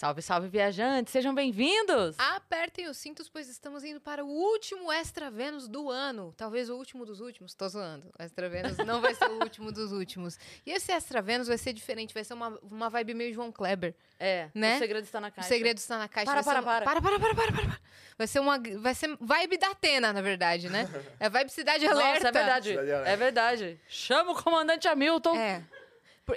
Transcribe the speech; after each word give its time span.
Salve, 0.00 0.22
salve, 0.22 0.48
viajantes! 0.48 1.12
Sejam 1.12 1.34
bem-vindos! 1.34 2.18
Apertem 2.18 2.88
os 2.88 2.96
cintos, 2.96 3.28
pois 3.28 3.50
estamos 3.50 3.84
indo 3.84 4.00
para 4.00 4.24
o 4.24 4.28
último 4.28 4.90
Extra 4.90 5.30
Vênus 5.30 5.68
do 5.68 5.90
ano. 5.90 6.32
Talvez 6.38 6.70
o 6.70 6.76
último 6.76 7.04
dos 7.04 7.20
últimos. 7.20 7.52
Tô 7.52 7.68
zoando. 7.68 8.10
O 8.18 8.22
Extra 8.22 8.48
Vênus 8.48 8.78
não 8.78 9.02
vai 9.02 9.14
ser 9.14 9.26
o 9.28 9.34
último 9.44 9.70
dos 9.70 9.92
últimos. 9.92 10.38
E 10.64 10.70
esse 10.70 10.90
Extra 10.90 11.20
Vênus 11.20 11.48
vai 11.48 11.58
ser 11.58 11.74
diferente. 11.74 12.14
Vai 12.14 12.24
ser 12.24 12.32
uma, 12.32 12.58
uma 12.62 12.88
vibe 12.88 13.12
meio 13.12 13.34
João 13.34 13.52
Kleber. 13.52 13.94
É, 14.18 14.48
Né? 14.54 14.76
o 14.76 14.78
segredo 14.78 15.04
está 15.04 15.20
na 15.20 15.28
O 15.28 15.32
caixa. 15.32 15.48
segredo 15.50 15.76
está 15.76 15.98
na 15.98 16.08
caixa. 16.08 16.32
Para, 16.32 16.42
para, 16.44 16.62
para, 16.62 16.84
para, 16.86 17.02
para, 17.02 17.18
para, 17.20 17.34
para, 17.34 17.52
para. 17.52 17.80
Vai 18.16 18.26
ser 18.26 18.40
uma... 18.40 18.58
Vai 18.78 18.94
ser 18.94 19.14
vibe 19.20 19.58
da 19.58 19.72
Atena, 19.72 20.14
na 20.14 20.22
verdade, 20.22 20.70
né? 20.70 20.88
É 21.20 21.28
vibe 21.28 21.50
Cidade 21.50 21.86
Alerta. 21.86 22.24
Nossa, 22.24 22.28
é 22.28 22.32
verdade. 22.32 22.78
É 23.06 23.16
verdade. 23.16 23.80
Chama 23.86 24.32
o 24.32 24.42
comandante 24.42 24.88
Hamilton. 24.88 25.36
É. 25.36 25.62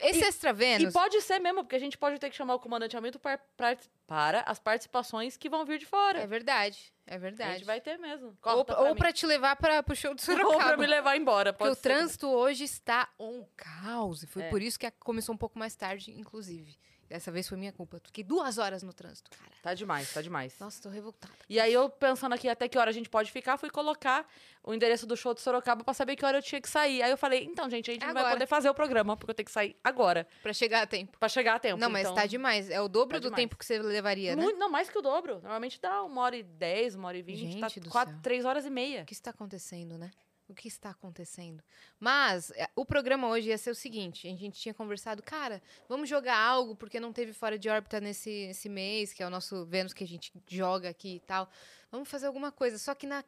Esse 0.02 0.24
Extra 0.24 0.50
E 0.52 0.54
Vênus... 0.54 0.94
pode 0.94 1.22
ser 1.22 1.40
mesmo, 1.40 1.64
porque 1.64 1.76
a 1.76 1.80
gente 1.80 1.98
pode 1.98 2.20
ter 2.20 2.30
que 2.30 2.36
chamar 2.36 2.56
o 2.56 2.60
comandante 2.60 2.96
Hamilton 2.98 3.20
para, 3.20 3.38
para, 3.58 3.78
para 4.08 4.40
as 4.42 4.60
participações 4.60 5.38
que 5.38 5.50
vão 5.50 5.66
vir 5.66 5.80
de 5.80 5.86
fora. 5.86 6.20
É 6.20 6.28
verdade. 6.28 6.94
É 7.06 7.16
a 7.16 7.18
verdade. 7.18 7.54
gente 7.54 7.66
vai 7.66 7.82
ter 7.82 7.98
mesmo. 7.98 8.28
Ou, 8.28 8.36
Corta 8.66 8.80
ou 8.82 8.96
pra 8.96 9.12
te 9.12 9.26
levar 9.26 9.56
para 9.58 9.84
o 9.90 9.96
show 9.96 10.14
de 10.14 10.22
Ou 10.30 10.38
Sorocaba. 10.38 10.64
pra 10.70 10.78
me 10.78 10.88
levar 10.88 11.18
embora. 11.18 11.52
Porque 11.52 11.66
Pode 11.66 11.74
o 11.78 11.82
ser. 11.82 11.90
trânsito 11.90 12.28
hoje 12.30 12.64
está 12.64 13.10
um 13.20 13.46
caos. 13.58 14.24
E 14.24 14.28
foi 14.28 14.44
É. 14.44 14.50
por 14.50 14.62
isso 14.62 14.80
que 14.80 14.86
a- 14.86 14.92
começou 14.92 15.36
um 15.36 15.38
pouco 15.38 15.60
mais 15.60 15.76
tarde, 15.76 16.12
inclusive. 16.12 16.78
Dessa 17.14 17.32
vez 17.32 17.48
foi 17.48 17.60
minha 17.60 17.72
culpa. 17.72 18.00
Fiquei 18.04 18.24
duas 18.24 18.58
horas 18.58 18.82
no 18.82 18.92
trânsito, 18.92 19.30
cara. 19.30 19.52
Tá 19.62 19.76
demais, 19.76 20.12
tá 20.12 20.20
demais. 20.20 20.58
Nossa, 20.60 20.82
tô 20.82 20.90
revoltada. 20.90 21.32
E 21.48 21.60
aí 21.60 21.72
eu, 21.72 21.88
pensando 21.88 22.34
aqui 22.34 22.50
até 22.50 22.68
que 22.68 22.76
hora 22.76 22.90
a 22.90 22.94
gente 22.94 23.08
pode 23.08 23.32
ficar, 23.32 23.56
fui 23.56 23.70
colocar 23.70 24.28
o 24.64 24.74
endereço 24.74 25.06
do 25.06 25.16
show 25.16 25.32
de 25.32 25.40
Sorocaba 25.40 25.84
pra 25.84 25.94
saber 25.94 26.16
que 26.16 26.26
hora 26.26 26.40
eu 26.40 26.42
tinha 26.42 26.60
que 26.60 26.68
sair. 26.68 27.04
Aí 27.04 27.12
eu 27.12 27.18
falei, 27.18 27.44
então, 27.44 27.70
gente, 27.70 27.92
a 27.92 27.94
gente 27.94 28.04
não 28.04 28.16
vai 28.16 28.24
Agora. 28.24 28.36
poder 28.38 28.48
fazer 28.48 28.68
o 28.68 28.74
programa, 28.74 29.16
porque 29.16 29.30
eu 29.30 29.36
tenho 29.36 29.46
que 29.46 29.52
sair 29.52 29.76
agora, 29.84 30.28
Pra 30.42 30.54
chegar 30.54 30.82
a 30.82 30.88
tempo. 30.88 31.16
pra 31.20 31.30
chegar 31.30 31.54
a 31.54 31.60
tempo. 31.60 31.80
não, 31.80 31.88
mas 31.88 32.02
então... 32.02 32.16
tá 32.16 32.26
demais. 32.26 32.72
É 32.72 32.82
o 32.82 32.88
dobro 32.88 33.14
tá 33.18 33.20
do 33.20 33.26
demais. 33.26 33.44
tempo 33.44 33.58
que 33.58 33.64
você 33.66 33.78
levaria, 33.78 34.36
né? 34.36 34.42
Muito, 34.42 34.58
não, 34.58 34.72
mais 34.72 34.90
que 34.90 34.98
o 34.98 35.02
dobro. 35.04 35.36
Normalmente 35.36 35.80
dá 35.80 36.02
uma 36.02 36.20
hora 36.20 36.36
e 36.36 36.42
dez, 36.42 36.96
uma 36.96 37.10
hora 37.10 37.18
e 37.18 37.22
vinte. 37.22 37.38
Gente 37.42 37.60
Tá 37.60 37.90
quatro, 37.92 38.18
três 38.24 38.44
horas 38.44 38.66
e 38.66 38.72
meia. 38.72 39.04
O 39.04 39.06
que 39.06 39.14
está 39.14 39.30
acontecendo, 39.30 40.00
né? 40.00 40.10
O 40.54 40.56
que 40.56 40.68
está 40.68 40.92
acontecendo? 40.92 41.64
Mas 42.00 42.52
é, 42.52 42.70
o 42.76 42.86
programa 42.86 43.28
hoje 43.28 43.50
ia 43.50 43.58
ser 43.58 43.72
o 43.72 43.76
seguinte: 43.76 44.28
a 44.28 44.36
gente 44.36 44.60
tinha 44.60 44.74
conversado, 44.74 45.24
cara, 45.24 45.60
vamos 45.90 46.08
jogar 46.08 46.38
algo, 46.38 46.76
porque 46.76 47.00
não 47.00 47.12
teve 47.12 47.34
fora 47.34 47.58
de 47.58 47.68
órbita 47.68 48.00
nesse, 48.00 48.30
esse 48.30 48.70
mês, 48.70 49.12
que 49.12 49.24
é 49.24 49.26
o 49.26 49.32
nosso 49.32 49.66
Vênus 49.66 49.94
que 49.94 50.04
a 50.04 50.08
gente 50.08 50.32
joga 50.48 50.90
aqui 50.90 51.16
e 51.16 51.20
tal. 51.22 51.50
Vamos 51.92 52.08
fazer 52.08 52.28
alguma 52.28 52.52
coisa. 52.52 52.78
Só 52.78 52.94
que 52.94 53.08
na. 53.08 53.24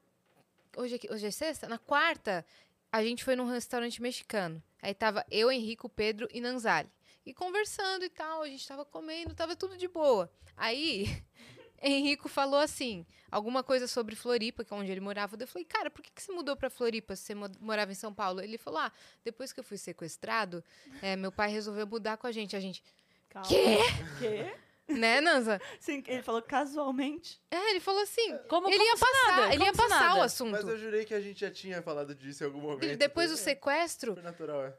Hoje, 0.78 1.00
hoje 1.10 1.26
é 1.26 1.32
sexta? 1.32 1.68
Na 1.68 1.80
quarta, 1.80 2.46
a 2.92 3.04
gente 3.04 3.24
foi 3.24 3.36
num 3.36 3.46
restaurante 3.46 4.00
mexicano. 4.04 4.62
Aí 4.80 4.94
tava 4.94 5.26
eu, 5.32 5.52
Henrico, 5.52 5.90
Pedro 5.90 6.28
e 6.32 6.40
Nanzali. 6.40 6.92
E 7.26 7.34
conversando 7.34 8.06
e 8.06 8.10
tal, 8.10 8.44
a 8.44 8.48
gente 8.48 8.68
tava 8.68 8.86
comendo, 8.86 9.34
tava 9.34 9.56
tudo 9.56 9.76
de 9.76 9.88
boa. 9.88 10.32
Aí. 10.56 11.08
Henrico 11.82 12.28
falou 12.30 12.60
assim, 12.60 13.06
alguma 13.32 13.64
coisa 13.64 13.88
sobre 13.88 14.16
Floripa, 14.16 14.64
que 14.64 14.74
é 14.74 14.78
onde 14.78 14.92
ele 14.92 15.02
morava. 15.02 15.38
Eu 15.40 15.48
falei, 15.48 15.66
cara, 15.66 15.90
por 15.90 16.02
que, 16.02 16.12
que 16.12 16.22
você 16.22 16.32
mudou 16.32 16.56
pra 16.56 16.70
Floripa 16.70 17.16
se 17.16 17.24
você 17.24 17.36
mo- 17.36 17.52
morava 17.60 17.92
em 17.92 17.96
São 17.96 18.14
Paulo? 18.14 18.42
Ele 18.42 18.58
falou, 18.58 18.80
ah, 18.80 18.92
depois 19.24 19.52
que 19.54 19.60
eu 19.60 19.64
fui 19.64 19.78
sequestrado, 19.78 20.64
é, 21.02 21.16
meu 21.16 21.32
pai 21.32 21.50
resolveu 21.52 21.86
mudar 21.86 22.18
com 22.18 22.28
a 22.28 22.32
gente. 22.32 22.56
A 22.56 22.60
gente, 22.60 22.84
Calma. 23.30 23.48
Quê? 23.48 23.78
Quê? 24.20 24.56
né, 24.88 25.20
Nanza? 25.20 25.60
Sim, 25.80 26.04
ele 26.08 26.22
falou 26.22 26.42
casualmente. 26.42 27.42
É, 27.52 27.72
ele 27.72 27.80
falou 27.80 28.02
assim, 28.04 28.38
Como, 28.48 28.68
ele 28.68 28.78
como 28.78 28.90
ia 28.90 28.98
passar, 28.98 29.28
nada, 29.42 29.54
ele 29.54 29.64
ia 29.64 29.74
passar 29.74 29.96
o 29.96 30.14
nada. 30.16 30.24
assunto. 30.26 30.52
Mas 30.52 30.68
eu 30.68 30.78
jurei 30.78 31.04
que 31.06 31.14
a 31.14 31.20
gente 31.22 31.40
já 31.40 31.50
tinha 31.52 31.82
falado 31.82 32.14
disso 32.16 32.44
em 32.44 32.46
algum 32.48 32.62
momento. 32.62 32.98
Depois 32.98 33.30
do 33.32 33.36
Foi 33.38 33.44
sequestro, 33.46 34.12
super 34.12 34.24
natural, 34.24 34.64
é. 34.66 34.74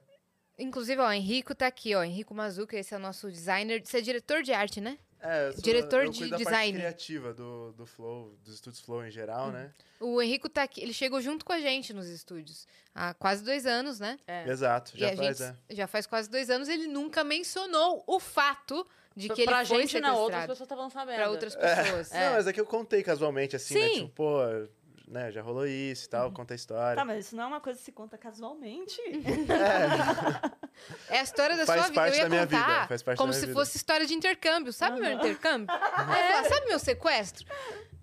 inclusive, 0.59 1.01
ó, 1.01 1.11
Henrico 1.13 1.55
tá 1.55 1.67
aqui, 1.67 1.95
ó, 1.95 2.03
Henrico 2.05 2.35
Mazuca, 2.35 2.77
esse 2.79 2.95
é 2.95 2.97
o 2.97 3.01
nosso 3.01 3.31
designer, 3.31 3.83
você 3.85 3.99
é 3.99 4.01
diretor 4.01 4.43
de 4.43 4.53
arte, 4.53 4.81
né? 4.81 4.97
É, 5.21 5.49
eu 5.49 5.53
sou, 5.53 5.63
Diretor 5.63 6.05
eu 6.05 6.11
de 6.11 6.19
cuido 6.19 6.31
da 6.33 6.37
design. 6.37 6.73
parte 6.73 6.75
criativa 6.75 7.35
do, 7.35 7.73
do 7.73 7.87
Flow, 7.87 8.37
dos 8.45 8.55
estúdios 8.55 8.81
Flow 8.81 9.05
em 9.05 9.11
geral, 9.11 9.51
né? 9.51 9.73
O 9.99 10.21
Henrico 10.21 10.49
tá 10.49 10.63
aqui, 10.63 10.83
ele 10.83 10.93
chegou 10.93 11.21
junto 11.21 11.45
com 11.45 11.53
a 11.53 11.61
gente 11.61 11.93
nos 11.93 12.07
estúdios 12.07 12.67
há 12.95 13.15
quase 13.15 13.43
dois 13.43 13.65
anos, 13.67 13.99
né? 13.99 14.19
É. 14.27 14.49
Exato, 14.49 14.93
já 14.95 15.09
e 15.09 15.13
a 15.13 15.17
faz, 15.17 15.39
gente 15.39 15.57
é. 15.69 15.75
já 15.75 15.87
faz 15.87 16.07
quase 16.07 16.31
dois 16.31 16.51
anos, 16.51 16.69
ele 16.69 16.87
nunca 16.87 17.25
mencionou 17.25 18.05
o 18.07 18.21
fato 18.21 18.87
de 19.17 19.31
que 19.31 19.45
pra 19.45 19.61
ele 19.61 19.69
foi 19.69 19.79
gente, 19.87 20.01
não, 20.01 20.17
outras 20.19 20.43
pessoas 20.43 20.61
estavam 20.61 20.91
sabendo. 20.91 21.17
para 21.17 21.31
outras 21.31 21.57
pessoas. 21.57 22.11
Não, 22.11 22.33
mas 22.33 22.47
é 22.47 22.53
que 22.53 22.61
eu 22.61 22.67
contei 22.67 23.03
casualmente, 23.03 23.57
assim, 23.57 23.75
né? 23.75 23.89
Sim. 23.89 23.95
Tipo, 23.95 24.09
pô, 24.11 24.39
né, 25.07 25.31
já 25.31 25.41
rolou 25.43 25.67
isso 25.67 26.07
e 26.07 26.09
tal, 26.09 26.33
conta 26.33 26.55
a 26.55 26.57
história. 26.57 26.97
Tá, 26.97 27.05
mas 27.05 27.27
isso 27.27 27.37
não 27.37 27.45
é 27.45 27.47
uma 27.47 27.61
coisa 27.61 27.79
que 27.79 27.85
se 27.85 27.93
conta 27.93 28.19
casualmente. 28.19 29.01
É 31.09 31.19
a 31.21 31.23
história 31.23 31.57
da 31.57 31.65
Faz 31.67 31.81
sua 31.81 31.89
vida. 31.91 32.01
parte 32.01 32.13
Eu 32.15 32.19
ia 32.19 32.25
da 32.25 32.29
minha 32.29 32.47
contar 32.47 32.75
vida, 32.75 32.87
faz 32.89 33.03
parte 33.03 33.19
como 33.19 33.33
da 33.33 33.37
minha 33.39 33.41
se 33.41 33.47
vida. 33.47 33.59
fosse 33.59 33.77
história 33.77 34.07
de 34.07 34.15
intercâmbio. 34.15 34.73
Sabe 34.73 35.01
meu 35.01 35.13
intercâmbio? 35.13 35.67
Falava, 35.75 36.49
sabe 36.49 36.67
meu 36.67 36.79
sequestro? 36.79 37.47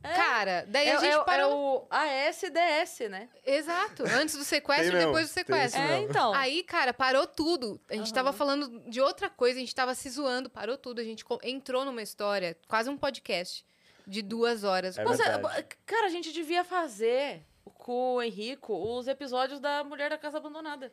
Cara, 0.01 0.65
daí 0.67 0.87
É, 0.89 0.95
a 0.95 0.99
gente 0.99 1.13
é- 1.13 1.15
é 1.17 1.23
parou. 1.23 1.83
o 1.83 1.87
ASDS, 1.89 3.09
né? 3.09 3.29
Exato. 3.45 4.03
Antes 4.05 4.35
do 4.35 4.43
sequestro 4.43 4.97
e 4.97 5.05
depois 5.05 5.29
do 5.29 5.31
sequestro. 5.33 5.79
É, 5.79 5.99
então. 6.01 6.33
Aí, 6.33 6.61
cara, 6.63 6.93
parou 6.93 7.25
tudo. 7.25 7.79
A 7.89 7.95
gente 7.95 8.13
tava 8.13 8.33
falando 8.33 8.81
de 8.89 8.99
outra 8.99 9.29
coisa, 9.29 9.57
a 9.57 9.61
gente 9.61 9.73
tava 9.73 9.95
se 9.95 10.09
zoando, 10.09 10.49
parou 10.49 10.77
tudo. 10.77 10.99
A 10.99 11.03
gente 11.05 11.23
entrou 11.43 11.85
numa 11.85 12.01
história, 12.01 12.57
quase 12.67 12.89
um 12.89 12.97
podcast, 12.97 13.65
de 14.07 14.21
duas 14.21 14.63
horas. 14.63 14.97
É 14.97 15.01
é, 15.01 15.05
verdade. 15.05 15.67
cara, 15.85 16.05
a 16.07 16.09
gente 16.09 16.31
devia 16.31 16.63
fazer 16.63 17.41
com 17.63 18.15
o 18.15 18.21
Henrico 18.21 18.73
os 18.73 19.07
episódios 19.07 19.59
da 19.59 19.83
Mulher 19.83 20.09
da 20.09 20.17
Casa 20.17 20.37
Abandonada. 20.37 20.91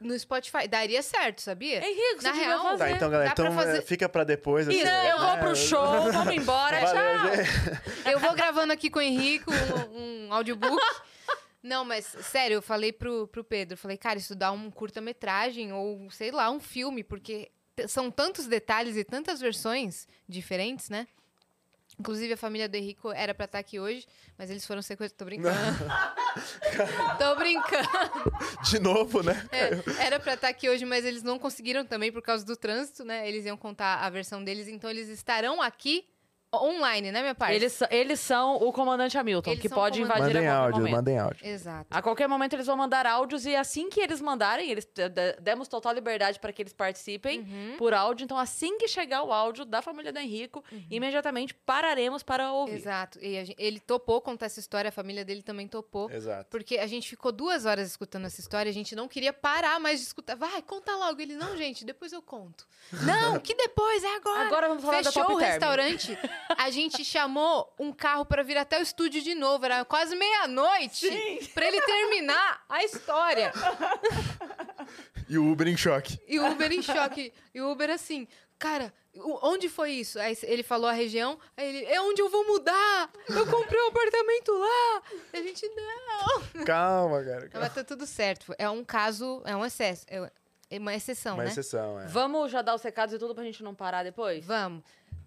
No 0.00 0.16
Spotify. 0.18 0.68
Daria 0.68 1.02
certo, 1.02 1.40
sabia? 1.40 1.78
Henrico, 1.84 2.20
você 2.20 2.28
Na 2.28 2.34
real, 2.34 2.62
fazer. 2.62 2.78
Tá, 2.84 2.90
então, 2.90 3.10
galera, 3.10 3.30
Dá 3.30 3.34
pra 3.34 3.44
então 3.44 3.56
fazer- 3.56 3.78
é, 3.78 3.82
fica 3.82 4.08
pra 4.08 4.24
depois. 4.24 4.68
Assim, 4.68 4.78
eu 4.78 5.18
vou 5.18 5.28
é, 5.28 5.36
pro 5.38 5.56
show, 5.56 6.12
vamos 6.12 6.34
embora, 6.34 6.80
Valeu, 6.80 7.02
tchau. 7.20 7.36
gente. 7.36 8.10
Eu 8.12 8.18
vou 8.20 8.34
gravando 8.34 8.72
aqui 8.72 8.90
com 8.90 8.98
o 8.98 9.02
Henrico 9.02 9.50
um, 9.92 10.26
um 10.28 10.32
audiobook. 10.34 10.80
Não, 11.62 11.84
mas 11.84 12.04
sério, 12.04 12.54
eu 12.56 12.62
falei 12.62 12.92
pro, 12.92 13.26
pro 13.28 13.42
Pedro, 13.42 13.76
falei, 13.76 13.96
cara, 13.96 14.18
isso 14.18 14.36
dá 14.36 14.52
um 14.52 14.70
curta-metragem 14.70 15.72
ou, 15.72 16.08
sei 16.10 16.30
lá, 16.30 16.48
um 16.50 16.60
filme, 16.60 17.02
porque 17.02 17.50
são 17.88 18.10
tantos 18.10 18.46
detalhes 18.46 18.96
e 18.96 19.02
tantas 19.02 19.40
versões 19.40 20.06
diferentes, 20.28 20.88
né? 20.88 21.08
Inclusive, 21.98 22.34
a 22.34 22.36
família 22.36 22.68
do 22.68 22.76
Henrico 22.76 23.10
era 23.10 23.34
pra 23.34 23.46
estar 23.46 23.58
aqui 23.58 23.80
hoje, 23.80 24.06
mas 24.36 24.50
eles 24.50 24.66
foram 24.66 24.82
sequestrados. 24.82 25.16
Tô 25.16 25.24
brincando. 25.24 25.56
Tô 27.18 27.36
brincando. 27.36 27.88
De 28.64 28.78
novo, 28.78 29.22
né? 29.22 29.48
É, 29.50 30.04
era 30.04 30.20
pra 30.20 30.34
estar 30.34 30.48
aqui 30.48 30.68
hoje, 30.68 30.84
mas 30.84 31.04
eles 31.04 31.22
não 31.22 31.38
conseguiram 31.38 31.86
também 31.86 32.12
por 32.12 32.20
causa 32.20 32.44
do 32.44 32.54
trânsito, 32.56 33.04
né? 33.04 33.26
Eles 33.26 33.46
iam 33.46 33.56
contar 33.56 33.96
a 33.96 34.10
versão 34.10 34.44
deles, 34.44 34.68
então 34.68 34.90
eles 34.90 35.08
estarão 35.08 35.62
aqui 35.62 36.06
online, 36.54 37.12
né, 37.12 37.20
minha 37.20 37.34
parte? 37.34 37.54
Eles, 37.54 37.72
são- 37.72 37.88
eles 37.90 38.20
são 38.20 38.56
o 38.56 38.72
comandante 38.72 39.16
Hamilton, 39.18 39.50
Eles 39.50 39.60
que 39.62 39.68
pode 39.68 40.00
invadir 40.00 40.22
Mandem 40.34 40.48
a 40.48 40.52
qualquer 40.52 40.64
áudio, 40.64 40.78
momento. 40.80 40.94
mandem 40.96 41.18
áudio. 41.18 41.46
Exato. 41.46 41.86
A 41.90 42.00
qualquer 42.02 42.28
momento 42.28 42.52
eles 42.54 42.66
vão 42.66 42.76
mandar 42.76 43.04
áudios 43.06 43.44
e 43.44 43.54
assim 43.54 43.90
que 43.90 44.00
eles 44.00 44.20
mandarem, 44.20 44.70
eles 44.70 44.88
demos 45.40 45.68
total 45.68 45.92
liberdade 45.92 46.38
para 46.40 46.52
que 46.52 46.62
eles 46.62 46.72
participem 46.72 47.40
Uhum. 47.40 47.74
por 47.76 47.92
áudio. 47.92 48.24
Então, 48.24 48.38
assim 48.38 48.78
que 48.78 48.88
chegar 48.88 49.22
o 49.22 49.32
áudio 49.32 49.64
da 49.64 49.82
família 49.82 50.12
do 50.12 50.18
Henrico, 50.18 50.64
imediatamente 50.90 51.52
pararemos 51.54 52.22
para 52.22 52.52
ouvir. 52.52 52.74
Exato. 52.76 53.18
E 53.20 53.38
a 53.38 53.44
gen- 53.44 53.54
ele 53.58 53.80
topou 53.80 54.20
contar 54.20 54.46
essa 54.46 54.60
história, 54.60 54.88
a 54.88 54.92
família 54.92 55.24
dele 55.24 55.42
também 55.42 55.68
topou. 55.68 56.10
Exato. 56.10 56.46
Porque 56.50 56.78
a 56.78 56.86
gente 56.86 57.08
ficou 57.08 57.32
duas 57.32 57.66
horas 57.66 57.86
escutando 57.88 58.26
essa 58.26 58.40
história, 58.40 58.70
a 58.70 58.74
gente 58.74 58.94
não 58.96 59.08
queria 59.08 59.32
parar 59.32 59.78
mais 59.80 60.00
de 60.00 60.06
escutar. 60.06 60.36
Vai, 60.36 60.62
conta 60.62 60.94
logo. 60.96 61.20
Ele, 61.20 61.34
não, 61.34 61.56
gente, 61.56 61.84
depois 61.84 62.12
eu 62.12 62.22
conto. 62.22 62.66
não, 63.36 63.38
que 63.40 63.54
depois, 63.54 64.02
é 64.04 64.16
agora. 64.16 64.46
Agora 64.46 64.68
vamos 64.68 64.82
falar 64.84 64.98
Fechou 65.04 65.12
da 65.12 65.20
Top 65.22 65.34
o 65.34 65.38
Term. 65.38 65.50
restaurante, 65.50 66.18
a 66.56 66.70
gente 66.70 67.04
chamou 67.04 67.72
um 67.78 67.92
carro 67.92 68.24
pra 68.24 68.42
vir 68.42 68.56
até 68.56 68.78
o 68.78 68.82
estúdio 68.82 69.22
de 69.22 69.34
novo. 69.34 69.64
Era 69.64 69.84
quase 69.84 70.14
meia-noite 70.16 71.08
pra 71.54 71.66
ele 71.66 71.80
terminar 71.82 72.64
a 72.68 72.84
história. 72.84 73.52
E 75.28 75.36
o 75.38 75.50
Uber 75.50 75.66
em 75.66 75.76
choque. 75.76 76.20
E 76.28 76.38
o 76.38 76.46
Uber 76.52 76.70
em 76.70 76.80
choque. 76.82 77.32
E 77.52 77.60
o 77.60 77.68
Uber 77.72 77.90
assim, 77.90 78.28
cara, 78.58 78.92
onde 79.42 79.68
foi 79.68 79.90
isso? 79.90 80.20
Aí 80.20 80.36
ele 80.44 80.62
falou 80.62 80.88
a 80.88 80.92
região, 80.92 81.36
aí 81.56 81.68
ele, 81.68 81.84
é 81.86 82.00
onde 82.00 82.22
eu 82.22 82.28
vou 82.28 82.46
mudar! 82.46 83.10
Eu 83.28 83.44
comprei 83.48 83.82
um 83.82 83.88
apartamento 83.88 84.52
lá! 84.52 85.02
A 85.32 85.36
gente, 85.38 85.68
não! 85.70 86.64
Calma, 86.64 87.24
cara. 87.24 87.48
Calma. 87.48 87.66
Mas 87.66 87.74
tá 87.74 87.82
tudo 87.82 88.06
certo. 88.06 88.54
É 88.56 88.70
um 88.70 88.84
caso, 88.84 89.42
é 89.44 89.56
um 89.56 89.64
excesso. 89.64 90.06
É 90.08 90.78
uma 90.78 90.94
exceção, 90.94 91.34
Uma 91.34 91.44
né? 91.44 91.50
exceção, 91.50 92.00
é. 92.00 92.06
Vamos 92.06 92.50
já 92.50 92.62
dar 92.62 92.74
os 92.74 92.82
recados 92.82 93.14
e 93.14 93.18
tudo 93.18 93.34
pra 93.34 93.42
gente 93.44 93.62
não 93.64 93.74
parar 93.74 94.04
depois? 94.04 94.44
Vamos. 94.44 94.82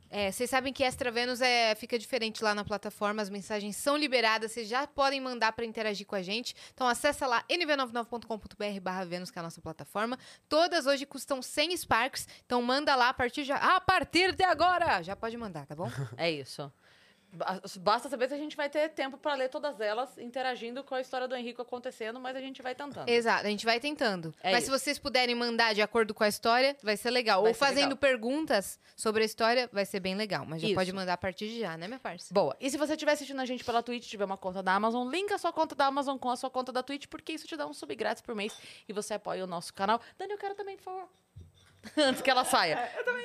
É, 0.10 0.32
vocês 0.32 0.50
sabem 0.50 0.74
que 0.74 0.84
Extra 0.84 1.12
Vênus 1.12 1.40
é, 1.40 1.76
fica 1.76 1.98
diferente 1.98 2.44
lá 2.44 2.56
na 2.56 2.66
plataforma, 2.66 3.22
as 3.22 3.30
mensagens 3.30 3.76
são 3.76 3.96
liberadas, 3.96 4.52
vocês 4.52 4.68
já 4.68 4.88
podem 4.88 5.22
mandar 5.22 5.52
para 5.52 5.66
interagir 5.66 6.06
com 6.08 6.16
a 6.16 6.22
gente. 6.22 6.56
Então 6.74 6.88
acessa 6.88 7.28
lá 7.28 7.44
nv99.com.br 7.50 8.82
barra 8.82 9.06
Vênus, 9.06 9.30
que 9.30 9.38
é 9.38 9.42
a 9.42 9.44
nossa 9.44 9.62
plataforma. 9.62 10.18
Todas 10.48 10.86
hoje 10.86 11.06
custam 11.06 11.42
100 11.42 11.78
Sparks, 11.78 12.28
então 12.46 12.62
manda 12.62 12.96
lá 12.96 13.10
a 13.10 13.14
partir, 13.14 13.52
a 13.52 13.80
partir 13.80 14.36
de 14.36 14.44
agora. 14.44 15.04
Já 15.04 15.16
pode 15.16 15.38
mandar, 15.38 15.66
tá 15.66 15.76
bom? 15.76 15.90
É 16.18 16.30
isso. 16.30 16.72
Ba- 17.32 17.62
Basta 17.80 18.10
saber 18.10 18.28
se 18.28 18.34
a 18.34 18.38
gente 18.38 18.58
vai 18.58 18.70
ter 18.70 18.90
tempo 18.90 19.18
pra 19.18 19.36
ler 19.36 19.50
todas 19.50 19.80
elas, 19.80 20.18
interagindo 20.18 20.84
com 20.84 20.96
a 20.96 21.02
história 21.02 21.28
do 21.28 21.36
Henrique 21.36 21.62
acontecendo, 21.62 22.20
mas 22.20 22.36
a 22.36 22.40
gente 22.40 22.62
vai 22.62 22.74
tentando. 22.74 23.08
Exato, 23.08 23.46
a 23.46 23.50
gente 23.50 23.66
vai 23.66 23.80
tentando. 23.80 24.34
É 24.42 24.52
Mas 24.52 24.64
isso. 24.64 24.72
se 24.74 24.80
vocês 24.80 24.98
puderem 25.00 25.36
mandar 25.36 25.74
de 25.76 25.82
acordo 25.82 26.14
com 26.14 26.24
a 26.24 26.28
história, 26.28 26.76
vai 26.82 26.98
ser 26.98 27.12
legal. 27.12 27.42
Vai 27.44 27.52
Ou 27.52 27.54
ser 27.54 27.60
fazendo 27.60 27.84
legal. 27.94 27.98
perguntas 27.98 28.80
sobre 28.96 29.22
a 29.24 29.26
história, 29.26 29.70
vai 29.72 29.86
ser 29.86 30.00
bem 30.00 30.16
legal. 30.16 30.46
Mas 30.46 30.62
já 30.62 30.68
Isso. 30.68 30.76
pode 30.76 30.92
mandar 30.92 31.14
a 31.14 31.18
partir 31.18 31.48
de 31.48 31.60
já, 31.60 31.78
né, 31.78 31.88
minha 31.88 32.00
parça? 32.00 32.34
Boa. 32.34 32.56
E 32.60 32.70
se 32.70 32.78
você 32.78 32.94
estiver 32.94 33.12
assistindo 33.12 33.40
a 33.40 33.46
gente 33.46 33.64
pela 33.64 33.84
Twitch, 33.84 34.08
tiver 34.08 34.26
uma 34.26 34.38
conta 34.38 34.64
da 34.64 34.74
Amazon, 34.74 35.08
linka 35.10 35.36
a 35.36 35.38
sua 35.38 35.54
conta 35.54 35.76
da 35.76 35.86
Amazon 35.86 36.18
com 36.18 36.30
a 36.30 36.36
sua 36.36 36.50
conta 36.50 36.72
da 36.72 36.82
Twitch, 36.82 37.06
porque 37.08 37.34
isso 37.34 37.48
te 37.48 37.56
dá 37.56 37.68
um 37.68 37.74
sub 37.74 37.94
grátis 37.96 38.22
por 38.22 38.34
mês 38.36 38.58
e 38.88 38.94
você 38.94 39.14
apoia 39.14 39.44
o 39.44 39.48
nosso 39.48 39.74
canal. 39.74 40.02
Dani, 40.18 40.32
eu 40.34 40.38
quero 40.38 40.56
também, 40.56 40.76
por 40.78 40.84
favor. 40.86 41.08
Antes 41.98 42.22
que 42.22 42.30
ela 42.30 42.44
saia. 42.46 42.78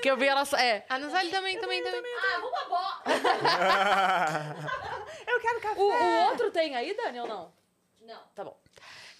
Que 0.02 0.10
eu 0.10 0.16
vi 0.16 0.26
ela 0.26 0.44
sa- 0.44 0.60
É. 0.60 0.84
A 0.88 0.98
Nazália 0.98 1.30
também, 1.30 1.58
também, 1.58 1.82
também. 1.82 2.02
Ah, 2.18 2.38
uma 2.38 2.64
bola! 2.68 3.02
Eu 5.26 5.40
quero 5.40 5.60
café. 5.60 5.80
O, 5.80 5.84
o 5.84 6.24
outro 6.30 6.50
tem 6.50 6.74
aí, 6.76 6.94
Dani, 6.94 7.20
ou 7.20 7.26
não? 7.26 7.52
Não. 8.02 8.20
Tá 8.34 8.44
bom. 8.44 8.56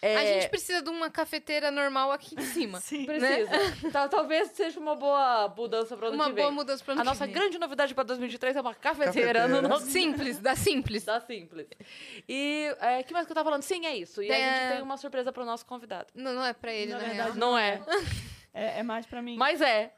É, 0.03 0.17
A 0.19 0.25
gente 0.27 0.49
precisa 0.51 0.83
de 0.83 0.91
uma 0.91 1.09
cafeteira 1.11 1.71
normal 1.71 2.13
aqui 2.13 2.35
em 2.39 2.43
cima. 2.43 2.79
Sim. 2.85 3.07
precisa. 3.07 3.51
Tal- 3.91 4.09
talvez 4.11 4.51
seja 4.51 4.79
uma 4.79 4.95
boa 4.95 5.49
mudança 5.57 5.97
para 5.97 6.09
ano 6.09 6.17
Uma 6.17 6.27
que 6.27 6.33
vem. 6.33 6.45
boa 6.45 6.53
mudança 6.53 6.85
pra 6.85 6.93
ano 6.93 7.01
A 7.01 7.05
que 7.05 7.09
nossa 7.11 7.25
vem. 7.25 7.35
grande 7.35 7.59
novidade 7.59 7.95
para 7.95 8.05
2023 8.05 8.57
é 8.57 8.61
uma 8.61 8.75
cafeteira, 8.75 9.33
Cafeteira. 9.41 9.63
no 9.63 9.67
nosso 9.67 9.87
Simples, 9.87 10.39
da 10.39 10.55
simples. 10.55 11.05
Da 11.05 11.19
Simples. 11.21 11.67
E 12.29 12.71
é, 12.81 13.03
que 13.03 13.15
mais 13.15 13.25
que 13.25 13.33
eu 13.33 13.35
tava 13.35 13.47
falando? 13.47 13.63
Sim, 13.63 13.87
é 13.87 13.97
isso. 13.97 14.23
E 14.23 14.31
a 14.31 14.35
Tem 14.35 14.45
gente 14.45 14.65
a- 14.65 14.73
tem 14.75 14.83
uma 14.83 14.99
surpresa 14.99 15.33
pro 15.33 15.45
nosso 15.47 15.65
convidado. 15.65 16.09
Não, 16.15 16.35
não 16.35 16.45
é 16.45 16.53
pra 16.53 16.71
ele, 16.71 16.93
Na 16.93 16.99
na, 16.99 17.05
verdade, 17.05 17.29
real. 17.31 17.39
Não 17.39 17.57
é. 17.57 17.81
É, 18.55 18.79
é 18.79 18.83
mais 18.83 19.05
pra 19.05 19.21
mim. 19.21 19.37
Mas 19.37 19.61
é. 19.61 19.93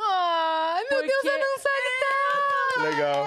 Ai, 0.00 0.84
meu 0.90 1.00
Deus, 1.02 1.12
Porque- 1.14 1.28
a 1.28 1.38
Nazália 1.38 1.90
tá... 2.00 2.82
Legal. 2.82 3.26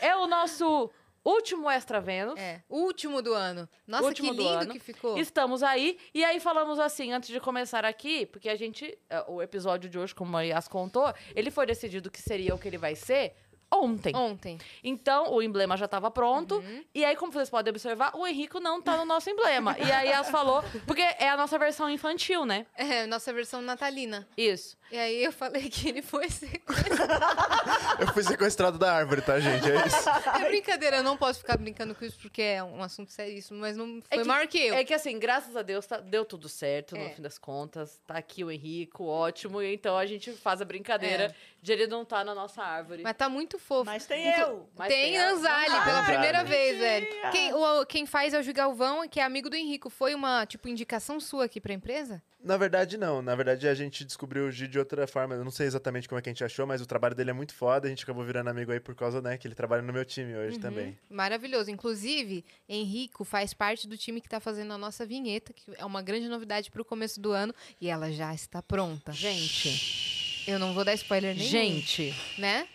É 0.00 0.16
o 0.16 0.26
nosso 0.26 0.90
último 1.24 1.70
Extra 1.70 2.00
Vênus. 2.00 2.38
É, 2.38 2.62
o 2.68 2.78
último 2.80 3.22
do 3.22 3.32
ano. 3.32 3.68
Nossa, 3.86 4.04
Último 4.04 4.30
que 4.32 4.36
do 4.36 4.42
lindo 4.42 4.54
ano. 4.62 4.72
que 4.72 4.78
ficou. 4.78 5.16
Estamos 5.18 5.62
aí. 5.62 5.98
E 6.12 6.24
aí 6.24 6.38
falamos 6.40 6.78
assim, 6.78 7.12
antes 7.12 7.28
de 7.30 7.40
começar 7.40 7.84
aqui, 7.84 8.26
porque 8.26 8.48
a 8.48 8.56
gente. 8.56 8.96
é, 9.08 9.24
O 9.28 9.40
episódio 9.40 9.88
de 9.88 9.98
hoje, 9.98 10.14
como 10.14 10.36
a 10.36 10.42
Yas 10.42 10.68
contou, 10.68 11.12
ele 11.34 11.50
foi 11.50 11.66
decidido 11.66 12.10
que 12.10 12.20
seria 12.20 12.54
o 12.54 12.58
que 12.58 12.68
ele 12.68 12.78
vai 12.78 12.94
ser 12.94 13.34
ontem. 13.72 14.14
Ontem. 14.14 14.58
Então, 14.82 15.32
o 15.32 15.42
emblema 15.42 15.76
já 15.76 15.84
estava 15.86 16.10
pronto. 16.10 16.56
Uhum. 16.56 16.84
E 16.94 17.04
aí, 17.04 17.16
como 17.16 17.32
vocês 17.32 17.50
podem 17.50 17.70
observar, 17.70 18.12
o 18.14 18.26
Henrico 18.26 18.60
não 18.60 18.80
tá 18.80 18.96
no 18.96 19.04
nosso 19.04 19.28
emblema. 19.30 19.76
E 19.78 19.90
aí, 19.90 20.08
Yas 20.08 20.30
falou, 20.30 20.62
porque 20.86 21.02
é 21.02 21.28
a 21.28 21.36
nossa 21.36 21.58
versão 21.58 21.90
infantil, 21.90 22.44
né? 22.44 22.66
É, 22.74 23.06
nossa 23.06 23.32
versão 23.32 23.60
natalina. 23.60 24.26
Isso. 24.36 24.76
E 24.90 24.96
aí 24.98 25.24
eu 25.24 25.32
falei 25.32 25.68
que 25.68 25.88
ele 25.88 26.00
foi 26.02 26.28
ser... 26.30 26.62
Eu 27.98 28.08
fui 28.12 28.22
sequestrado 28.22 28.78
da 28.78 28.92
árvore, 28.94 29.20
tá, 29.22 29.40
gente? 29.40 29.68
É 29.70 29.86
isso. 29.86 30.08
É 30.08 30.48
brincadeira, 30.48 30.96
eu 30.98 31.02
não 31.02 31.16
posso 31.16 31.38
ficar 31.40 31.56
brincando 31.56 31.94
com 31.94 32.04
isso 32.04 32.18
porque 32.20 32.42
é 32.42 32.62
um 32.62 32.82
assunto 32.82 33.10
seríssimo, 33.10 33.58
mas 33.58 33.76
não 33.76 34.00
foi 34.02 34.18
É 34.18 34.22
que- 34.22 34.24
maior 34.28 34.46
que 34.46 34.58
eu. 34.58 34.74
É 34.74 34.84
que 34.84 34.92
assim, 34.94 35.18
graças 35.18 35.56
a 35.56 35.62
Deus, 35.62 35.86
tá- 35.86 35.98
deu 35.98 36.24
tudo 36.24 36.48
certo, 36.48 36.94
É. 36.94 37.04
no 37.08 37.10
fim 37.14 37.22
das 37.22 37.38
contas. 37.38 37.98
Tá 38.06 38.14
aqui 38.18 38.44
o 38.44 38.50
Henrico, 38.50 39.04
ótimo. 39.04 39.62
E 39.62 39.74
então 39.74 39.96
a 39.96 40.04
gente 40.06 40.30
faz 40.32 40.60
a 40.60 40.64
brincadeira 40.64 41.24
É. 41.24 41.34
de 41.62 41.72
ele 41.72 41.86
não 41.86 42.04
tá 42.04 42.22
na 42.22 42.34
nossa 42.34 42.62
árvore. 42.62 43.02
Mas 43.02 43.16
tá 43.16 43.28
muito 43.28 43.58
fofo. 43.58 43.86
Mas 43.86 44.06
tem 44.06 44.26
eu. 44.38 44.68
Mas 44.76 44.88
tem 44.88 45.12
tem 45.12 45.18
a- 45.18 45.30
Anzali, 45.30 45.84
pela 45.84 46.02
primeira 46.04 46.44
vez, 46.44 46.78
velho. 46.78 47.06
Quem, 47.32 47.52
o- 47.54 47.86
quem 47.86 48.06
faz 48.06 48.34
é 48.34 48.38
o 48.38 48.42
Gil 48.42 48.54
Galvão, 48.54 49.08
que 49.08 49.18
é 49.20 49.24
amigo 49.24 49.48
do 49.48 49.56
Henrico. 49.56 49.88
Foi 49.90 50.14
uma, 50.14 50.44
tipo, 50.46 50.68
indicação 50.68 51.18
sua 51.18 51.46
aqui 51.46 51.60
pra 51.60 51.72
empresa? 51.72 52.22
Na 52.46 52.56
verdade, 52.56 52.96
não. 52.96 53.20
Na 53.20 53.34
verdade, 53.34 53.66
a 53.66 53.74
gente 53.74 54.04
descobriu 54.04 54.44
o 54.46 54.50
Gi 54.52 54.68
de 54.68 54.78
outra 54.78 55.04
forma. 55.06 55.34
Eu 55.34 55.42
não 55.44 55.50
sei 55.50 55.66
exatamente 55.66 56.08
como 56.08 56.16
é 56.18 56.22
que 56.22 56.28
a 56.28 56.32
gente 56.32 56.44
achou, 56.44 56.64
mas 56.64 56.80
o 56.80 56.86
trabalho 56.86 57.12
dele 57.12 57.30
é 57.30 57.32
muito 57.32 57.52
foda. 57.52 57.88
A 57.88 57.90
gente 57.90 58.04
acabou 58.04 58.24
virando 58.24 58.48
amigo 58.48 58.70
aí 58.70 58.78
por 58.78 58.94
causa, 58.94 59.20
né, 59.20 59.36
que 59.36 59.48
ele 59.48 59.54
trabalha 59.56 59.82
no 59.82 59.92
meu 59.92 60.04
time 60.04 60.32
hoje 60.36 60.56
também. 60.60 60.96
Maravilhoso. 61.10 61.72
Inclusive, 61.72 62.44
Henrico 62.68 63.24
faz 63.24 63.52
parte 63.52 63.88
do 63.88 63.96
time 63.98 64.20
que 64.20 64.28
tá 64.28 64.38
fazendo 64.38 64.72
a 64.72 64.78
nossa 64.78 65.04
vinheta, 65.04 65.52
que 65.52 65.64
é 65.76 65.84
uma 65.84 66.00
grande 66.00 66.28
novidade 66.28 66.70
pro 66.70 66.84
começo 66.84 67.20
do 67.20 67.32
ano. 67.32 67.52
E 67.80 67.88
ela 67.88 68.12
já 68.12 68.32
está 68.32 68.62
pronta. 68.62 69.10
Gente, 69.12 70.44
Eu 70.48 70.60
não 70.60 70.72
vou 70.72 70.84
dar 70.84 70.94
spoiler 70.94 71.34
nenhum. 71.34 71.48
gente, 71.50 72.14
Né? 72.38 72.68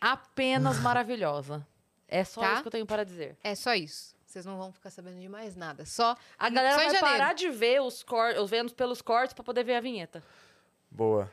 apenas 0.00 0.78
maravilhosa. 0.80 1.66
É 2.08 2.24
só 2.24 2.40
Tá? 2.40 2.52
isso 2.54 2.62
que 2.62 2.68
eu 2.68 2.72
tenho 2.72 2.86
para 2.86 3.04
dizer. 3.04 3.36
É 3.44 3.54
só 3.54 3.74
isso. 3.74 4.15
Vocês 4.36 4.44
não 4.44 4.58
vão 4.58 4.70
ficar 4.70 4.90
sabendo 4.90 5.18
de 5.18 5.30
mais 5.30 5.56
nada. 5.56 5.86
Só. 5.86 6.14
A 6.38 6.50
galera 6.50 6.74
só 6.74 6.76
vai 6.84 6.94
janeiro. 6.94 7.06
parar 7.06 7.32
de 7.32 7.48
ver 7.48 7.80
os, 7.80 8.02
cor 8.02 8.34
os 8.34 8.50
Vênus 8.50 8.70
pelos 8.74 9.00
cortes 9.00 9.32
pra 9.32 9.42
poder 9.42 9.64
ver 9.64 9.76
a 9.76 9.80
vinheta. 9.80 10.22
Boa. 10.90 11.32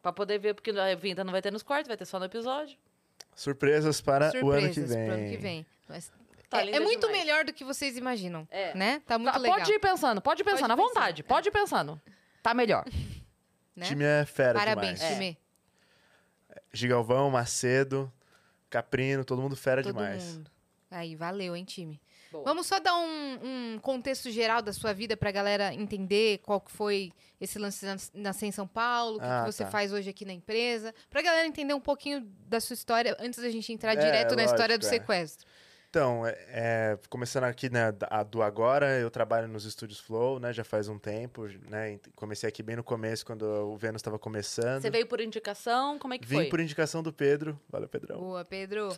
Pra 0.00 0.10
poder 0.10 0.38
ver, 0.38 0.54
porque 0.54 0.70
a 0.70 0.94
vinheta 0.94 1.22
não 1.22 1.32
vai 1.32 1.42
ter 1.42 1.52
nos 1.52 1.62
cortes, 1.62 1.86
vai 1.86 1.98
ter 1.98 2.06
só 2.06 2.18
no 2.18 2.24
episódio. 2.24 2.78
Surpresas 3.36 4.00
para 4.00 4.30
o 4.42 4.50
ano 4.50 4.68
que 4.68 4.74
Surpresas 4.74 4.88
vem. 4.96 5.04
pro 5.06 5.14
ano 5.16 5.28
que 5.30 5.36
vem. 5.36 5.66
Mas 5.86 6.10
Tá 6.48 6.62
é, 6.64 6.70
é 6.76 6.80
muito 6.80 7.06
demais. 7.06 7.18
melhor 7.24 7.44
do 7.44 7.52
que 7.52 7.62
vocês 7.62 7.98
imaginam. 7.98 8.48
É. 8.50 8.74
Né? 8.74 9.02
Tá 9.06 9.18
muito 9.18 9.34
Tá, 9.34 9.38
legal. 9.38 9.58
Pode 9.58 9.70
ir 9.72 9.78
pensando, 9.78 10.22
pode 10.22 10.40
ir 10.40 10.44
Pode 10.44 10.56
pensando, 10.56 10.70
à 10.72 10.76
vontade. 10.76 11.20
é. 11.20 11.24
Pode 11.24 11.48
ir 11.48 11.52
pensando. 11.52 12.00
Tá 12.42 12.54
melhor. 12.54 12.86
né? 13.76 13.84
O 13.84 13.88
time 13.88 14.04
é 14.04 14.24
fera 14.24 14.58
Parabéns, 14.58 14.98
demais. 14.98 15.14
time. 15.14 15.38
Gigalvão, 16.72 17.30
Macedo, 17.30 18.10
Caprino, 18.70 19.26
todo 19.26 19.42
mundo 19.42 19.54
fera 19.56 19.82
Todo 19.82 19.92
demais. 19.92 20.36
mundo. 20.36 20.50
Aí, 20.90 21.14
valeu, 21.14 21.54
hein, 21.54 21.64
time. 21.64 22.00
Boa. 22.30 22.44
Vamos 22.44 22.66
só 22.66 22.78
dar 22.78 22.96
um, 22.96 23.74
um 23.74 23.78
contexto 23.80 24.30
geral 24.30 24.62
da 24.62 24.72
sua 24.72 24.92
vida 24.92 25.16
pra 25.16 25.30
galera 25.30 25.74
entender 25.74 26.38
qual 26.38 26.60
que 26.60 26.70
foi 26.70 27.12
esse 27.40 27.58
lance 27.58 27.84
na- 27.84 27.96
nascer 28.14 28.46
em 28.46 28.52
São 28.52 28.66
Paulo, 28.68 29.16
o 29.16 29.20
que, 29.20 29.26
Ah, 29.26 29.42
que 29.44 29.52
você 29.52 29.64
tá. 29.64 29.70
faz 29.70 29.92
hoje 29.92 30.10
aqui 30.10 30.24
na 30.24 30.32
empresa. 30.32 30.94
Pra 31.08 31.22
galera 31.22 31.46
entender 31.46 31.74
um 31.74 31.80
pouquinho 31.80 32.20
da 32.46 32.60
sua 32.60 32.74
história 32.74 33.16
antes 33.18 33.40
da 33.40 33.50
gente 33.50 33.72
entrar 33.72 33.92
É, 33.92 33.96
direto 33.96 34.36
na 34.36 34.44
história 34.44 34.78
do 34.78 34.84
lógico, 34.84 34.94
é. 35.12 35.16
sequestro. 35.16 35.46
Então, 35.88 36.24
é, 36.24 36.36
é, 36.50 36.98
começando 37.08 37.42
aqui 37.42 37.68
né, 37.68 37.90
do 38.30 38.42
agora, 38.44 38.96
eu 39.00 39.10
trabalho 39.10 39.48
nos 39.48 39.64
estúdios 39.64 39.98
Flow, 39.98 40.38
né? 40.38 40.52
Já 40.52 40.62
faz 40.62 40.86
um 40.88 40.96
tempo, 41.00 41.48
né? 41.68 41.98
Comecei 42.14 42.48
aqui 42.48 42.62
bem 42.62 42.76
no 42.76 42.84
começo, 42.84 43.26
quando 43.26 43.42
o 43.42 43.76
Vênus 43.76 43.98
estava 43.98 44.16
começando. 44.16 44.82
Você 44.82 44.88
veio 44.90 45.06
por 45.08 45.20
indicação, 45.20 45.98
como 45.98 46.14
é 46.14 46.18
que 46.18 46.28
Vim 46.28 46.36
foi? 46.36 46.48
por 46.48 46.60
indicação 46.60 47.02
do 47.02 47.12
Pedro. 47.12 47.58
Valeu, 47.68 47.88
Pedrão. 47.88 48.20
Boa, 48.20 48.44
Pedro. 48.44 48.96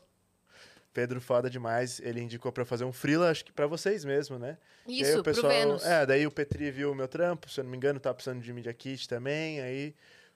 Pedro 0.92 1.20
foda 1.20 1.48
demais. 1.48 2.00
Ele 2.00 2.20
indicou 2.20 2.52
pra 2.52 2.64
fazer 2.64 2.84
um 2.84 2.92
freela, 2.92 3.30
acho 3.30 3.44
que 3.44 3.52
pra 3.52 3.66
vocês 3.66 4.04
mesmo, 4.04 4.38
né? 4.38 4.58
E 4.86 5.02
aí 5.02 5.10
Isso, 5.10 5.20
o 5.20 5.22
pessoal, 5.22 5.46
pro 5.50 5.52
Vênus. 5.60 5.84
É, 5.84 6.04
daí 6.04 6.26
o 6.26 6.30
Petri 6.30 6.70
viu 6.70 6.92
o 6.92 6.94
meu 6.94 7.08
trampo, 7.08 7.48
se 7.48 7.58
eu 7.60 7.64
não 7.64 7.70
me 7.70 7.76
engano, 7.76 7.98
tava 8.00 8.14
precisando 8.14 8.40
de 8.42 8.52
Media 8.52 8.74
Kit 8.74 9.08
também. 9.08 9.60
Aí 9.60 9.94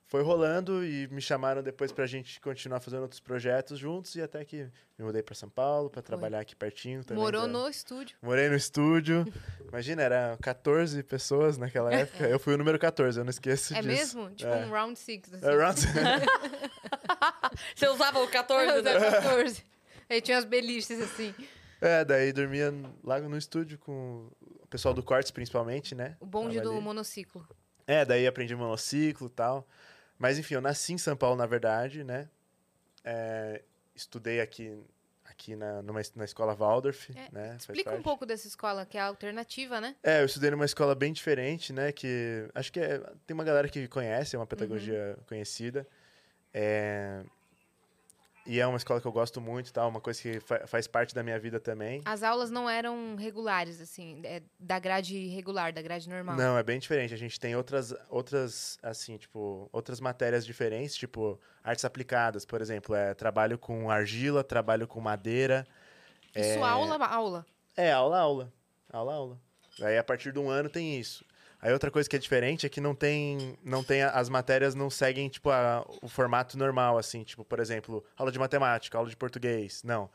foi 0.08 0.23
rolando 0.23 0.85
e 0.87 1.08
me 1.08 1.20
chamaram 1.20 1.62
depois 1.64 1.91
pra 1.91 2.06
gente 2.06 2.41
continuar 2.41 2.79
fazendo 2.81 3.03
outros 3.03 3.19
projetos 3.20 3.76
juntos. 3.79 4.14
E 4.14 4.23
até 4.23 4.44
que 4.44 4.69
me 4.97 5.05
mudei 5.05 5.20
pra 5.23 5.35
São 5.35 5.49
Paulo 5.50 5.91
pra 5.91 6.00
trabalhar 6.00 6.38
aqui 6.41 6.55
pertinho 6.55 7.05
também. 7.05 7.20
Morou 7.23 7.43
da- 7.43 7.49
no 7.49 7.69
estúdio. 7.69 8.17
Morei 8.23 8.49
no 8.49 8.55
estúdio. 8.55 9.26
Imagina, 9.69 10.03
era 10.03 10.39
14 10.41 11.03
pessoas 11.03 11.58
naquela 11.58 11.93
época. 11.93 12.25
Eu 12.29 12.39
fui 12.39 12.55
o 12.55 12.56
número 12.56 12.79
14, 12.79 13.19
eu 13.19 13.25
não 13.25 13.31
esqueço 13.31 13.75
É 13.75 13.82
disso. 13.82 14.17
mesmo? 14.17 14.31
Tipo 14.36 14.48
É. 14.51 14.65
um 14.65 14.70
round 14.70 14.96
six. 14.98 15.34
Assim. 15.34 15.44
É, 15.44 15.55
round- 15.56 15.81
Você 17.75 17.89
usava 17.89 18.20
o 18.22 18.29
14, 18.29 18.82
né? 18.82 19.10
14. 19.10 19.65
Aí 20.08 20.20
tinha 20.20 20.39
as 20.39 20.44
beliches 20.44 21.01
assim. 21.01 21.34
é, 21.81 22.05
daí 22.05 22.32
dormia 22.32 22.72
lá 23.03 23.19
no 23.20 23.36
estúdio 23.36 23.79
com 23.79 24.31
o 24.41 24.67
pessoal 24.69 24.94
do 24.94 25.03
Cortes, 25.03 25.31
principalmente, 25.31 25.94
né? 25.94 26.17
O 26.20 26.27
bonde 26.27 26.60
do 26.60 26.81
monociclo. 26.81 27.46
É, 27.86 28.05
daí 28.05 28.27
aprendi 28.27 28.55
monociclo 28.55 29.27
e 29.27 29.31
tal. 29.31 29.67
Mas 30.19 30.39
enfim, 30.39 30.55
eu 30.55 30.60
nasci 30.60 30.93
em 30.93 30.98
São 30.98 31.17
Paulo, 31.17 31.36
na 31.36 31.46
verdade, 31.46 32.03
né? 32.03 32.29
É, 33.05 33.63
estudei 33.94 34.41
aqui, 34.41 34.77
aqui 35.25 35.55
na, 35.55 35.82
numa, 35.82 36.01
na 36.17 36.25
escola 36.25 36.55
Waldorf, 36.55 37.10
É, 37.15 37.29
né? 37.31 37.56
Explica 37.58 37.94
um 37.94 38.03
pouco 38.03 38.25
dessa 38.27 38.48
escola, 38.48 38.84
que 38.86 38.96
é 38.96 39.01
a 39.01 39.05
alternativa, 39.06 39.81
né? 39.81 39.94
É, 40.03 40.22
eu 40.22 40.27
estudei 40.27 40.51
numa 40.51 40.65
escola 40.65 40.94
bem 40.94 41.13
diferente, 41.13 41.72
né? 41.72 41.93
Que 41.93 42.48
acho 42.55 42.72
que 42.72 42.81
é- 42.81 42.98
tem 43.27 43.34
uma 43.34 43.44
galera 43.44 43.69
que 43.69 43.86
conhece, 43.89 44.34
é 44.34 44.39
uma 44.39 44.46
pedagogia 44.46 45.19
conhecida. 45.27 45.86
É, 46.53 47.22
e 48.46 48.60
é 48.60 48.67
uma 48.67 48.76
escola 48.76 49.00
que 49.00 49.06
eu 49.06 49.12
gosto 49.12 49.41
muito, 49.41 49.72
tal, 49.72 49.88
uma 49.88 50.00
coisa 50.00 50.20
que 50.20 50.41
fa- 50.41 50.67
faz 50.67 50.86
parte 50.86 51.15
da 51.15 51.22
minha 51.22 51.38
vida 51.38 51.58
também. 51.60 52.00
As 52.05 52.22
aulas 52.22 52.50
não 52.50 52.69
eram 52.69 53.17
regulares, 53.17 53.81
assim, 53.81 54.20
é 54.24 54.43
da 54.58 54.79
grade 54.79 55.26
regular, 55.29 55.72
da 55.72 55.82
grade 55.82 56.08
normal. 56.08 56.36
Não, 56.36 56.56
é 56.56 56.62
bem 56.62 56.79
diferente. 56.79 57.12
A 57.12 57.17
gente 57.17 57.38
tem 57.41 57.56
outras, 57.56 57.94
outras, 58.08 58.79
assim, 58.82 59.17
tipo, 59.17 59.69
outras 59.72 60.00
matérias 60.00 60.44
diferentes, 60.46 60.94
tipo, 60.96 61.41
artes 61.62 61.84
aplicadas, 61.84 62.44
por 62.44 62.60
exemplo. 62.60 62.94
É, 62.94 63.15
trabalho 63.15 63.58
com 63.58 63.91
argila, 63.91 64.43
trabalho 64.44 64.86
com 64.86 65.00
madeira. 65.00 65.67
Isso, 66.34 66.62
aula, 66.62 67.06
aula. 67.06 67.46
É, 67.76 67.93
aula, 67.93 68.19
aula. 68.19 68.53
Aula, 68.93 69.15
aula. 69.15 69.41
Aí, 69.82 69.98
a 69.98 70.05
partir 70.05 70.32
de 70.32 70.38
um 70.38 70.48
ano, 70.48 70.69
tem 70.70 70.98
isso. 70.98 71.24
Aí, 71.60 71.72
outra 71.72 71.91
coisa 71.91 72.08
que 72.08 72.15
é 72.17 72.19
diferente 72.19 72.67
é 72.67 72.69
que 72.69 72.81
não 72.81 72.94
tem, 72.94 73.58
não 73.65 73.82
tem 73.82 74.03
a- 74.03 74.10
as 74.10 74.29
matérias 74.29 74.75
não 74.75 74.91
seguem, 74.91 75.29
tipo, 75.29 75.51
a- 75.51 75.84
o 76.03 76.08
formato 76.08 76.56
normal, 76.58 76.98
assim. 76.98 77.25
Tipo, 77.25 77.44
por 77.44 77.58
exemplo, 77.60 78.05
aula 78.17 78.31
de 78.31 78.39
matemática, 78.39 78.96
aula 78.98 79.08
de 79.10 79.17
português. 79.17 79.82
Não. 79.82 80.10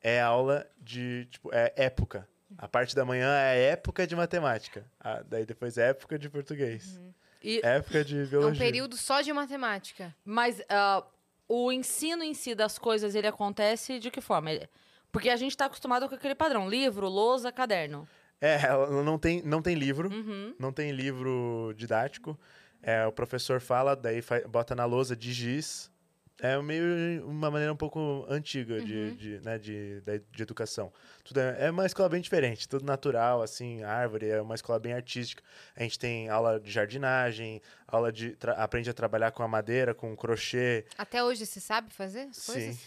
É 0.00 0.20
aula 0.20 0.66
de, 0.78 1.26
tipo, 1.30 1.50
é 1.52 1.72
época. 1.76 2.28
A 2.56 2.68
parte 2.68 2.94
da 2.94 3.04
manhã 3.04 3.36
é 3.38 3.70
época 3.70 4.06
de 4.06 4.14
matemática. 4.14 4.84
Ah, 5.00 5.22
daí 5.28 5.44
depois 5.44 5.76
é 5.76 5.88
época 5.90 6.16
de 6.18 6.30
português. 6.30 7.00
E- 7.42 7.60
Época 7.64 8.04
de 8.04 8.20
É 8.20 8.22
um 8.22 8.26
biologia. 8.28 8.64
período 8.64 8.96
só 8.96 9.20
de 9.20 9.32
matemática. 9.32 10.14
Mas 10.24 10.62
ah, 10.68 11.04
o 11.48 11.72
ensino 11.72 12.22
em 12.22 12.32
si 12.34 12.54
das 12.54 12.78
coisas, 12.78 13.14
ele 13.14 13.26
acontece 13.26 13.98
de 13.98 14.10
que 14.10 14.20
forma? 14.20 14.50
Ele- 14.52 14.68
Porque 15.12 15.28
a 15.30 15.36
gente 15.36 15.56
tá 15.56 15.66
acostumado 15.66 16.08
com 16.08 16.14
aquele 16.14 16.34
padrão, 16.34 16.68
livro, 16.68 17.08
lousa, 17.08 17.50
caderno. 17.50 18.08
É, 18.40 18.60
ela 18.66 19.02
não 19.02 19.18
tem, 19.18 19.42
não 19.42 19.62
tem 19.62 19.74
livro, 19.74 20.10
Uhum. 20.10 20.54
não 20.58 20.72
tem 20.72 20.90
livro 20.92 21.72
didático. 21.76 22.38
É, 22.82 23.06
o 23.06 23.12
professor 23.12 23.60
fala, 23.60 23.96
daí 23.96 24.22
bota 24.48 24.74
na 24.74 24.84
lousa 24.84 25.16
de 25.16 25.32
giz. 25.32 25.90
É 26.38 26.60
meio 26.60 27.26
uma 27.26 27.50
maneira 27.50 27.72
um 27.72 27.76
pouco 27.76 28.26
antiga 28.28 28.78
de, 28.82 29.12
de, 29.12 29.40
né, 29.40 29.58
de, 29.58 30.02
de 30.30 30.42
educação. 30.42 30.92
Tudo 31.24 31.40
é, 31.40 31.64
é 31.64 31.70
uma 31.70 31.86
escola 31.86 32.10
bem 32.10 32.20
diferente, 32.20 32.68
tudo 32.68 32.84
natural, 32.84 33.40
assim, 33.40 33.82
árvore, 33.82 34.28
é 34.28 34.42
uma 34.42 34.54
escola 34.54 34.78
bem 34.78 34.92
artística. 34.92 35.42
A 35.74 35.82
gente 35.82 35.98
tem 35.98 36.28
aula 36.28 36.60
de 36.60 36.70
jardinagem, 36.70 37.62
aula 37.88 38.12
de. 38.12 38.36
aprende 38.58 38.90
a 38.90 38.92
trabalhar 38.92 39.30
com 39.30 39.42
a 39.42 39.48
madeira, 39.48 39.94
com 39.94 40.14
crochê. 40.14 40.84
Até 40.98 41.24
hoje 41.24 41.46
você 41.46 41.58
sabe 41.58 41.90
fazer 41.90 42.28
as 42.28 42.44
coisas? 42.44 42.76
Sim. 42.76 42.80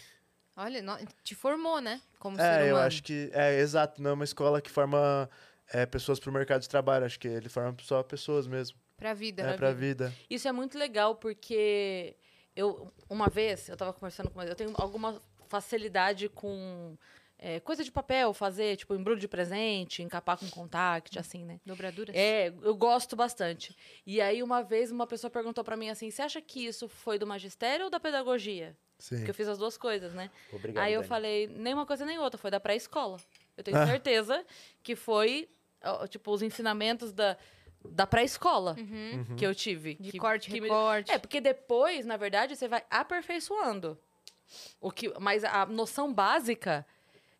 Olha, 0.62 0.82
no- 0.82 0.98
te 1.24 1.34
formou, 1.34 1.80
né? 1.80 2.00
Como 2.18 2.36
ser 2.36 2.42
É, 2.42 2.48
humano. 2.56 2.66
eu 2.68 2.76
acho 2.76 3.02
que. 3.02 3.30
É, 3.32 3.58
exato, 3.60 4.02
não 4.02 4.10
é 4.10 4.12
uma 4.12 4.24
escola 4.24 4.60
que 4.60 4.70
forma 4.70 5.28
é, 5.72 5.86
pessoas 5.86 6.20
para 6.20 6.28
o 6.28 6.32
mercado 6.32 6.60
de 6.60 6.68
trabalho. 6.68 7.06
Acho 7.06 7.18
que 7.18 7.28
ele 7.28 7.48
forma 7.48 7.74
só 7.80 8.02
pessoas 8.02 8.46
mesmo. 8.46 8.78
Pra 8.96 9.14
vida. 9.14 9.42
É, 9.42 9.52
pra 9.54 9.72
vida. 9.72 10.12
Isso 10.28 10.46
é 10.46 10.52
muito 10.52 10.76
legal 10.78 11.14
porque 11.16 12.14
eu 12.54 12.92
uma 13.08 13.28
vez 13.28 13.68
eu 13.70 13.76
tava 13.76 13.92
conversando 13.94 14.28
com 14.30 14.42
eu 14.42 14.54
tenho 14.54 14.72
alguma 14.74 15.22
facilidade 15.48 16.28
com 16.28 16.94
é, 17.38 17.58
coisa 17.60 17.82
de 17.82 17.90
papel, 17.90 18.34
fazer 18.34 18.76
tipo 18.76 18.94
embrulho 18.94 19.18
de 19.18 19.26
presente, 19.26 20.02
encapar 20.02 20.36
com 20.36 20.46
contact, 20.50 21.18
assim, 21.18 21.42
né? 21.42 21.58
Dobraduras? 21.64 22.14
É, 22.14 22.48
eu 22.48 22.76
gosto 22.76 23.16
bastante. 23.16 23.74
E 24.06 24.20
aí 24.20 24.42
uma 24.42 24.62
vez 24.62 24.90
uma 24.92 25.06
pessoa 25.06 25.30
perguntou 25.30 25.64
pra 25.64 25.74
mim 25.78 25.88
assim: 25.88 26.10
"Você 26.10 26.20
acha 26.20 26.42
que 26.42 26.66
isso 26.66 26.86
foi 26.86 27.18
do 27.18 27.26
magistério 27.26 27.86
ou 27.86 27.90
da 27.90 27.98
pedagogia?" 27.98 28.76
Sim. 29.00 29.16
Porque 29.16 29.30
eu 29.30 29.34
fiz 29.34 29.48
as 29.48 29.58
duas 29.58 29.76
coisas, 29.76 30.14
né? 30.14 30.30
Obrigado. 30.52 30.84
aí 30.84 30.92
eu 30.92 31.00
Dani. 31.00 31.08
falei, 31.08 31.46
nem 31.48 31.74
uma 31.74 31.84
coisa 31.86 32.06
nem 32.06 32.18
outra, 32.20 32.38
foi 32.38 32.50
da 32.52 32.60
pré-escola. 32.60 33.18
Eu 33.56 33.64
tenho 33.64 33.76
Ah. 33.76 33.86
certeza 33.86 34.44
que 34.82 34.94
foi 34.94 35.48
tipo 36.10 36.30
os 36.30 36.42
ensinamentos 36.42 37.10
da 37.12 37.36
da 37.82 38.06
pré-escola 38.06 38.76
Uhum. 38.78 39.36
que 39.36 39.46
eu 39.46 39.54
tive. 39.54 39.94
De 39.94 40.12
que- 40.12 40.18
corte, 40.18 40.50
que 40.50 40.60
me- 40.60 40.68
recorte. 40.68 41.10
é, 41.10 41.16
porque 41.18 41.40
depois, 41.40 42.04
na 42.04 42.18
verdade, 42.18 42.54
você 42.54 42.68
vai 42.68 42.84
aperfeiçoando. 42.90 43.98
O 44.80 44.90
que, 44.90 45.10
mas 45.18 45.44
a 45.44 45.64
noção 45.64 46.12
básica 46.12 46.84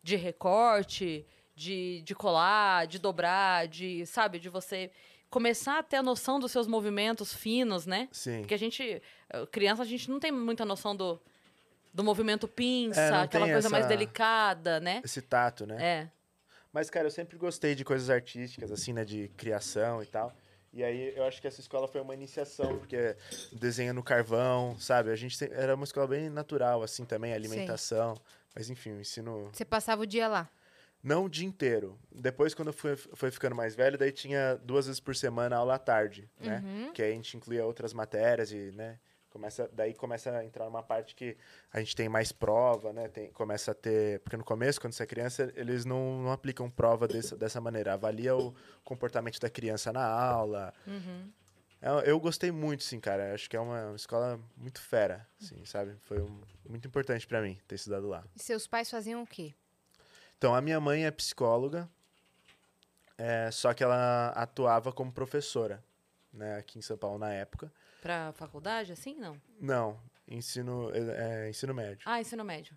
de 0.01 0.15
recorte, 0.15 1.25
de, 1.55 2.01
de 2.01 2.15
colar, 2.15 2.87
de 2.87 2.97
dobrar, 2.97 3.67
de, 3.67 4.03
sabe, 4.07 4.39
de 4.39 4.49
você 4.49 4.89
começar 5.29 5.77
a 5.77 5.83
ter 5.83 5.97
a 5.97 6.03
noção 6.03 6.39
dos 6.39 6.51
seus 6.51 6.65
movimentos 6.65 7.33
finos, 7.33 7.85
né? 7.85 8.09
Sim. 8.11 8.39
Porque 8.39 8.55
a 8.55 8.57
gente, 8.57 8.83
eh, 9.29 9.45
criança, 9.51 9.83
a 9.83 9.85
gente 9.85 10.09
não 10.09 10.19
tem 10.19 10.31
muita 10.31 10.65
noção 10.65 10.95
do, 10.95 11.21
do 11.93 12.03
movimento 12.03 12.47
pinça, 12.47 12.99
É, 13.01 13.13
aquela 13.21 13.47
coisa 13.49 13.69
mais 13.69 13.85
essa- 13.85 13.89
delicada, 13.89 14.79
né? 14.79 15.01
Esse 15.03 15.21
tato, 15.21 15.65
né? 15.65 15.77
É. 15.79 16.09
Mas, 16.73 16.89
cara, 16.89 17.07
eu 17.07 17.11
sempre 17.11 17.37
gostei 17.37 17.75
de 17.75 17.83
coisas 17.83 18.09
artísticas, 18.09 18.71
assim, 18.71 18.93
né? 18.93 19.03
De 19.03 19.27
criação 19.35 20.01
e 20.01 20.05
tal. 20.05 20.33
E 20.73 20.83
aí 20.85 21.13
eu 21.17 21.25
acho 21.25 21.41
que 21.41 21.47
essa 21.47 21.59
escola 21.59 21.85
foi 21.85 21.99
uma 21.99 22.13
iniciação, 22.13 22.77
porque 22.77 23.17
desenha 23.51 23.91
no 23.91 24.01
carvão, 24.01 24.79
sabe? 24.79 25.11
A 25.11 25.15
gente 25.17 25.37
era 25.51 25.75
uma 25.75 25.83
escola 25.83 26.07
bem 26.07 26.29
natural, 26.29 26.81
assim, 26.81 27.03
também, 27.03 27.33
alimentação. 27.33 28.15
Mas 28.55 28.69
enfim, 28.69 28.91
o 28.93 29.01
ensino. 29.01 29.49
Você 29.51 29.65
passava 29.65 30.01
o 30.01 30.05
dia 30.05 30.29
lá. 30.29 30.49
Não 31.03 31.25
o 31.25 31.29
dia 31.29 31.45
inteiro. 31.47 31.99
Depois, 32.11 32.53
quando 32.53 32.67
eu 32.69 32.73
fui, 32.73 32.95
foi 32.95 33.31
ficando 33.31 33.55
mais 33.55 33.75
velho, 33.75 33.97
daí 33.97 34.11
tinha 34.11 34.55
duas 34.63 34.85
vezes 34.85 34.99
por 35.01 35.15
semana 35.15 35.57
aula 35.57 35.75
à 35.75 35.79
tarde, 35.79 36.29
né? 36.39 36.61
Uhum. 36.63 36.93
Que 36.93 37.01
aí 37.01 37.11
a 37.11 37.15
gente 37.15 37.35
incluía 37.35 37.65
outras 37.65 37.91
matérias 37.91 38.51
e, 38.53 38.71
né? 38.71 38.97
Começa, 39.31 39.69
daí 39.73 39.93
começa 39.93 40.29
a 40.29 40.43
entrar 40.45 40.65
numa 40.65 40.83
parte 40.83 41.15
que 41.15 41.37
a 41.71 41.79
gente 41.79 41.95
tem 41.95 42.07
mais 42.09 42.31
prova, 42.33 42.91
né? 42.91 43.07
Tem, 43.07 43.31
começa 43.31 43.71
a 43.71 43.73
ter. 43.73 44.19
Porque 44.19 44.35
no 44.37 44.43
começo, 44.43 44.79
quando 44.79 44.91
você 44.93 45.03
é 45.03 45.05
criança, 45.05 45.51
eles 45.55 45.85
não, 45.85 46.21
não 46.23 46.31
aplicam 46.33 46.69
prova 46.69 47.07
dessa, 47.07 47.35
dessa 47.37 47.61
maneira. 47.61 47.93
Avalia 47.93 48.35
o 48.35 48.53
comportamento 48.83 49.39
da 49.39 49.49
criança 49.49 49.93
na 49.93 50.05
aula. 50.05 50.73
Uhum. 50.85 51.31
É, 51.81 52.09
Eu 52.11 52.19
gostei 52.19 52.51
muito, 52.51 52.83
sim, 52.83 52.99
cara. 52.99 53.33
Acho 53.33 53.49
que 53.49 53.55
é 53.55 53.59
uma, 53.59 53.87
uma 53.87 53.95
escola 53.95 54.37
muito 54.57 54.81
fera, 54.81 55.25
assim, 55.41 55.63
sabe? 55.65 55.95
Foi 56.01 56.21
um- 56.21 56.41
muito 56.69 56.85
importante 56.87 57.25
pra 57.25 57.41
mim 57.41 57.57
ter 57.67 57.75
estudado 57.75 58.07
lá. 58.09 58.23
E 58.35 58.43
seus 58.43 58.67
pais 58.67 58.89
faziam 58.89 59.23
o 59.23 59.25
quê? 59.27 59.53
Então, 60.37 60.53
a 60.53 60.59
minha 60.61 60.79
mãe 60.79 61.05
é 61.05 61.11
psicóloga, 61.11 61.89
é, 63.17 63.49
só 63.51 63.73
que 63.73 63.83
ela 63.83 64.29
atuava 64.35 64.91
como 64.91 65.11
professora, 65.11 65.83
né, 66.33 66.57
aqui 66.57 66.79
em 66.79 66.81
São 66.81 66.97
Paulo 66.97 67.17
na 67.17 67.31
época. 67.33 67.71
Pra 68.01 68.33
faculdade, 68.33 68.91
assim? 68.91 69.15
Não. 69.15 69.39
Não, 69.59 69.99
ensino, 70.27 70.91
é, 70.93 71.45
é, 71.45 71.49
ensino 71.49 71.73
médio. 71.73 72.01
Ah, 72.05 72.19
ensino 72.19 72.43
médio. 72.43 72.75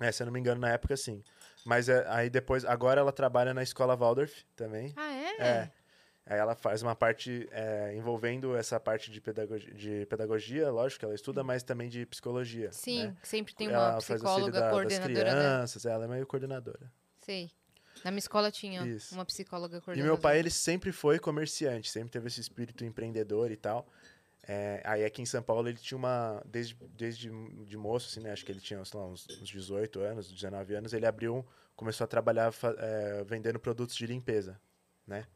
É, 0.00 0.10
se 0.10 0.22
eu 0.22 0.26
não 0.26 0.32
me 0.32 0.40
engano, 0.40 0.60
na 0.60 0.70
época 0.70 0.96
sim. 0.96 1.22
Mas 1.64 1.88
é, 1.88 2.04
aí 2.08 2.28
depois, 2.30 2.64
agora 2.64 3.00
ela 3.00 3.12
trabalha 3.12 3.52
na 3.54 3.62
escola 3.62 3.94
Waldorf 3.96 4.44
também. 4.56 4.92
Ah, 4.96 5.12
é? 5.12 5.36
É. 5.42 5.70
Aí 6.26 6.38
ela 6.38 6.54
faz 6.54 6.82
uma 6.82 6.94
parte 6.96 7.48
é, 7.52 7.94
envolvendo 7.96 8.56
essa 8.56 8.78
parte 8.80 9.10
de 9.10 9.20
pedagogia, 9.20 9.72
de 9.74 10.06
pedagogia, 10.06 10.70
lógico 10.70 11.04
ela 11.04 11.14
estuda, 11.14 11.42
mas 11.44 11.62
também 11.62 11.88
de 11.88 12.06
psicologia. 12.06 12.72
Sim, 12.72 13.08
né? 13.08 13.16
sempre 13.22 13.54
tem 13.54 13.68
uma 13.68 13.76
ela 13.76 13.94
auxílio 13.94 14.20
psicóloga 14.22 14.52
da- 14.52 14.60
das 14.60 14.70
coordenadora, 14.72 15.24
né? 15.24 15.30
crianças, 15.30 15.86
ela 15.86 16.04
é 16.04 16.08
meio 16.08 16.26
coordenadora. 16.26 16.90
Sei. 17.20 17.50
Na 18.04 18.10
minha 18.10 18.20
escola 18.20 18.50
tinha 18.50 18.86
Isso. 18.86 19.14
uma 19.14 19.24
psicóloga 19.26 19.78
E 19.78 19.80
coordenadora. 19.80 20.14
meu 20.14 20.20
pai, 20.22 20.38
ele 20.38 20.50
sempre 20.50 20.92
foi 20.92 21.18
comerciante, 21.18 21.90
sempre 21.90 22.10
teve 22.10 22.28
esse 22.28 22.40
espírito 22.40 22.84
empreendedor 22.84 23.50
e 23.50 23.56
tal. 23.56 23.86
É, 24.42 24.80
aí 24.84 25.04
aqui 25.04 25.20
em 25.22 25.26
São 25.26 25.42
Paulo 25.42 25.68
ele 25.68 25.78
tinha 25.78 25.98
uma, 25.98 26.42
desde, 26.46 26.74
desde 26.96 27.30
de 27.64 27.76
moço, 27.76 28.08
assim, 28.08 28.20
né? 28.20 28.32
Acho 28.32 28.44
que 28.44 28.50
ele 28.50 28.60
tinha, 28.60 28.82
lá, 28.94 29.06
uns, 29.06 29.26
uns 29.40 29.48
18 29.48 30.00
anos, 30.00 30.30
19 30.32 30.74
anos, 30.74 30.92
ele 30.92 31.06
abriu, 31.06 31.46
começou 31.76 32.04
a 32.04 32.08
trabalhar 32.08 32.52
é, 32.78 33.24
vendendo 33.24 33.60
produtos 33.60 33.94
de 33.94 34.06
limpeza, 34.06 34.60
né? 35.06 35.26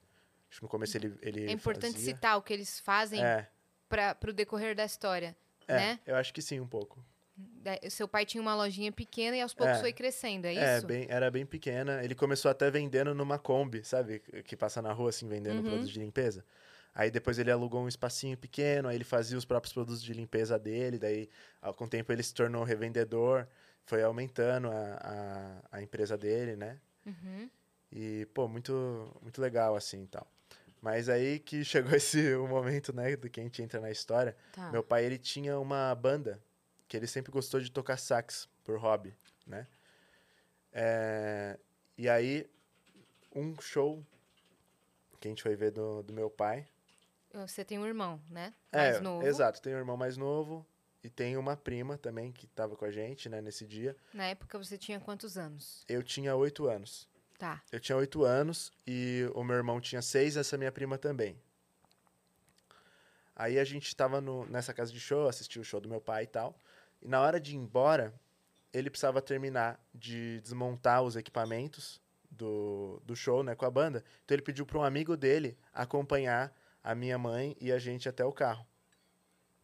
Acho 0.51 0.61
que 0.61 0.63
no 0.63 0.69
começo 0.69 0.97
ele, 0.97 1.15
ele 1.21 1.47
É 1.47 1.53
importante 1.53 1.95
fazia. 1.95 2.15
citar 2.15 2.39
o 2.39 2.43
que 2.43 2.53
eles 2.53 2.81
fazem 2.81 3.23
É, 3.23 3.47
para 3.89 4.17
o 4.29 4.33
decorrer 4.33 4.75
da 4.75 4.85
história, 4.85 5.37
é, 5.69 5.75
né? 5.77 6.01
eu 6.07 6.17
acho 6.17 6.33
que 6.33 6.41
sim, 6.41 6.59
um 6.61 6.67
pouco. 6.67 7.05
Da- 7.37 7.79
Seu 7.91 8.07
pai 8.07 8.25
tinha 8.25 8.41
uma 8.41 8.55
lojinha 8.55 8.93
pequena 8.93 9.37
e 9.37 9.41
aos 9.41 9.53
poucos 9.53 9.79
É. 9.79 9.81
foi 9.81 9.93
crescendo, 9.93 10.47
é 10.47 10.55
É, 10.55 10.77
isso? 10.77 10.87
bem, 10.87 11.07
era 11.11 11.31
bem 11.31 11.45
pequena. 11.45 12.03
Ele 12.05 12.15
começou 12.15 12.49
até 12.51 12.71
vendendo 12.71 13.13
numa 13.15 13.39
Kombi, 13.39 13.85
sabe? 13.85 14.21
Que 14.45 14.57
passa 14.57 14.81
na 14.81 14.93
rua, 14.93 15.11
assim, 15.11 15.27
vendendo 15.29 15.57
Uhum. 15.59 15.65
produtos 15.65 15.91
de 15.91 15.99
limpeza. 15.99 16.45
Aí 16.95 17.11
depois 17.11 17.39
ele 17.39 17.51
alugou 17.51 17.83
um 17.83 17.89
espacinho 17.89 18.37
pequeno, 18.37 18.89
aí 18.89 18.97
ele 18.97 19.05
fazia 19.05 19.37
os 19.37 19.45
próprios 19.45 19.73
produtos 19.73 20.03
de 20.03 20.13
limpeza 20.13 20.59
dele, 20.59 20.99
daí 20.99 21.29
ah, 21.61 21.73
com 21.73 21.85
o 21.85 21.89
tempo 21.89 22.13
ele 22.13 22.23
se 22.23 22.33
tornou 22.33 22.63
revendedor, 22.63 23.49
foi 23.85 24.03
aumentando 24.03 24.69
a, 24.69 25.63
a, 25.73 25.79
a 25.79 25.83
empresa 25.83 26.17
dele, 26.17 26.55
né? 26.55 26.79
Uhum. 27.05 27.51
E, 27.91 28.27
pô, 28.33 28.49
muito, 28.49 29.11
muito 29.23 29.41
legal, 29.41 29.77
assim, 29.77 30.05
e 30.05 30.07
tal. 30.07 30.27
Mas 30.81 31.09
aí 31.09 31.39
que 31.39 31.63
chegou 31.65 31.93
esse 31.95 32.35
o 32.35 32.47
momento, 32.47 32.95
né, 32.95 33.17
do 33.17 33.29
que 33.29 33.41
a 33.41 33.43
gente 33.43 33.63
entra 33.63 33.81
na 33.81 33.91
história. 33.91 34.37
Tá. 34.53 34.71
Meu 34.71 34.83
pai, 34.83 35.05
ele 35.05 35.19
tinha 35.19 35.59
uma 35.59 35.95
banda 35.95 36.41
que 36.87 36.97
ele 36.97 37.07
sempre 37.07 37.33
gostou 37.33 37.61
de 37.61 37.71
tocar 37.71 37.97
sax 37.97 38.49
por 38.63 38.79
hobby, 38.79 39.15
né? 39.47 39.67
É, 40.73 41.59
e 41.97 42.09
aí, 42.09 42.49
um 43.35 43.61
show 43.61 44.05
que 45.21 45.29
a 45.29 45.31
gente 45.31 45.43
foi 45.43 45.57
ver 45.57 45.71
do, 45.71 46.03
do 46.03 46.13
meu 46.13 46.29
pai. 46.29 46.67
Você 47.35 47.65
tem 47.65 47.79
um 47.79 47.87
irmão, 47.87 48.21
né? 48.31 48.55
É, 48.71 48.93
Mais 48.93 49.01
novo. 49.01 49.27
exato. 49.27 49.61
Tem 49.61 49.75
um 49.75 49.79
irmão 49.79 49.97
mais 49.97 50.17
novo 50.17 50.65
e 51.03 51.11
tem 51.11 51.37
uma 51.37 51.57
prima 51.57 51.99
também 51.99 52.31
que 52.33 52.47
tava 52.47 52.77
com 52.77 52.85
a 52.85 52.91
gente, 52.91 53.29
né, 53.29 53.41
nesse 53.41 53.67
dia. 53.67 53.97
Na 54.13 54.25
época 54.27 54.57
você 54.57 54.79
tinha 54.79 55.01
quantos 55.01 55.37
anos? 55.37 55.85
Eu 55.89 56.03
tinha 56.03 56.35
oito 56.37 56.69
anos. 56.69 57.09
Tá. 57.39 57.61
Eu 57.73 57.81
tinha 57.81 57.97
oito 57.97 58.25
anos 58.25 58.73
e 58.87 59.29
o 59.35 59.43
meu 59.43 59.57
irmão 59.57 59.81
tinha 59.81 60.01
seis, 60.01 60.37
essa 60.37 60.57
minha 60.57 60.71
prima 60.71 60.97
também. 60.97 61.37
Aí 63.37 63.59
a 63.59 63.65
gente 63.65 63.95
tava 63.95 64.21
no, 64.21 64.47
nessa 64.47 64.73
casa 64.73 64.93
de 64.93 65.01
show, 65.01 65.29
assistiu 65.29 65.61
o 65.61 65.65
show 65.65 65.81
do 65.81 65.89
meu 65.89 66.01
pai 66.01 66.25
e 66.25 66.27
tal. 66.29 66.57
E 67.03 67.09
na 67.09 67.21
hora 67.21 67.41
de 67.41 67.53
ir 67.53 67.57
embora, 67.57 68.15
ele 68.73 68.89
precisava 68.89 69.21
terminar 69.21 69.79
de 69.93 70.41
desmontar 70.41 71.03
os 71.03 71.17
equipamentos 71.17 72.01
do, 72.31 73.03
do 73.05 73.17
show, 73.17 73.43
né, 73.43 73.55
com 73.55 73.67
a 73.67 73.71
banda. 73.71 74.05
Então 74.25 74.37
ele 74.37 74.43
pediu 74.43 74.65
para 74.65 74.79
um 74.79 74.85
amigo 74.85 75.17
dele 75.17 75.59
acompanhar 75.73 76.55
a 76.85 76.95
minha 76.95 77.17
mãe 77.19 77.57
e 77.61 77.73
a 77.73 77.79
gente 77.79 78.09
até 78.09 78.25
o 78.25 78.31
carro. 78.33 78.65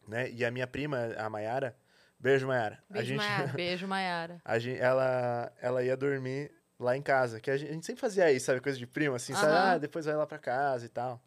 Né? 0.07 0.29
E 0.31 0.43
a 0.43 0.49
minha 0.51 0.65
prima, 0.67 1.13
a 1.15 1.29
Maiara, 1.29 1.77
beijo 2.19 2.47
Maiara. 2.47 2.83
a 2.89 2.93
Beijo, 2.93 3.07
gente, 3.09 3.17
Maiara. 3.17 3.53
Beijo, 3.55 3.87
Mayara. 3.87 4.41
a 4.43 4.57
gente, 4.59 4.79
ela, 4.79 5.53
ela 5.61 5.83
ia 5.83 5.95
dormir 5.95 6.51
lá 6.79 6.97
em 6.97 7.01
casa. 7.01 7.39
Que 7.39 7.51
a 7.51 7.55
gente, 7.57 7.69
a 7.69 7.73
gente 7.73 7.85
sempre 7.85 8.01
fazia 8.01 8.31
isso, 8.31 8.47
sabe? 8.47 8.59
Coisa 8.59 8.77
de 8.79 8.87
primo, 8.87 9.13
assim, 9.15 9.33
sabe? 9.35 9.53
Aham. 9.53 9.71
Ah, 9.73 9.77
depois 9.77 10.05
vai 10.05 10.15
lá 10.15 10.25
pra 10.25 10.39
casa 10.39 10.85
e 10.85 10.89
tal. 10.89 11.21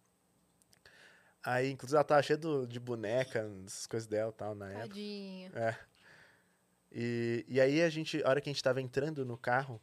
Aí, 1.42 1.70
inclusive, 1.70 1.96
ela 1.96 2.04
tava 2.04 2.22
cheia 2.22 2.36
do- 2.38 2.66
de 2.66 2.80
boneca, 2.80 3.48
essas 3.66 3.86
coisas 3.86 4.06
dela 4.08 4.30
e 4.30 4.34
tal, 4.34 4.54
na 4.54 4.70
época. 4.70 4.88
Tadinho. 4.88 5.52
É. 5.56 5.78
E, 6.90 7.44
e 7.48 7.60
aí, 7.60 7.82
a 7.82 7.88
gente, 7.88 8.22
a 8.24 8.28
hora 8.28 8.40
que 8.40 8.48
a 8.48 8.52
gente 8.52 8.62
tava 8.62 8.80
entrando 8.80 9.24
no 9.24 9.36
carro, 9.36 9.80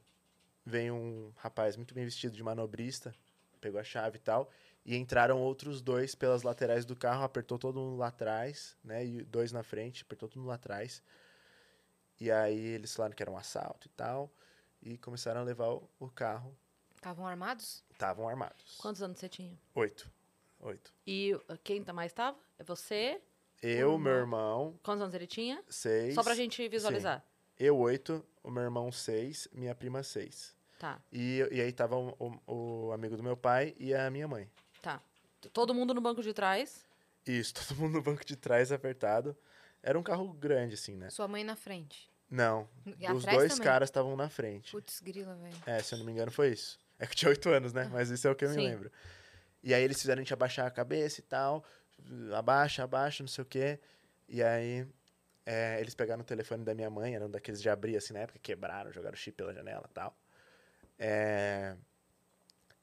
veio 0.65 0.95
um 0.95 1.31
rapaz 1.37 1.75
muito 1.75 1.93
bem 1.93 2.03
vestido 2.05 2.35
de 2.35 2.43
manobrista, 2.43 3.13
pegou 3.59 3.79
a 3.79 3.83
chave 3.83 4.17
e 4.17 4.21
tal. 4.21 4.49
E 4.83 4.95
entraram 4.95 5.39
outros 5.39 5.81
dois 5.81 6.15
pelas 6.15 6.41
laterais 6.43 6.85
do 6.85 6.95
carro, 6.95 7.23
apertou 7.23 7.59
todo 7.59 7.79
mundo 7.79 7.97
lá 7.97 8.07
atrás, 8.07 8.75
né? 8.83 9.05
E 9.05 9.23
dois 9.23 9.51
na 9.51 9.61
frente, 9.63 10.01
apertou 10.03 10.27
todo 10.27 10.39
mundo 10.39 10.47
lá 10.49 10.55
atrás. 10.55 11.03
E 12.19 12.31
aí 12.31 12.57
eles 12.59 12.95
falaram 12.95 13.15
que 13.15 13.21
era 13.21 13.31
um 13.31 13.37
assalto 13.37 13.87
e 13.87 13.91
tal. 13.91 14.31
E 14.81 14.97
começaram 14.97 15.41
a 15.41 15.43
levar 15.43 15.69
o, 15.69 15.87
o 15.99 16.09
carro. 16.09 16.57
Estavam 16.95 17.27
armados? 17.27 17.83
Estavam 17.91 18.27
armados. 18.27 18.77
Quantos 18.79 19.01
anos 19.03 19.19
você 19.19 19.29
tinha? 19.29 19.57
Oito. 19.75 20.09
Oito. 20.59 20.93
E 21.05 21.39
quem 21.63 21.83
tá 21.83 21.93
mais 21.93 22.11
tava? 22.13 22.37
É 22.57 22.63
você? 22.63 23.21
Eu, 23.61 23.97
meu 23.99 24.13
irmão, 24.13 24.79
Quantos 24.83 25.01
anos 25.03 25.13
ele 25.13 25.27
tinha? 25.27 25.63
seis. 25.69 26.15
Só 26.15 26.23
pra 26.23 26.33
gente 26.33 26.67
visualizar. 26.67 27.23
Eu, 27.59 27.77
oito. 27.77 28.25
O 28.43 28.49
meu 28.49 28.63
irmão, 28.63 28.91
seis. 28.91 29.47
Minha 29.51 29.75
prima, 29.75 30.01
seis. 30.01 30.55
Tá, 30.79 30.99
E, 31.11 31.47
e 31.51 31.61
aí 31.61 31.71
tava 31.71 31.95
o, 31.95 32.15
o- 32.47 32.85
o 32.87 32.91
amigo 32.91 33.15
do 33.15 33.21
meu 33.21 33.37
pai 33.37 33.75
e 33.77 33.93
a 33.93 34.09
minha 34.09 34.27
mãe. 34.27 34.49
Todo 35.49 35.73
mundo 35.73 35.93
no 35.93 36.01
banco 36.01 36.21
de 36.21 36.33
trás. 36.33 36.85
Isso, 37.25 37.53
todo 37.67 37.77
mundo 37.77 37.93
no 37.93 38.01
banco 38.01 38.25
de 38.25 38.35
trás 38.35 38.71
apertado. 38.71 39.35
Era 39.83 39.97
um 39.97 40.03
carro 40.03 40.31
grande, 40.33 40.75
assim, 40.75 40.95
né? 40.95 41.09
Sua 41.09 41.27
mãe 41.27 41.43
na 41.43 41.55
frente. 41.55 42.09
Não. 42.29 42.69
E 42.85 43.11
os 43.11 43.23
atrás 43.23 43.37
dois 43.37 43.51
também? 43.53 43.65
caras 43.65 43.89
estavam 43.89 44.15
na 44.15 44.29
frente. 44.29 44.71
Putz, 44.71 45.01
grila, 45.01 45.35
velho. 45.35 45.57
É, 45.65 45.81
se 45.81 45.93
eu 45.93 45.99
não 45.99 46.05
me 46.05 46.11
engano, 46.11 46.31
foi 46.31 46.49
isso. 46.49 46.79
É 46.97 47.05
que 47.05 47.13
eu 47.13 47.17
tinha 47.17 47.29
oito 47.29 47.49
anos, 47.49 47.73
né? 47.73 47.89
Mas 47.91 48.09
isso 48.09 48.27
é 48.27 48.31
o 48.31 48.35
que 48.35 48.45
eu 48.45 48.49
me 48.49 48.55
Sim. 48.55 48.67
lembro. 48.67 48.91
E 49.63 49.73
aí 49.73 49.83
eles 49.83 49.99
fizeram 49.99 50.19
a 50.19 50.23
gente 50.23 50.33
abaixar 50.33 50.65
a 50.65 50.71
cabeça 50.71 51.19
e 51.19 51.23
tal. 51.23 51.63
Abaixa, 52.35 52.83
abaixa, 52.83 53.23
não 53.23 53.27
sei 53.27 53.41
o 53.41 53.45
quê. 53.45 53.79
E 54.29 54.41
aí 54.41 54.87
é, 55.45 55.79
eles 55.81 55.93
pegaram 55.95 56.21
o 56.21 56.25
telefone 56.25 56.63
da 56.63 56.73
minha 56.73 56.89
mãe, 56.89 57.15
eram 57.15 57.29
daqueles 57.29 57.61
de 57.61 57.69
abrir 57.69 57.97
assim 57.97 58.13
na 58.13 58.19
época, 58.19 58.39
quebraram, 58.39 58.91
jogaram 58.91 59.13
o 59.15 59.17
chip 59.17 59.35
pela 59.35 59.53
janela 59.53 59.85
e 59.89 59.93
tal. 59.93 60.15
É, 60.97 61.75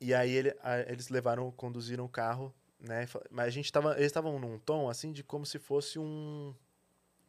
e 0.00 0.14
aí 0.14 0.30
ele- 0.30 0.56
a- 0.62 0.80
eles 0.80 1.08
levaram, 1.08 1.50
conduziram 1.52 2.04
o 2.04 2.08
carro, 2.08 2.54
né? 2.78 3.06
Mas 3.30 3.46
a 3.46 3.50
gente 3.50 3.72
tava. 3.72 3.92
Eles 3.94 4.06
estavam 4.06 4.38
num 4.38 4.58
tom 4.58 4.88
assim 4.88 5.12
de 5.12 5.22
como 5.22 5.44
se 5.46 5.58
fosse 5.58 5.98
um. 5.98 6.54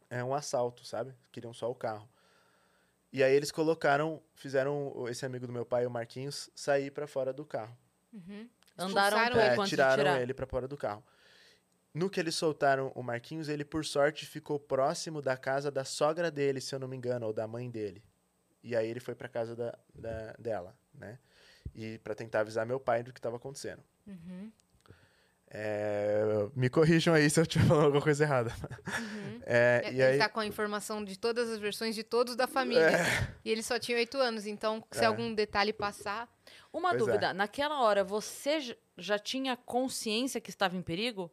É 0.08 0.22
um 0.24 0.34
assalto, 0.34 0.84
sabe? 0.84 1.14
Queriam 1.30 1.52
só 1.54 1.70
o 1.70 1.74
carro. 1.74 2.08
E 3.12 3.22
aí 3.24 3.34
eles 3.34 3.50
colocaram, 3.50 4.22
fizeram 4.34 4.92
esse 5.08 5.24
amigo 5.26 5.46
do 5.46 5.52
meu 5.52 5.64
pai, 5.66 5.84
o 5.86 5.90
Marquinhos, 5.90 6.48
sair 6.54 6.90
pra 6.92 7.06
fora 7.08 7.32
do 7.32 7.44
carro. 7.44 7.76
Uhum. 8.12 8.48
Andaram 8.78 9.18
ele 9.24 9.38
É, 9.40 9.56
de 9.56 9.68
tiraram 9.68 9.96
tirar. 10.04 10.20
ele 10.22 10.32
pra 10.34 10.46
fora 10.46 10.66
do 10.68 10.76
carro. 10.76 11.04
No 11.92 12.08
que 12.08 12.20
eles 12.20 12.36
soltaram 12.36 12.92
o 12.94 13.02
Marquinhos, 13.02 13.48
ele 13.48 13.64
por 13.64 13.84
sorte 13.84 14.24
ficou 14.26 14.60
próximo 14.60 15.20
da 15.20 15.36
casa 15.36 15.72
da 15.72 15.84
sogra 15.84 16.30
dele, 16.30 16.60
se 16.60 16.72
eu 16.72 16.78
não 16.78 16.86
me 16.86 16.96
engano, 16.96 17.26
ou 17.26 17.32
da 17.32 17.48
mãe 17.48 17.68
dele. 17.68 18.02
E 18.62 18.76
aí 18.76 18.88
ele 18.88 19.00
foi 19.00 19.14
pra 19.16 19.28
casa 19.28 19.56
da, 19.56 19.76
da- 19.92 20.32
dela, 20.38 20.76
né? 20.94 21.18
E 21.74 21.98
pra 21.98 22.14
tentar 22.14 22.40
avisar 22.40 22.66
meu 22.66 22.80
pai 22.80 23.02
do 23.02 23.12
que 23.12 23.18
estava 23.18 23.36
acontecendo. 23.36 23.82
Uhum. 24.06 24.50
É, 25.52 26.22
me 26.54 26.70
corrijam 26.70 27.12
aí 27.12 27.28
se 27.28 27.40
eu 27.40 27.42
estiver 27.42 27.66
falando 27.66 27.86
alguma 27.86 28.02
coisa 28.02 28.22
errada. 28.24 28.52
Uhum. 28.98 29.40
É, 29.52 29.82
É, 29.84 29.86
e 29.86 29.94
ele 29.94 30.02
aí, 30.02 30.18
tá 30.18 30.28
com 30.28 30.38
a 30.38 30.46
informação 30.46 31.02
de 31.04 31.18
todas 31.18 31.50
as 31.50 31.58
versões 31.58 31.94
de 31.94 32.04
todos 32.04 32.36
da 32.36 32.46
família. 32.46 32.90
E 33.44 33.50
ele 33.50 33.62
só 33.64 33.78
tinha 33.80 33.96
oito 33.98 34.16
anos, 34.18 34.46
então 34.46 34.84
se 34.92 35.02
É. 35.02 35.06
algum 35.06 35.34
detalhe 35.34 35.72
passar. 35.72 36.28
Uma 36.72 36.90
Pois 36.90 37.02
é. 37.02 37.04
dúvida, 37.04 37.34
naquela 37.34 37.82
hora 37.82 38.04
você 38.04 38.76
já 38.96 39.18
tinha 39.18 39.56
consciência 39.56 40.40
que 40.40 40.50
estava 40.50 40.76
em 40.76 40.82
perigo? 40.82 41.32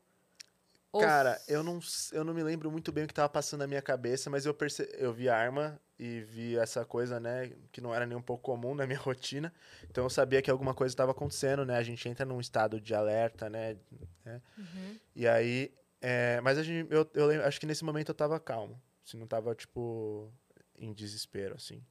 Cara, 1.00 1.40
eu 1.48 1.62
não, 1.62 1.80
eu 2.12 2.24
não 2.24 2.34
me 2.34 2.42
lembro 2.42 2.72
muito 2.72 2.92
bem 2.92 3.04
o 3.04 3.08
que 3.08 3.14
tava 3.14 3.30
passando 3.30 3.60
na 3.60 3.68
minha 3.68 3.82
cabeça, 3.84 4.32
mas 4.32 4.48
eu, 4.48 4.54
perce... 4.54 4.90
eu 4.98 5.14
vi 5.14 5.30
a 5.30 5.38
arma 5.38 5.80
e 6.00 6.22
vi 6.22 6.58
essa 6.58 6.86
coisa, 6.86 7.20
né, 7.20 7.52
que 7.72 7.82
não 7.82 7.94
era 7.94 8.06
nem 8.06 8.18
um 8.18 8.22
pouco 8.22 8.44
comum 8.44 8.76
na 8.76 8.86
minha 8.88 9.00
rotina. 9.00 9.54
Então 9.90 10.04
eu 10.04 10.10
sabia 10.10 10.42
que 10.42 10.52
alguma 10.52 10.74
coisa 10.74 10.94
estava 10.94 11.12
acontecendo, 11.12 11.66
né? 11.66 11.76
A 11.78 11.84
gente 11.84 12.08
entra 12.08 12.26
num 12.26 12.40
estado 12.40 12.80
de 12.80 12.94
alerta, 12.94 13.50
né? 13.50 13.78
né? 14.24 14.42
Uhum. 14.58 14.98
E 15.16 15.28
aí. 15.28 15.74
é, 16.02 16.40
Mas 16.42 16.58
a 16.58 16.64
gente, 16.64 16.92
eu, 16.92 17.10
eu 17.14 17.26
lembro- 17.26 17.46
acho 17.48 17.60
que 17.60 17.66
nesse 17.66 17.84
momento 17.84 18.10
eu 18.10 18.16
tava 18.16 18.40
calmo. 18.40 18.80
Se 19.04 19.18
não 19.18 19.26
tava, 19.26 19.56
tipo, 19.56 20.32
em 20.78 20.94
desespero, 20.94 21.56
assim. 21.56 21.84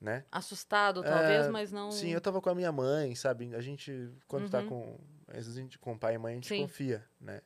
Né? 0.00 0.24
Assustado, 0.30 1.02
talvez, 1.02 1.46
É, 1.46 1.50
mas 1.50 1.72
não. 1.72 1.90
Sim, 1.90 2.10
eu 2.10 2.20
tava 2.20 2.40
com 2.40 2.48
a 2.50 2.54
minha 2.54 2.70
mãe, 2.72 3.14
sabe? 3.14 3.54
A 3.54 3.60
gente, 3.60 4.10
quando 4.28 4.48
tá 4.50 4.60
Uhum. 4.60 4.68
com. 4.68 4.98
Às 5.28 5.34
vezes 5.46 5.56
a 5.58 5.60
gente, 5.60 5.78
com 5.78 5.96
pai 5.98 6.14
e 6.14 6.18
mãe, 6.18 6.32
a 6.32 6.34
gente 6.36 6.48
Sim. 6.48 6.62
confia, 6.62 7.04
né? 7.20 7.40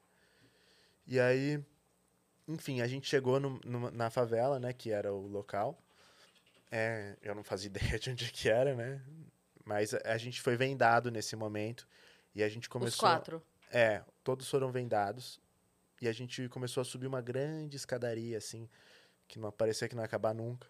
E 1.07 1.19
aí, 1.21 1.65
enfim, 2.47 2.81
a 2.81 2.87
gente 2.87 3.07
chegou 3.09 3.39
no- 3.41 3.61
numa- 3.65 3.91
na 3.91 4.11
favela, 4.11 4.59
né? 4.59 4.73
Que 4.73 4.91
era 4.91 5.13
o 5.13 5.27
local. 5.27 5.81
É, 6.71 7.17
eu 7.23 7.35
não 7.35 7.43
fazia 7.45 7.69
ideia 7.75 7.99
de 7.99 8.11
onde 8.11 8.31
que 8.33 8.49
era, 8.49 8.75
né? 8.75 9.03
Mas 9.65 9.95
a, 9.95 10.01
a 10.05 10.19
gente 10.19 10.41
foi 10.41 10.57
vendado 10.57 11.11
nesse 11.11 11.37
momento. 11.37 11.87
E 12.35 12.43
a 12.43 12.49
gente 12.49 12.69
começou. 12.69 12.95
Os 12.95 13.01
quatro. 13.01 13.43
É, 13.71 14.03
todos 14.23 14.49
foram 14.49 14.71
vendados. 14.71 15.41
E 16.01 16.09
a 16.09 16.13
gente 16.13 16.49
começou 16.49 16.81
a 16.81 16.85
subir 16.85 17.07
uma 17.07 17.21
grande 17.21 17.77
escadaria, 17.77 18.39
assim, 18.39 18.69
que 19.27 19.39
não 19.39 19.51
parecia 19.51 19.89
que 19.89 19.95
não 19.97 20.03
ia 20.03 20.07
acabar 20.07 20.35
nunca. 20.35 20.67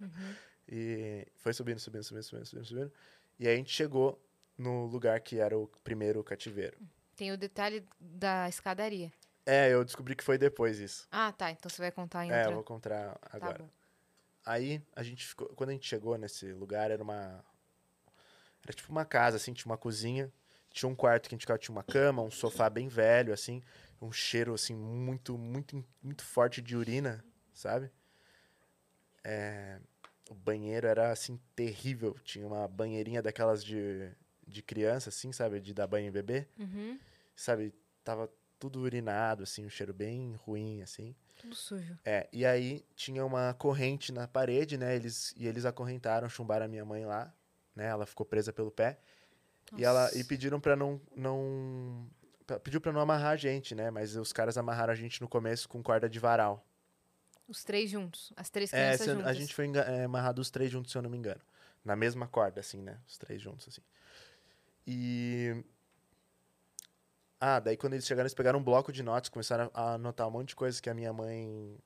Uhum. 0.00 0.34
E 0.70 1.26
foi 1.36 1.54
subindo, 1.54 1.78
subindo, 1.80 2.02
subindo, 2.02 2.22
subindo, 2.22 2.44
subindo, 2.44 2.66
subindo. 2.66 2.92
E 3.38 3.48
aí 3.48 3.54
a 3.54 3.56
gente 3.56 3.72
chegou 3.72 4.22
no 4.58 4.84
lugar 4.84 5.18
que 5.20 5.38
era 5.38 5.56
o 5.56 5.66
primeiro 5.82 6.22
cativeiro. 6.22 6.76
Tem 7.16 7.32
o 7.32 7.38
detalhe 7.38 7.88
da 7.98 8.46
escadaria. 8.50 9.10
É, 9.46 9.72
eu 9.72 9.82
descobri 9.82 10.14
que 10.14 10.22
foi 10.22 10.36
depois 10.36 10.78
isso. 10.78 11.08
Ah, 11.10 11.32
tá. 11.32 11.50
Então 11.50 11.70
você 11.70 11.80
vai 11.80 11.90
contar 11.90 12.26
em 12.26 12.30
É, 12.30 12.44
eu 12.44 12.52
vou 12.52 12.62
contar 12.62 13.14
Tá 13.18 13.30
agora. 13.32 13.58
bom. 13.60 13.70
Aí 14.44 14.82
a 14.94 15.02
gente 15.02 15.26
ficou. 15.26 15.48
Quando 15.48 15.70
a 15.70 15.72
gente 15.72 15.86
chegou 15.86 16.16
nesse 16.16 16.52
lugar, 16.52 16.90
era 16.90 17.02
uma. 17.02 17.44
Era 18.64 18.72
tipo 18.72 18.90
uma 18.90 19.04
casa, 19.04 19.36
assim, 19.36 19.52
tinha 19.52 19.70
uma 19.70 19.78
cozinha. 19.78 20.32
Tinha 20.70 20.88
um 20.88 20.94
quarto 20.94 21.28
que 21.28 21.34
a 21.34 21.36
gente 21.36 21.42
ficava, 21.42 21.58
tinha 21.58 21.74
uma 21.74 21.82
cama, 21.82 22.22
um 22.22 22.30
sofá 22.30 22.68
bem 22.68 22.88
velho, 22.88 23.32
assim. 23.32 23.62
Um 24.00 24.12
cheiro, 24.12 24.54
assim, 24.54 24.74
muito, 24.74 25.36
muito, 25.36 25.84
muito 26.02 26.22
forte 26.22 26.60
de 26.60 26.76
urina, 26.76 27.24
sabe? 27.52 27.90
É, 29.24 29.80
o 30.30 30.34
banheiro 30.34 30.86
era, 30.86 31.10
assim, 31.10 31.40
terrível. 31.56 32.14
Tinha 32.22 32.46
uma 32.46 32.68
banheirinha 32.68 33.22
daquelas 33.22 33.64
de, 33.64 34.10
de 34.46 34.62
criança, 34.62 35.08
assim, 35.08 35.32
sabe? 35.32 35.58
De 35.60 35.72
dar 35.72 35.86
banho 35.86 36.08
em 36.08 36.12
bebê. 36.12 36.46
Uhum. 36.58 36.98
Sabe? 37.34 37.74
Tava 38.04 38.30
tudo 38.58 38.80
urinado, 38.80 39.42
assim, 39.42 39.64
um 39.64 39.70
cheiro 39.70 39.94
bem 39.94 40.34
ruim, 40.34 40.82
assim. 40.82 41.14
Tudo 41.38 41.54
sujo. 41.54 41.98
É, 42.04 42.28
e 42.32 42.44
aí 42.44 42.84
tinha 42.94 43.24
uma 43.24 43.54
corrente 43.54 44.12
na 44.12 44.26
parede, 44.28 44.76
né? 44.76 44.94
Eles, 44.94 45.32
e 45.36 45.46
eles 45.46 45.64
acorrentaram, 45.64 46.28
chumbaram 46.28 46.66
a 46.66 46.68
minha 46.68 46.84
mãe 46.84 47.04
lá, 47.06 47.32
né? 47.74 47.86
Ela 47.86 48.04
ficou 48.06 48.26
presa 48.26 48.52
pelo 48.52 48.70
pé. 48.70 48.98
E, 49.76 49.84
ela, 49.84 50.10
e 50.16 50.24
pediram 50.24 50.58
pra 50.60 50.74
não. 50.74 51.00
não 51.14 52.08
pediu 52.62 52.80
pra 52.80 52.92
não 52.92 53.00
amarrar 53.00 53.32
a 53.32 53.36
gente, 53.36 53.74
né? 53.74 53.90
Mas 53.90 54.16
os 54.16 54.32
caras 54.32 54.56
amarraram 54.58 54.92
a 54.92 54.96
gente 54.96 55.20
no 55.20 55.28
começo 55.28 55.68
com 55.68 55.82
corda 55.82 56.08
de 56.08 56.18
varal. 56.18 56.64
Os 57.46 57.62
três 57.64 57.90
juntos. 57.90 58.32
As 58.36 58.50
três 58.50 58.72
É, 58.72 58.76
crianças 58.76 59.06
eu- 59.06 59.14
juntas. 59.16 59.30
a 59.30 59.32
gente 59.34 59.54
foi 59.54 59.70
é, 59.76 60.04
amarrado 60.04 60.40
os 60.40 60.50
três 60.50 60.70
juntos, 60.70 60.90
se 60.92 60.98
eu 60.98 61.02
não 61.02 61.10
me 61.10 61.16
engano. 61.18 61.40
Na 61.84 61.94
mesma 61.94 62.26
corda, 62.26 62.60
assim, 62.60 62.82
né? 62.82 62.98
Os 63.06 63.16
três 63.16 63.40
juntos, 63.40 63.68
assim. 63.68 63.82
E. 64.86 65.62
Ah, 67.40 67.60
daí 67.60 67.76
quando 67.76 67.92
eles 67.94 68.06
chegaram, 68.06 68.24
eles 68.26 68.34
pegaram 68.34 68.58
um 68.58 68.62
bloco 68.62 68.92
de 68.92 69.02
notas, 69.02 69.28
começaram 69.28 69.70
a 69.74 69.94
anotar 69.94 70.26
um 70.26 70.30
monte 70.30 70.48
de 70.50 70.56
coisas 70.56 70.80
que 70.80 70.90
a 70.90 70.94
minha 70.94 71.12
mãe. 71.12 71.78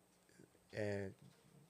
é, 0.73 1.11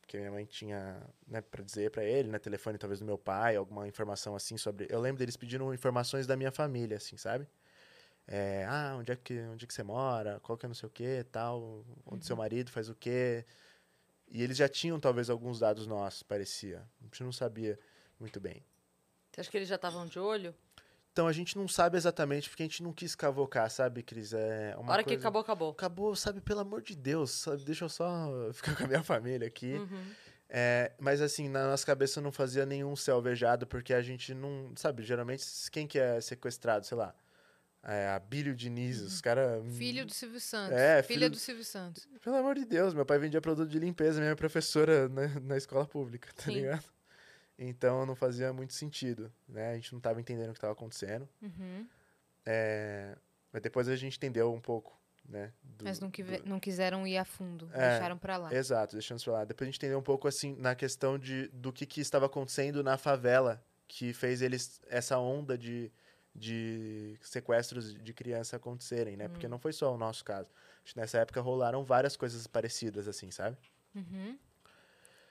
que 0.07 0.17
a 0.19 0.21
minha 0.21 0.33
mãe 0.33 0.45
tinha, 0.47 1.03
né, 1.27 1.41
pra 1.43 1.63
dizer 1.65 1.91
pra 1.91 2.05
ele, 2.05 2.29
né? 2.31 2.39
Telefone 2.39 2.79
talvez 2.79 3.01
do 3.01 3.07
meu 3.07 3.19
pai, 3.19 3.57
alguma 3.57 3.89
informação 3.89 4.37
assim 4.37 4.57
sobre. 4.59 4.87
Eu 4.91 5.01
lembro 5.01 5.19
deles 5.21 5.37
pedindo 5.37 5.73
informações 5.75 6.27
da 6.27 6.37
minha 6.37 6.53
família, 6.53 6.99
assim, 6.99 7.17
sabe? 7.17 7.49
É, 8.27 8.65
ah, 8.69 8.97
onde 8.99 9.13
é 9.13 9.17
que, 9.17 9.41
onde 9.43 9.65
é 9.65 9.69
que 9.69 9.75
você 9.75 9.83
mora? 9.83 10.41
Qual 10.41 10.59
que 10.59 10.67
é 10.67 10.69
não 10.69 10.75
sei 10.75 10.89
o 10.89 10.91
que, 10.91 11.25
tal, 11.25 11.85
onde 12.07 12.27
seu 12.27 12.37
marido 12.37 12.71
faz 12.71 12.89
o 12.89 12.95
quê? 12.95 13.45
E 14.29 14.43
eles 14.43 14.57
já 14.57 14.69
tinham 14.69 15.01
talvez 15.01 15.31
alguns 15.31 15.61
dados 15.61 15.87
nossos, 15.87 16.23
parecia. 16.23 16.81
A 17.01 17.05
gente 17.05 17.23
não 17.25 17.33
sabia 17.33 17.79
muito 18.21 18.41
bem. 18.41 18.65
Você 19.31 19.41
acha 19.41 19.51
que 19.51 19.57
eles 19.57 19.69
já 19.69 19.77
estavam 19.77 20.07
de 20.07 20.19
olho? 20.19 20.55
Então 21.13 21.27
a 21.27 21.33
gente 21.33 21.57
não 21.57 21.69
sabe 21.69 21.99
exatamente 21.99 22.49
porque 22.49 22.63
a 22.63 22.67
gente 22.67 22.83
não 22.83 22.91
quis 22.93 23.15
cavocar, 23.15 23.71
sabe, 23.71 24.03
Cris? 24.03 24.33
É 24.33 24.75
uma 24.79 24.91
a 24.91 24.93
hora 24.95 25.05
coisa... 25.05 25.05
que 25.05 25.15
acabou, 25.15 25.43
acabou. 25.43 25.71
Acabou, 25.71 26.17
sabe, 26.17 26.41
pelo 26.41 26.61
amor 26.61 26.81
de 26.81 26.97
Deus, 26.97 27.31
sabe? 27.33 27.63
deixa 27.65 27.85
eu 27.85 27.89
só 27.91 28.31
ficar 28.55 28.75
com 28.75 28.85
a 28.85 28.87
minha 28.87 29.03
família 29.03 29.47
aqui. 29.47 29.75
Uhum. 29.75 30.05
É, 30.49 30.93
mas 30.99 31.21
assim, 31.21 31.49
na 31.49 31.67
nossa 31.67 31.85
cabeça 31.85 32.21
não 32.21 32.33
fazia 32.33 32.65
nenhum 32.65 32.97
céu 32.97 33.17
alvejado, 33.17 33.67
porque 33.67 33.93
a 33.93 34.01
gente 34.01 34.35
não. 34.35 34.73
Sabe, 34.75 35.03
geralmente, 35.03 35.45
quem 35.71 35.87
que 35.87 35.99
é 35.99 36.21
sequestrado, 36.21 36.87
sei 36.87 36.97
lá? 36.97 37.15
É, 37.83 38.09
a 38.11 38.19
Bílio 38.19 38.55
Diniz, 38.55 39.01
os 39.01 39.21
caras. 39.21 39.63
Filho 39.77 40.07
do 40.07 40.13
Silvio 40.15 40.41
Santos. 40.41 40.77
É, 40.79 41.03
Filha 41.03 41.19
filho- 41.21 41.31
do 41.31 41.37
Silvio 41.37 41.65
Santos. 41.65 42.09
Pelo 42.23 42.37
amor 42.37 42.55
de 42.55 42.65
Deus, 42.65 42.95
meu 42.95 43.05
pai 43.05 43.19
vendia 43.19 43.41
produto 43.41 43.69
de 43.69 43.79
limpeza, 43.79 44.21
minha 44.21 44.37
professora 44.37 45.09
na, 45.09 45.29
na 45.41 45.57
escola 45.57 45.87
pública, 45.87 46.31
tá 46.37 46.45
Sim. 46.45 46.53
ligado? 46.53 46.85
Então 47.69 48.05
não 48.07 48.15
fazia 48.17 48.53
muito 48.53 48.73
sentido, 48.73 49.33
né? 49.49 49.73
A 49.73 49.75
gente 49.75 49.93
não 49.93 50.01
tava 50.01 50.21
entendendo 50.21 50.51
o 50.51 50.55
que 50.55 50.61
tava 50.61 50.73
acontecendo. 50.73 51.29
Uhum. 51.41 51.87
É, 52.45 53.17
mas 53.53 53.63
depois 53.63 53.89
a 53.89 53.97
gente 53.97 54.17
entendeu 54.17 54.53
um 54.53 54.61
pouco, 54.61 54.99
né? 55.29 55.53
do- 55.63 55.85
Mas 55.85 56.01
não, 56.01 56.11
quive- 56.11 56.39
do- 56.39 56.49
não 56.49 56.59
quiseram 56.59 57.07
ir 57.07 57.17
a 57.17 57.25
fundo. 57.25 57.71
É, 57.73 57.91
Deixaram 57.91 58.19
pra 58.19 58.37
lá. 58.37 58.53
Exato, 58.53 58.97
deixando 58.97 59.19
isso 59.19 59.25
pra 59.31 59.35
lá. 59.41 59.45
Depois 59.45 59.67
a 59.67 59.71
gente 59.71 59.79
entendeu 59.79 59.99
um 59.99 60.03
pouco, 60.03 60.27
assim, 60.27 60.57
na 60.57 60.75
questão 60.75 61.19
de, 61.19 61.49
do 61.49 61.73
que, 61.73 61.87
que 61.87 62.01
estava 62.01 62.27
acontecendo 62.27 62.83
na 62.83 62.97
favela, 62.99 63.65
que 63.87 64.13
fez 64.13 64.43
eles, 64.43 64.81
essa 64.89 65.19
onda 65.19 65.57
de, 65.57 65.93
de 66.35 67.17
sequestros 67.21 67.95
de 67.95 68.13
criança 68.13 68.57
acontecerem, 68.57 69.17
né? 69.17 69.27
Hum. 69.27 69.31
Porque 69.31 69.47
não 69.49 69.59
foi 69.59 69.73
só 69.73 69.95
o 69.95 69.99
nosso 69.99 70.25
caso. 70.25 70.51
Que 70.85 70.97
nessa 70.97 71.19
época 71.19 71.41
rolaram 71.41 71.85
várias 71.85 72.17
coisas 72.17 72.47
parecidas, 72.47 73.07
assim, 73.07 73.31
sabe? 73.31 73.57
Uhum. 73.95 74.37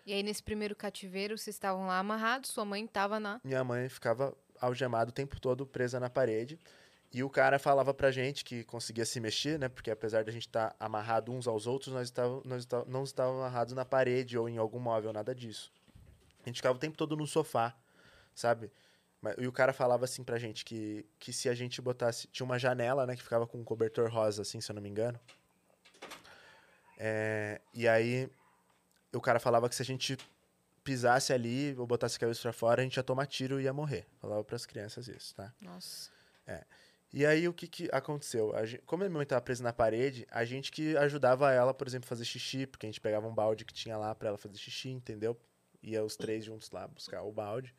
E 0.06 0.14
aí, 0.14 0.24
nesse 0.24 0.42
primeiro 0.42 0.76
cativeiro, 0.76 1.38
vocês 1.38 1.56
estavam 1.56 1.88
lá 1.88 2.00
amarrados, 2.00 2.50
sua 2.50 2.66
mãe 2.66 2.86
tava 2.88 3.20
na. 3.20 3.40
Minha 3.44 3.64
mãe 3.64 3.88
ficava 3.88 4.36
algemada 4.60 5.10
o 5.10 5.14
tempo 5.14 5.40
todo, 5.40 5.66
presa 5.66 6.00
na 6.00 6.10
parede. 6.10 6.60
E 7.14 7.24
o 7.24 7.30
cara 7.30 7.60
falava 7.60 7.94
pra 7.94 8.10
gente 8.10 8.46
que 8.46 8.64
conseguia 8.64 9.06
se 9.06 9.20
mexer, 9.20 9.60
né? 9.60 9.68
Porque 9.68 9.92
apesar 9.92 10.24
de 10.24 10.30
a 10.30 10.34
gente 10.34 10.48
estar 10.48 10.76
amarrado 10.80 11.32
uns 11.32 11.46
aos 11.46 11.68
outros, 11.68 11.94
nós, 11.94 12.08
estávamos, 12.08 12.46
nós 12.46 12.68
não 12.88 13.04
estávamos 13.04 13.42
amarrados 13.42 13.74
na 13.74 13.84
parede 13.84 14.38
ou 14.38 14.48
em 14.48 14.58
algum 14.58 14.80
móvel, 14.80 15.12
nada 15.12 15.36
disso. 15.36 15.72
A 16.44 16.48
gente 16.48 16.58
ficava 16.58 16.78
o 16.78 16.80
tempo 16.80 16.98
todo 16.98 17.16
no 17.18 17.28
sofá, 17.28 17.76
sabe? 18.34 18.72
E 19.38 19.46
o 19.46 19.52
cara 19.52 19.74
falava 19.74 20.06
assim 20.06 20.24
pra 20.24 20.40
gente 20.40 20.66
que, 20.66 21.06
que 21.20 21.34
se 21.34 21.50
a 21.50 21.54
gente 21.54 21.82
botasse. 21.82 22.28
Tinha 22.28 22.46
uma 22.46 22.58
janela, 22.58 23.06
né? 23.06 23.16
Que 23.16 23.22
ficava 23.22 23.46
com 23.46 23.60
um 23.60 23.64
cobertor 23.64 24.10
rosa, 24.10 24.42
assim, 24.42 24.62
se 24.62 24.72
eu 24.72 24.76
não 24.76 24.82
me 24.82 24.90
engano. 24.90 25.20
É, 26.98 27.60
e 27.74 27.88
aí 27.88 28.30
o 29.14 29.22
cara 29.22 29.40
falava 29.40 29.68
que 29.70 29.76
se 29.76 29.82
a 29.82 29.86
gente 29.86 30.18
pisasse 30.84 31.32
ali 31.32 31.76
ou 31.78 31.86
botasse 31.86 32.18
a 32.18 32.20
cabeça 32.20 32.42
pra 32.42 32.54
fora, 32.54 32.82
a 32.82 32.84
gente 32.84 32.98
ia 32.98 33.04
tomar 33.04 33.26
tiro 33.28 33.60
e 33.60 33.64
ia 33.66 33.74
morrer. 33.74 34.06
Falava 34.20 34.44
pras 34.44 34.66
crianças 34.66 35.08
isso, 35.08 35.36
tá? 35.36 35.54
Nossa. 35.62 36.10
E 37.14 37.26
aí, 37.26 37.46
o 37.48 37.54
que, 37.54 37.68
que 37.68 37.90
aconteceu? 37.92 38.56
A 38.56 38.66
gen- 38.66 38.80
como 38.86 39.04
a 39.04 39.06
minha 39.06 39.14
mãe 39.18 39.24
estava 39.24 39.42
presa 39.42 39.62
na 39.62 39.74
parede, 39.74 40.26
a 40.32 40.46
gente 40.46 40.72
que 40.72 40.96
ajudava 40.96 41.52
ela, 41.52 41.74
por 41.74 41.86
exemplo, 41.86 42.06
a 42.06 42.10
fazer 42.10 42.24
xixi, 42.24 42.66
porque 42.66 42.86
a 42.86 42.90
gente 42.90 43.02
pegava 43.02 43.28
um 43.28 43.34
balde 43.34 43.66
que 43.66 43.74
tinha 43.74 43.98
lá 43.98 44.16
para 44.16 44.30
ela 44.30 44.38
fazer 44.38 44.58
xixi, 44.58 44.90
entendeu? 44.90 45.38
Ia 45.84 46.04
os 46.06 46.16
três 46.16 46.46
juntos 46.46 46.72
lá 46.72 46.88
buscar 46.88 47.22
o 47.24 47.32
balde. 47.32 47.76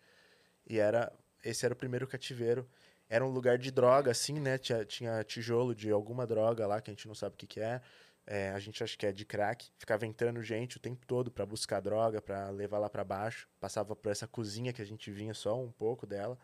E 0.69 0.79
era 0.79 1.11
esse 1.43 1.65
era 1.65 1.73
o 1.73 1.77
primeiro 1.77 2.07
cativeiro. 2.07 2.69
Era 3.09 3.25
um 3.25 3.31
lugar 3.31 3.57
de 3.59 3.71
droga, 3.71 4.11
assim, 4.11 4.39
né? 4.39 4.59
Tinha, 4.59 4.85
tinha 4.85 5.25
tijolo 5.25 5.75
de 5.75 5.91
alguma 5.91 6.27
droga 6.27 6.67
lá, 6.67 6.81
que 6.81 6.91
a 6.91 6.95
gente 6.95 7.09
não 7.09 7.15
sabe 7.15 7.35
o 7.35 7.39
que, 7.39 7.47
que 7.47 7.61
é. 7.61 7.81
É, 8.27 8.51
a 8.51 8.59
gente 8.59 8.83
acha 8.83 8.97
que 8.97 9.07
é 9.07 9.13
de 9.13 9.25
crack. 9.25 9.71
Ficava 9.77 10.07
entrando 10.07 10.43
gente 10.43 10.77
o 10.77 10.81
tempo 10.81 11.05
todo 11.07 11.31
para 11.31 11.45
buscar 11.45 11.81
droga, 11.81 12.23
para 12.23 12.51
levar 12.51 12.79
lá 12.79 12.89
para 12.89 13.05
baixo. 13.05 13.49
Passava 13.59 13.97
por 13.97 14.11
essa 14.11 14.27
cozinha 14.27 14.73
que 14.73 14.81
a 14.83 14.87
gente 14.87 15.11
vinha 15.11 15.35
só 15.35 15.61
um 15.61 15.73
pouco 15.73 16.07
dela. 16.07 16.39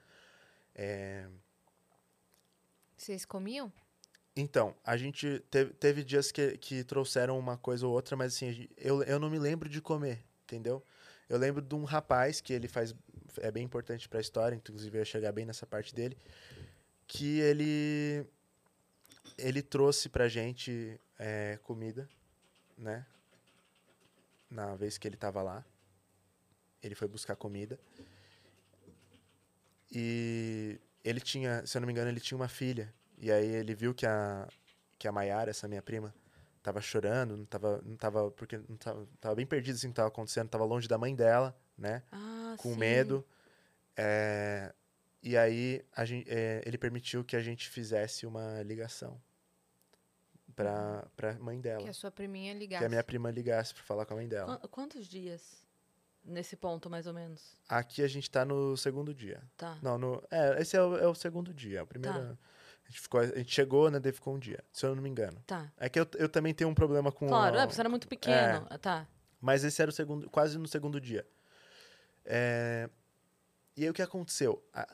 É, 0.75 1.27
Vocês 2.97 3.25
comiam? 3.25 3.73
Então, 4.37 4.77
a 4.85 4.97
gente 4.97 5.41
teve, 5.51 5.73
teve 5.75 6.05
dias 6.05 6.31
que, 6.31 6.57
que 6.59 6.85
trouxeram 6.85 7.37
uma 7.37 7.57
coisa 7.57 7.87
ou 7.87 7.93
outra, 7.93 8.17
mas 8.17 8.35
assim, 8.35 8.51
a 8.51 8.69
eu, 8.77 9.03
eu 9.03 9.19
não 9.19 9.29
me 9.29 9.38
lembro 9.38 9.69
de 9.69 9.81
comer, 9.81 10.25
entendeu? 10.45 10.85
Eu 11.29 11.37
lembro 11.38 11.61
de 11.61 11.75
um 11.75 11.85
rapaz 11.85 12.41
que 12.41 12.53
ele 12.53 12.69
faz. 12.69 12.95
É 13.38 13.51
bem 13.51 13.64
importante 13.64 14.09
pra 14.09 14.21
história, 14.21 14.55
inclusive 14.57 14.97
eu 14.97 15.01
ia 15.01 15.05
chegar 15.05 15.33
bem 15.33 15.45
nessa 15.45 15.67
parte 15.67 15.95
dele. 15.95 16.17
Que 17.07 17.41
ele. 17.41 18.25
Ele 19.38 19.62
trouxe 19.62 20.09
pra 20.09 20.29
gente 20.29 21.01
é, 21.18 21.59
comida, 21.62 22.09
né? 22.77 23.07
Na 24.51 24.74
vez 24.74 24.98
que 24.98 25.07
ele 25.07 25.16
tava 25.16 25.42
lá. 25.42 25.64
Ele 26.83 26.94
foi 26.94 27.07
buscar 27.09 27.37
comida. 27.37 27.79
E 29.90 30.79
ele 31.05 31.20
tinha, 31.20 31.64
se 31.66 31.77
eu 31.77 31.81
não 31.81 31.87
me 31.87 31.92
engano, 31.92 32.11
ele 32.11 32.20
tinha 32.20 32.37
uma 32.37 32.48
filha. 32.48 32.92
E 33.16 33.31
aí 33.33 33.46
ele 33.46 33.74
viu 33.74 33.94
que 33.94 34.07
a, 34.07 34.48
que 34.98 35.09
a 35.09 35.12
Maiara, 35.12 35.51
essa 35.51 35.66
minha 35.68 35.83
prima, 35.83 36.14
tava 36.62 36.81
chorando, 36.81 37.37
não 37.37 37.44
tava, 37.44 37.81
não 37.85 37.96
tava 37.96 38.31
porque 38.31 38.59
não 38.68 38.77
tava, 38.77 39.09
tava 39.20 39.35
bem 39.35 39.46
perdido 39.46 39.77
assim 39.77 39.87
o 39.88 39.90
que 39.90 39.96
tava 39.96 40.09
acontecendo, 40.09 40.48
tava 40.48 40.64
longe 40.64 40.87
da 40.88 40.98
mãe 40.98 41.14
dela, 41.14 41.59
né? 41.77 42.03
Ah, 42.12 42.55
Com 42.59 42.72
sim. 42.72 42.79
medo. 42.79 43.27
É, 43.96 44.72
e 45.22 45.37
aí 45.37 45.85
a 45.92 46.05
gen- 46.05 46.24
é, 46.29 46.62
ele 46.64 46.79
permitiu 46.79 47.24
que 47.24 47.35
a 47.35 47.40
gente 47.40 47.68
fizesse 47.68 48.24
uma 48.27 48.62
ligação 48.62 49.20
pra, 50.62 51.07
pra 51.16 51.35
mãe 51.38 51.61
dela. 51.61 51.83
Que 51.83 51.88
a 51.88 51.92
sua 51.92 52.11
priminha 52.11 52.53
Que 52.53 52.59
ligasse. 52.59 52.85
a 52.85 52.88
minha 52.88 53.05
prima 53.05 53.31
ligasse 53.31 53.73
pra 53.73 53.83
falar 53.85 54.05
com 54.05 54.14
a 54.14 54.16
mãe 54.16 54.29
dela. 54.29 54.59
Qu- 54.59 54.68
Quantos 54.68 55.07
dias 55.07 55.64
nesse 56.25 56.57
ponto, 56.57 56.90
mais 56.90 57.07
ou 57.07 57.14
menos? 57.14 57.57
Aqui 57.68 58.03
a 58.03 58.09
gente 58.09 58.31
tá 58.31 58.44
no 58.44 58.77
segundo 58.77 59.14
dia. 59.14 59.40
Tá. 59.57 59.79
Não, 59.83 59.97
no, 59.97 60.23
é, 60.31 60.61
esse 60.61 60.77
é 60.77 60.83
o, 60.83 60.97
é 60.97 61.07
o 61.07 61.14
segundo 61.14 61.55
dia. 61.55 61.83
O 61.85 61.87
primeiro. 61.87 62.18
Tá. 62.18 62.25
A, 62.85 62.88
gente 62.90 63.01
ficou, 63.01 63.21
a 63.21 63.27
gente 63.27 63.55
chegou, 63.55 63.90
né? 63.90 64.01
Daí 64.01 64.12
ficou 64.12 64.35
um 64.35 64.38
dia, 64.38 64.64
se 64.73 64.85
eu 64.85 64.94
não 64.94 65.03
me 65.03 65.09
engano. 65.11 65.40
Tá. 65.47 65.71
É 65.79 65.88
que 65.88 66.01
eu, 66.01 66.07
eu 66.16 66.29
também 66.29 66.53
tenho 66.55 66.68
um 66.71 66.75
problema 66.75 67.12
com. 67.12 67.29
Claro, 67.29 67.57
é, 67.57 67.61
porque 67.61 67.75
você 67.75 67.81
era 67.83 67.88
muito 67.88 68.09
pequeno. 68.09 68.66
Tá. 68.81 69.07
Mas 69.40 69.62
esse 69.62 69.81
era 69.81 69.90
o 69.90 69.94
segundo, 69.94 70.29
quase 70.31 70.59
no 70.59 70.66
segundo 70.66 71.01
dia. 71.01 71.25
É, 72.25 72.88
E 73.77 73.85
aí 73.85 73.90
o 73.90 73.94
que 73.94 74.03
aconteceu? 74.03 74.61
A- 74.75 74.88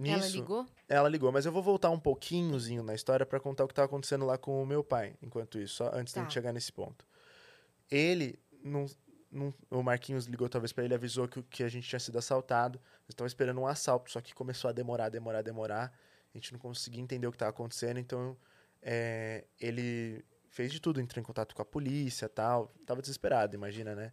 Nisso, 0.00 0.16
Ela 0.18 0.28
ligou? 0.28 0.66
ela 0.88 1.08
ligou, 1.08 1.30
mas 1.32 1.44
eu 1.46 1.52
vou 1.52 1.62
voltar 1.62 1.90
um 1.90 2.00
pouquinhozinho 2.00 2.82
na 2.82 2.94
história 2.94 3.26
pra 3.26 3.38
contar 3.38 3.64
o 3.64 3.68
que 3.68 3.72
estava 3.72 3.86
acontecendo 3.86 4.24
lá 4.24 4.38
com 4.38 4.62
o 4.62 4.66
meu 4.66 4.82
pai, 4.82 5.14
enquanto 5.22 5.58
isso, 5.58 5.74
só 5.76 5.90
antes 5.94 6.14
da 6.14 6.20
Tá. 6.20 6.24
gente 6.26 6.32
chegar 6.34 6.52
nesse 6.52 6.72
ponto. 6.72 7.04
Ele, 7.90 8.38
não, 8.64 8.86
não- 9.30 9.52
o 9.70 9.82
Marquinhos 9.82 10.26
ligou 10.26 10.48
talvez 10.48 10.72
pra 10.72 10.84
ele, 10.84 10.94
avisou 10.94 11.28
que, 11.28 11.42
que 11.42 11.62
a 11.62 11.68
gente 11.68 11.88
tinha 11.88 12.00
sido 12.00 12.18
assaltado. 12.18 12.78
Eu 13.08 13.12
estava 13.12 13.26
esperando 13.26 13.60
um 13.60 13.66
assalto, 13.66 14.10
só 14.10 14.20
que 14.20 14.34
começou 14.34 14.68
a 14.70 14.72
demorar, 14.72 15.08
demorar, 15.08 15.42
demorar. 15.42 15.92
A 16.32 16.38
gente 16.38 16.52
não 16.52 16.60
conseguia 16.60 17.02
entender 17.02 17.26
o 17.26 17.30
que 17.32 17.36
estava 17.36 17.50
acontecendo, 17.50 17.98
então 17.98 18.36
é, 18.82 19.44
ele 19.60 20.24
fez 20.48 20.72
de 20.72 20.80
tudo, 20.80 21.00
entrou 21.00 21.20
em 21.20 21.24
contato 21.24 21.54
com 21.54 21.62
a 21.62 21.64
polícia 21.64 22.28
tal. 22.28 22.72
Tava 22.86 23.00
desesperado, 23.02 23.54
imagina, 23.54 23.94
né? 23.94 24.12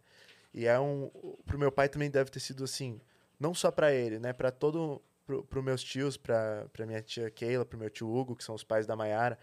E 0.52 0.66
é 0.66 0.78
um. 0.80 1.08
Pro 1.46 1.58
meu 1.58 1.70
pai 1.70 1.88
também 1.88 2.10
deve 2.10 2.30
ter 2.30 2.40
sido 2.40 2.64
assim, 2.64 3.00
não 3.38 3.54
só 3.54 3.70
pra 3.70 3.92
ele, 3.92 4.18
né? 4.18 4.32
Pra 4.32 4.50
todo. 4.50 5.00
Pro, 5.28 5.44
pro 5.44 5.62
meus 5.62 5.82
tios, 5.84 6.16
pra, 6.16 6.66
pra 6.72 6.86
minha 6.86 7.02
tia 7.02 7.30
Keila, 7.30 7.62
pro 7.62 7.78
meu 7.78 7.90
tio 7.90 8.08
Hugo, 8.10 8.34
que 8.34 8.42
são 8.42 8.54
os 8.54 8.64
pais 8.64 8.86
da 8.86 8.96
Maiara. 8.96 9.38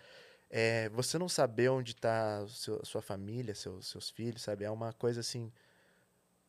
É, 0.49 0.89
você 0.89 1.19
não 1.19 1.29
saber 1.29 1.69
onde 1.69 1.95
tá 1.95 2.43
seu- 2.47 2.83
sua 2.83 3.03
família, 3.03 3.53
seus, 3.53 3.89
seus 3.89 4.09
filhos, 4.09 4.41
sabe? 4.41 4.65
É 4.65 4.71
uma 4.71 4.93
coisa 4.93 5.19
assim. 5.19 5.53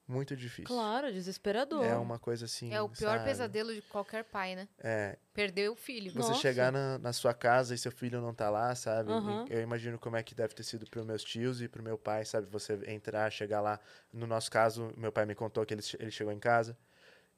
Muito 0.08 0.34
difícil. 0.34 0.64
Claro, 0.74 1.12
desesperador. 1.12 1.84
É 1.84 1.94
uma 1.96 2.18
coisa 2.18 2.46
assim. 2.46 2.72
É 2.72 2.80
o 2.80 2.88
pior 2.88 3.18
sabe? 3.18 3.24
pesadelo 3.24 3.74
de 3.74 3.82
qualquer 3.82 4.24
pai, 4.24 4.56
né? 4.56 4.66
É, 4.78 5.18
Perder 5.34 5.68
o 5.68 5.76
filho. 5.76 6.10
você 6.12 6.30
Nossa. 6.30 6.40
chegar 6.40 6.72
na, 6.72 6.96
na 6.96 7.12
sua 7.12 7.34
casa 7.34 7.74
e 7.74 7.78
seu 7.78 7.92
filho 7.92 8.22
não 8.22 8.32
tá 8.32 8.48
lá, 8.48 8.74
sabe? 8.74 9.10
E 9.48 9.52
Eu 9.52 9.60
imagino 9.60 9.98
como 9.98 10.16
é 10.16 10.22
que 10.22 10.34
deve 10.34 10.54
ter 10.54 10.62
sido 10.62 10.86
pros 10.88 11.04
meus 11.04 11.22
tios 11.22 11.60
e 11.60 11.68
pro 11.68 11.82
meu 11.82 11.98
pai, 11.98 12.24
sabe? 12.24 12.46
Você 12.50 12.72
entrar, 12.86 13.30
chegar 13.30 13.60
lá. 13.60 13.78
No 14.10 14.26
nosso 14.26 14.50
caso, 14.50 14.94
meu 14.96 15.12
pai 15.12 15.26
me 15.26 15.34
contou 15.34 15.66
que 15.66 15.74
ele, 15.74 15.82
ele 15.98 16.10
chegou 16.10 16.32
em 16.32 16.38
casa 16.40 16.74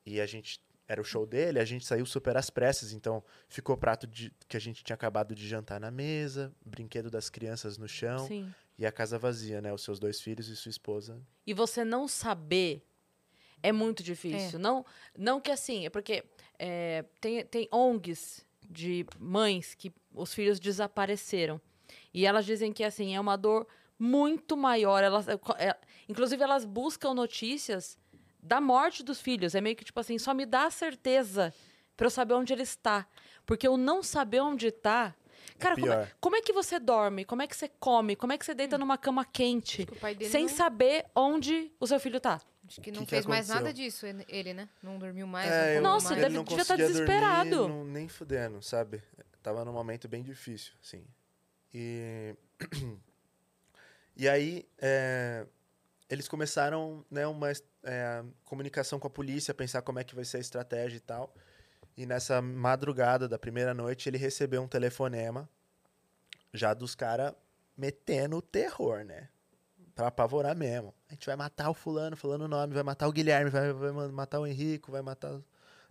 e 0.06 0.20
a 0.20 0.26
gente. 0.26 0.60
Era 0.88 1.02
o 1.02 1.04
show 1.04 1.26
dele, 1.26 1.60
a 1.60 1.64
gente 1.66 1.84
saiu 1.84 2.06
super 2.06 2.34
às 2.36 2.48
pressas, 2.48 2.94
então 2.94 3.22
ficou 3.46 3.76
prato 3.76 4.06
de, 4.06 4.32
que 4.48 4.56
a 4.56 4.60
gente 4.60 4.82
tinha 4.82 4.94
acabado 4.94 5.34
de 5.34 5.46
jantar 5.46 5.78
na 5.78 5.90
mesa, 5.90 6.50
brinquedo 6.64 7.10
das 7.10 7.28
crianças 7.28 7.76
no 7.76 7.86
chão 7.86 8.26
Sim. 8.26 8.52
e 8.78 8.86
a 8.86 8.90
casa 8.90 9.18
vazia, 9.18 9.60
né? 9.60 9.70
Os 9.70 9.82
seus 9.82 9.98
dois 9.98 10.18
filhos 10.18 10.48
e 10.48 10.56
sua 10.56 10.70
esposa. 10.70 11.20
E 11.46 11.52
você 11.52 11.84
não 11.84 12.08
saber 12.08 12.82
é 13.62 13.72
muito 13.72 14.02
difícil. 14.02 14.58
Não, 14.58 14.84
não 15.16 15.40
que 15.40 15.50
assim, 15.50 15.86
é 15.86 15.90
porque 15.90 16.24
é, 16.58 17.04
tem, 17.20 17.44
tem 17.44 17.68
ONGs 17.72 18.46
de 18.68 19.04
mães 19.18 19.74
que 19.74 19.92
os 20.14 20.32
filhos 20.32 20.60
desapareceram. 20.60 21.60
E 22.12 22.26
elas 22.26 22.44
dizem 22.44 22.72
que 22.72 22.84
assim, 22.84 23.14
é 23.14 23.20
uma 23.20 23.36
dor 23.36 23.66
muito 23.98 24.56
maior. 24.56 25.02
Elas, 25.02 25.26
é, 25.28 25.76
inclusive, 26.08 26.42
elas 26.42 26.64
buscam 26.64 27.14
notícias 27.14 27.98
da 28.42 28.60
morte 28.60 29.02
dos 29.02 29.20
filhos. 29.20 29.54
É 29.54 29.60
meio 29.60 29.76
que 29.76 29.84
tipo 29.84 29.98
assim, 30.00 30.18
só 30.18 30.32
me 30.34 30.46
dá 30.46 30.64
a 30.66 30.70
certeza 30.70 31.52
pra 31.96 32.06
eu 32.06 32.10
saber 32.10 32.34
onde 32.34 32.52
ele 32.52 32.62
está. 32.62 33.06
Porque 33.46 33.66
eu 33.66 33.76
não 33.76 34.02
saber 34.02 34.40
onde 34.40 34.70
tá. 34.70 35.14
Cara, 35.58 35.74
como 35.74 35.92
é, 35.92 36.12
como 36.20 36.36
é 36.36 36.42
que 36.42 36.52
você 36.52 36.78
dorme? 36.78 37.24
Como 37.24 37.42
é 37.42 37.46
que 37.46 37.56
você 37.56 37.68
come? 37.80 38.14
Como 38.14 38.32
é 38.32 38.38
que 38.38 38.44
você 38.44 38.54
deita 38.54 38.76
numa 38.78 38.96
cama 38.98 39.24
quente? 39.24 39.82
O 39.90 39.96
pai 39.96 40.14
dele 40.14 40.30
Sem 40.30 40.42
não, 40.46 40.48
saber 40.54 41.06
onde 41.16 41.72
o 41.80 41.86
seu 41.86 41.98
filho 41.98 42.20
tá. 42.20 42.40
acho 42.66 42.80
que 42.80 42.92
não 42.92 43.00
Que 43.00 43.06
que 43.06 43.10
fez 43.10 43.26
mais 43.26 43.48
nada 43.48 43.72
disso, 43.72 44.06
ele- 44.06 44.24
ele, 44.28 44.52
né? 44.54 44.68
Não 44.82 44.98
dormiu 44.98 45.26
mais. 45.26 45.50
É, 45.50 45.76
não 45.76 45.82
Nossa, 45.94 46.10
mais. 46.10 46.20
deve- 46.22 46.34
não 46.36 46.44
devia 46.44 46.64
tá 46.64 46.74
conseguia 46.74 46.86
desesperado. 46.86 47.50
Dormir, 47.50 47.74
não- 47.74 47.84
nem 47.84 48.06
fudendo, 48.08 48.62
sabe? 48.62 49.02
Tava 49.42 49.64
num 49.64 49.72
momento 49.72 50.06
bem 50.06 50.22
difícil, 50.22 50.74
assim. 50.82 51.04
E, 51.72 52.36
e 54.16 54.28
aí, 54.28 54.68
é, 54.78 55.46
eles 56.08 56.28
começaram 56.28 57.04
né, 57.10 57.26
uma 57.26 57.50
é, 57.82 58.24
comunicação 58.44 58.98
com 58.98 59.06
a 59.06 59.10
polícia, 59.10 59.52
pensar 59.52 59.82
como 59.82 59.98
é 59.98 60.04
que 60.04 60.14
vai 60.14 60.24
ser 60.24 60.38
a 60.38 60.40
estratégia 60.40 60.96
e 60.96 61.00
tal. 61.00 61.34
E 61.96 62.06
nessa 62.06 62.40
madrugada 62.40 63.28
da 63.28 63.38
primeira 63.38 63.74
noite, 63.74 64.08
ele 64.08 64.18
recebeu 64.18 64.62
um 64.62 64.68
telefonema 64.68 65.48
já 66.52 66.72
dos 66.72 66.94
caras 66.94 67.34
metendo 67.76 68.36
o 68.36 68.42
terror, 68.42 69.04
né? 69.04 69.28
Pra 69.94 70.06
apavorar 70.08 70.56
mesmo. 70.56 70.94
A 71.08 71.12
gente 71.12 71.26
vai 71.26 71.36
matar 71.36 71.70
o 71.70 71.74
fulano, 71.74 72.16
falando 72.16 72.42
o 72.42 72.48
nome, 72.48 72.72
vai 72.72 72.82
matar 72.82 73.08
o 73.08 73.12
Guilherme, 73.12 73.50
vai, 73.50 73.72
vai 73.72 74.08
matar 74.08 74.40
o 74.40 74.46
Henrico, 74.46 74.92
vai 74.92 75.02
matar. 75.02 75.40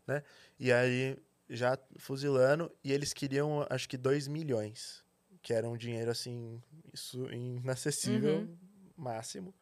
Né? 0.06 0.24
E 0.58 0.72
aí, 0.72 1.18
já 1.50 1.78
fuzilando, 1.98 2.72
e 2.84 2.92
eles 2.94 3.14
queriam, 3.14 3.66
acho 3.70 3.88
que 3.88 3.98
2 3.98 4.28
milhões. 4.28 5.04
Que 5.42 5.54
era 5.54 5.68
um 5.70 5.78
dinheiro, 5.78 6.10
assim, 6.10 6.62
isso 6.94 7.30
inacessível, 7.32 8.40
Uhum. 8.40 8.58
máximo, 8.98 9.54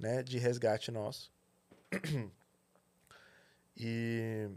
né? 0.00 0.22
De 0.22 0.38
resgate 0.38 0.90
nosso. 0.90 1.30
E. 3.82 4.50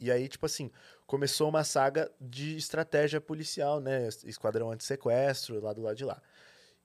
E 0.00 0.10
aí, 0.10 0.26
tipo 0.26 0.46
assim, 0.46 0.70
começou 1.06 1.50
uma 1.50 1.64
saga 1.64 2.10
de 2.18 2.56
estratégia 2.56 3.20
policial, 3.20 3.78
né? 3.78 4.08
Esquadrão 4.24 4.70
anti-sequestro, 4.70 5.60
lá 5.60 5.72
do 5.74 5.82
lado 5.82 5.96
de 5.96 6.04
lá. 6.04 6.22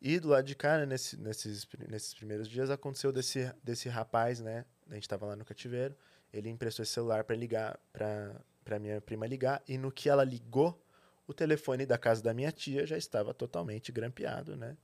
E 0.02 0.20
do 0.20 0.28
lado 0.30 0.44
de 0.44 0.56
cá, 0.56 0.80
né, 0.80 0.86
nesse, 0.86 1.16
nesses, 1.16 1.66
nesses 1.88 2.14
primeiros 2.14 2.50
dias, 2.50 2.70
aconteceu 2.70 3.14
desse, 3.14 3.54
desse 3.64 3.88
rapaz, 3.88 4.42
né? 4.42 4.66
A 4.90 4.96
gente 4.96 5.08
tava 5.08 5.28
lá 5.28 5.36
no 5.36 5.46
cativeiro. 5.46 5.96
Ele 6.34 6.50
emprestou 6.50 6.84
esse 6.84 6.92
celular 6.92 7.24
para 7.24 7.36
ligar, 7.36 7.80
pra, 7.94 8.36
pra 8.66 8.80
minha 8.80 9.00
prima 9.00 9.26
ligar. 9.26 9.64
E 9.68 9.78
no 9.78 9.92
que 9.92 10.10
ela 10.10 10.24
ligou, 10.24 10.84
o 11.26 11.34
telefone 11.34 11.86
da 11.86 11.98
casa 11.98 12.22
da 12.22 12.34
minha 12.34 12.52
tia 12.52 12.86
já 12.86 12.98
estava 12.98 13.34
totalmente 13.34 13.92
grampeado, 13.92 14.58
né? 14.58 14.76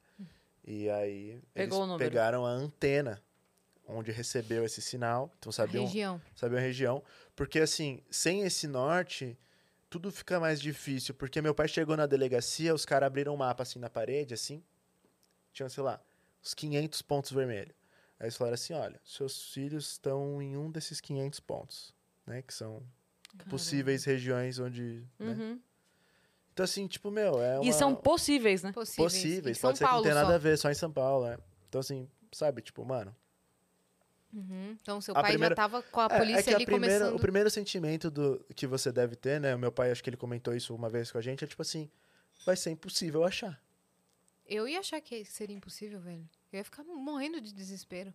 E 0.63 0.89
aí 0.89 1.41
Pegou 1.53 1.85
eles 1.85 1.97
pegaram 1.97 2.45
a 2.45 2.49
antena 2.49 3.21
onde 3.87 4.11
recebeu 4.11 4.63
esse 4.63 4.81
sinal. 4.81 5.33
Então 5.39 5.51
sabiam, 5.51 5.85
Região. 5.85 6.21
sabiam 6.35 6.59
a 6.59 6.61
região. 6.61 7.03
Porque 7.35 7.59
assim, 7.59 8.03
sem 8.09 8.43
esse 8.43 8.67
norte, 8.67 9.37
tudo 9.89 10.11
fica 10.11 10.39
mais 10.39 10.61
difícil. 10.61 11.13
Porque 11.15 11.41
meu 11.41 11.55
pai 11.55 11.67
chegou 11.67 11.97
na 11.97 12.05
delegacia, 12.05 12.73
os 12.73 12.85
caras 12.85 13.07
abriram 13.07 13.33
um 13.33 13.37
mapa 13.37 13.63
assim 13.63 13.79
na 13.79 13.89
parede, 13.89 14.33
assim. 14.33 14.63
Tinha, 15.51 15.67
sei 15.67 15.83
lá, 15.83 15.99
uns 16.43 16.53
500 16.53 17.01
pontos 17.01 17.31
vermelhos. 17.31 17.75
Aí 18.19 18.25
eles 18.25 18.37
falaram 18.37 18.53
assim, 18.55 18.73
olha, 18.73 18.99
seus 19.03 19.51
filhos 19.51 19.91
estão 19.91 20.41
em 20.41 20.55
um 20.55 20.69
desses 20.69 21.01
500 21.01 21.39
pontos, 21.39 21.95
né? 22.27 22.41
Que 22.41 22.53
são 22.53 22.83
possíveis 23.49 24.03
regiões 24.03 24.59
onde... 24.59 25.03
né? 25.17 25.59
Então 26.59 26.63
assim, 26.65 26.87
tipo, 26.87 27.09
meu, 27.09 27.41
é 27.41 27.57
uma... 27.57 27.65
E 27.69 27.71
são 27.71 27.95
possíveis, 27.95 28.61
né? 28.63 28.73
Possíveis. 28.73 29.13
possíveis. 29.13 29.57
Em 29.57 29.59
São 29.61 29.69
Pode 29.69 29.77
ser 29.77 29.83
que 29.85 29.89
Paulo 29.89 30.03
não 30.03 30.03
tenha 30.11 30.15
só. 30.15 30.21
nada 30.23 30.35
a 30.35 30.37
ver, 30.37 30.57
só 30.57 30.69
em 30.69 30.73
São 30.73 30.91
Paulo, 30.91 31.25
né? 31.29 31.37
Então 31.69 31.79
assim, 31.79 32.09
sabe, 32.33 32.61
tipo, 32.61 32.83
mano... 32.83 33.15
Uhum. 34.33 34.77
Então, 34.81 35.01
seu 35.01 35.15
A 35.17 35.21
pai 35.21 35.31
primeira- 35.31 35.53
já 35.53 35.55
tava 35.55 35.81
com 35.81 36.01
a 36.01 36.05
É, 36.11 36.17
polícia 36.19 36.39
é 36.41 36.43
que 36.43 36.53
ali 36.53 36.63
a 36.63 36.65
primeira, 36.65 36.95
começando. 36.99 37.15
o 37.15 37.19
primeiro 37.19 37.49
sentimento 37.49 38.11
do, 38.11 38.45
que 38.55 38.67
você 38.67 38.91
deve 38.91 39.15
ter, 39.15 39.39
né? 39.39 39.55
O 39.55 39.59
meu 39.59 39.71
pai, 39.71 39.89
acho 39.89 40.03
que 40.03 40.09
ele 40.09 40.17
comentou 40.17 40.53
isso 40.53 40.75
uma 40.75 40.87
vez 40.89 41.11
com 41.11 41.17
a 41.17 41.21
gente, 41.21 41.43
é 41.43 41.47
tipo 41.47 41.61
assim, 41.63 41.89
vai 42.45 42.55
ser 42.55 42.69
impossível 42.71 43.23
achar. 43.23 43.59
Eu 44.45 44.67
ia 44.67 44.79
achar 44.81 44.99
que 45.01 45.23
seria 45.25 45.55
impossível, 45.55 45.99
velho. 45.99 46.29
Eu 46.51 46.57
ia 46.57 46.63
ficar 46.63 46.83
morrendo 46.83 47.39
de 47.41 47.51
desespero. 47.53 48.13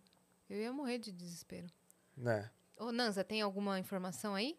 Eu 0.49 0.57
ia 0.61 0.71
morrer 0.71 0.99
de 0.99 1.11
desespero. 1.11 1.67
Né? 2.15 2.49
Ô, 2.77 2.91
Nanza, 2.91 3.23
tem 3.23 3.41
alguma 3.41 3.77
informação 3.79 4.35
aí? 4.35 4.55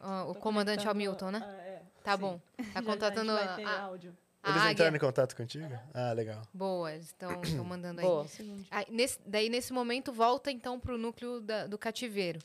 Ó, 0.00 0.30
o 0.30 0.34
comandante 0.34 0.86
Hamilton, 0.88 1.30
né? 1.32 1.42
Ah, 1.44 1.62
é. 1.62 1.82
Tá 2.04 2.14
Sim. 2.14 2.20
bom. 2.20 2.40
Tá 2.56 2.62
Já- 2.64 2.72
já 2.72 2.78
a 2.78 2.82
contatando 2.82 3.32
a, 3.32 3.36
a, 3.36 3.80
áudio. 3.82 4.16
a 4.42 4.50
Eles 4.50 4.62
águia. 4.62 4.72
entraram 4.72 4.96
em 4.96 5.00
contato 5.00 5.34
contigo? 5.36 5.78
Ah, 5.92 6.12
legal. 6.12 6.42
Boa, 6.54 6.92
eles 6.92 7.06
estão 7.06 7.30
mandando 7.64 8.00
aí. 8.00 8.06
Boa. 8.06 8.26
Aí, 8.70 8.86
nesse- 8.90 9.18
daí, 9.26 9.48
nesse 9.48 9.72
momento, 9.72 10.12
volta 10.12 10.50
então 10.50 10.78
pro 10.78 10.96
núcleo 10.96 11.40
da- 11.40 11.66
do 11.66 11.76
cativeiro. 11.76 12.38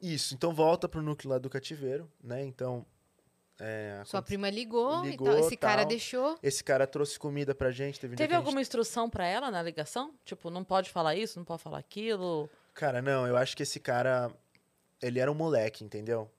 Isso, 0.00 0.34
então 0.34 0.52
volta 0.54 0.88
pro 0.88 1.02
núcleo 1.02 1.30
lá 1.30 1.38
do 1.38 1.50
cativeiro, 1.50 2.10
né? 2.22 2.42
Então. 2.42 2.84
é, 3.58 4.02
Sua 4.06 4.22
prima 4.22 4.48
ligou, 4.48 5.04
e 5.04 5.10
Ligou, 5.10 5.28
tal. 5.28 5.38
Esse 5.38 5.56
cara 5.56 5.82
tal. 5.82 5.88
deixou. 5.88 6.38
Esse 6.42 6.64
cara 6.64 6.86
trouxe 6.86 7.18
comida 7.18 7.54
pra 7.54 7.70
gente. 7.70 8.00
Teve, 8.00 8.16
Teve 8.16 8.28
que 8.28 8.34
a 8.34 8.38
gente- 8.38 8.46
alguma 8.46 8.60
instrução 8.62 9.10
pra 9.10 9.26
ela 9.26 9.50
na 9.50 9.62
ligação? 9.62 10.14
Tipo, 10.24 10.48
não 10.50 10.64
pode 10.64 10.88
falar 10.90 11.14
isso, 11.16 11.38
não 11.38 11.44
pode 11.44 11.62
falar 11.62 11.78
aquilo. 11.78 12.48
Cara, 12.72 13.02
não, 13.02 13.26
eu 13.26 13.36
acho 13.36 13.54
que 13.56 13.62
esse 13.62 13.78
cara. 13.78 14.30
Ele 15.02 15.18
era 15.20 15.30
um 15.30 15.34
moleque, 15.34 15.84
entendeu? 15.84 16.30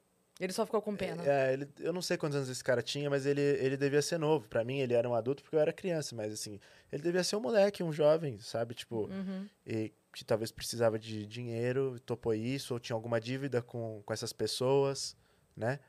Ele 0.43 0.51
só 0.51 0.65
ficou 0.65 0.81
com 0.81 0.95
pena. 0.95 1.23
É, 1.23 1.53
ele, 1.53 1.69
eu 1.79 1.93
não 1.93 2.01
sei 2.01 2.17
quantos 2.17 2.35
anos 2.35 2.49
esse 2.49 2.63
cara 2.63 2.81
tinha, 2.81 3.09
mas 3.11 3.27
ele, 3.27 3.39
ele 3.39 3.77
devia 3.77 4.01
ser 4.01 4.17
novo. 4.17 4.47
Pra 4.49 4.63
mim, 4.63 4.79
ele 4.79 4.95
era 4.95 5.07
um 5.07 5.13
adulto 5.13 5.43
porque 5.43 5.55
eu 5.55 5.59
era 5.59 5.71
criança, 5.71 6.15
mas 6.15 6.33
assim, 6.33 6.59
ele 6.91 7.03
devia 7.03 7.23
ser 7.23 7.35
um 7.35 7.39
moleque, 7.39 7.83
um 7.83 7.93
jovem, 7.93 8.39
sabe? 8.39 8.73
Tipo, 8.73 9.05
Uhum. 9.05 9.47
e 9.65 9.93
que 10.13 10.25
talvez 10.25 10.51
precisava 10.51 10.97
de 10.97 11.25
dinheiro, 11.27 11.99
topou 12.01 12.33
isso, 12.33 12.73
ou 12.73 12.79
tinha 12.79 12.95
alguma 12.95 13.21
dívida 13.21 13.61
com, 13.61 14.01
com 14.03 14.11
essas 14.11 14.33
pessoas, 14.33 15.15
né? 15.55 15.79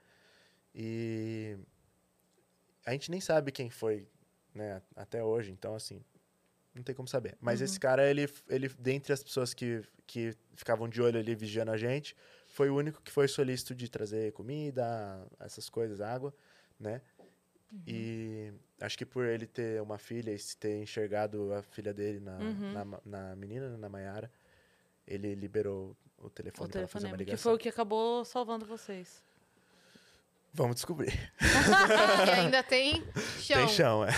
E 0.75 1.57
a 2.85 2.93
gente 2.93 3.11
nem 3.11 3.21
sabe 3.21 3.51
quem 3.53 3.71
foi, 3.71 4.07
né, 4.55 4.81
até 4.97 5.23
hoje, 5.25 5.51
então 5.51 5.75
assim, 5.75 6.03
não 6.75 6.83
tem 6.83 6.95
como 6.95 7.09
saber. 7.09 7.37
Mas 7.41 7.61
esse 7.61 7.79
cara, 7.81 8.09
ele, 8.09 8.29
ele 8.49 8.69
dentre 8.79 9.13
as 9.13 9.23
pessoas 9.23 9.53
que, 9.55 9.83
que 10.07 10.35
ficavam 10.55 10.89
de 10.89 11.01
olho 11.03 11.19
ali 11.19 11.35
vigiando 11.35 11.71
a 11.71 11.77
gente, 11.77 12.17
foi 12.53 12.69
o 12.71 12.77
único 12.77 13.01
que 13.03 13.11
foi 13.11 13.27
solícito 13.27 13.75
de 13.75 13.89
trazer 13.89 14.33
comida, 14.33 15.27
essas 15.41 15.69
coisas, 15.71 16.01
água, 16.01 16.33
né? 16.79 17.01
E 17.87 18.53
acho 18.81 18.99
que 18.99 19.07
por 19.07 19.25
ele 19.25 19.47
ter 19.47 19.81
uma 19.81 19.97
filha 19.97 20.31
e 20.31 20.39
se 20.39 20.55
ter 20.57 20.83
enxergado 20.83 21.55
a 21.55 21.63
filha 21.63 21.95
dele 21.95 22.21
na, 22.21 22.37
Uhum. 22.39 22.73
na, 22.73 23.01
na 23.05 23.37
menina, 23.37 23.71
né, 23.71 23.77
na 23.79 23.89
Maiara, 23.89 24.31
ele 25.07 25.35
liberou 25.35 25.97
o 26.19 26.29
telefone 26.29 26.71
para 26.71 26.87
fazer 26.87 27.07
uma 27.07 27.13
telefonema, 27.13 27.17
que 27.17 27.25
ligação. 27.25 27.43
foi 27.51 27.55
o 27.55 27.59
que 27.59 27.69
acabou 27.71 28.25
salvando 28.27 28.67
vocês. 28.67 29.23
Vamos 30.53 30.77
descobrir. 30.77 31.33
e 32.29 32.31
ainda 32.31 32.63
tem 32.63 33.03
chão. 33.41 33.57
Tem 33.57 33.69
chão, 33.69 34.05
é. 34.05 34.11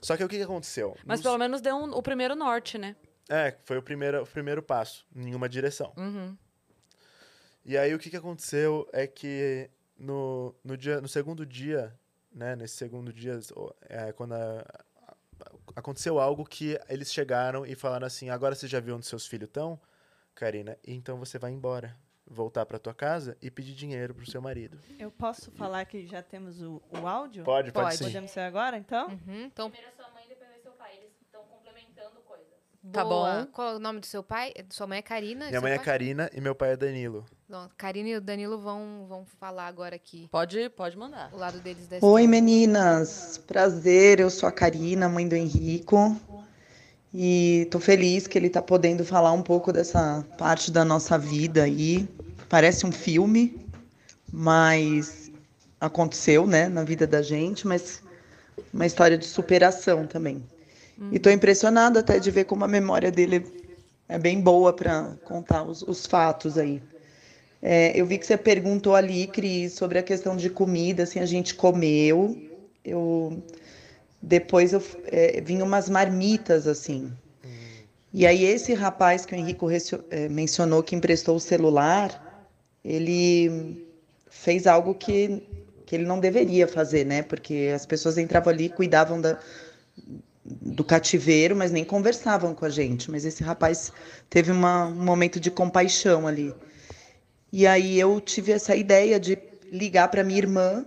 Só 0.00 0.16
que 0.16 0.24
o 0.24 0.28
que 0.28 0.38
que 0.38 0.42
aconteceu? 0.42 0.96
Mas 1.04 1.18
Nos- 1.20 1.24
pelo 1.24 1.36
menos 1.36 1.60
deu 1.60 1.76
um- 1.76 1.92
o 1.94 2.02
primeiro 2.02 2.34
norte, 2.34 2.78
né? 2.78 2.96
É, 3.28 3.54
foi 3.64 3.76
o 3.76 3.82
primeiro, 3.82 4.22
o 4.22 4.26
primeiro 4.26 4.62
passo, 4.62 5.06
em 5.14 5.34
uma 5.34 5.50
direção. 5.50 5.92
Uhum. 5.98 6.34
E 7.64 7.76
aí 7.76 7.94
o 7.94 7.98
que, 7.98 8.10
que 8.10 8.16
aconteceu 8.16 8.88
é 8.92 9.06
que 9.06 9.70
no, 9.98 10.54
no, 10.64 10.76
dia, 10.76 11.00
no 11.00 11.08
segundo 11.08 11.44
dia, 11.44 11.94
né, 12.32 12.56
nesse 12.56 12.74
segundo 12.76 13.12
dia, 13.12 13.38
é, 13.88 14.12
quando 14.12 14.32
a- 14.34 14.64
a- 15.06 15.16
aconteceu 15.76 16.18
algo 16.18 16.44
que 16.44 16.78
eles 16.88 17.12
chegaram 17.12 17.66
e 17.66 17.74
falaram 17.74 18.06
assim, 18.06 18.30
agora 18.30 18.54
você 18.54 18.66
já 18.66 18.80
viu 18.80 18.96
onde 18.96 19.06
seus 19.06 19.26
filhos 19.26 19.48
estão, 19.48 19.78
Karina? 20.34 20.78
Então 20.86 21.18
você 21.18 21.38
vai 21.38 21.50
embora, 21.52 21.94
voltar 22.26 22.64
para 22.64 22.78
tua 22.78 22.94
casa 22.94 23.36
e 23.42 23.50
pedir 23.50 23.74
dinheiro 23.74 24.14
pro 24.14 24.24
seu 24.30 24.40
marido. 24.40 24.78
Eu 24.98 25.10
posso 25.10 25.50
falar 25.50 25.84
que 25.84 26.06
já 26.06 26.22
temos 26.22 26.62
o, 26.62 26.80
o 26.90 27.06
áudio? 27.06 27.44
Pode, 27.44 27.72
pode, 27.72 27.84
Pode. 27.86 27.96
sim. 27.98 28.04
Podemos 28.04 28.30
ser 28.30 28.40
agora, 28.40 28.78
então? 28.78 29.08
Uhum, 29.08 29.44
então, 29.44 29.70
Primeiro 29.70 29.94
sua 29.96 30.08
mãe, 30.10 30.24
depois 30.28 30.48
vai 30.48 30.60
seu 30.60 30.72
pai. 30.72 30.96
Eles 30.96 31.10
estão 31.20 31.42
complementando 31.44 32.20
coisas. 32.20 32.46
Tá 32.92 33.04
boa. 33.04 33.44
bom. 33.44 33.46
Qual 33.52 33.72
é 33.72 33.76
o 33.76 33.78
nome 33.78 34.00
do 34.00 34.06
seu 34.06 34.22
pai? 34.22 34.54
Sua 34.70 34.86
mãe 34.86 34.98
é 34.98 35.02
Karina? 35.02 35.48
Minha 35.48 35.60
mãe 35.60 35.72
é 35.72 35.76
pai? 35.76 35.84
Karina 35.84 36.30
e 36.32 36.40
meu 36.40 36.54
pai 36.54 36.70
é 36.72 36.76
Danilo. 36.76 37.26
Karina 37.76 38.08
e 38.08 38.16
o 38.16 38.20
Danilo 38.20 38.58
vão, 38.58 39.06
vão 39.08 39.26
falar 39.38 39.66
agora 39.66 39.96
aqui. 39.96 40.28
Pode, 40.30 40.68
pode 40.70 40.96
mandar. 40.96 41.30
O 41.32 41.36
lado 41.36 41.58
deles 41.60 41.88
Oi, 42.00 42.26
meninas. 42.26 43.38
Prazer, 43.46 44.20
eu 44.20 44.30
sou 44.30 44.48
a 44.48 44.52
Karina, 44.52 45.08
mãe 45.08 45.26
do 45.26 45.34
Henrico. 45.34 46.16
E 47.12 47.66
tô 47.70 47.80
feliz 47.80 48.26
que 48.28 48.38
ele 48.38 48.48
tá 48.48 48.62
podendo 48.62 49.04
falar 49.04 49.32
um 49.32 49.42
pouco 49.42 49.72
dessa 49.72 50.24
parte 50.38 50.70
da 50.70 50.84
nossa 50.84 51.18
vida 51.18 51.64
aí. 51.64 52.08
Parece 52.48 52.86
um 52.86 52.92
filme, 52.92 53.66
mas 54.32 55.30
aconteceu, 55.80 56.46
né, 56.46 56.68
na 56.68 56.84
vida 56.84 57.06
da 57.06 57.20
gente, 57.20 57.66
mas 57.66 58.02
uma 58.72 58.86
história 58.86 59.18
de 59.18 59.26
superação 59.26 60.06
também. 60.06 60.42
E 61.10 61.18
tô 61.18 61.30
impressionada 61.30 62.00
até 62.00 62.18
de 62.18 62.30
ver 62.30 62.44
como 62.44 62.64
a 62.64 62.68
memória 62.68 63.10
dele 63.10 63.44
é 64.06 64.18
bem 64.18 64.40
boa 64.40 64.72
para 64.72 65.16
contar 65.24 65.62
os, 65.62 65.82
os 65.82 66.06
fatos 66.06 66.58
aí. 66.58 66.82
É, 67.62 67.92
eu 67.98 68.06
vi 68.06 68.18
que 68.18 68.26
você 68.26 68.36
perguntou 68.36 68.94
ali, 68.94 69.26
Cris, 69.26 69.74
sobre 69.74 69.98
a 69.98 70.02
questão 70.02 70.36
de 70.36 70.48
comida, 70.48 71.02
assim, 71.02 71.20
a 71.20 71.26
gente 71.26 71.54
comeu. 71.54 72.36
Eu 72.84 73.42
depois 74.22 74.72
eu 74.72 74.82
é, 75.06 75.42
umas 75.62 75.88
marmitas 75.88 76.66
assim. 76.66 77.12
E 78.12 78.26
aí 78.26 78.44
esse 78.44 78.74
rapaz 78.74 79.24
que 79.24 79.34
o 79.34 79.38
Henrico 79.38 79.68
é, 80.10 80.28
mencionou 80.28 80.82
que 80.82 80.96
emprestou 80.96 81.36
o 81.36 81.40
celular, 81.40 82.48
ele 82.84 83.86
fez 84.28 84.66
algo 84.66 84.94
que 84.94 85.42
que 85.86 85.96
ele 85.96 86.04
não 86.04 86.20
deveria 86.20 86.68
fazer, 86.68 87.04
né? 87.04 87.20
Porque 87.20 87.72
as 87.74 87.84
pessoas 87.84 88.16
entravam 88.16 88.52
ali, 88.52 88.68
cuidavam 88.68 89.20
da, 89.20 89.36
do 90.44 90.84
cativeiro, 90.84 91.56
mas 91.56 91.72
nem 91.72 91.84
conversavam 91.84 92.54
com 92.54 92.64
a 92.64 92.70
gente. 92.70 93.10
Mas 93.10 93.24
esse 93.24 93.42
rapaz 93.42 93.92
teve 94.28 94.52
uma- 94.52 94.86
um 94.86 95.04
momento 95.04 95.40
de 95.40 95.50
compaixão 95.50 96.28
ali. 96.28 96.54
E 97.52 97.66
aí 97.66 97.98
eu 97.98 98.20
tive 98.20 98.52
essa 98.52 98.76
ideia 98.76 99.18
de 99.18 99.38
ligar 99.72 100.08
para 100.08 100.22
minha 100.22 100.38
irmã 100.38 100.84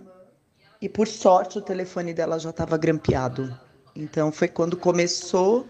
e 0.80 0.88
por 0.88 1.06
sorte 1.06 1.58
o 1.58 1.62
telefone 1.62 2.14
dela 2.14 2.38
já 2.38 2.50
estava 2.50 2.76
grampeado. 2.76 3.58
Então 3.94 4.32
foi 4.32 4.48
quando 4.48 4.76
começou 4.76 5.66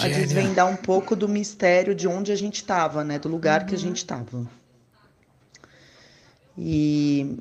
a 0.00 0.08
desvendar 0.08 0.66
um 0.66 0.76
pouco 0.76 1.14
do 1.14 1.28
mistério 1.28 1.94
de 1.94 2.08
onde 2.08 2.32
a 2.32 2.36
gente 2.36 2.56
estava, 2.56 3.04
né, 3.04 3.18
do 3.18 3.28
lugar 3.28 3.66
que 3.66 3.74
a 3.74 3.78
gente 3.78 3.98
estava. 3.98 4.48
E 6.56 7.36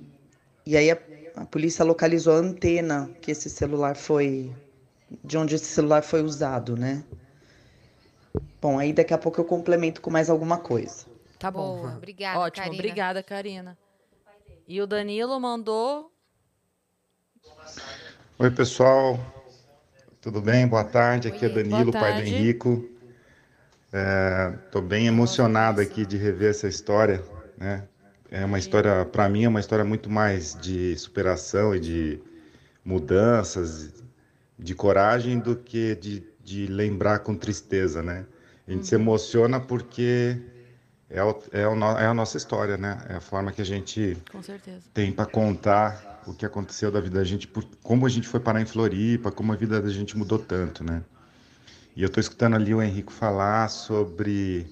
e 0.66 0.78
aí 0.78 0.92
a, 0.92 0.98
a 1.36 1.46
polícia 1.46 1.84
localizou 1.84 2.34
a 2.34 2.38
antena 2.38 3.10
que 3.22 3.32
esse 3.32 3.50
celular 3.50 3.96
foi 3.96 4.52
de 5.24 5.38
onde 5.38 5.56
esse 5.56 5.66
celular 5.66 6.02
foi 6.02 6.22
usado, 6.22 6.78
né? 6.78 7.04
Bom, 8.62 8.80
aí 8.80 8.94
daqui 8.94 9.14
a 9.14 9.18
pouco 9.18 9.42
eu 9.42 9.46
complemento 9.46 10.02
com 10.02 10.10
mais 10.10 10.30
alguma 10.30 10.58
coisa. 10.58 11.12
Tá 11.44 11.52
bom. 11.52 11.82
Boa, 11.82 11.96
obrigada, 11.98 12.40
Ótimo, 12.40 12.66
Karina. 12.68 12.82
obrigada, 12.82 13.22
Karina. 13.22 13.78
E 14.66 14.82
o 14.82 14.88
Danilo 14.88 15.38
mandou. 15.42 16.10
Oi, 18.40 18.50
pessoal. 18.50 19.20
Tudo 20.22 20.40
bem? 20.40 20.66
Boa 20.66 20.86
tarde. 20.86 21.28
Aqui 21.28 21.46
é 21.46 21.50
Danilo, 21.50 21.92
pai 21.92 22.14
do. 22.14 22.22
Henrico. 22.22 22.90
Estou 24.64 24.82
bem 24.82 25.08
emocionado 25.08 25.82
aqui 25.82 26.06
de 26.06 26.16
rever 26.16 26.52
essa 26.52 26.70
história, 26.70 27.22
né? 27.58 27.90
é 28.32 28.46
uma 28.46 28.58
história, 28.58 29.04
para 29.04 29.28
mim, 29.28 29.44
é 29.44 29.50
uma 29.50 29.60
história 29.60 29.84
muito 29.84 30.10
mais 30.10 30.58
de 30.60 30.98
superação 30.98 31.76
e 31.76 31.80
de 31.82 32.22
mudanças, 32.86 33.94
de 34.58 34.74
coragem, 34.74 35.40
do 35.40 35.58
que 35.58 35.94
de, 35.96 36.24
de 36.42 36.68
lembrar 36.68 37.20
com 37.20 37.36
tristeza, 37.36 38.02
né? 38.02 38.26
A 38.66 38.72
gente 38.72 38.88
se 38.88 38.96
emociona 38.96 39.60
porque 39.60 40.53
é, 41.13 41.23
o- 41.23 41.39
é, 41.52 41.67
o 41.67 41.76
é 41.99 42.06
a 42.08 42.13
nossa 42.13 42.38
história, 42.38 42.78
né? 42.78 42.97
É 43.10 43.15
a 43.15 43.21
forma 43.21 43.52
que 43.52 43.62
a 43.62 43.65
gente 43.65 44.17
Com 44.32 44.41
certeza. 44.43 44.82
tem 44.93 45.12
para 45.12 45.26
contar 45.26 46.04
o 46.26 46.34
que 46.34 46.45
aconteceu 46.45 46.91
da 46.91 46.99
vida 47.02 47.19
da 47.19 47.23
gente, 47.23 47.47
por 47.47 47.63
como 47.84 48.06
a 48.06 48.10
gente 48.10 48.28
foi 48.28 48.39
parar 48.39 48.62
em 48.62 48.65
Floripa, 48.65 49.32
como 49.32 49.54
a 49.54 49.56
vida 49.56 49.82
da 49.82 49.89
gente 49.89 50.17
mudou 50.17 50.39
tanto, 50.39 50.84
né? 50.84 51.04
E 51.95 52.04
eu 52.04 52.10
tô 52.10 52.19
escutando 52.19 52.56
ali 52.56 52.73
o 52.73 52.82
Henrico 52.82 53.12
falar 53.12 53.69
sobre 53.69 54.67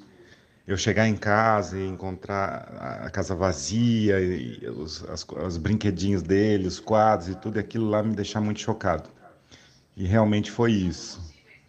eu 0.67 0.77
chegar 0.77 1.07
em 1.07 1.15
casa 1.15 1.77
e 1.79 1.87
encontrar 1.87 3.03
a- 3.05 3.09
casa 3.11 3.35
vazia, 3.35 4.19
e 4.21 4.67
os, 4.69 5.03
as 5.09 5.25
os 5.45 5.57
brinquedinhos 5.57 6.21
dele, 6.23 6.67
os 6.67 6.79
quadros 6.79 7.29
e 7.29 7.35
tudo, 7.35 7.57
e 7.57 7.59
aquilo 7.59 7.89
lá 7.89 8.03
me 8.03 8.15
deixar 8.15 8.41
muito 8.41 8.59
chocado. 8.61 9.09
E 9.95 10.05
realmente 10.05 10.51
foi 10.51 10.71
isso, 10.73 11.21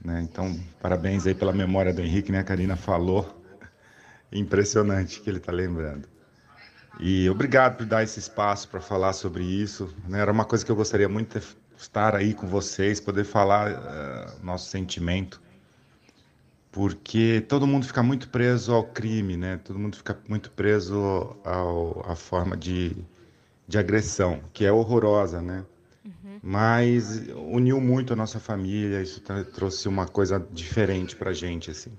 né? 0.04 0.22
Então, 0.22 0.58
parabéns 0.80 1.26
aí 1.26 1.35
pela 1.35 1.52
memória 1.52 1.92
do 1.92 2.02
Henrique, 2.02 2.32
né? 2.32 2.40
A 2.40 2.44
Karina 2.44 2.76
falou. 2.76 3.41
Impressionante 4.33 5.21
que 5.21 5.29
ele 5.31 5.40
tá 5.40 5.53
lembrando. 5.53 6.09
E 7.01 7.29
obrigado 7.31 7.79
por 7.79 7.87
dar 7.87 8.03
esse 8.03 8.18
espaço 8.18 8.68
para 8.68 8.81
falar 8.81 9.12
sobre 9.12 9.45
isso. 9.45 9.95
né? 10.09 10.21
Era 10.21 10.33
uma 10.33 10.45
coisa 10.45 10.64
que 10.64 10.71
eu 10.71 10.77
gostaria 10.77 11.09
muito 11.09 11.38
de 11.38 11.47
estar 11.77 12.14
aí 12.14 12.35
com 12.35 12.47
vocês, 12.47 13.01
poder 13.01 13.25
falar 13.25 13.71
eh, 13.73 14.27
nosso 14.42 14.68
sentimento, 14.71 15.40
porque 16.71 17.45
todo 17.49 17.66
mundo 17.66 17.87
fica 17.87 18.03
muito 18.03 18.29
preso 18.29 18.73
ao 18.73 18.85
crime, 18.85 19.37
né? 19.37 19.59
Todo 19.64 19.79
mundo 19.79 19.97
fica 19.97 20.18
muito 20.29 20.51
preso 20.51 21.37
ao, 21.45 22.03
à 22.11 22.16
forma 22.16 22.57
de, 22.57 22.97
de 23.68 23.79
agressão, 23.79 24.40
que 24.53 24.64
é 24.64 24.73
horrorosa, 24.73 25.42
né? 25.42 25.64
Mas 26.42 27.29
uniu 27.37 27.81
muito 27.81 28.12
a 28.12 28.16
nossa 28.16 28.40
família, 28.40 29.03
isso 29.03 29.21
trouxe 29.53 29.88
uma 29.88 30.07
coisa 30.09 30.45
diferente 30.53 31.14
pra 31.16 31.33
gente, 31.33 31.71
assim. 31.71 31.92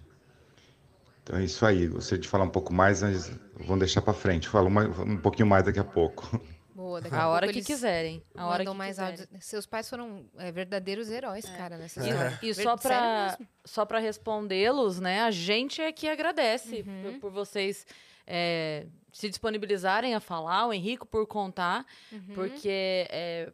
Então 1.23 1.37
é 1.37 1.43
isso 1.43 1.65
aí. 1.65 1.87
Gostaria 1.87 2.21
de 2.21 2.27
falar 2.27 2.43
um 2.43 2.49
pouco 2.49 2.73
mais, 2.73 3.01
mas 3.01 3.29
vamos 3.55 3.79
deixar 3.79 4.01
para 4.01 4.13
frente. 4.13 4.47
Falo 4.47 4.67
uma- 4.67 4.83
um 4.87 5.17
pouquinho 5.17 5.47
mais 5.47 5.63
daqui 5.63 5.79
a 5.79 5.83
pouco. 5.83 6.39
Boa, 6.75 6.99
daqui 6.99 7.15
A 7.15 7.21
a, 7.23 7.27
hora 7.29 7.45
pouco 7.47 7.59
que 7.59 7.65
quiserem. 7.65 8.23
A 8.35 8.47
hora 8.47 8.65
que 8.65 8.73
mais 8.73 8.97
quiserem. 8.97 9.27
Seus 9.39 9.65
pais 9.65 9.87
foram 9.89 10.25
é, 10.37 10.51
verdadeiros 10.51 11.09
heróis, 11.09 11.45
cara, 11.45 11.77
nessa 11.77 12.01
E, 12.03 12.09
história. 12.09 12.39
e 12.41 12.53
só 12.53 12.75
mesmo. 13.29 13.47
só 13.63 13.85
pra 13.85 13.99
respondê-los, 13.99 14.99
né? 14.99 15.21
A 15.21 15.31
gente 15.31 15.81
é 15.81 15.91
que 15.91 16.07
agradece 16.09 16.83
Uhum. 16.85 17.03
por, 17.13 17.19
por 17.19 17.31
vocês 17.31 17.85
é, 18.25 18.85
se 19.11 19.29
disponibilizarem 19.29 20.15
a 20.15 20.19
falar, 20.19 20.65
o 20.67 20.73
Henrico 20.73 21.05
por 21.05 21.27
contar, 21.27 21.85
Uhum. 22.11 22.21
porque 22.33 23.05
é, 23.09 23.51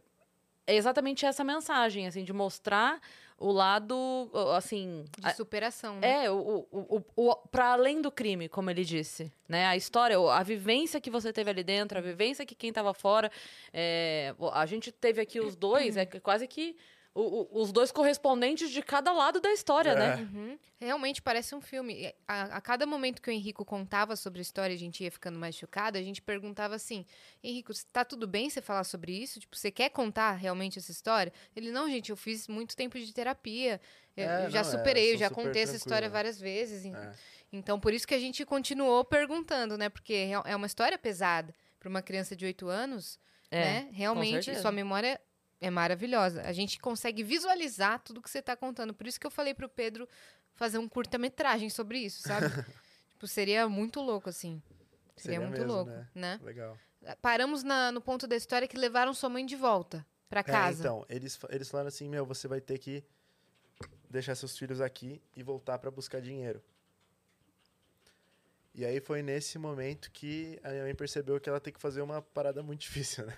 é 0.65 0.75
exatamente 0.75 1.25
essa 1.25 1.43
mensagem, 1.43 2.08
assim, 2.08 2.23
de 2.23 2.32
mostrar 2.32 2.99
o 3.39 3.52
lado, 3.52 4.30
assim... 4.56 5.06
De 5.17 5.28
a- 5.28 5.34
superação, 5.34 5.99
né? 5.99 6.25
é, 6.25 6.32
o, 6.32 6.67
o, 6.71 7.04
o, 7.15 7.30
o, 7.30 7.36
para 7.47 7.71
além 7.73 8.02
do 8.02 8.12
crime, 8.12 8.49
como 8.49 8.69
ele 8.69 8.84
disse, 8.84 9.32
né? 9.47 9.65
A 9.65 9.75
história, 9.78 10.17
a 10.17 10.43
vivência 10.43 10.99
que 10.99 11.10
você 11.10 11.32
teve 11.32 11.49
ali 11.49 11.63
dentro, 11.63 11.97
a 11.97 12.02
vivência 12.02 12.45
que 12.45 12.54
quem 12.56 12.71
tava 12.73 12.93
fora. 12.93 13.32
é, 13.73 14.36
a 14.54 14.65
gente 14.65 14.91
teve 14.91 15.21
aqui 15.21 15.39
os 15.39 15.56
dois, 15.56 15.95
é 15.97 16.06
quase 16.06 16.47
que 16.47 16.75
o- 17.19 17.47
o- 17.51 17.62
os 17.62 17.71
dois 17.71 17.91
correspondentes 17.91 18.69
de 18.71 18.82
cada 18.82 19.12
lado 19.12 19.39
da 19.41 19.51
história, 19.51 19.95
né? 19.95 20.15
Uhum. 20.15 20.58
Realmente 20.79 21.21
parece 21.21 21.53
um 21.53 21.60
filme. 21.62 22.13
A, 22.27 22.43
a 22.58 22.62
cada 22.62 22.86
momento 22.86 23.21
que 23.21 23.29
o 23.29 23.34
Henrico 23.34 23.65
contava 23.65 24.15
sobre 24.15 24.39
a 24.39 24.41
história, 24.41 24.73
a 24.73 24.79
gente 24.79 25.03
ia 25.03 25.12
ficando 25.12 25.38
mais 25.38 25.55
chocada, 25.55 25.99
a 25.99 26.01
gente 26.01 26.21
perguntava 26.21 26.75
assim: 26.75 27.05
Henrico, 27.43 27.73
tá 27.91 28.05
tudo 28.05 28.27
bem 28.27 28.49
você 28.49 28.62
falar 28.62 28.84
sobre 28.86 29.12
isso? 29.12 29.39
Tipo, 29.39 29.58
você 29.58 29.69
quer 29.71 29.89
contar 29.89 30.32
realmente 30.34 30.79
essa 30.79 30.91
história? 30.91 31.34
Ele, 31.55 31.71
não, 31.71 31.89
gente, 31.89 32.10
eu 32.12 32.15
fiz 32.17 32.47
muito 32.47 32.75
tempo 32.77 32.97
de 32.97 33.13
terapia. 33.13 33.82
Eu, 34.15 34.23
É, 34.29 34.45
eu 34.45 34.49
já 34.49 34.62
não, 34.63 34.69
é, 34.69 34.71
superei, 34.77 35.05
eu 35.08 35.17
sou 35.17 35.19
já 35.19 35.29
contei 35.29 35.62
essa 35.63 35.75
história 35.75 36.10
tranquilo. 36.10 36.13
várias 36.13 36.39
vezes. 36.39 36.86
É. 36.86 37.12
Então, 37.51 37.79
por 37.79 37.93
isso 37.93 38.08
que 38.08 38.13
a 38.13 38.19
gente 38.19 38.45
continuou 38.45 39.03
perguntando, 39.03 39.77
né? 39.77 39.89
Porque 39.89 40.13
é 40.13 40.51
é 40.51 40.55
uma 40.55 40.67
história 40.67 40.97
pesada 40.97 41.53
para 41.79 41.89
uma 41.89 42.01
criança 42.01 42.36
de 42.36 42.45
8 42.45 42.67
anos, 42.67 43.19
É, 43.51 43.60
né? 43.62 43.89
Realmente, 43.91 44.55
sua 44.62 44.71
memória 44.71 45.19
é 45.62 45.69
maravilhosa. 45.69 46.41
A 46.43 46.52
gente 46.54 46.80
consegue 46.80 47.24
visualizar 47.24 48.00
tudo 48.00 48.22
que 48.22 48.30
você 48.30 48.39
está 48.39 48.56
contando. 48.56 48.93
Por 48.93 49.08
isso 49.08 49.19
que 49.19 49.28
eu 49.28 49.32
falei 49.32 49.54
pro 49.54 49.67
Pedro 49.69 50.08
fazer 50.56 50.78
um 50.78 50.88
curta-metragem 50.88 51.69
sobre 51.69 52.00
isso, 52.00 52.22
sabe? 52.22 52.45
tipo, 53.13 53.28
seria 53.28 53.67
muito 53.67 54.02
louco, 54.02 54.30
assim. 54.30 54.62
Seria, 55.15 55.38
Seria 55.38 55.39
muito 55.41 55.60
mesmo, 55.60 55.74
louco, 55.74 55.91
né? 55.91 56.08
né? 56.15 56.39
Legal. 56.43 56.78
Paramos 57.22 57.63
na- 57.63 57.91
no 57.91 58.02
ponto 58.02 58.28
da 58.28 58.36
história 58.36 58.67
que 58.67 58.78
levaram 58.78 59.13
sua 59.13 59.30
mãe 59.30 59.45
de 59.45 59.56
volta 59.56 60.06
pra 60.30 60.41
É, 60.41 60.43
casa. 60.43 60.80
então, 60.80 61.06
eles, 61.10 61.38
eles 61.50 61.69
falaram 61.69 61.88
assim, 61.88 62.08
meu, 62.10 62.26
você 62.26 62.48
vai 62.48 62.60
ter 62.62 62.78
que 62.78 63.04
deixar 64.10 64.36
seus 64.36 64.58
filhos 64.58 64.80
aqui 64.82 65.22
e 65.36 65.43
voltar 65.43 65.78
para 65.80 65.89
buscar 65.91 66.22
dinheiro. 66.22 66.62
E 68.74 68.86
aí 68.86 69.00
foi 69.02 69.22
nesse 69.22 69.58
momento 69.58 70.12
que 70.12 70.60
a 70.63 70.69
minha 70.69 70.84
mãe 70.84 70.95
percebeu 70.95 71.39
que 71.39 71.50
ela 71.50 71.60
tem 71.60 71.74
que 71.74 71.80
fazer 71.80 72.02
uma 72.02 72.22
parada 72.22 72.62
muito 72.63 72.82
difícil, 72.88 73.26
né? 73.26 73.38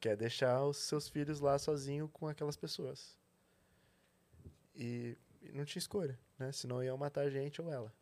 Que 0.00 0.10
é 0.10 0.16
deixar 0.16 0.64
os 0.64 0.76
seus 0.76 1.08
filhos 1.08 1.40
lá 1.40 1.58
sozinho 1.58 2.08
com 2.08 2.28
aquelas 2.28 2.56
pessoas. 2.56 3.16
E 4.74 5.16
não 5.52 5.64
tinha 5.64 5.80
escolha, 5.80 6.18
né? 6.38 6.52
Senão 6.52 6.82
iam 6.82 6.96
matar 6.96 7.22
a 7.22 7.30
gente 7.30 7.60
ou 7.62 7.72
ela. 7.72 7.92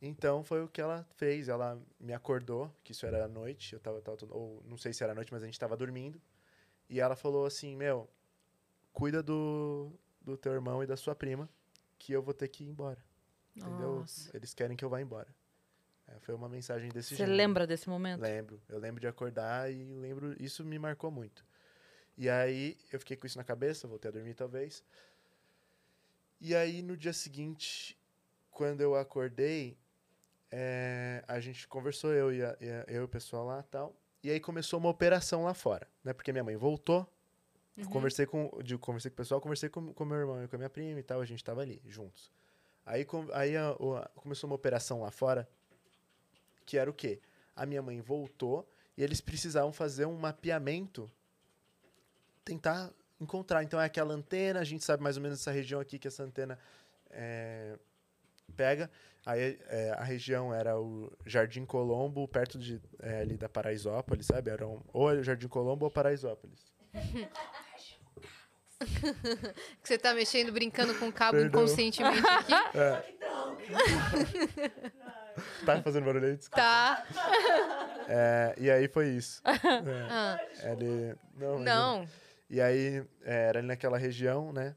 Então 0.00 0.44
foi 0.44 0.62
o 0.62 0.68
que 0.68 0.80
ela 0.80 1.06
fez. 1.16 1.48
Ela 1.48 1.80
me 1.98 2.12
acordou, 2.12 2.72
que 2.84 2.92
isso 2.92 3.04
era 3.04 3.24
à 3.24 3.28
noite, 3.28 3.72
eu 3.72 3.80
tava, 3.80 4.00
tava 4.00 4.18
ou 4.30 4.62
não 4.66 4.76
sei 4.76 4.92
se 4.92 5.02
era 5.02 5.12
à 5.12 5.14
noite, 5.14 5.32
mas 5.32 5.42
a 5.42 5.46
gente 5.46 5.58
tava 5.58 5.76
dormindo. 5.76 6.20
E 6.88 7.00
ela 7.00 7.16
falou 7.16 7.46
assim: 7.46 7.76
Meu, 7.76 8.08
cuida 8.92 9.22
do, 9.22 9.92
do 10.20 10.36
teu 10.36 10.52
irmão 10.52 10.82
e 10.82 10.86
da 10.86 10.96
sua 10.96 11.14
prima, 11.14 11.48
que 11.98 12.12
eu 12.12 12.22
vou 12.22 12.34
ter 12.34 12.48
que 12.48 12.64
ir 12.64 12.68
embora. 12.68 13.02
Entendeu? 13.56 14.00
Nossa. 14.00 14.30
Eles 14.36 14.54
querem 14.54 14.76
que 14.76 14.84
eu 14.84 14.88
vá 14.88 15.00
embora. 15.00 15.34
É, 16.08 16.18
foi 16.20 16.34
uma 16.34 16.48
mensagem 16.48 16.90
desse 16.90 17.10
Você 17.10 17.16
gênero. 17.16 17.36
lembra 17.36 17.66
desse 17.66 17.88
momento? 17.88 18.20
Lembro. 18.22 18.60
Eu 18.68 18.78
lembro 18.78 19.00
de 19.00 19.06
acordar 19.06 19.70
e 19.70 19.84
lembro. 19.84 20.34
Isso 20.42 20.64
me 20.64 20.78
marcou 20.78 21.10
muito. 21.10 21.44
E 22.16 22.28
aí 22.28 22.76
eu 22.92 22.98
fiquei 22.98 23.16
com 23.16 23.26
isso 23.26 23.38
na 23.38 23.44
cabeça, 23.44 23.86
voltei 23.86 24.08
a 24.08 24.12
dormir 24.12 24.34
talvez. 24.34 24.82
E 26.40 26.54
aí 26.54 26.82
no 26.82 26.96
dia 26.96 27.12
seguinte, 27.12 27.96
quando 28.50 28.80
eu 28.80 28.94
acordei, 28.94 29.76
é, 30.50 31.22
a 31.28 31.38
gente 31.40 31.66
conversou, 31.68 32.12
eu 32.12 32.32
e, 32.32 32.42
a- 32.42 32.56
e 32.60 32.94
eu 32.94 33.02
e 33.02 33.04
o 33.04 33.08
pessoal 33.08 33.44
lá 33.46 33.62
tal. 33.64 33.94
E 34.22 34.30
aí 34.30 34.40
começou 34.40 34.80
uma 34.80 34.88
operação 34.88 35.44
lá 35.44 35.54
fora, 35.54 35.86
né? 36.02 36.12
Porque 36.12 36.32
minha 36.32 36.42
mãe 36.44 36.56
voltou. 36.56 37.06
Conversei 37.92 38.26
com, 38.26 38.50
de, 38.64 38.76
conversei 38.76 39.08
com 39.08 39.14
o 39.14 39.16
pessoal, 39.18 39.40
conversei 39.40 39.68
com, 39.68 39.92
com 39.94 40.04
meu 40.04 40.16
irmão 40.18 40.42
e 40.42 40.48
com 40.48 40.56
a 40.56 40.58
minha 40.58 40.68
prima 40.70 40.98
e 40.98 41.02
tal, 41.04 41.20
a 41.20 41.24
gente 41.24 41.44
tava 41.44 41.60
ali, 41.60 41.80
juntos. 41.86 42.32
Aí, 42.84 43.04
com- 43.04 43.28
aí 43.32 43.56
a- 43.56 43.70
a- 43.70 44.08
começou 44.16 44.50
uma 44.50 44.56
operação 44.56 45.00
lá 45.02 45.12
fora, 45.12 45.48
que 46.68 46.76
era 46.76 46.90
o 46.90 46.92
quê? 46.92 47.18
A 47.56 47.64
minha 47.64 47.80
mãe 47.80 47.98
voltou 47.98 48.68
e 48.94 49.02
eles 49.02 49.22
precisavam 49.22 49.72
fazer 49.72 50.04
um 50.04 50.18
mapeamento, 50.18 51.10
tentar 52.44 52.90
encontrar. 53.18 53.62
Então 53.62 53.80
é 53.80 53.86
aquela 53.86 54.12
antena, 54.12 54.60
a 54.60 54.64
gente 54.64 54.84
sabe 54.84 55.02
mais 55.02 55.16
ou 55.16 55.22
menos 55.22 55.40
essa 55.40 55.50
região 55.50 55.80
aqui 55.80 55.98
que 55.98 56.06
essa 56.06 56.22
antena 56.22 56.58
é, 57.10 57.78
pega. 58.54 58.90
Aí 59.24 59.58
é, 59.68 59.92
a 59.96 60.04
região 60.04 60.52
era 60.52 60.78
o 60.78 61.10
Jardim 61.24 61.64
Colombo, 61.64 62.28
perto 62.28 62.58
de, 62.58 62.78
é, 63.00 63.20
ali 63.22 63.38
da 63.38 63.48
Paraisópolis, 63.48 64.26
sabe? 64.26 64.50
Era 64.50 64.66
um- 64.68 64.82
ou 64.92 65.10
era 65.10 65.20
o 65.20 65.24
Jardim 65.24 65.48
Colombo 65.48 65.86
ou 65.86 65.90
Paraisópolis. 65.90 66.60
Que 66.92 67.28
você 69.82 69.96
tá 69.98 70.12
mexendo, 70.14 70.52
brincando 70.52 70.94
com 70.98 71.08
o 71.08 71.12
cabo 71.12 71.38
Perdão. 71.38 71.62
inconscientemente 71.62 72.22
aqui. 72.26 72.52
Tá 75.66 75.82
fazendo 75.82 76.04
barulho 76.04 76.26
aí? 76.26 76.36
Desculpa. 76.36 76.56
Tá. 76.62 77.04
É, 78.10 78.54
e 78.56 78.70
aí 78.70 78.88
foi 78.88 79.08
isso. 79.10 79.42
Ah, 80.10 80.40
É, 80.62 80.72
ele, 80.72 81.14
não, 81.36 81.58
não. 81.58 82.08
E 82.48 82.58
aí 82.58 83.04
é, 83.22 83.48
era 83.48 83.58
ali 83.58 83.68
naquela 83.68 83.98
região, 83.98 84.50
né? 84.50 84.74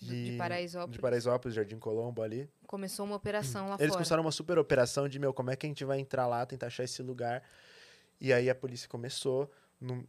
De 0.00 0.34
E- 0.34 0.38
Paraisópolis. 0.38 0.92
De 0.92 0.98
Paraisópolis, 1.00 1.54
Jardim 1.56 1.78
Colombo 1.78 2.22
ali. 2.22 2.48
Começou 2.68 3.04
uma 3.04 3.16
operação 3.16 3.64
lá 3.68 3.74
Eles 3.74 3.86
fora. 3.88 3.92
começaram 3.92 4.22
uma 4.22 4.30
super 4.30 4.58
operação 4.60 5.08
de, 5.08 5.18
meu, 5.18 5.32
como 5.34 5.50
é 5.50 5.56
que 5.56 5.66
a 5.66 5.68
gente 5.68 5.84
vai 5.84 5.98
entrar 5.98 6.26
lá, 6.28 6.46
tentar 6.46 6.68
achar 6.68 6.84
esse 6.84 7.02
lugar. 7.02 7.42
E 8.20 8.32
aí 8.32 8.48
a 8.48 8.54
polícia 8.54 8.88
começou 8.88 9.50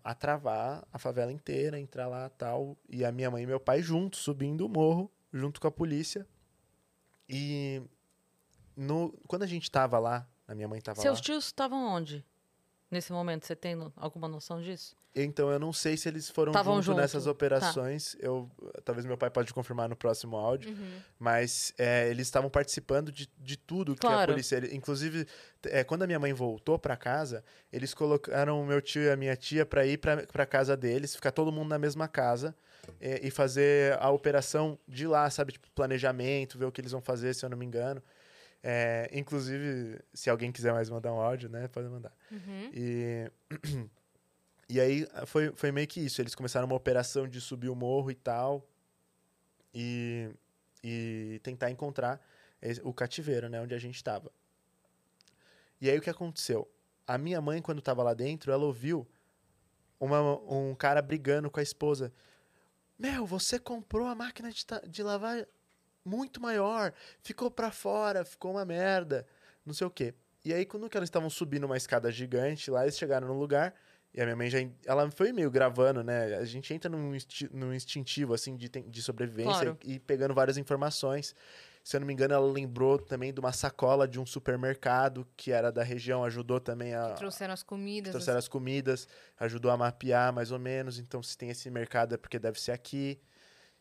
a 0.04 0.14
travar 0.14 0.86
a 0.94 1.00
favela 1.00 1.32
inteira, 1.32 1.80
entrar 1.80 2.08
lá 2.08 2.30
tal. 2.30 2.78
E 2.88 3.04
a 3.04 3.12
minha 3.12 3.32
mãe 3.32 3.44
e 3.44 3.48
meu 3.48 3.60
pai 3.60 3.82
juntos, 3.82 4.20
subindo 4.20 4.66
o 4.66 4.70
morro, 4.70 5.12
junto 5.34 5.60
com 5.60 5.68
a 5.68 5.72
polícia. 5.72 6.26
E 7.28 7.82
no, 8.76 9.12
quando 9.28 9.44
a 9.44 9.48
gente 9.48 9.70
tava 9.72 9.98
lá, 10.00 10.28
a 10.48 10.54
minha 10.56 10.68
mãe 10.68 10.80
tava 10.82 11.02
Seus 11.02 11.18
lá. 11.20 11.24
tios 11.24 11.46
estavam 11.46 11.86
onde? 11.88 12.24
nesse 12.92 13.12
momento? 13.12 13.46
Você 13.46 13.56
tem 13.56 13.76
alguma 13.98 14.28
noção 14.28 14.62
disso? 14.62 14.96
Então 15.18 15.50
eu 15.50 15.58
não 15.60 15.72
sei 15.74 15.96
se 15.98 16.08
eles 16.08 16.30
foram 16.30 16.52
Tavam 16.54 16.76
junto 16.76 16.86
junto. 16.88 16.98
nessas 16.98 17.24
Tá. 17.24 17.32
operações. 17.32 18.16
Eu, 18.20 18.50
talvez 18.86 19.06
meu 19.06 19.18
pai 19.18 19.30
pode 19.30 19.54
confirmar 19.54 19.90
no 19.90 19.96
próximo 19.96 20.36
áudio. 20.38 20.72
Uhum. 20.72 21.00
Mas 21.18 21.74
é, 21.78 22.10
eles 22.10 22.28
estavam 22.28 22.50
participando 22.50 23.12
de, 23.12 23.30
de 23.38 23.58
tudo 23.58 23.96
que 23.96 24.06
a 24.06 24.10
Claro. 24.10 24.34
polícia. 24.34 24.58
ele- 24.58 24.74
inclusive, 24.76 25.26
é, 25.66 25.84
quando 25.84 26.04
a 26.04 26.08
minha 26.08 26.20
mãe 26.20 26.32
voltou 26.34 26.78
pra 26.78 26.96
casa, 26.98 27.44
eles 27.72 27.94
colocaram 27.94 28.62
o 28.62 28.66
meu 28.66 28.82
tio 28.82 29.02
e 29.04 29.10
a 29.10 29.16
minha 29.18 29.36
tia 29.38 29.66
pra 29.66 29.86
ir 29.86 29.98
pra 29.98 30.46
casa 30.46 30.76
deles, 30.78 31.16
ficar 31.16 31.32
todo 31.32 31.52
mundo 31.52 31.70
na 31.70 31.80
mesma 31.80 32.08
casa 32.10 32.56
é, 33.00 33.26
e 33.26 33.32
fazer 33.32 33.98
a 34.02 34.10
operação 34.12 34.78
de 34.88 35.08
lá, 35.08 35.30
sabe? 35.30 35.54
Tipo, 35.54 35.70
planejamento, 35.72 36.58
ver 36.58 36.66
o 36.66 36.72
que 36.72 36.82
eles 36.82 36.92
vão 36.92 37.02
fazer, 37.02 37.34
se 37.34 37.44
eu 37.46 37.50
não 37.50 37.58
me 37.58 37.66
engano. 37.66 38.02
É, 38.68 39.08
inclusive, 39.14 40.00
se 40.12 40.28
alguém 40.28 40.52
quiser 40.52 40.74
mais 40.74 40.90
mandar 40.90 41.14
um 41.14 41.22
áudio, 41.22 41.48
né? 41.48 41.68
Pode 41.68 41.88
mandar. 41.88 42.12
Uhum. 42.32 42.72
E, 42.74 43.32
e 44.68 44.80
aí 44.80 45.08
foi, 45.28 45.52
foi 45.56 45.72
meio 45.72 45.88
que 45.88 46.00
isso. 46.00 46.20
Eles 46.20 46.34
começaram 46.34 46.66
uma 46.66 46.76
operação 46.76 47.28
de 47.28 47.40
subir 47.40 47.70
o 47.70 47.76
morro 47.76 48.10
e 48.10 48.16
tal. 48.16 48.68
E, 49.72 50.32
e 50.84 51.40
tentar 51.44 51.70
encontrar 51.70 52.20
o 52.84 52.92
cativeiro, 52.92 53.50
né? 53.50 53.62
Onde 53.62 53.76
a 53.76 53.78
gente 53.78 53.96
estava. 53.98 54.32
E 55.80 55.88
aí 55.88 56.00
o 56.00 56.02
que 56.02 56.10
aconteceu? 56.10 56.68
A 57.06 57.20
minha 57.20 57.40
mãe, 57.40 57.62
quando 57.62 57.78
estava 57.80 58.02
lá 58.02 58.16
dentro, 58.16 58.52
ela 58.52 58.66
ouviu 58.66 59.08
uma- 60.00 60.40
um 60.52 60.74
cara 60.74 61.04
brigando 61.04 61.52
com 61.52 61.60
a 61.60 61.64
esposa. 61.64 62.12
Meu, 62.98 63.28
você 63.28 63.60
comprou 63.60 64.08
a 64.08 64.16
máquina 64.16 64.50
de, 64.52 64.66
de 64.88 65.04
lavar 65.04 65.46
muito 66.06 66.40
maior. 66.42 66.94
Ficou 67.22 67.50
pra 67.52 67.72
fora, 67.72 68.24
ficou 68.24 68.52
uma 68.52 68.64
merda. 68.64 69.26
Não 69.66 69.74
sei 69.74 69.88
o 69.88 69.90
quê. 69.90 70.14
E 70.44 70.54
aí, 70.54 70.64
quando 70.66 70.88
que 70.88 70.96
elas 70.96 71.08
estavam 71.08 71.30
subindo 71.30 71.64
uma 71.64 71.76
escada 71.76 72.12
gigante 72.12 72.70
lá, 72.70 72.84
eles 72.84 72.98
chegaram 72.98 73.28
no 73.28 73.34
lugar. 73.34 73.74
E 74.14 74.22
a 74.22 74.24
minha 74.24 74.36
mãe 74.36 74.50
já. 74.50 74.60
Ela 74.86 75.10
foi 75.12 75.34
meio 75.34 75.50
gravando, 75.52 76.04
né? 76.04 76.36
A 76.38 76.46
gente 76.46 76.74
entra 76.74 76.90
num, 76.90 77.14
insti- 77.16 77.50
num 77.52 77.74
instintivo, 77.74 78.34
assim, 78.34 78.56
de, 78.56 78.70
de 78.70 79.02
sobrevivência 79.02 79.52
Claro. 79.52 79.78
e, 79.84 79.96
e 79.96 80.00
pegando 80.00 80.34
várias 80.34 80.58
informações. 80.58 81.36
Se 81.84 81.96
eu 81.98 82.00
não 82.00 82.08
me 82.08 82.14
engano, 82.14 82.34
ela 82.34 82.50
lembrou 82.52 82.98
também 82.98 83.34
de 83.34 83.40
uma 83.40 83.52
sacola 83.52 84.08
de 84.08 84.20
um 84.20 84.26
supermercado 84.26 85.28
que 85.36 85.52
era 85.52 85.72
da 85.72 85.84
região, 85.84 86.24
ajudou 86.24 86.60
também 86.60 86.94
a. 86.96 87.12
Trouxeram 87.14 87.54
as 87.54 87.62
comidas. 87.62 88.12
trouxeram 88.12 88.40
as 88.40 88.48
comidas, 88.48 89.08
ajudou 89.40 89.70
a 89.70 89.78
mapear 89.78 90.32
mais 90.32 90.52
ou 90.52 90.60
menos. 90.60 90.98
Então, 90.98 91.22
se 91.22 91.38
tem 91.38 91.50
esse 91.50 91.70
mercado 91.70 92.16
é 92.16 92.18
porque 92.18 92.40
deve 92.40 92.60
ser 92.60 92.72
aqui. 92.72 93.20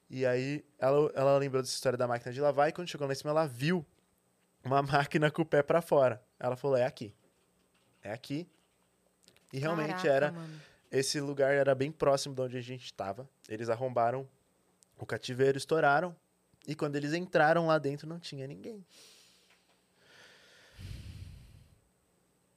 E 0.09 0.25
aí, 0.27 0.65
ela, 0.79 1.11
ela 1.15 1.39
lembrou 1.39 1.63
dessa 1.63 1.75
história 1.75 1.97
da 1.97 2.07
máquina 2.07 2.33
de 2.33 2.41
lavar. 2.41 2.69
E 2.69 2.73
quando 2.73 2.89
chegou 2.89 3.07
lá 3.07 3.13
em 3.13 3.17
cima, 3.17 3.31
ela 3.31 3.47
viu 3.47 3.85
uma 4.63 4.83
máquina 4.83 5.31
com 5.31 5.43
o 5.43 5.47
pé 5.47 5.63
pra 5.63 5.81
fora. 5.81 6.23
Ela 6.39 6.57
falou: 6.57 6.77
é 6.77 6.85
aqui. 6.85 7.15
É 8.03 8.13
aqui. 8.13 8.49
E 9.53 9.59
realmente 9.59 9.91
Caraca, 9.91 10.09
era. 10.09 10.33
mano. 10.33 10.61
Esse 10.91 11.21
lugar 11.21 11.53
era 11.53 11.75
bem 11.75 11.91
próximo 11.91 12.35
de 12.35 12.41
onde 12.41 12.57
a 12.57 12.61
gente 12.61 12.85
estava. 12.85 13.29
Eles 13.49 13.69
arrombaram 13.69 14.29
o 14.99 15.05
cativeiro, 15.05 15.59
estouraram. 15.59 16.15
E 16.67 16.75
quando 16.75 16.97
eles 16.97 17.13
entraram 17.13 17.67
lá 17.67 17.79
dentro, 17.79 18.07
não 18.07 18.19
tinha 18.19 18.47
ninguém. 18.47 18.85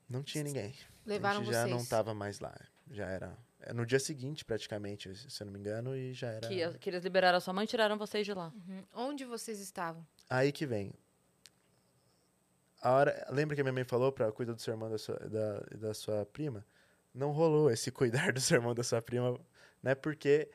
Não 0.10 0.24
tinha 0.24 0.44
ninguém. 0.44 0.74
Levaram 1.06 1.42
a 1.42 1.44
gente 1.44 1.54
já 1.54 1.64
vocês. 1.64 1.76
não 1.76 1.86
tava 1.86 2.14
mais 2.14 2.40
lá. 2.40 2.56
Já 2.92 3.08
era. 3.08 3.36
É 3.68 3.74
No 3.74 3.86
dia 3.86 4.00
seguinte, 4.00 4.46
praticamente, 4.46 5.14
se 5.30 5.44
eu 5.44 5.46
não 5.46 5.52
me 5.52 5.60
engano, 5.60 5.96
e 5.96 6.14
já 6.14 6.30
era. 6.30 6.48
Que, 6.48 6.78
que 6.80 6.90
eles 6.90 7.04
liberaram 7.04 7.38
a 7.38 7.42
sua 7.42 7.54
mãe 7.54 7.66
e 7.66 7.68
tiraram 7.68 7.98
vocês 7.98 8.26
de 8.26 8.34
lá. 8.34 8.54
Uhum. 8.56 8.84
Onde 8.94 9.26
vocês 9.26 9.60
estavam? 9.60 10.08
Aí 10.30 10.54
que 10.54 10.66
vem. 10.66 10.94
A 12.82 12.92
hora, 12.92 13.28
lembra 13.30 13.56
que 13.56 13.62
a 13.62 13.64
minha 13.64 13.74
mãe 13.74 13.84
falou 13.84 14.12
pra 14.12 14.32
cuidar 14.32 14.54
do 14.54 14.62
seu 14.62 14.74
irmão 14.74 14.90
da 14.90 14.98
sua, 14.98 15.18
da, 15.20 15.60
da 15.78 15.94
sua 15.94 16.26
prima? 16.26 16.66
Não 17.14 17.32
rolou 17.32 17.70
esse 17.70 17.92
cuidar 17.92 18.32
do 18.32 18.40
seu 18.40 18.56
irmão 18.56 18.74
da 18.74 18.84
sua 18.84 19.02
prima, 19.02 19.38
né? 19.84 19.96
Porque 19.96 20.50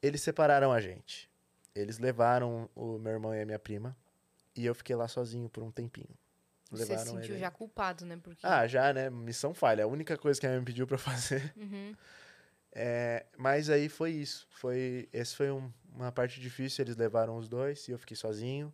eles 0.00 0.22
separaram 0.22 0.72
a 0.72 0.80
gente. 0.80 1.30
Eles 1.74 1.98
levaram 1.98 2.70
o 2.74 2.98
meu 2.98 3.12
irmão 3.12 3.34
e 3.34 3.42
a 3.42 3.44
minha 3.44 3.58
prima. 3.58 3.94
E 4.56 4.64
eu 4.64 4.74
fiquei 4.74 4.96
lá 4.96 5.06
sozinho 5.06 5.50
por 5.50 5.62
um 5.62 5.70
tempinho. 5.70 6.16
Você 6.70 6.98
se 6.98 7.04
sentiu 7.04 7.34
ele. 7.34 7.38
já 7.38 7.50
culpado, 7.50 8.06
né? 8.06 8.18
Porque... 8.22 8.46
Ah, 8.46 8.66
já, 8.66 8.92
né? 8.94 9.10
Missão 9.10 9.52
falha. 9.52 9.84
A 9.84 9.86
única 9.86 10.16
coisa 10.16 10.40
que 10.40 10.46
a 10.46 10.48
minha 10.48 10.58
mãe 10.58 10.64
pediu 10.64 10.86
pra 10.86 10.96
fazer. 10.96 11.52
Uhum. 11.56 11.94
É, 12.74 13.26
mas 13.36 13.68
aí 13.70 13.88
foi 13.88 14.12
isso. 14.12 14.46
Foi, 14.50 15.08
esse 15.12 15.36
foi 15.36 15.50
um- 15.50 15.70
uma 15.94 16.10
parte 16.12 16.40
difícil. 16.40 16.84
Eles 16.84 16.96
levaram 16.96 17.36
os 17.36 17.48
dois 17.48 17.86
e 17.88 17.92
eu 17.92 17.98
fiquei 17.98 18.16
sozinho. 18.16 18.72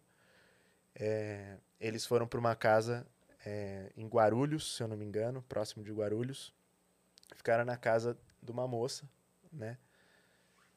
É, 0.95 1.57
eles 1.81 2.07
foram 2.07 2.27
para 2.27 2.39
uma 2.41 2.55
casa 2.57 3.07
é, 3.47 3.93
em 3.97 4.07
Guarulhos, 4.09 4.77
se 4.77 4.83
eu 4.83 4.89
não 4.89 4.97
me 4.97 5.05
engano, 5.07 5.43
próximo 5.49 5.83
de 5.85 5.93
Guarulhos. 5.93 6.53
Ficaram 7.37 7.65
na 7.65 7.77
casa 7.77 8.19
de 8.43 8.53
uma 8.53 8.67
moça, 8.69 9.09
né? 9.53 9.79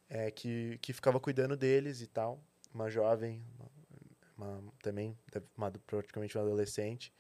É, 0.10 0.30
que, 0.30 0.78
que 0.82 0.92
ficava 0.94 1.20
cuidando 1.20 1.56
deles 1.56 2.02
e 2.02 2.08
tal. 2.08 2.40
Uma 2.74 2.90
jovem, 2.90 3.42
uma, 4.38 4.48
uma- 4.60 4.74
também, 4.82 5.18
uma, 5.58 5.72
praticamente 5.72 6.38
uma 6.38 6.44
adolescente. 6.44 7.14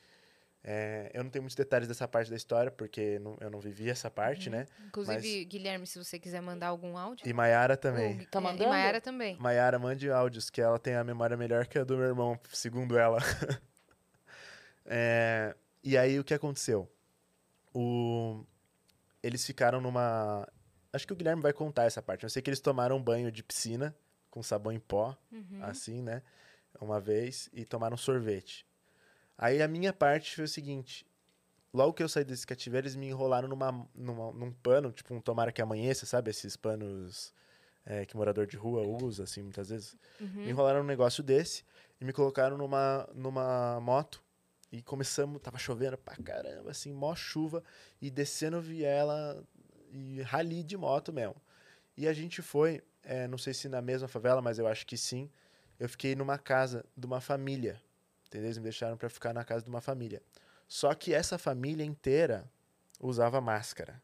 É, 0.63 1.09
eu 1.13 1.23
não 1.23 1.31
tenho 1.31 1.41
muitos 1.41 1.55
detalhes 1.55 1.87
dessa 1.87 2.07
parte 2.07 2.29
da 2.29 2.35
história, 2.35 2.69
porque 2.71 3.17
não- 3.17 3.35
eu 3.41 3.49
não 3.49 3.59
vivi 3.59 3.89
essa 3.89 4.11
parte, 4.11 4.47
né? 4.49 4.67
Inclusive, 4.85 5.45
Guilherme, 5.45 5.87
se 5.87 5.97
você 5.97 6.19
quiser 6.19 6.39
mandar 6.41 6.67
algum 6.67 6.95
áudio. 6.97 7.27
E 7.27 7.33
Maiara 7.33 7.75
também. 7.75 8.19
Tá 8.25 8.37
é, 8.37 8.41
mandando? 8.41 8.63
E 8.63 8.67
Mayara 8.67 9.01
também. 9.01 9.37
Maiara, 9.37 9.79
mande 9.79 10.11
áudios, 10.11 10.51
que 10.51 10.61
ela 10.61 10.77
tem 10.77 10.93
a 10.95 11.03
memória 11.03 11.35
melhor 11.35 11.65
que 11.65 11.79
a 11.79 11.83
do 11.83 11.97
meu 11.97 12.05
irmão, 12.05 12.39
segundo 12.53 12.97
ela. 12.97 13.17
É, 14.85 15.55
e 15.83 15.97
aí, 15.97 16.19
o 16.19 16.23
que 16.23 16.33
aconteceu? 16.33 16.91
O, 17.73 18.43
eles 19.23 19.45
ficaram 19.45 19.79
numa... 19.79 20.47
Acho 20.91 21.07
que 21.07 21.13
o 21.13 21.15
Guilherme 21.15 21.41
vai 21.41 21.53
contar 21.53 21.83
essa 21.85 22.01
parte. 22.01 22.23
Eu 22.23 22.29
sei 22.29 22.41
que 22.41 22.49
eles 22.49 22.59
tomaram 22.59 22.97
um 22.97 23.01
banho 23.01 23.31
de 23.31 23.41
piscina 23.43 23.95
com 24.29 24.43
sabão 24.43 24.71
em 24.73 24.79
pó, 24.79 25.15
Uhum. 25.31 25.59
assim, 25.61 26.01
né? 26.01 26.21
Uma 26.79 26.99
vez, 26.99 27.49
e 27.53 27.63
tomaram 27.65 27.95
sorvete. 27.95 28.65
Aí, 29.37 29.61
a 29.61 29.67
minha 29.67 29.93
parte 29.93 30.35
foi 30.35 30.45
o 30.45 30.47
seguinte... 30.47 31.05
Logo 31.73 31.93
que 31.93 32.03
eu 32.03 32.09
saí 32.09 32.25
desse 32.25 32.45
cativeiro, 32.45 32.85
eles 32.85 32.97
me 32.97 33.07
enrolaram 33.07 33.47
numa, 33.47 33.87
numa, 33.95 34.33
num 34.33 34.51
pano, 34.51 34.91
tipo 34.91 35.13
um 35.13 35.21
tomara 35.21 35.53
que 35.53 35.61
amanheça, 35.61 36.05
sabe? 36.05 36.29
Esses 36.29 36.57
panos 36.57 37.33
é, 37.85 38.05
que 38.05 38.17
morador 38.17 38.45
de 38.45 38.57
rua 38.57 38.81
usa, 38.81 39.23
assim, 39.23 39.41
muitas 39.41 39.69
vezes. 39.69 39.95
Uhum. 40.19 40.27
Me 40.27 40.49
enrolaram 40.49 40.81
num 40.81 40.85
negócio 40.85 41.23
desse 41.23 41.63
e 42.01 42.03
me 42.03 42.11
colocaram 42.11 42.57
numa, 42.57 43.07
numa 43.15 43.79
moto. 43.79 44.21
E 44.69 44.81
começamos, 44.81 45.41
tava 45.41 45.57
chovendo 45.57 45.97
pra 45.97 46.17
caramba, 46.17 46.71
assim, 46.71 46.91
mó 46.91 47.15
chuva. 47.15 47.63
E 48.01 48.11
descendo 48.11 48.59
viela 48.59 49.41
e 49.93 50.21
rali 50.23 50.63
de 50.63 50.75
moto 50.75 51.13
mesmo. 51.13 51.37
E 51.95 52.05
a 52.05 52.11
gente 52.11 52.41
foi, 52.41 52.83
é, 53.01 53.29
não 53.29 53.37
sei 53.37 53.53
se 53.53 53.69
na 53.69 53.81
mesma 53.81 54.09
favela, 54.09 54.41
mas 54.41 54.59
eu 54.59 54.67
acho 54.67 54.85
que 54.85 54.97
sim. 54.97 55.29
Eu 55.79 55.87
fiquei 55.87 56.15
numa 56.15 56.37
casa 56.37 56.85
de 56.97 57.05
uma 57.05 57.21
família. 57.21 57.81
Entendeu? 58.31 58.47
Eles 58.47 58.57
me 58.57 58.63
deixaram 58.63 58.95
pra 58.95 59.09
ficar 59.09 59.33
na 59.33 59.43
casa 59.43 59.65
de 59.65 59.69
uma 59.69 59.81
família. 59.81 60.23
Só 60.65 60.93
que 60.93 61.13
essa 61.13 61.37
família 61.37 61.83
inteira 61.83 62.49
usava 62.97 63.41
máscara. 63.41 64.01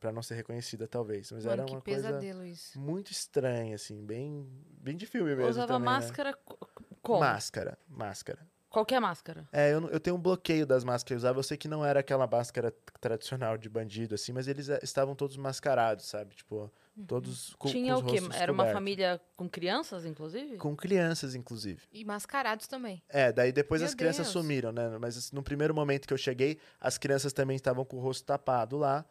Pra 0.00 0.10
não 0.10 0.24
ser 0.24 0.34
reconhecida, 0.34 0.88
talvez. 0.88 1.30
Mas 1.30 1.44
Mano, 1.44 1.62
era 1.62 1.70
uma 1.70 1.80
coisa 1.80 2.08
pesadelo 2.08 2.44
isso. 2.44 2.78
muito 2.78 3.12
estranha, 3.12 3.76
assim, 3.76 4.04
bem, 4.04 4.44
bem 4.80 4.96
de 4.96 5.06
filme 5.06 5.36
mesmo. 5.36 5.50
Usava 5.50 5.68
também, 5.68 5.88
né? 5.88 5.96
máscara 6.00 6.34
co- 6.34 6.68
como? 7.00 7.20
Máscara, 7.20 7.78
máscara. 7.86 8.44
Qualquer 8.74 9.00
máscara. 9.00 9.48
É, 9.52 9.72
eu, 9.72 9.88
eu 9.88 10.00
tenho 10.00 10.16
um 10.16 10.20
bloqueio 10.20 10.66
das 10.66 10.82
máscaras 10.82 11.04
que 11.04 11.12
eu 11.12 11.16
usava. 11.16 11.38
Eu 11.38 11.44
sei 11.44 11.56
que 11.56 11.68
não 11.68 11.84
era 11.84 12.00
aquela 12.00 12.26
máscara 12.26 12.74
tradicional 13.00 13.56
de 13.56 13.68
bandido, 13.68 14.16
assim, 14.16 14.32
mas 14.32 14.48
eles 14.48 14.68
eh, 14.68 14.80
estavam 14.82 15.14
todos 15.14 15.36
mascarados, 15.36 16.06
sabe? 16.06 16.34
Tipo, 16.34 16.68
todos 17.06 17.54
com, 17.56 17.68
Tinha 17.68 17.94
com 17.94 18.00
o 18.00 18.04
quê? 18.04 18.16
Era 18.32 18.50
uma 18.50 18.64
cobertos. 18.64 18.72
família 18.72 19.20
com 19.36 19.48
crianças, 19.48 20.04
inclusive? 20.04 20.56
Com 20.56 20.74
crianças, 20.74 21.36
inclusive. 21.36 21.82
E 21.92 22.04
mascarados 22.04 22.66
também. 22.66 23.00
É, 23.08 23.30
daí 23.32 23.52
depois 23.52 23.80
Meu 23.80 23.86
as 23.88 23.94
crianças 23.94 24.26
Deus. 24.26 24.32
sumiram, 24.32 24.72
né? 24.72 24.98
Mas 25.00 25.16
assim, 25.16 25.36
no 25.36 25.42
primeiro 25.44 25.72
momento 25.72 26.08
que 26.08 26.12
eu 26.12 26.18
cheguei, 26.18 26.58
as 26.80 26.98
crianças 26.98 27.32
também 27.32 27.54
estavam 27.54 27.84
com 27.84 27.96
o 27.98 28.00
rosto 28.00 28.24
tapado 28.26 28.76
lá. 28.76 29.04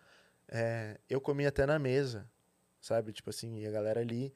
É, 0.49 0.99
eu 1.09 1.21
comia 1.21 1.47
até 1.47 1.65
na 1.65 1.79
mesa, 1.79 2.29
sabe? 2.81 3.13
Tipo 3.13 3.29
assim, 3.29 3.59
e 3.59 3.65
a 3.65 3.71
galera 3.71 4.01
ali. 4.01 4.33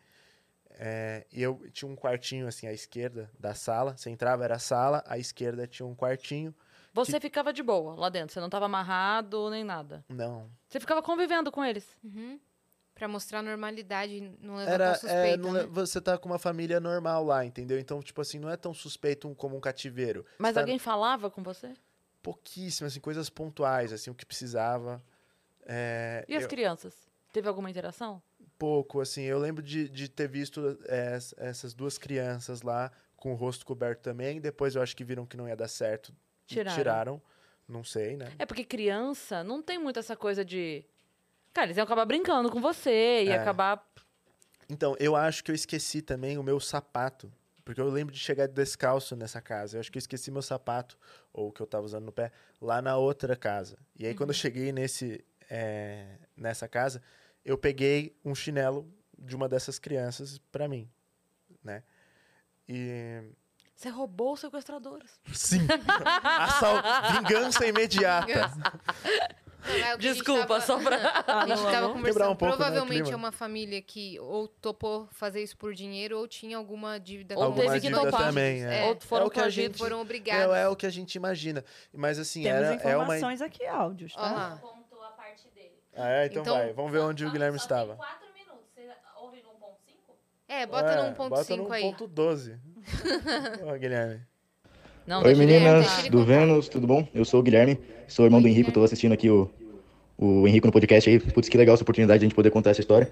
É, 0.80 1.26
e 1.32 1.42
eu 1.42 1.60
tinha 1.72 1.90
um 1.90 1.96
quartinho, 1.96 2.48
assim, 2.48 2.68
à 2.68 2.72
esquerda 2.74 3.30
da 3.40 3.54
sala. 3.56 3.98
Você 3.98 4.10
entrava, 4.10 4.44
era 4.44 4.56
a 4.56 4.60
sala, 4.60 5.04
à 5.08 5.18
esquerda 5.18 5.66
tinha 5.66 5.86
um 5.86 5.96
quartinho. 5.96 6.54
Você 6.94 7.20
ficava 7.20 7.52
de 7.52 7.62
boa 7.64 7.96
lá 7.96 8.10
dentro, 8.10 8.34
você 8.34 8.40
não 8.40 8.50
tava 8.50 8.66
amarrado 8.66 9.50
nem 9.50 9.64
nada. 9.64 10.04
Não. 10.10 10.50
Você 10.68 10.80
ficava 10.80 11.02
convivendo 11.02 11.52
com 11.52 11.64
eles. 11.64 11.88
Uhum. 12.04 12.40
Pra 12.96 13.08
mostrar 13.08 13.44
normalidade, 13.44 14.20
não 14.42 14.56
levantar 14.56 14.74
Era, 14.74 14.94
suspeita, 14.96 15.18
é, 15.34 15.38
não 15.38 15.52
né? 15.54 15.62
le- 15.62 15.68
você 15.68 16.02
tá 16.02 16.18
com 16.18 16.28
uma 16.30 16.40
família 16.40 16.80
normal 16.80 17.24
lá, 17.24 17.46
entendeu? 17.46 17.78
Então, 17.80 18.02
tipo 18.02 18.20
assim, 18.22 18.40
não 18.40 18.50
é 18.50 18.58
tão 18.58 18.74
suspeito 18.74 19.28
um- 19.28 19.36
como 19.36 19.56
um 19.56 19.60
cativeiro. 19.60 20.26
Mas 20.40 20.56
Tá- 20.56 20.62
alguém 20.62 20.80
falava 20.80 21.30
com 21.30 21.44
você? 21.44 21.74
Pouquíssimas, 22.24 22.94
assim, 22.94 23.00
coisas 23.00 23.30
pontuais, 23.30 23.94
assim, 23.94 24.10
o 24.10 24.16
que 24.16 24.26
precisava. 24.26 25.02
É, 25.66 26.26
E 26.28 26.36
as 26.36 26.44
eu- 26.44 26.50
crianças? 26.50 27.08
Teve 27.32 27.48
alguma 27.48 27.70
interação? 27.70 28.20
Pouco, 28.58 29.00
assim. 29.02 29.24
Eu 29.24 29.40
lembro 29.40 29.62
de, 29.64 29.88
de 29.90 30.10
ter 30.10 30.28
visto 30.28 30.78
é, 30.88 31.16
ess- 31.16 31.34
essas 31.38 31.74
duas 31.74 31.98
crianças 31.98 32.62
lá 32.62 32.92
com 33.16 33.32
o 33.32 33.36
rosto 33.36 33.66
coberto 33.66 34.02
também. 34.02 34.40
Depois 34.40 34.76
eu 34.76 34.82
acho 34.82 34.96
que 34.96 35.04
viram 35.04 35.26
que 35.26 35.38
não 35.38 35.48
ia 35.48 35.56
dar 35.56 35.68
certo. 35.68 36.14
Tiraram. 36.46 36.76
Tiraram. 36.78 37.22
Não 37.68 37.84
sei, 37.84 38.16
né? 38.16 38.32
É 38.40 38.46
porque 38.46 38.64
criança 38.64 39.44
não 39.44 39.62
tem 39.62 39.78
muito 39.78 40.00
essa 40.00 40.16
coisa 40.16 40.44
de. 40.46 40.86
Cara, 41.54 41.68
eles 41.68 41.78
iam 41.78 41.84
acabar 41.84 42.06
brincando 42.06 42.50
com 42.52 42.62
você 42.62 43.24
e 43.26 43.30
É. 43.30 43.36
acabar. 43.36 43.86
Então, 44.70 44.96
eu 45.00 45.16
acho 45.16 45.44
que 45.44 45.52
eu 45.52 45.56
esqueci 45.56 46.02
também 46.02 46.38
o 46.38 46.44
meu 46.44 46.60
sapato. 46.60 47.32
Porque 47.66 47.82
eu 47.82 47.90
lembro 47.90 48.14
de 48.14 48.20
chegar 48.20 48.48
descalço 48.48 49.14
nessa 49.16 49.42
casa. 49.42 49.76
Eu 49.76 49.82
acho 49.82 49.92
que 49.92 49.98
eu 49.98 50.00
esqueci 50.00 50.32
meu 50.32 50.42
sapato, 50.42 50.98
ou 51.34 51.50
o 51.50 51.52
que 51.52 51.60
eu 51.62 51.68
tava 51.68 51.86
usando 51.86 52.06
no 52.06 52.14
pé, 52.14 52.32
lá 52.62 52.82
na 52.82 52.96
outra 52.96 53.36
casa. 53.36 53.78
E 54.00 54.06
aí, 54.08 54.16
quando 54.16 54.30
eu 54.30 54.34
cheguei 54.34 54.72
nesse, 54.72 55.22
é, 55.50 56.16
nessa 56.38 56.66
casa, 56.70 57.02
eu 57.48 57.58
peguei 57.58 58.16
um 58.26 58.36
chinelo 58.36 58.86
de 59.18 59.36
uma 59.36 59.48
dessas 59.50 59.80
crianças 59.80 60.38
pra 60.52 60.68
mim, 60.68 60.88
né? 61.64 61.82
E... 62.68 63.24
Você 63.74 63.90
roubou 63.90 64.34
os 64.34 64.40
sequestradores. 64.42 65.10
Sim! 65.34 65.66
Assal... 66.24 66.76
Vingança 67.14 67.66
imediata! 67.66 68.52
Não, 69.66 69.74
é 69.74 69.98
Desculpa, 69.98 70.46
tava- 70.48 70.62
só 70.62 70.80
pra. 70.80 70.96
A 71.28 71.48
gente 71.48 71.60
Alô, 71.60 71.72
tava 71.72 71.88
conversando. 71.94 72.06
Quebrar 72.06 72.30
um 72.30 72.36
pouco, 72.36 72.52
né, 72.54 72.58
Provavelmente 72.58 73.02
clima. 73.04 73.12
é 73.12 73.16
uma 73.18 73.32
família 73.32 73.82
que 73.82 74.18
ou 74.20 74.48
topou 74.48 75.08
fazer 75.12 75.44
isso 75.44 75.58
por 75.58 75.74
dinheiro 75.74 76.18
ou 76.18 76.28
tinha 76.28 76.56
alguma 76.58 76.98
dívida 77.00 77.36
Ou 77.36 77.40
com 77.42 77.46
Alguma 77.48 77.74
teve 77.74 77.88
que 77.88 77.94
topar. 77.94 78.28
também, 78.28 78.64
é. 78.66 78.82
É. 78.82 78.86
Ou 78.86 78.98
foram 79.02 79.24
É 79.26 79.28
o 79.28 79.30
que 79.32 79.40
a 79.42 79.50
gente- 79.50 79.78
foram 79.78 80.00
obrigados. 80.02 80.56
É, 80.56 80.62
é 80.62 80.68
o 80.70 80.76
que 80.76 80.86
a 80.86 80.90
gente 80.90 81.16
imagina. 81.16 81.66
Mas 81.94 82.18
assim, 82.18 82.44
Temos 82.44 82.62
era, 82.62 82.76
é 82.76 82.96
uma... 82.96 83.04
informações 83.18 83.42
aqui, 83.42 83.66
áudios, 83.66 84.14
tá? 84.14 84.22
Ó 84.22 84.36
lá. 84.36 84.58
Contou 84.62 85.04
a 85.04 85.10
parte 85.12 85.50
dele. 85.50 85.74
Ah, 85.98 86.10
é? 86.10 86.26
Então, 86.28 86.42
Então- 86.42 86.56
vai, 86.56 86.74
vamos 86.74 86.92
ver 86.92 87.00
onde 87.00 87.26
o 87.26 87.32
Guilherme 87.32 87.58
só 87.58 87.66
estava. 87.66 87.88
Tem 87.90 87.98
quatro 87.98 88.28
minutos. 88.34 88.66
Você 88.76 88.82
ouve 89.22 89.38
no 89.42 89.50
1.5? 89.50 90.14
É, 90.48 90.66
bota 90.66 90.92
É, 90.92 91.10
no 91.10 91.16
Bota 91.16 91.42
1.5 91.44 91.58
no 91.68 91.72
aí. 91.74 91.82
ponto 91.84 92.08
12. 92.08 92.56
Ó, 93.66 93.78
Guilherme. 93.78 94.22
Não, 95.06 95.24
Oi 95.24 95.36
meninas 95.36 96.08
do. 96.10 96.24
Vênus, 96.26 96.68
tudo 96.68 96.86
bom? 96.86 97.08
Eu 97.16 97.24
sou 97.26 97.40
o 97.40 97.44
Guilherme, 97.44 97.80
sou 98.08 98.26
irmão 98.26 98.42
do 98.42 98.48
Henrico, 98.48 98.68
Guilherme. 98.70 98.74
tô 98.74 98.84
assistindo 98.84 99.14
aqui 99.14 99.30
o, 99.30 99.50
o 100.18 100.46
Henrico 100.48 100.68
no 100.68 100.74
podcast 100.74 101.10
aí. 101.10 101.18
Putz, 101.20 101.48
que 101.50 101.58
legal 101.58 101.74
essa 101.76 101.84
oportunidade 101.84 102.20
de 102.20 102.26
a 102.26 102.28
gente 102.28 102.36
poder 102.36 102.52
contar 102.52 102.72
essa 102.72 102.82
história. 102.82 103.12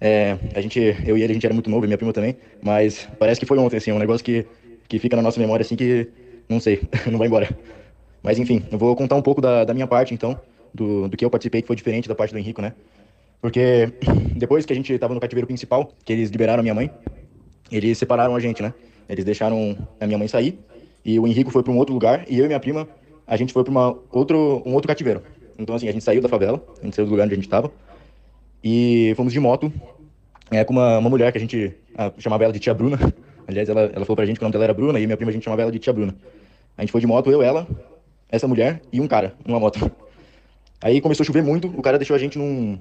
É, 0.00 0.36
a 0.54 0.60
gente, 0.60 0.78
eu 1.06 1.16
e 1.16 1.22
ele, 1.22 1.32
a 1.32 1.34
gente 1.34 1.46
era 1.46 1.54
muito 1.54 1.70
novo, 1.70 1.84
e 1.84 1.88
minha 1.88 1.96
prima 1.96 2.12
também, 2.12 2.36
mas 2.60 3.08
parece 3.18 3.38
que 3.40 3.46
foi 3.46 3.56
ontem, 3.58 3.76
assim, 3.76 3.92
um 3.92 3.98
negócio 4.00 4.24
que, 4.24 4.44
que 4.88 4.98
fica 4.98 5.14
na 5.16 5.22
nossa 5.22 5.38
memória, 5.40 5.62
assim, 5.62 5.76
que, 5.76 6.08
não 6.48 6.58
sei, 6.60 6.82
não 7.10 7.18
vai 7.18 7.28
embora. 7.28 7.48
Mas 8.22 8.36
enfim, 8.38 8.66
eu 8.70 8.76
vou 8.78 8.94
contar 8.96 9.14
um 9.14 9.22
pouco 9.22 9.40
da, 9.40 9.64
da 9.64 9.72
minha 9.72 9.86
parte, 9.86 10.12
então, 10.12 10.38
do, 10.74 11.08
do 11.08 11.16
que 11.16 11.24
eu 11.24 11.30
participei, 11.30 11.62
que 11.62 11.66
foi 11.66 11.76
diferente 11.76 12.08
da 12.08 12.14
parte 12.14 12.32
do 12.32 12.38
Henrico, 12.38 12.62
né? 12.62 12.72
Porque 13.40 13.92
depois 14.36 14.64
que 14.64 14.72
a 14.72 14.76
gente 14.76 14.96
tava 14.98 15.14
no 15.14 15.20
cativeiro 15.20 15.46
principal, 15.46 15.92
que 16.04 16.12
eles 16.12 16.30
liberaram 16.30 16.60
a 16.60 16.62
minha 16.62 16.74
mãe, 16.74 16.90
eles 17.70 17.98
separaram 17.98 18.36
a 18.36 18.40
gente, 18.40 18.62
né? 18.62 18.72
Eles 19.08 19.24
deixaram 19.24 19.76
a 20.00 20.06
minha 20.06 20.18
mãe 20.18 20.28
sair 20.28 20.58
e 21.04 21.18
o 21.18 21.26
Henrico 21.26 21.50
foi 21.50 21.62
para 21.62 21.72
um 21.72 21.78
outro 21.78 21.92
lugar 21.92 22.24
e 22.28 22.38
eu 22.38 22.44
e 22.44 22.46
minha 22.46 22.60
prima, 22.60 22.88
a 23.26 23.36
gente 23.36 23.52
foi 23.52 23.64
para 23.64 23.72
outro 24.10 24.62
um 24.64 24.74
outro 24.74 24.88
cativeiro. 24.88 25.22
Então 25.58 25.74
assim, 25.74 25.88
a 25.88 25.92
gente 25.92 26.04
saiu 26.04 26.22
da 26.22 26.28
favela, 26.28 26.64
a 26.80 26.84
gente 26.84 26.94
saiu 26.94 27.06
do 27.06 27.10
lugar 27.10 27.24
onde 27.24 27.34
a 27.34 27.36
gente 27.36 27.46
estava 27.46 27.70
e 28.62 29.12
fomos 29.16 29.32
de 29.32 29.40
moto 29.40 29.72
é, 30.50 30.64
com 30.64 30.72
uma, 30.72 30.98
uma 30.98 31.10
mulher 31.10 31.32
que 31.32 31.38
a 31.38 31.40
gente 31.40 31.74
ah, 31.96 32.12
chamava 32.18 32.44
ela 32.44 32.52
de 32.52 32.58
tia 32.58 32.74
Bruna. 32.74 32.98
Aliás, 33.46 33.68
ela, 33.68 33.82
ela 33.82 34.04
falou 34.04 34.16
pra 34.16 34.24
gente 34.24 34.38
que 34.38 34.44
o 34.44 34.46
nome 34.46 34.52
dela 34.52 34.64
era 34.64 34.74
Bruna 34.74 35.00
e 35.00 35.06
minha 35.06 35.16
prima 35.16 35.30
a 35.30 35.32
gente 35.32 35.44
chamava 35.44 35.62
ela 35.62 35.72
de 35.72 35.78
tia 35.78 35.92
Bruna. 35.92 36.14
A 36.76 36.82
gente 36.82 36.92
foi 36.92 37.00
de 37.00 37.06
moto, 37.06 37.30
eu, 37.30 37.42
ela, 37.42 37.66
essa 38.28 38.46
mulher 38.46 38.80
e 38.92 39.00
um 39.00 39.08
cara 39.08 39.34
numa 39.44 39.58
moto. 39.58 39.78
Aí 40.82 41.00
começou 41.00 41.22
a 41.22 41.26
chover 41.26 41.42
muito, 41.42 41.68
o 41.68 41.80
cara 41.82 41.96
deixou 41.98 42.14
a 42.16 42.18
gente 42.18 42.36
num, 42.36 42.78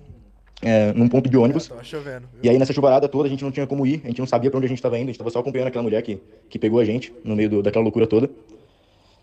é, 0.62 0.92
num 0.94 1.08
ponto 1.08 1.30
de 1.30 1.38
ônibus. 1.38 1.68
Tava 1.68 1.84
chovendo. 1.84 2.28
E 2.42 2.50
aí 2.50 2.58
nessa 2.58 2.74
chuvarada 2.74 3.08
toda 3.08 3.28
a 3.28 3.30
gente 3.30 3.44
não 3.44 3.52
tinha 3.52 3.68
como 3.68 3.86
ir, 3.86 4.02
a 4.04 4.08
gente 4.08 4.20
não 4.20 4.28
sabia 4.28 4.50
pra 4.50 4.58
onde 4.58 4.66
a 4.66 4.70
gente 4.70 4.82
tava 4.82 4.98
indo, 4.98 5.06
a 5.06 5.12
gente 5.12 5.18
tava 5.20 5.30
só 5.30 5.40
acompanhando 5.40 5.68
aquela 5.68 5.84
mulher 5.84 6.02
que, 6.02 6.20
que 6.50 6.58
pegou 6.58 6.80
a 6.80 6.86
gente 6.86 7.14
no 7.24 7.36
meio 7.36 7.50
do- 7.50 7.62
daquela 7.64 7.84
loucura 7.84 8.08
toda. 8.08 8.30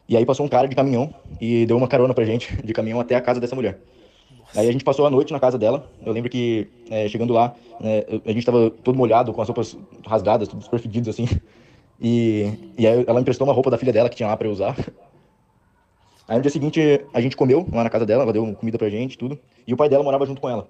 E 0.08 0.16
aí 0.16 0.24
passou 0.24 0.46
um 0.46 0.48
cara 0.48 0.66
de 0.66 0.74
caminhão 0.74 1.12
e 1.40 1.66
deu 1.66 1.76
uma 1.76 1.88
carona 1.88 2.14
pra 2.14 2.24
gente 2.24 2.54
de 2.64 2.72
caminhão 2.72 2.98
até 3.00 3.14
a 3.14 3.20
casa 3.20 3.40
dessa 3.40 3.54
mulher. 3.54 3.78
Aí 4.56 4.66
a 4.66 4.72
gente 4.72 4.82
passou 4.82 5.04
a 5.06 5.10
noite 5.10 5.32
na 5.32 5.38
casa 5.40 5.58
dela. 5.58 5.90
Eu 6.04 6.12
lembro 6.12 6.30
que 6.30 6.66
é, 6.90 7.06
chegando 7.08 7.34
lá, 7.34 7.54
né, 7.78 8.04
a 8.24 8.32
gente 8.32 8.46
tava 8.46 8.70
todo 8.70 8.96
molhado, 8.96 9.32
com 9.32 9.42
as 9.42 9.48
roupas 9.48 9.76
rasgadas, 10.06 10.48
tudo 10.48 10.62
super 10.64 10.80
assim. 11.10 11.26
E, 12.00 12.72
e 12.78 12.86
aí 12.86 13.04
ela 13.06 13.20
emprestou 13.20 13.46
uma 13.46 13.52
roupa 13.52 13.70
da 13.70 13.76
filha 13.76 13.92
dela 13.92 14.08
que 14.08 14.16
tinha 14.16 14.28
lá 14.28 14.36
pra 14.36 14.46
eu 14.46 14.52
usar. 14.52 14.76
Aí 16.28 16.36
no 16.36 16.42
dia 16.42 16.50
seguinte 16.50 16.80
a 17.12 17.20
gente 17.20 17.36
comeu 17.36 17.66
lá 17.72 17.82
na 17.82 17.90
casa 17.90 18.04
dela, 18.04 18.22
ela 18.22 18.32
deu 18.32 18.54
comida 18.54 18.76
pra 18.76 18.90
gente, 18.90 19.16
tudo. 19.16 19.38
E 19.66 19.72
o 19.72 19.76
pai 19.76 19.88
dela 19.88 20.04
morava 20.04 20.26
junto 20.26 20.40
com 20.40 20.48
ela. 20.48 20.68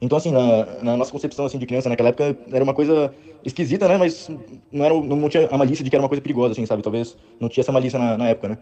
Então, 0.00 0.16
assim, 0.16 0.30
na, 0.30 0.64
na 0.82 0.96
nossa 0.96 1.12
concepção 1.12 1.44
assim, 1.44 1.58
de 1.58 1.66
criança 1.66 1.88
naquela 1.88 2.08
época, 2.08 2.34
era 2.50 2.64
uma 2.64 2.72
coisa 2.72 3.12
esquisita, 3.44 3.86
né? 3.86 3.98
Mas 3.98 4.30
não, 4.72 4.84
era, 4.84 4.94
não, 4.94 5.28
tinha 5.28 5.46
a 5.50 5.58
malícia 5.58 5.84
de 5.84 5.90
que 5.90 5.96
era 5.96 6.02
uma 6.02 6.08
coisa 6.08 6.22
perigosa, 6.22 6.52
assim, 6.52 6.64
sabe? 6.64 6.82
Talvez 6.82 7.16
não 7.38 7.48
tinha 7.48 7.62
essa 7.62 7.72
malícia 7.72 7.98
na, 7.98 8.16
na 8.16 8.28
época, 8.28 8.48
né? 8.48 8.58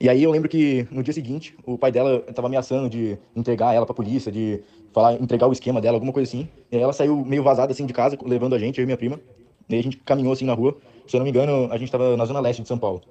E 0.00 0.08
aí 0.08 0.22
eu 0.22 0.30
lembro 0.30 0.48
que 0.48 0.86
no 0.92 1.02
dia 1.02 1.12
seguinte, 1.12 1.56
o 1.66 1.76
pai 1.76 1.90
dela 1.90 2.20
tava 2.32 2.46
ameaçando 2.46 2.88
de 2.88 3.18
entregar 3.34 3.74
ela 3.74 3.84
pra 3.84 3.94
polícia, 3.94 4.30
de 4.30 4.62
falar, 4.92 5.14
entregar 5.14 5.48
o 5.48 5.52
esquema 5.52 5.80
dela, 5.80 5.96
alguma 5.96 6.12
coisa 6.12 6.28
assim. 6.28 6.48
E 6.70 6.76
aí 6.76 6.82
ela 6.82 6.92
saiu 6.92 7.24
meio 7.24 7.42
vazada 7.42 7.72
assim 7.72 7.84
de 7.84 7.92
casa, 7.92 8.16
levando 8.24 8.54
a 8.54 8.58
gente, 8.58 8.78
eu 8.78 8.84
e 8.84 8.86
minha 8.86 8.96
prima. 8.96 9.20
E 9.68 9.74
aí 9.74 9.80
a 9.80 9.82
gente 9.82 9.96
caminhou 9.98 10.32
assim 10.32 10.44
na 10.44 10.54
rua. 10.54 10.76
Se 11.06 11.16
eu 11.16 11.18
não 11.18 11.24
me 11.24 11.30
engano, 11.30 11.68
a 11.72 11.76
gente 11.76 11.90
tava 11.90 12.16
na 12.16 12.24
zona 12.24 12.38
leste 12.38 12.62
de 12.62 12.68
São 12.68 12.78
Paulo. 12.78 13.02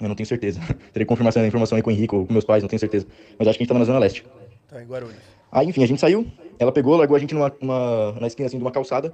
Eu 0.00 0.08
não 0.08 0.14
tenho 0.14 0.26
certeza. 0.26 0.60
Teria 0.92 1.04
que 1.04 1.04
confirmar 1.06 1.28
essa 1.30 1.44
informação 1.46 1.76
aí 1.76 1.82
com 1.82 1.90
o 1.90 1.92
Henrique 1.92 2.14
ou 2.14 2.26
com 2.26 2.32
meus 2.32 2.44
pais, 2.44 2.62
não 2.62 2.68
tenho 2.68 2.80
certeza. 2.80 3.06
Mas 3.38 3.48
acho 3.48 3.58
que 3.58 3.62
a 3.62 3.64
gente 3.64 3.68
tava 3.68 3.78
na 3.80 3.84
zona 3.84 3.98
leste. 3.98 4.24
Tá 4.68 4.82
em 4.82 4.86
Guarulhos. 4.86 5.16
Aí, 5.52 5.66
enfim, 5.68 5.82
a 5.82 5.86
gente 5.86 6.00
saiu, 6.00 6.26
ela 6.58 6.70
pegou, 6.72 6.96
largou 6.96 7.16
a 7.16 7.18
gente 7.18 7.34
numa, 7.34 7.52
numa- 7.60 8.12
na 8.20 8.26
esquina 8.28 8.46
assim 8.46 8.56
de 8.56 8.62
uma 8.62 8.70
calçada 8.70 9.12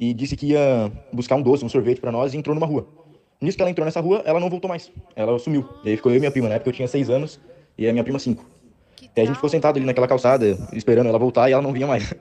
e 0.00 0.14
disse 0.14 0.34
que 0.36 0.46
ia 0.46 0.90
buscar 1.12 1.36
um 1.36 1.42
doce, 1.42 1.64
um 1.64 1.68
sorvete 1.68 2.00
pra 2.00 2.10
nós 2.10 2.32
e 2.34 2.38
entrou 2.38 2.54
numa 2.54 2.66
rua. 2.66 2.86
Nisso 3.40 3.56
que 3.56 3.62
ela 3.62 3.70
entrou 3.70 3.84
nessa 3.84 4.00
rua, 4.00 4.22
ela 4.24 4.40
não 4.40 4.48
voltou 4.48 4.68
mais. 4.68 4.90
Ela 5.14 5.38
sumiu. 5.38 5.68
E 5.84 5.90
aí 5.90 5.96
ficou 5.96 6.10
eu 6.10 6.16
e 6.16 6.20
minha 6.20 6.30
prima, 6.30 6.48
na 6.48 6.54
época 6.54 6.70
eu 6.70 6.74
tinha 6.74 6.88
seis 6.88 7.10
anos 7.10 7.38
e 7.76 7.86
a 7.86 7.92
minha 7.92 8.02
prima 8.02 8.18
cinco. 8.18 8.44
E 9.14 9.20
a 9.20 9.24
gente 9.26 9.34
ficou 9.34 9.50
sentado 9.50 9.76
ali 9.76 9.84
naquela 9.84 10.08
calçada, 10.08 10.56
esperando 10.72 11.08
ela 11.08 11.18
voltar 11.18 11.48
e 11.50 11.52
ela 11.52 11.62
não 11.62 11.72
vinha 11.72 11.86
mais. 11.86 12.12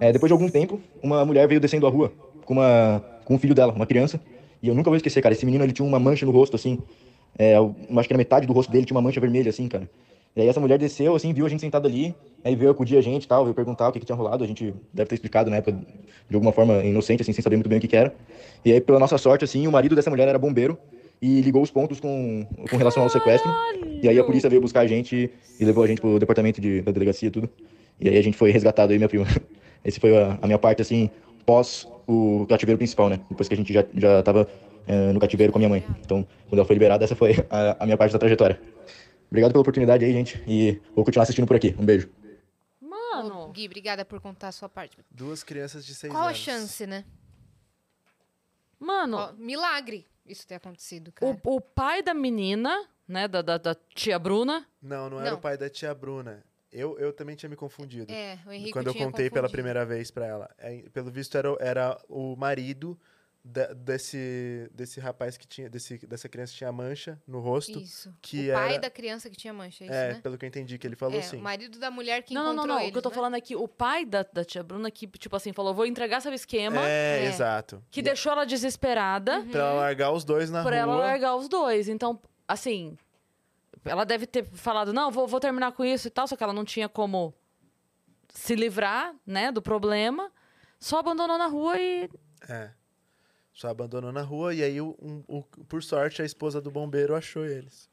É, 0.00 0.12
depois 0.12 0.28
de 0.28 0.32
algum 0.32 0.48
tempo, 0.48 0.80
uma 1.02 1.24
mulher 1.24 1.46
veio 1.48 1.60
descendo 1.60 1.86
a 1.86 1.90
rua 1.90 2.12
com, 2.44 2.54
uma, 2.54 3.02
com 3.24 3.34
um 3.34 3.38
filho 3.38 3.54
dela, 3.54 3.72
uma 3.72 3.86
criança. 3.86 4.20
E 4.62 4.68
eu 4.68 4.74
nunca 4.74 4.90
vou 4.90 4.96
esquecer, 4.96 5.22
cara. 5.22 5.34
Esse 5.34 5.46
menino 5.46 5.64
ele 5.64 5.72
tinha 5.72 5.86
uma 5.86 5.98
mancha 6.00 6.26
no 6.26 6.32
rosto, 6.32 6.56
assim. 6.56 6.78
É, 7.38 7.54
acho 7.56 8.08
que 8.08 8.14
na 8.14 8.18
metade 8.18 8.46
do 8.46 8.52
rosto 8.52 8.70
dele 8.70 8.84
tinha 8.84 8.96
uma 8.96 9.02
mancha 9.02 9.20
vermelha, 9.20 9.50
assim, 9.50 9.68
cara. 9.68 9.88
E 10.34 10.42
aí 10.42 10.48
essa 10.48 10.60
mulher 10.60 10.78
desceu, 10.78 11.14
assim, 11.16 11.32
viu 11.32 11.46
a 11.46 11.48
gente 11.48 11.60
sentado 11.60 11.86
ali, 11.86 12.14
aí 12.44 12.54
veio 12.54 12.70
acudir 12.70 12.98
a 12.98 13.00
gente 13.00 13.24
e 13.24 13.28
tal, 13.28 13.44
veio 13.44 13.54
perguntar 13.54 13.88
o 13.88 13.92
que, 13.92 14.00
que 14.00 14.04
tinha 14.04 14.16
rolado. 14.16 14.44
A 14.44 14.46
gente 14.46 14.74
deve 14.92 15.08
ter 15.08 15.14
explicado 15.14 15.48
na 15.48 15.56
época, 15.56 15.72
de 16.28 16.34
alguma 16.34 16.52
forma 16.52 16.84
inocente, 16.84 17.22
assim, 17.22 17.32
sem 17.32 17.42
saber 17.42 17.56
muito 17.56 17.68
bem 17.68 17.78
o 17.78 17.80
que, 17.80 17.88
que 17.88 17.96
era. 17.96 18.14
E 18.62 18.70
aí, 18.70 18.80
pela 18.80 18.98
nossa 18.98 19.16
sorte, 19.16 19.44
assim, 19.44 19.66
o 19.66 19.72
marido 19.72 19.94
dessa 19.94 20.10
mulher 20.10 20.28
era 20.28 20.38
bombeiro 20.38 20.78
e 21.22 21.40
ligou 21.40 21.62
os 21.62 21.70
pontos 21.70 22.00
com, 22.00 22.46
com 22.68 22.76
relação 22.76 23.02
ao 23.02 23.08
sequestro. 23.08 23.50
E 24.02 24.08
aí 24.08 24.18
a 24.18 24.24
polícia 24.24 24.50
veio 24.50 24.60
buscar 24.60 24.80
a 24.80 24.86
gente 24.86 25.30
e 25.58 25.64
levou 25.64 25.82
a 25.82 25.86
gente 25.86 26.02
pro 26.02 26.18
departamento 26.18 26.60
de, 26.60 26.82
da 26.82 26.92
delegacia 26.92 27.28
e 27.28 27.30
tudo. 27.30 27.48
E 27.98 28.08
aí 28.08 28.18
a 28.18 28.22
gente 28.22 28.36
foi 28.36 28.50
resgatado, 28.50 28.92
e 28.92 28.98
minha 28.98 29.08
prima. 29.08 29.26
Esse 29.82 29.98
foi 29.98 30.16
a, 30.16 30.38
a 30.42 30.46
minha 30.46 30.58
parte, 30.58 30.82
assim, 30.82 31.08
pós 31.46 31.88
o 32.06 32.46
cativeiro 32.48 32.76
principal, 32.76 33.08
né? 33.08 33.20
Depois 33.30 33.48
que 33.48 33.54
a 33.54 33.56
gente 33.56 33.72
já, 33.72 33.84
já 33.94 34.22
tava 34.22 34.46
eh, 34.86 35.12
no 35.12 35.20
cativeiro 35.20 35.52
com 35.52 35.58
a 35.58 35.60
minha 35.60 35.68
mãe. 35.68 35.84
Então, 36.00 36.26
quando 36.48 36.58
ela 36.58 36.64
foi 36.64 36.74
liberada, 36.74 37.04
essa 37.04 37.14
foi 37.16 37.32
a, 37.50 37.82
a 37.82 37.86
minha 37.86 37.96
parte 37.96 38.12
da 38.12 38.18
trajetória. 38.18 38.60
Obrigado 39.28 39.52
pela 39.52 39.60
oportunidade 39.62 40.04
aí, 40.04 40.12
gente. 40.12 40.42
E 40.46 40.80
vou 40.94 41.04
continuar 41.04 41.24
assistindo 41.24 41.46
por 41.46 41.56
aqui. 41.56 41.74
Um 41.78 41.84
beijo. 41.84 42.08
Mano, 42.80 43.48
Gui, 43.52 43.66
obrigada 43.66 44.04
por 44.04 44.20
contar 44.20 44.48
a 44.48 44.52
sua 44.52 44.68
parte. 44.68 44.96
Duas 45.10 45.42
crianças 45.42 45.84
de 45.84 45.94
seis 45.94 46.12
Qual 46.12 46.22
a 46.22 46.26
anos. 46.28 46.38
chance, 46.38 46.86
né? 46.86 47.04
mano, 48.78 49.16
Ó, 49.16 49.32
milagre 49.32 50.06
isso 50.26 50.46
ter 50.46 50.56
acontecido, 50.56 51.12
cara. 51.12 51.38
o, 51.44 51.56
o 51.56 51.60
pai 51.60 52.02
da 52.02 52.12
menina, 52.12 52.86
né, 53.06 53.28
da, 53.28 53.40
da, 53.42 53.56
da 53.58 53.74
tia 53.94 54.18
Bruna, 54.18 54.66
Não, 54.82 55.08
não 55.08 55.20
era 55.20 55.30
Não. 55.30 55.38
o 55.38 55.40
pai 55.40 55.56
da 55.56 55.68
tia 55.70 55.94
Bruna. 55.94 56.44
Eu, 56.72 56.98
eu 56.98 57.12
também 57.12 57.34
tinha 57.36 57.48
me 57.48 57.56
confundido. 57.56 58.12
É, 58.12 58.38
o 58.46 58.52
Henrique 58.52 58.72
quando 58.72 58.88
eu 58.88 58.92
tinha 58.92 59.06
contei 59.06 59.30
pela 59.30 59.42
confundido. 59.42 59.52
primeira 59.52 59.86
vez 59.86 60.10
pra 60.10 60.26
ela. 60.26 60.50
É, 60.58 60.82
pelo 60.92 61.10
visto, 61.10 61.38
era, 61.38 61.52
o- 61.52 61.56
era 61.60 61.96
o 62.08 62.36
marido 62.36 62.98
da- 63.48 63.72
desse, 63.72 64.68
desse 64.74 64.98
rapaz 64.98 65.36
que 65.36 65.46
tinha. 65.46 65.70
Desse, 65.70 65.98
dessa 66.06 66.28
criança 66.28 66.52
que 66.52 66.58
tinha 66.58 66.72
mancha 66.72 67.20
no 67.26 67.38
rosto. 67.38 67.78
Isso. 67.78 68.12
que 68.20 68.50
o 68.50 68.54
pai 68.54 68.72
era- 68.72 68.80
da 68.82 68.90
criança 68.90 69.30
que 69.30 69.36
tinha 69.36 69.52
mancha, 69.52 69.84
é 69.84 69.86
isso, 69.86 69.94
é, 69.96 70.12
né? 70.14 70.20
pelo 70.20 70.36
que 70.36 70.44
eu 70.44 70.48
entendi 70.48 70.76
que 70.78 70.86
ele 70.86 70.96
falou 70.96 71.14
é, 71.16 71.20
assim. 71.20 71.36
o 71.38 71.42
marido 71.42 71.78
da 71.78 71.90
mulher 71.90 72.22
que 72.24 72.34
não, 72.34 72.42
não, 72.42 72.52
encontrou 72.52 72.66
não, 72.68 72.74
não. 72.74 72.80
eles, 72.82 72.90
O 72.90 72.92
que 72.92 72.98
eu 72.98 73.02
tô 73.02 73.08
né? 73.10 73.14
falando 73.14 73.36
é 73.36 73.40
que 73.40 73.54
o 73.54 73.68
pai 73.68 74.04
da, 74.04 74.24
da 74.24 74.44
tia 74.44 74.62
Bruna, 74.62 74.90
que, 74.90 75.06
tipo 75.06 75.36
assim, 75.36 75.52
falou: 75.52 75.72
vou 75.72 75.86
entregar 75.86 76.20
seu 76.20 76.32
esquema, 76.32 76.80
É, 76.88 77.24
É. 77.24 77.26
exato. 77.28 77.82
que 77.90 78.02
deixou 78.02 78.32
ela 78.32 78.44
desesperada 78.44 79.38
Uhum. 79.38 79.50
Pra 79.50 79.60
ela 79.60 79.72
largar 79.74 80.10
os 80.12 80.24
dois 80.24 80.50
na 80.50 80.62
por 80.62 80.72
rua. 80.72 80.78
ela 80.80 80.96
largar 80.96 81.36
os 81.36 81.48
dois. 81.48 81.88
Então, 81.88 82.20
assim, 82.48 82.96
ela 83.84 84.04
deve 84.04 84.26
ter 84.26 84.44
falado: 84.44 84.92
não, 84.92 85.10
vou, 85.10 85.26
vou 85.28 85.38
terminar 85.38 85.70
com 85.72 85.84
isso 85.84 86.08
e 86.08 86.10
tal, 86.10 86.26
só 86.26 86.34
que 86.36 86.42
ela 86.42 86.52
não 86.52 86.64
tinha 86.64 86.88
como 86.88 87.32
se 88.28 88.54
livrar, 88.54 89.14
né, 89.24 89.50
do 89.52 89.62
problema. 89.62 90.30
Só 90.78 90.98
abandonou 90.98 91.38
na 91.38 91.46
rua 91.46 91.78
e. 91.80 92.10
É. 92.48 92.70
Só 93.56 93.68
abandonou 93.68 94.12
na 94.12 94.20
rua 94.20 94.52
e 94.52 94.62
aí, 94.62 94.78
o- 94.82 94.94
um- 95.00 95.24
o- 95.26 95.42
por 95.64 95.82
sorte, 95.82 96.20
a 96.20 96.26
esposa 96.26 96.60
do 96.60 96.70
bombeiro 96.70 97.14
achou 97.14 97.46
eles. 97.46 97.88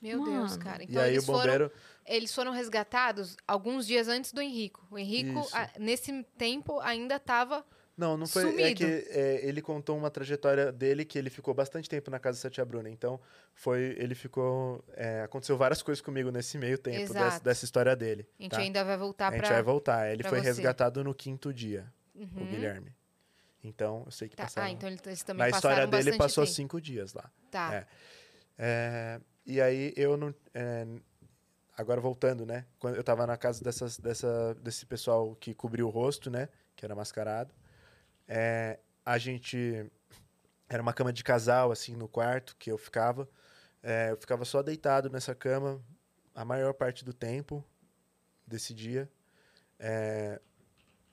Meu 0.00 0.24
Deus, 0.24 0.52
Mano. 0.52 0.64
cara. 0.64 0.82
e 0.82 0.86
Então 0.86 1.02
aí 1.02 1.12
eles 1.12 1.24
o 1.24 1.26
bombeiro. 1.32 1.68
foram 1.68 1.90
eles 2.06 2.34
foram 2.34 2.50
resgatados 2.50 3.36
alguns 3.46 3.86
dias 3.86 4.08
antes 4.08 4.32
do 4.32 4.40
Henrico. 4.40 4.84
O 4.90 4.98
Henrico, 4.98 5.46
a- 5.52 5.68
nesse 5.78 6.24
tempo, 6.38 6.80
ainda 6.80 7.16
estava 7.16 7.62
Não, 7.94 8.16
não 8.16 8.26
foi. 8.26 8.44
É 8.44 8.50
Sumido. 8.50 8.74
que 8.78 8.84
é, 9.10 9.46
ele 9.46 9.60
contou 9.60 9.98
uma 9.98 10.10
trajetória 10.10 10.72
dele 10.72 11.04
que 11.04 11.18
ele 11.18 11.28
ficou 11.28 11.52
bastante 11.52 11.86
tempo 11.86 12.10
na 12.10 12.18
casa 12.18 12.42
da 12.42 12.48
Tia 12.48 12.64
Bruna. 12.64 12.88
Então, 12.88 13.20
foi. 13.52 13.94
Ele 13.98 14.14
ficou. 14.14 14.82
é, 14.94 15.20
aconteceu 15.20 15.58
várias 15.58 15.82
coisas 15.82 16.00
comigo 16.00 16.30
nesse 16.30 16.56
meio 16.56 16.78
tempo 16.78 16.96
dessa, 17.12 17.12
Exato. 17.26 17.44
dessa 17.44 17.64
história 17.66 17.94
dele. 17.94 18.26
A 18.38 18.42
gente 18.42 18.52
tá? 18.52 18.58
ainda 18.60 18.82
vai 18.82 18.96
voltar 18.96 19.28
A 19.28 19.32
gente 19.32 19.40
pra. 19.42 19.50
vai 19.52 19.62
voltar. 19.62 20.10
Ele 20.10 20.22
pra 20.22 20.30
foi 20.30 20.38
você. 20.40 20.46
resgatado 20.46 21.04
no 21.04 21.14
quinto 21.14 21.52
dia, 21.52 21.92
o 22.14 22.20
Uhum. 22.22 22.46
Guilherme. 22.46 22.90
Então, 23.62 24.02
eu 24.06 24.10
sei 24.12 24.28
que 24.28 24.36
Tá, 24.36 24.44
passaram. 24.44 24.66
Ah, 24.68 24.70
então 24.70 24.88
ele- 24.88 25.00
eles 25.04 25.22
também 25.22 25.40
na 25.40 25.50
história 25.50 25.86
dele, 25.86 26.16
passou 26.16 26.44
tempo. 26.44 26.54
cinco 26.54 26.80
dias 26.80 27.12
lá. 27.12 27.30
Tá. 27.50 27.74
É. 27.74 27.86
É, 28.58 29.20
e 29.46 29.60
aí 29.60 29.92
eu 29.96 30.16
não. 30.16 30.34
é, 30.54 30.86
agora 31.76 32.00
voltando, 32.00 32.44
né? 32.46 32.66
Quando 32.78 32.96
eu 32.96 33.04
tava 33.04 33.26
na 33.26 33.36
casa 33.36 33.62
dessas, 33.64 33.98
dessa, 33.98 34.54
desse 34.62 34.84
pessoal 34.86 35.34
que 35.36 35.54
cobriu 35.54 35.86
o 35.86 35.90
rosto, 35.90 36.30
né? 36.30 36.48
Que 36.76 36.84
era 36.84 36.94
mascarado. 36.94 37.54
é, 38.28 38.78
a 39.04 39.18
gente. 39.18 39.90
Era 40.68 40.82
uma 40.82 40.92
cama 40.92 41.12
de 41.12 41.24
casal, 41.24 41.72
assim, 41.72 41.96
no 41.96 42.06
quarto 42.06 42.54
que 42.56 42.70
eu 42.70 42.78
ficava. 42.78 43.28
É, 43.82 44.10
eu 44.12 44.16
ficava 44.16 44.44
só 44.44 44.62
deitado 44.62 45.10
nessa 45.10 45.34
cama 45.34 45.82
a 46.34 46.44
maior 46.44 46.72
parte 46.74 47.04
do 47.04 47.12
tempo 47.12 47.64
desse 48.46 48.72
dia. 48.72 49.10
É, 49.78 50.40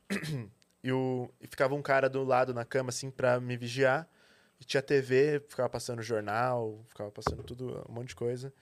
e, 0.87 0.91
o, 0.93 1.29
e 1.41 1.47
ficava 1.47 1.75
um 1.75 1.81
cara 1.81 2.09
do 2.09 2.23
lado 2.23 2.53
na 2.53 2.63
cama, 2.63 2.89
assim, 2.89 3.11
pra 3.11 3.41
me 3.41 3.57
vigiar. 3.57 4.07
E 4.57 4.63
tinha 4.63 4.81
TV, 4.81 5.41
ficava 5.49 5.67
passando 5.67 6.01
jornal, 6.01 6.81
ficava 6.87 7.11
passando 7.11 7.43
tudo, 7.43 7.85
um 7.89 7.93
monte 7.93 8.09
de 8.09 8.15
coisa. 8.15 8.53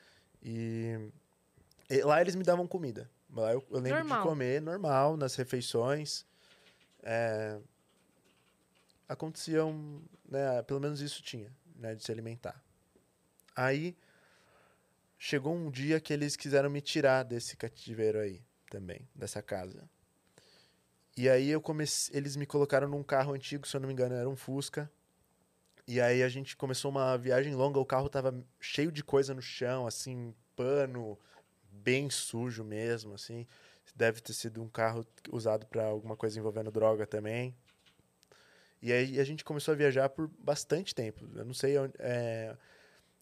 E, 0.41 0.97
e 1.87 2.01
lá 2.01 2.19
eles 2.19 2.33
me 2.33 2.43
davam 2.43 2.65
comida. 2.65 3.07
Lá 3.31 3.53
eu, 3.53 3.63
eu 3.69 3.79
lembro 3.79 3.99
Normal. 3.99 4.17
de 4.17 4.27
comer 4.27 4.59
normal, 4.59 5.15
nas 5.15 5.35
refeições. 5.35 6.25
É, 7.03 7.59
aconteciam, 9.07 10.01
né, 10.27 10.63
pelo 10.63 10.79
menos 10.79 11.01
isso 11.01 11.21
tinha, 11.21 11.55
né, 11.75 11.93
de 11.93 12.03
se 12.03 12.11
alimentar. 12.11 12.59
Aí 13.55 13.95
chegou 15.19 15.53
um 15.55 15.69
dia 15.69 15.99
que 15.99 16.11
eles 16.11 16.35
quiseram 16.35 16.71
me 16.71 16.81
tirar 16.81 17.21
desse 17.21 17.55
cativeiro 17.55 18.17
aí 18.17 18.41
também, 18.71 19.07
dessa 19.13 19.43
casa. 19.43 19.87
E 21.17 21.29
aí 21.29 21.49
eu 21.49 21.61
comecei, 21.61 22.17
eles 22.17 22.35
me 22.35 22.45
colocaram 22.45 22.87
num 22.89 23.03
carro 23.03 23.33
antigo, 23.33 23.65
se 23.65 23.75
eu 23.75 23.79
não 23.81 23.87
me 23.87 23.93
engano, 23.93 24.15
era 24.15 24.27
um 24.27 24.35
Fusca. 24.35 24.91
E 25.87 26.01
aí 26.01 26.23
a 26.23 26.29
gente 26.29 26.57
começou 26.57 26.91
uma 26.91 27.17
viagem 27.17 27.55
longa, 27.55 27.79
o 27.79 27.85
carro 27.85 28.09
tava 28.09 28.35
cheio 28.59 28.91
de 28.91 29.03
coisa 29.03 29.33
no 29.33 29.41
chão, 29.41 29.85
assim, 29.87 30.33
pano, 30.55 31.17
bem 31.71 32.09
sujo 32.09 32.63
mesmo, 32.63 33.13
assim. 33.13 33.47
Deve 33.95 34.19
ter 34.19 34.33
sido 34.33 34.61
um 34.61 34.67
carro 34.67 35.05
usado 35.31 35.65
para 35.67 35.85
alguma 35.85 36.17
coisa 36.17 36.37
envolvendo 36.37 36.69
droga 36.69 37.07
também. 37.07 37.55
E 38.81 38.91
aí 38.91 39.19
a 39.19 39.23
gente 39.23 39.43
começou 39.43 39.73
a 39.73 39.77
viajar 39.77 40.09
por 40.09 40.27
bastante 40.39 40.93
tempo. 40.93 41.25
Eu 41.33 41.45
não 41.45 41.53
sei 41.53 41.75
é, 41.99 42.57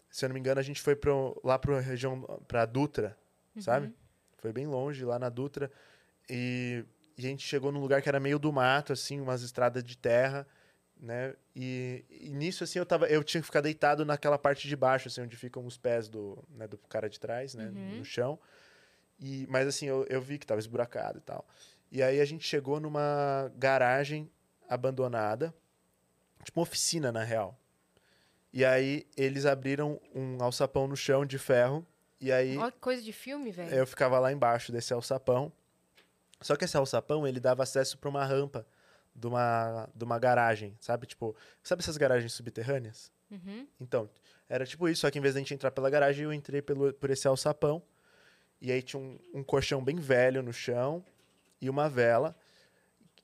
se 0.10 0.26
eu 0.26 0.30
não 0.30 0.34
me 0.34 0.40
engano, 0.40 0.60
a 0.60 0.64
gente 0.64 0.82
foi 0.82 0.96
pro, 0.96 1.40
lá 1.44 1.60
para 1.60 1.80
região, 1.80 2.22
para 2.48 2.66
Dutra, 2.66 3.18
sabe? 3.60 3.94
Foi 4.38 4.52
bem 4.52 4.66
longe, 4.66 5.06
lá 5.06 5.20
na 5.20 5.30
Dutra. 5.30 5.72
E 6.30 6.84
a 7.18 7.22
gente 7.22 7.46
chegou 7.46 7.72
num 7.72 7.80
lugar 7.80 8.02
que 8.02 8.10
era 8.10 8.20
meio 8.20 8.40
do 8.40 8.52
mato, 8.52 8.94
assim, 8.94 9.20
umas 9.20 9.42
estradas 9.42 9.84
de 9.84 9.98
terra, 9.98 10.48
né? 11.00 11.36
E, 11.56 12.04
e 12.10 12.30
nisso, 12.30 12.64
assim, 12.64 12.80
eu, 12.80 12.86
tava, 12.86 13.08
eu 13.08 13.24
tinha 13.24 13.42
que 13.42 13.46
ficar 13.46 13.62
deitado 13.62 14.06
naquela 14.06 14.38
parte 14.38 14.68
de 14.68 14.76
baixo, 14.76 15.08
assim, 15.08 15.22
onde 15.22 15.36
ficam 15.36 15.66
os 15.66 15.78
pés 15.78 16.08
do, 16.08 16.44
né, 16.50 16.68
do 16.68 16.78
cara 16.78 17.10
de 17.10 17.20
trás, 17.20 17.54
né? 17.54 17.66
Uhum. 17.66 17.98
No 17.98 18.06
chão. 18.06 18.40
E, 19.20 19.46
mas, 19.50 19.68
assim, 19.68 19.86
eu, 19.86 20.06
eu 20.10 20.22
vi 20.22 20.38
que 20.38 20.46
tava 20.46 20.60
esburacado 20.60 21.20
e 21.20 21.22
tal. 21.22 21.46
E 21.92 22.02
aí 22.02 22.20
a 22.20 22.26
gente 22.26 22.48
chegou 22.48 22.80
numa 22.80 23.52
garagem 23.56 24.30
abandonada, 24.68 25.54
tipo 26.44 26.60
uma 26.60 26.64
oficina, 26.64 27.12
na 27.12 27.24
real. 27.24 27.58
E 28.52 28.64
aí 28.64 29.06
eles 29.16 29.46
abriram 29.46 30.00
um 30.14 30.42
alçapão 30.42 30.88
no 30.88 30.96
chão 30.96 31.26
de 31.26 31.38
ferro. 31.38 31.86
E 32.20 32.32
aí 32.32 32.58
Olha 32.58 32.72
que 32.72 32.80
coisa 32.80 33.02
de 33.02 33.12
filme, 33.12 33.52
velho. 33.52 33.74
eu 33.74 33.86
ficava 33.86 34.18
lá 34.20 34.32
embaixo 34.32 34.72
desse 34.72 34.94
alçapão. 34.94 35.52
Só 36.44 36.56
que 36.56 36.66
esse 36.66 36.78
alçapão, 36.78 37.28
ele 37.28 37.40
dava 37.40 37.64
acesso 37.64 37.98
para 37.98 38.10
uma 38.10 38.24
rampa 38.26 38.66
de 39.16 39.28
uma, 39.28 39.90
de 39.96 40.04
uma 40.04 40.20
garagem, 40.20 40.76
sabe? 40.80 41.08
Tipo, 41.08 41.36
sabe 41.64 41.82
essas 41.82 41.98
garagens 41.98 42.34
subterrâneas? 42.34 43.12
Uhum. 43.32 43.68
Então, 43.80 44.10
era 44.48 44.66
tipo 44.66 44.88
isso, 44.90 45.02
só 45.02 45.10
que 45.12 45.18
em 45.18 45.22
vez 45.22 45.34
de 45.34 45.40
a 45.40 45.42
gente 45.42 45.54
entrar 45.54 45.72
pela 45.72 45.90
garagem, 45.90 46.24
eu 46.26 46.34
entrei 46.34 46.62
pelo, 46.62 46.94
por 46.94 47.10
esse 47.10 47.28
alçapão. 47.28 47.82
E 48.62 48.72
aí 48.72 48.82
tinha 48.82 49.00
um, 49.02 49.20
um 49.34 49.44
colchão 49.44 49.84
bem 49.84 49.96
velho 49.98 50.42
no 50.44 50.54
chão 50.54 51.04
e 51.60 51.70
uma 51.70 51.90
vela. 51.90 52.36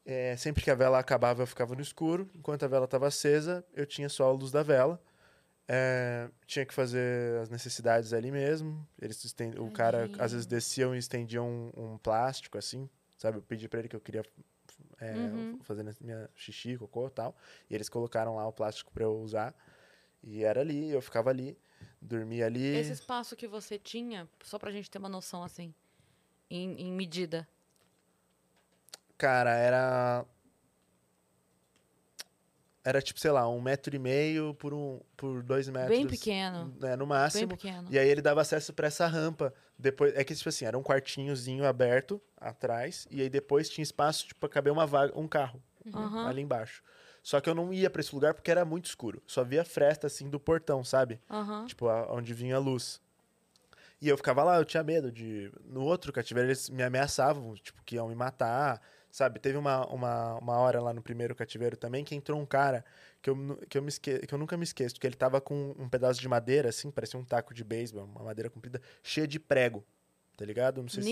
É, 0.06 0.36
sempre 0.36 0.64
que 0.64 0.72
a 0.72 0.76
vela 0.76 0.98
acabava, 1.00 1.44
eu 1.44 1.48
ficava 1.48 1.76
no 1.76 1.82
escuro. 1.82 2.30
Enquanto 2.36 2.64
a 2.64 2.68
vela 2.68 2.86
estava 2.86 3.08
acesa, 3.08 3.64
eu 3.74 3.86
tinha 3.86 4.10
só 4.10 4.28
a 4.28 4.32
luz 4.32 4.52
da 4.52 4.64
vela. 4.64 5.02
É, 5.68 6.28
tinha 6.48 6.66
que 6.66 6.74
fazer 6.74 7.40
as 7.42 7.50
necessidades 7.50 8.12
ali 8.12 8.32
mesmo. 8.32 8.86
Eles 9.00 9.24
esten- 9.24 9.54
o 9.60 9.70
cara, 9.72 10.10
às 10.20 10.32
vezes, 10.32 10.48
desciam 10.48 10.96
e 10.96 10.98
estendiam 10.98 11.48
um, 11.78 11.94
um 11.94 11.98
plástico, 12.00 12.58
assim. 12.58 12.90
Sabe? 13.20 13.38
Eu 13.38 13.42
pedi 13.42 13.68
pra 13.68 13.80
ele 13.80 13.90
que 13.90 13.96
eu 13.98 14.00
queria 14.00 14.24
é, 14.98 15.14
Uhum. 15.14 15.60
fazer 15.64 15.84
minha 16.00 16.30
xixi, 16.34 16.78
cocô 16.78 17.08
e 17.08 17.12
tal. 17.12 17.36
E 17.70 17.76
eles 17.76 17.90
colocaram 17.90 18.38
lá 18.38 18.48
o 18.48 18.54
plástico 18.54 18.92
pra 18.94 19.04
eu 19.04 19.20
usar. 19.20 19.54
E 20.24 20.42
era 20.44 20.62
ali, 20.62 20.90
eu 20.90 21.02
ficava 21.02 21.30
ali, 21.30 21.58
dormia 22.02 22.46
ali. 22.46 22.66
Esse 22.78 22.94
espaço 22.94 23.36
que 23.36 23.46
você 23.48 23.78
tinha, 23.78 24.28
só 24.42 24.58
pra 24.58 24.72
gente 24.72 24.90
ter 24.90 24.98
uma 25.00 25.10
noção 25.10 25.44
assim, 25.44 25.74
em, 26.50 26.72
em 26.82 26.92
medida. 26.94 27.46
Cara, 29.18 29.52
era. 29.54 30.26
Era 32.82 33.02
tipo, 33.02 33.20
sei 33.20 33.32
lá, 33.32 33.48
um 33.50 33.60
metro 33.62 33.94
e 33.94 34.00
meio 34.00 34.54
por, 34.54 34.74
um, 34.74 35.02
por 35.18 35.44
dois 35.44 35.68
metros. 35.68 35.90
Bem 35.98 36.08
pequeno. 36.08 36.74
né, 36.80 36.96
no 36.96 37.00
Bem 37.00 37.08
máximo. 37.08 37.50
pequeno. 37.58 37.88
E 37.92 38.00
aí 38.00 38.08
ele 38.08 38.22
dava 38.22 38.40
acesso 38.42 38.74
pra 38.74 38.88
essa 38.88 39.06
rampa. 39.06 39.54
Depois, 39.78 40.16
é 40.16 40.24
que, 40.24 40.34
tipo 40.34 40.48
assim, 40.48 40.64
era 40.66 40.78
um 40.78 40.82
quartinhozinho 40.84 41.66
aberto 41.66 42.22
atrás. 42.40 43.08
E 43.12 43.22
aí 43.22 43.30
depois 43.30 43.70
tinha 43.70 43.84
espaço, 43.84 44.28
tipo, 44.28 44.40
pra 44.40 44.50
caber 44.50 44.72
uma 44.72 44.86
vaga, 44.86 45.18
um 45.18 45.28
carro 45.28 45.62
Aham. 45.94 46.28
ali 46.28 46.42
embaixo. 46.42 46.84
Só 47.22 47.40
que 47.42 47.50
eu 47.50 47.56
não 47.56 47.74
ia 47.74 47.90
pra 47.90 48.00
esse 48.02 48.14
lugar 48.14 48.34
porque 48.34 48.50
era 48.52 48.64
muito 48.64 48.86
escuro. 48.86 49.22
Só 49.28 49.44
via 49.44 49.64
fresta, 49.66 50.08
assim, 50.08 50.30
do 50.30 50.40
portão, 50.40 50.84
sabe? 50.84 51.20
Aham. 51.30 51.66
Tipo, 51.66 51.88
a- 51.88 52.12
onde 52.14 52.34
vinha 52.34 52.56
a 52.56 52.60
luz. 52.60 53.02
E 54.02 54.08
eu 54.08 54.16
ficava 54.16 54.44
lá, 54.44 54.58
eu 54.58 54.66
tinha 54.66 54.82
medo 54.84 55.12
de. 55.12 55.52
No 55.66 55.84
outro 55.84 56.14
cativeiro, 56.14 56.48
eles 56.48 56.70
me 56.70 56.82
ameaçavam, 56.84 57.54
tipo, 57.56 57.82
que 57.84 57.96
iam 57.96 58.08
me 58.08 58.16
matar, 58.16 58.82
sabe? 59.12 59.40
Teve 59.40 59.58
uma, 59.58 59.86
uma, 59.88 60.36
uma 60.36 60.58
hora 60.58 60.80
lá 60.82 60.94
no 60.94 61.02
primeiro 61.02 61.36
cativeiro 61.36 61.76
também 61.76 62.06
que 62.06 62.16
entrou 62.16 62.40
um 62.40 62.46
cara 62.46 62.86
que 63.22 63.30
eu, 63.30 63.60
que 63.68 63.78
eu, 63.78 63.82
me 63.82 63.90
esque... 63.90 64.20
que 64.20 64.34
eu 64.34 64.38
nunca 64.40 64.56
me 64.56 64.64
esqueço, 64.64 64.96
que 64.98 65.06
ele 65.06 65.16
tava 65.18 65.42
com 65.42 65.76
um 65.78 65.90
pedaço 65.90 66.22
de 66.22 66.28
madeira, 66.30 66.70
assim, 66.70 66.90
parecia 66.90 67.20
um 67.20 67.26
taco 67.26 67.54
de 67.54 67.62
beisebol, 67.64 68.06
uma 68.06 68.24
madeira 68.24 68.50
comprida, 68.50 68.82
cheia 69.04 69.28
de 69.28 69.38
prego, 69.38 69.84
tá 70.38 70.46
ligado? 70.46 70.82
Não 70.82 70.88
sei 70.88 71.04
se. 71.04 71.10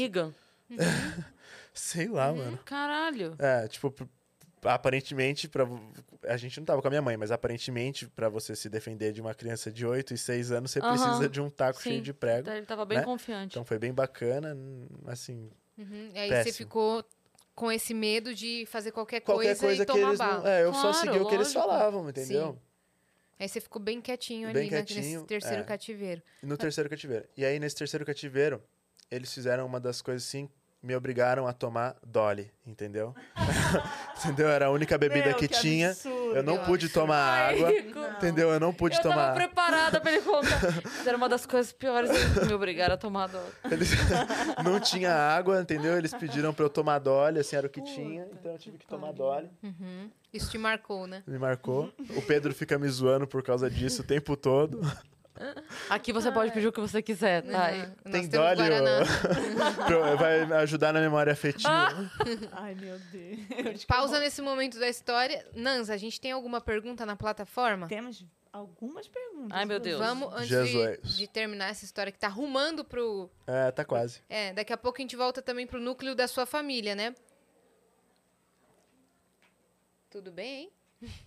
Negan. 0.69 0.85
Sei 1.73 2.07
lá, 2.07 2.31
Uhum. 2.31 2.37
mano. 2.37 2.59
Caralho. 2.65 3.35
É, 3.39 3.67
tipo, 3.67 3.93
aparentemente, 4.63 5.47
pra... 5.47 5.65
a 6.23 6.37
gente 6.37 6.59
não 6.59 6.65
tava 6.65 6.81
com 6.81 6.87
a 6.87 6.91
minha 6.91 7.01
mãe, 7.01 7.15
mas 7.15 7.31
aparentemente, 7.31 8.07
pra 8.07 8.29
você 8.29 8.55
se 8.55 8.69
defender 8.69 9.13
de 9.13 9.21
uma 9.21 9.33
criança 9.33 9.71
de 9.71 9.85
8 9.85 10.13
e 10.13 10.17
6 10.17 10.51
anos, 10.51 10.71
você 10.71 10.79
Aham, 10.79 10.89
precisa 10.91 11.29
de 11.29 11.39
um 11.41 11.49
taco 11.49 11.81
sim. 11.81 11.89
cheio 11.91 12.01
de 12.01 12.13
prego. 12.13 12.49
Ele 12.49 12.65
tava 12.65 12.85
bem 12.85 12.97
né? 12.99 13.03
confiante. 13.03 13.51
Então 13.53 13.63
foi 13.63 13.77
bem 13.79 13.93
bacana, 13.93 14.57
assim, 15.05 15.49
Uhum. 15.77 16.09
E 16.11 16.17
aí 16.17 16.29
Péssimo. 16.29 16.51
você 16.53 16.57
ficou 16.57 17.05
com 17.53 17.71
esse 17.71 17.93
medo 17.93 18.33
de 18.33 18.65
fazer 18.65 18.91
qualquer, 18.91 19.19
qualquer 19.21 19.55
coisa, 19.55 19.61
coisa 19.61 19.83
e 19.83 19.85
que 19.85 19.91
tomar 19.91 20.07
eles 20.07 20.17
bala. 20.17 20.39
não, 20.39 20.47
é, 20.47 20.63
eu 20.63 20.73
só 20.73 20.81
Claro, 20.91 20.97
segui 20.97 21.19
o 21.19 21.27
que 21.27 21.35
eles 21.35 21.53
lógico. 21.53 21.61
falavam, 21.61 22.09
entendeu? 22.09 22.59
Aí 23.39 23.47
você 23.47 23.61
ficou 23.61 23.79
bem 23.79 24.01
quietinho 24.01 24.47
Bem 24.51 24.63
ali 24.63 24.71
né, 24.71 24.77
quietinho, 24.83 25.19
nesse 25.19 25.25
terceiro 25.27 25.61
é. 25.61 25.63
cativeiro. 25.63 26.23
No 26.41 26.57
terceiro 26.57 26.89
cativeiro. 26.89 27.27
E 27.37 27.45
aí 27.45 27.59
nesse 27.59 27.75
terceiro 27.75 28.03
cativeiro, 28.03 28.63
eles 29.11 29.31
fizeram 29.31 29.67
uma 29.67 29.79
das 29.79 30.01
coisas 30.01 30.27
assim, 30.27 30.49
me 30.81 30.95
obrigaram 30.95 31.47
a 31.47 31.53
tomar 31.53 31.95
Dolly, 32.05 32.51
entendeu? 32.65 33.13
entendeu? 34.19 34.47
Era 34.47 34.67
a 34.67 34.69
única 34.69 34.97
bebida 34.97 35.29
Meu, 35.29 35.35
que, 35.35 35.47
tinha. 35.47 35.89
absurdo. 35.89 36.35
Eu 36.35 36.43
não 36.43 36.55
Eu 36.55 36.63
pude 36.63 36.89
tomar 36.89 37.49
água, 37.49 37.71
entendeu? 38.17 38.49
Eu 38.51 38.59
não 38.59 38.73
pude 38.73 38.95
Eu 38.95 39.01
tava 39.01 39.15
tomar. 39.15 39.33
preparada 39.33 39.99
pra 39.99 40.11
ele 40.11 40.21
contar. 40.21 40.59
Era 41.05 41.17
uma 41.17 41.27
das 41.27 41.45
coisas 41.45 41.71
piores. 41.71 42.09
Eles 42.09 42.47
me 42.47 42.53
obrigaram 42.53 42.93
a 42.93 42.97
tomar 42.97 43.27
dose. 43.27 43.51
Eles 43.69 43.89
não 44.63 44.79
tinha 44.79 45.13
água, 45.13 45.59
entendeu? 45.61 45.97
Eles 45.97 46.13
pediram 46.13 46.53
pra 46.53 46.65
eu 46.65 46.69
tomar 46.69 46.99
Dolly, 46.99 47.39
assim, 47.39 47.55
era 47.55 47.67
o 47.67 47.69
que 47.69 47.81
tinha, 47.81 48.27
então 48.31 48.51
eu 48.51 48.57
tive 48.57 48.77
que 48.77 48.85
tomar 48.87 49.11
Dolly. 49.13 49.49
Uhum. 49.63 50.09
Isso 50.33 50.51
te 50.51 50.57
marcou, 50.57 51.07
né? 51.07 51.23
Me 51.25 51.39
marcou. 51.39 51.91
O 52.15 52.21
Pedro 52.21 52.53
fica 52.53 52.77
me 52.77 52.87
zoando 52.89 53.25
por 53.25 53.41
causa 53.41 53.69
disso 53.69 54.01
o 54.01 54.05
tempo 54.05 54.35
todo. 54.37 54.79
Aqui 55.89 56.11
você 56.13 56.31
pode 56.31 56.51
pedir 56.51 56.67
o 56.67 56.71
que 56.71 56.79
você 56.79 57.01
quiser, 57.01 57.43
tá? 57.43 57.71
Uhum. 57.71 58.11
Tem. 58.11 58.29
Pro- 59.85 60.17
vai 60.17 60.41
ajudar 60.61 60.91
na 60.93 60.99
memória 60.99 61.33
afetiva. 61.33 61.69
Ai, 62.53 62.75
meu 62.75 62.97
Deus. 63.11 63.85
Pausa 63.85 64.19
nesse 64.19 64.41
momento 64.41 64.79
da 64.79 64.87
história. 64.89 65.45
Nanza, 65.53 65.93
a 65.93 65.97
gente 65.97 66.19
tem 66.19 66.31
alguma 66.31 66.59
pergunta 66.61 67.05
na 67.05 67.15
plataforma? 67.15 67.87
Temos 67.87 68.25
algumas 68.51 69.07
perguntas. 69.07 69.51
Ai, 69.57 69.65
meu 69.65 69.79
Deus. 69.79 69.99
Vamos, 69.99 70.33
antes 70.33 70.47
de, 70.49 71.17
de 71.17 71.27
terminar 71.27 71.69
essa 71.69 71.85
história 71.85 72.11
que 72.11 72.19
tá 72.19 72.27
rumando 72.27 72.83
pro. 72.83 73.29
É, 73.45 73.71
tá 73.71 73.85
quase. 73.85 74.21
É, 74.29 74.53
daqui 74.53 74.73
a 74.73 74.77
pouco 74.77 74.97
a 74.99 75.01
gente 75.01 75.15
volta 75.15 75.41
também 75.41 75.67
pro 75.67 75.79
núcleo 75.79 76.15
da 76.15 76.27
sua 76.27 76.45
família, 76.45 76.95
né? 76.95 77.13
Tudo 80.09 80.31
bem, 80.31 80.61
hein? 80.63 80.71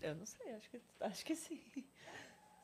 Eu 0.02 0.14
não 0.16 0.26
sei, 0.26 0.52
acho 0.54 0.68
que, 0.68 0.80
acho 1.00 1.24
que 1.24 1.34
sim. 1.36 1.60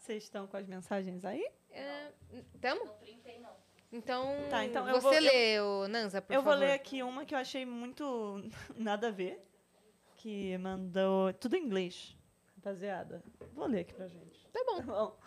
Vocês 0.07 0.23
estão 0.23 0.47
com 0.47 0.57
as 0.57 0.67
mensagens 0.69 1.25
aí? 1.25 1.45
É, 1.71 2.13
tamo? 2.61 2.85
Não 2.85 2.95
printei, 2.99 3.41
não. 3.41 3.57
Então, 3.91 4.25
Tá, 4.49 4.65
então 4.65 4.87
eu 4.89 4.95
você 5.01 5.03
vou- 5.03 5.15
eu- 5.15 5.21
lê, 5.23 5.61
ô, 5.61 5.89
Nanza, 5.89 6.23
por 6.23 6.33
eu 6.33 6.43
favor. 6.43 6.57
vou 6.57 6.61
ler 6.67 6.73
aqui 6.75 7.03
uma 7.03 7.25
que 7.25 7.35
eu 7.35 7.39
achei 7.39 7.67
muito 7.67 8.41
nada 8.77 9.09
a 9.09 9.11
ver. 9.11 9.45
Que 10.17 10.57
mandou. 10.59 11.33
Tudo 11.35 11.57
em 11.57 11.65
inglês, 11.65 12.17
rapaziada. 12.55 13.23
Vou 13.53 13.67
ler 13.67 13.81
aqui 13.81 13.95
pra 13.95 14.07
gente. 14.09 14.47
Tá 14.53 14.63
bom. 14.65 14.77
Tá 14.77 14.83
bom. 14.85 15.19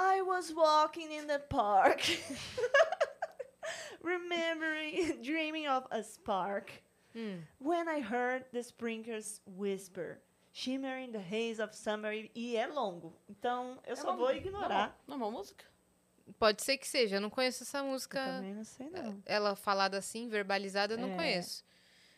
I 0.00 0.22
was 0.22 0.50
walking 0.52 1.12
in 1.16 1.26
the 1.28 1.38
park, 1.38 2.00
remembering, 4.02 5.22
dreaming 5.22 5.68
of 5.68 5.86
a 5.92 6.02
spark, 6.02 6.72
Hum. 7.14 7.42
when 7.60 7.88
I 7.88 8.00
heard 8.00 8.44
the 8.52 8.62
sprinklers 8.62 9.40
whisper, 9.46 10.20
shimmering 10.52 11.12
the 11.12 11.18
haze 11.18 11.62
of 11.62 11.74
summer. 11.76 12.12
E 12.34 12.56
é 12.56 12.66
longo, 12.66 13.16
então 13.28 13.78
eu 13.86 13.96
só 13.96 14.08
uma- 14.10 14.16
vou 14.16 14.34
ignorar. 14.34 14.98
Não, 15.06 15.14
é 15.14 15.18
uma 15.18 15.30
música? 15.30 15.64
Pode 16.38 16.62
ser 16.62 16.78
que 16.78 16.86
seja. 16.86 17.16
Eu 17.16 17.20
não 17.20 17.30
conheço 17.30 17.62
essa 17.64 17.78
Eu 17.78 17.84
música. 17.86 18.24
também 18.24 18.54
não 18.54 18.64
sei, 18.64 18.88
não. 18.90 19.20
Ela 19.26 19.56
falada 19.56 19.98
assim, 19.98 20.28
verbalizada, 20.28 20.94
eu 20.94 20.98
não 20.98 21.12
É. 21.12 21.16
conheço. 21.16 21.64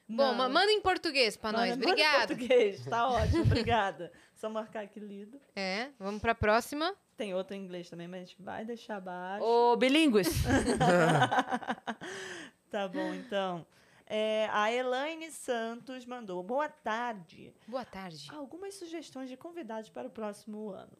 Bom, 0.06 0.34
ma- 0.34 0.46
Não. 0.48 0.54
manda 0.54 0.70
em 0.70 0.82
português 0.82 1.34
pra 1.36 1.50
nós. 1.50 1.70
Manda- 1.70 1.76
manda 1.76 1.86
em 1.86 1.90
Obrigada. 2.04 2.26
português, 2.36 2.84
tá 2.84 3.08
ótimo, 3.08 3.42
obrigada. 3.66 4.12
Só 4.34 4.50
marcar 4.50 4.84
aqui 4.84 5.00
lido. 5.00 5.40
É, 5.56 5.88
vamos 5.98 6.20
pra 6.20 6.34
próxima. 6.34 6.94
Tem 7.16 7.32
outro 7.32 7.54
em 7.56 7.64
inglês 7.64 7.88
também, 7.88 8.06
mas 8.06 8.22
a 8.22 8.24
gente 8.26 8.42
vai 8.42 8.64
deixar 8.66 8.96
abaixo. 8.96 9.42
Ô, 9.44 9.74
bilíngues. 9.76 10.28
tá 12.70 12.88
bom, 12.88 13.14
então. 13.14 13.66
É, 14.06 14.48
a 14.52 14.70
Elaine 14.72 15.30
Santos 15.30 16.04
mandou. 16.04 16.42
Boa 16.42 16.68
tarde. 16.68 17.54
Boa 17.66 17.84
tarde. 17.84 18.28
Algumas 18.30 18.74
sugestões 18.74 19.28
de 19.30 19.36
convidados 19.36 19.88
para 19.90 20.08
o 20.08 20.10
próximo 20.10 20.70
ano. 20.70 20.96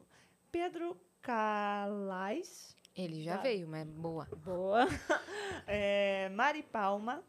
Pedro 0.50 0.98
Calais. 1.20 2.74
Ele 2.96 3.22
já 3.22 3.36
Tá. 3.36 3.42
veio, 3.42 3.66
mas 3.68 3.86
boa. 3.88 4.26
Boa. 4.36 4.86
É, 5.66 6.28
Mari 6.30 6.62
Palma. 6.62 7.22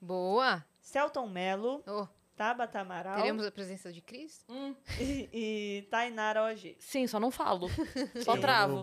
Boa. 0.00 0.64
Celton 0.80 1.26
Melo. 1.28 1.82
Oh, 1.86 2.06
Tabata 2.36 2.80
Amaral. 2.80 3.16
teremos 3.16 3.44
a 3.44 3.50
presença 3.50 3.92
de 3.92 4.00
Cris? 4.00 4.44
Hum, 4.48 4.74
E, 4.98 5.28
e 5.32 5.82
Tainara 5.90 6.42
OG. 6.44 6.76
sim, 6.78 7.06
só 7.06 7.18
não 7.20 7.30
falo. 7.30 7.68
Só 8.24 8.36
No 8.36 8.40
travo. 8.40 8.82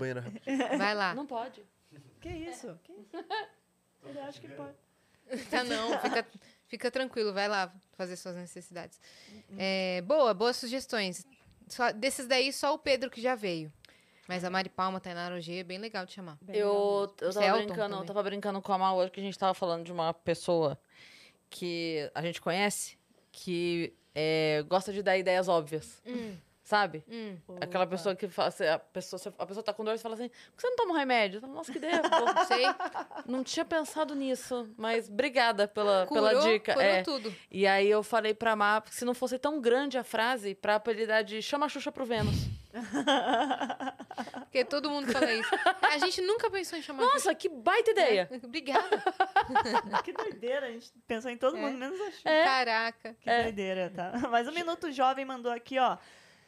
Vai 0.78 0.94
lá. 0.94 1.16
Não 1.16 1.26
pode. 1.26 1.66
Que 2.22 2.30
isso? 2.30 2.78
Que 2.84 2.92
isso? 2.94 3.26
Ele 4.06 4.20
acha 4.20 4.40
que 4.40 4.48
pode. 4.50 4.76
Tá 5.50 5.64
não, 5.64 6.00
fica, 6.00 6.28
fica 6.68 6.92
tranquilo, 6.92 7.34
vai 7.34 7.48
lá 7.48 7.74
fazer 7.98 8.16
suas 8.16 8.36
necessidades. 8.36 9.00
É, 9.58 10.02
boa, 10.02 10.34
boas 10.34 10.56
sugestões. 10.58 11.26
Só- 11.68 11.92
desses 11.92 12.28
daí, 12.28 12.52
só 12.54 12.74
o 12.74 12.80
Pedro 12.80 13.10
que 13.10 13.22
já 13.22 13.36
veio. 13.36 13.72
Mas 14.28 14.44
a 14.44 14.50
Mari 14.50 14.70
Palma, 14.70 15.00
Tainara 15.00 15.36
Ogê, 15.36 15.60
é 15.60 15.64
bem 15.64 15.78
legal 15.78 16.06
de 16.06 16.12
chamar. 16.12 16.38
Bem 16.42 16.58
Eu, 16.58 17.14
eu 17.22 17.34
tava 17.34 17.58
brincando, 17.58 17.96
eu 17.96 18.06
tava 18.06 18.24
brincando 18.24 18.62
com 18.62 18.74
a 18.74 18.78
Mal 18.78 18.98
hoje 18.98 19.12
que 19.12 19.20
a 19.20 19.24
gente 19.24 19.40
tava 19.40 19.54
falando 19.54 19.86
de 19.86 19.92
uma 19.92 20.14
pessoa 20.14 20.78
que 21.50 22.12
a 22.14 22.22
gente 22.22 22.42
conhece 22.42 22.98
que 23.32 23.94
é, 24.14 24.66
gosta 24.68 24.92
de 24.92 25.02
dar 25.02 25.18
ideias 25.18 25.48
óbvias, 25.48 26.02
Hum, 26.06 26.36
sabe? 26.68 27.02
hum. 27.08 27.38
Aquela 27.62 27.86
Opa. 27.86 27.92
pessoa 27.92 28.14
que 28.14 28.28
fala, 28.28 28.50
assim, 28.50 28.66
a 28.68 28.78
pessoa, 28.78 29.22
a 29.40 29.46
pessoa 29.46 29.64
tá 29.64 29.74
com 29.74 29.86
dor 29.86 29.96
e 29.96 29.98
fala 29.98 30.16
assim, 30.16 30.28
por 30.28 30.56
que 30.58 30.62
você 30.62 30.68
não 30.70 30.76
toma 30.76 30.94
um 30.94 30.98
remédio? 30.98 31.40
Falo, 31.40 31.54
Nossa, 31.54 31.72
que 31.72 31.78
ideia 31.78 32.02
boa. 32.04 32.46
Sei. 32.46 32.66
Não 33.26 33.42
tinha 33.42 33.64
pensado 33.64 34.14
nisso, 34.14 34.70
mas 34.78 35.08
obrigada 35.08 35.66
pela, 35.66 36.06
Curou, 36.06 36.28
pela 36.28 36.42
dica. 36.42 36.74
curou 36.74 36.88
É. 36.90 37.04
tudo. 37.04 37.34
E 37.50 37.66
aí 37.66 37.90
eu 37.90 38.04
falei 38.04 38.34
pra 38.34 38.54
Má, 38.56 38.84
se 38.92 39.06
não 39.06 39.14
fosse 39.14 39.40
tão 39.40 39.62
grande 39.62 39.98
a 39.98 40.04
frase, 40.04 40.54
pra 40.56 40.76
apelidar 40.76 41.24
de 41.24 41.42
chama 41.42 41.68
a 41.68 41.70
Xuxa 41.70 41.90
pro 41.92 42.06
Vênus. 42.06 42.36
Porque 44.42 44.64
todo 44.66 44.90
mundo 44.90 45.12
fala 45.12 45.32
isso. 45.34 45.50
A 45.82 45.98
gente 46.00 46.22
nunca 46.22 46.50
pensou 46.50 46.78
em 46.78 46.82
chamar 46.82 47.04
Nossa, 47.04 47.34
que 47.34 47.48
baita 47.50 47.92
ideia! 47.92 48.28
É, 48.32 48.36
Obrigada. 48.46 49.02
Que 50.04 50.12
doideira, 50.14 50.68
a 50.68 50.72
gente 50.72 50.92
pensou 51.08 51.32
em 51.32 51.38
todo 51.38 51.56
É. 51.58 51.60
mundo, 51.62 51.78
menos 51.78 52.00
a 52.00 52.06
Xuxa. 52.12 52.24
Caraca. 52.44 53.16
Que 53.22 53.44
doideira, 53.44 53.92
tá? 53.96 54.12
Mas 54.30 54.48
o 54.48 54.52
Minuto 54.52 54.92
Jovem 54.92 55.26
mandou 55.26 55.52
aqui, 55.52 55.80
ó. 55.80 55.98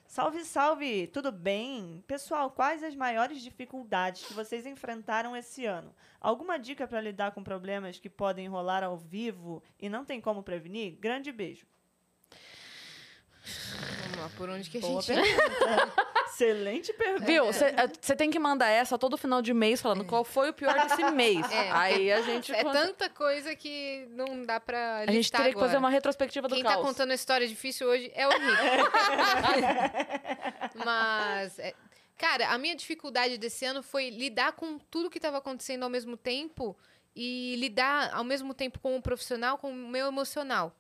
Salve, 0.10 0.44
salve! 0.44 1.06
Tudo 1.06 1.32
bem? 1.32 2.04
Pessoal, 2.08 2.50
quais 2.50 2.82
as 2.82 2.96
maiores 2.96 3.44
dificuldades 3.44 4.26
que 4.26 4.34
vocês 4.34 4.66
enfrentaram 4.66 5.38
esse 5.38 5.68
ano? 5.68 5.94
Alguma 6.20 6.58
dica 6.58 6.88
para 6.88 7.00
lidar 7.00 7.32
com 7.32 7.44
problemas 7.44 8.00
que 8.00 8.10
podem 8.10 8.48
rolar 8.48 8.84
ao 8.84 8.98
vivo 8.98 9.62
e 9.80 9.88
não 9.88 10.04
tem 10.04 10.20
como 10.20 10.42
prevenir? 10.42 10.98
Grande 11.00 11.32
beijo. 11.32 11.68
Vamos 14.02 14.18
lá, 14.18 14.32
por 14.36 14.50
onde 14.50 14.68
que 14.68 14.80
a 14.80 14.82
Boa 14.82 15.00
gente... 15.00 15.22
Excelente 16.42 16.94
pergunta. 16.94 17.26
Viu? 17.26 17.46
Você 17.48 18.16
tem 18.16 18.30
que 18.32 18.40
mandar 18.40 18.70
essa 18.70 18.98
todo 18.98 19.18
final 19.18 19.42
de 19.42 19.54
mês 19.54 19.82
falando 19.82 20.06
qual 20.06 20.24
foi 20.24 20.50
o 20.50 20.54
pior 20.54 20.74
desse 20.88 21.04
mês. 21.12 21.50
É. 21.52 21.72
Aí 21.72 22.12
a 22.12 22.22
gente. 22.22 22.54
É 22.54 22.64
conta- 22.64 22.82
tanta 22.88 23.10
coisa 23.10 23.56
que 23.56 24.08
não 24.12 24.44
dá 24.46 24.60
pra 24.60 25.00
a 25.00 25.12
gente 25.12 25.30
teria 25.32 25.48
que 25.48 25.54
fazer 25.54 25.66
agora. 25.66 25.80
uma 25.80 25.90
retrospectiva 25.90 26.48
do 26.48 26.56
Quem 26.56 26.64
caos. 26.64 26.78
tá 26.78 26.82
contando 26.82 27.12
a 27.12 27.16
história 27.16 27.48
difícil 27.48 27.88
hoje 27.88 28.12
é 28.16 28.28
o 28.28 28.32
Henrique. 28.32 28.62
Mas, 30.86 31.60
é, 31.60 31.74
cara, 32.18 32.50
a 32.50 32.58
minha 32.58 32.76
dificuldade 32.76 33.38
desse 33.38 33.66
ano 33.66 33.82
foi 33.84 34.10
lidar 34.10 34.54
com 34.54 34.78
tudo 34.78 35.10
que 35.10 35.18
estava 35.18 35.38
acontecendo 35.38 35.84
ao 35.84 35.90
mesmo 35.90 36.16
tempo 36.18 36.78
e 37.16 37.56
lidar 37.58 38.12
ao 38.14 38.24
mesmo 38.24 38.54
tempo 38.54 38.80
com 38.80 38.96
o 38.96 39.02
profissional, 39.02 39.58
com 39.58 39.72
o 39.72 39.76
meu 39.76 40.08
emocional 40.08 40.76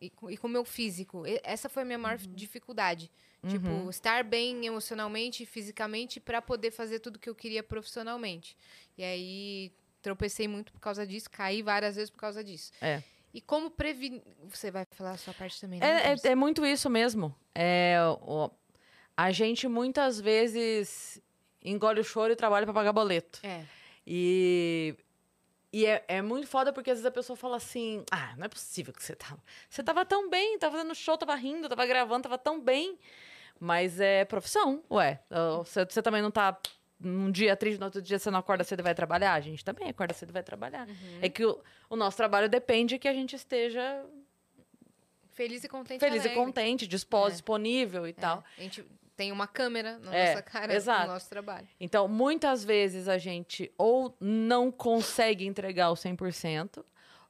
e 0.00 0.10
com, 0.10 0.30
e 0.30 0.36
com 0.36 0.46
o 0.46 0.50
meu 0.50 0.64
físico. 0.64 1.26
E- 1.26 1.40
Essa 1.44 1.68
foi 1.68 1.82
a 1.82 1.86
minha 1.86 1.98
maior 1.98 2.18
dificuldade. 2.18 3.10
Tipo, 3.48 3.90
estar 3.90 4.24
bem 4.24 4.64
emocionalmente 4.66 5.42
e 5.42 5.46
fisicamente 5.46 6.18
para 6.20 6.40
poder 6.40 6.70
fazer 6.70 6.98
tudo 7.00 7.18
que 7.18 7.28
eu 7.28 7.34
queria 7.34 7.62
profissionalmente. 7.62 8.56
E 8.96 9.02
aí 9.04 9.72
tropecei 10.00 10.46
muito 10.48 10.72
por 10.72 10.80
causa 10.80 11.06
disso, 11.06 11.30
caí 11.30 11.62
várias 11.62 11.96
vezes 11.96 12.10
por 12.10 12.18
causa 12.18 12.42
disso. 12.44 12.72
É. 12.80 13.02
E 13.32 13.40
como 13.40 13.70
prevenir. 13.70 14.22
Você 14.48 14.70
vai 14.70 14.86
falar 14.92 15.12
a 15.12 15.16
sua 15.16 15.34
parte 15.34 15.60
também, 15.60 15.80
né? 15.80 15.86
É, 15.86 16.12
é, 16.28 16.32
é 16.32 16.34
muito 16.34 16.64
isso 16.64 16.88
mesmo. 16.88 17.34
É, 17.54 17.96
o- 18.22 18.50
a 19.16 19.30
gente 19.32 19.66
muitas 19.68 20.20
vezes 20.20 21.20
engole 21.62 22.00
o 22.00 22.04
choro 22.04 22.32
e 22.32 22.36
trabalha 22.36 22.64
pra 22.66 22.72
pagar 22.74 22.92
boleto. 22.92 23.40
É. 23.42 23.64
E, 24.06 24.94
e 25.72 25.84
é, 25.86 26.04
é 26.06 26.22
muito 26.22 26.46
foda 26.46 26.72
porque 26.72 26.90
às 26.90 26.98
vezes 26.98 27.06
a 27.06 27.10
pessoa 27.10 27.36
fala 27.36 27.56
assim: 27.56 28.04
Ah, 28.10 28.34
não 28.36 28.44
é 28.44 28.48
possível 28.48 28.92
que 28.92 29.02
você 29.02 29.14
tava. 29.16 29.42
Você 29.68 29.82
tava 29.82 30.04
tão 30.04 30.30
bem, 30.30 30.58
tava 30.58 30.76
fazendo 30.76 30.94
show, 30.94 31.16
tava 31.18 31.34
rindo, 31.34 31.68
tava 31.68 31.84
gravando, 31.86 32.22
tava 32.22 32.38
tão 32.38 32.60
bem. 32.60 32.98
Mas 33.60 34.00
é 34.00 34.24
profissão, 34.24 34.82
ué. 34.90 35.20
Você, 35.58 35.84
você 35.84 36.02
também 36.02 36.20
não 36.22 36.30
tá 36.30 36.58
num 37.00 37.30
dia 37.30 37.56
triste, 37.56 37.78
no 37.78 37.86
outro 37.86 38.00
dia 38.02 38.18
você 38.18 38.30
não 38.30 38.38
acorda 38.38 38.64
cedo 38.64 38.80
e 38.80 38.82
vai 38.82 38.94
trabalhar? 38.94 39.34
A 39.34 39.40
gente 39.40 39.64
também 39.64 39.88
acorda 39.88 40.12
cedo 40.14 40.30
e 40.30 40.32
vai 40.32 40.42
trabalhar. 40.42 40.86
É 41.22 41.28
que 41.28 41.44
o, 41.44 41.60
o 41.90 41.96
nosso 41.96 42.16
trabalho 42.16 42.48
depende 42.48 42.98
que 42.98 43.08
a 43.08 43.12
gente 43.12 43.36
esteja 43.36 44.04
Feliz 45.32 45.64
e 45.64 45.68
contente. 45.68 45.98
feliz 46.00 46.24
e 46.24 46.28
alegre. 46.28 46.44
contente, 46.44 46.86
disposto, 46.86 47.28
É. 47.30 47.32
disponível 47.32 48.06
e 48.06 48.10
É. 48.10 48.12
tal. 48.12 48.44
A 48.56 48.60
gente 48.62 48.84
tem 49.16 49.32
uma 49.32 49.46
câmera 49.48 49.98
na 49.98 50.14
É, 50.14 50.28
nossa 50.30 50.42
cara 50.42 50.74
exato. 50.74 51.06
no 51.08 51.12
nosso 51.14 51.28
trabalho. 51.28 51.66
Então, 51.80 52.06
muitas 52.06 52.64
vezes 52.64 53.08
a 53.08 53.18
gente 53.18 53.72
ou 53.76 54.16
não 54.20 54.70
consegue 54.70 55.44
entregar 55.46 55.90
o 55.90 55.94
100%, 55.96 56.84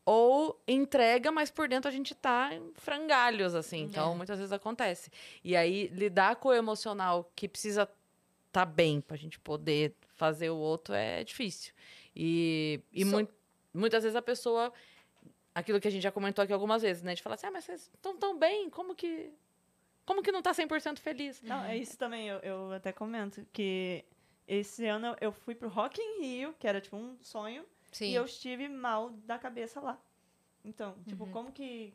ou 0.07 0.61
entrega, 0.68 1.32
mas 1.32 1.50
por 1.50 1.68
dentro 1.68 1.88
a 1.88 1.92
gente 1.92 2.14
tá 2.14 2.55
em 2.55 2.72
frangalhos, 2.74 3.55
assim. 3.55 3.82
Então, 3.82 4.12
É. 4.12 4.16
muitas 4.16 4.38
vezes 4.38 4.52
acontece. 4.52 5.11
E 5.42 5.57
aí, 5.57 5.88
lidar 5.88 6.36
com 6.36 6.48
o 6.48 6.52
emocional 6.52 7.30
que 7.34 7.48
precisa 7.48 7.88
tá 8.52 8.64
bem 8.64 9.00
pra 9.00 9.16
gente 9.16 9.38
poder 9.40 9.94
fazer 10.14 10.50
o 10.50 10.57
outro 10.57 10.94
é 10.94 11.24
difícil. 11.24 11.72
E, 12.14 12.80
e 12.92 13.05
Só- 13.05 13.11
mui- 13.11 13.28
muitas 13.72 14.02
vezes 14.05 14.14
a 14.16 14.22
pessoa... 14.22 14.72
Aquilo 15.55 15.80
que 15.80 15.86
a 15.86 15.90
gente 15.90 16.02
já 16.02 16.11
comentou 16.11 16.42
aqui 16.42 16.52
algumas 16.52 16.82
vezes, 16.82 17.02
né? 17.02 17.14
De 17.14 17.22
falar 17.22 17.36
assim, 17.36 17.46
ah, 17.46 17.50
mas 17.52 17.64
vocês 17.64 17.88
estão 17.94 18.16
tão 18.16 18.36
bem, 18.38 18.68
como 18.70 18.94
que... 18.94 19.30
Como 20.05 20.20
que 20.22 20.30
não 20.32 20.42
tá 20.42 20.52
100% 20.52 20.98
feliz? 20.98 21.40
Não, 21.42 21.64
é 21.64 21.76
isso 21.78 21.96
também, 21.96 22.28
eu, 22.28 22.38
eu 22.40 22.72
até 22.72 22.92
comento 22.92 23.46
que 23.52 24.05
esse 24.46 24.84
ano 24.84 25.16
eu 25.20 25.32
fui 25.32 25.55
pro 25.55 25.68
Rock 25.68 25.98
in 26.00 26.20
Rio, 26.20 26.55
que 26.59 26.66
era 26.66 26.80
tipo 26.80 26.96
um 26.96 27.16
sonho, 27.22 27.64
Sim. 27.95 28.07
e 28.11 28.14
eu 28.14 28.24
estive 28.24 28.68
mal 28.68 29.11
da 29.24 29.38
cabeça 29.38 29.80
lá. 29.80 29.99
Então, 30.64 30.95
tipo, 31.07 31.26
como 31.28 31.51
que. 31.53 31.95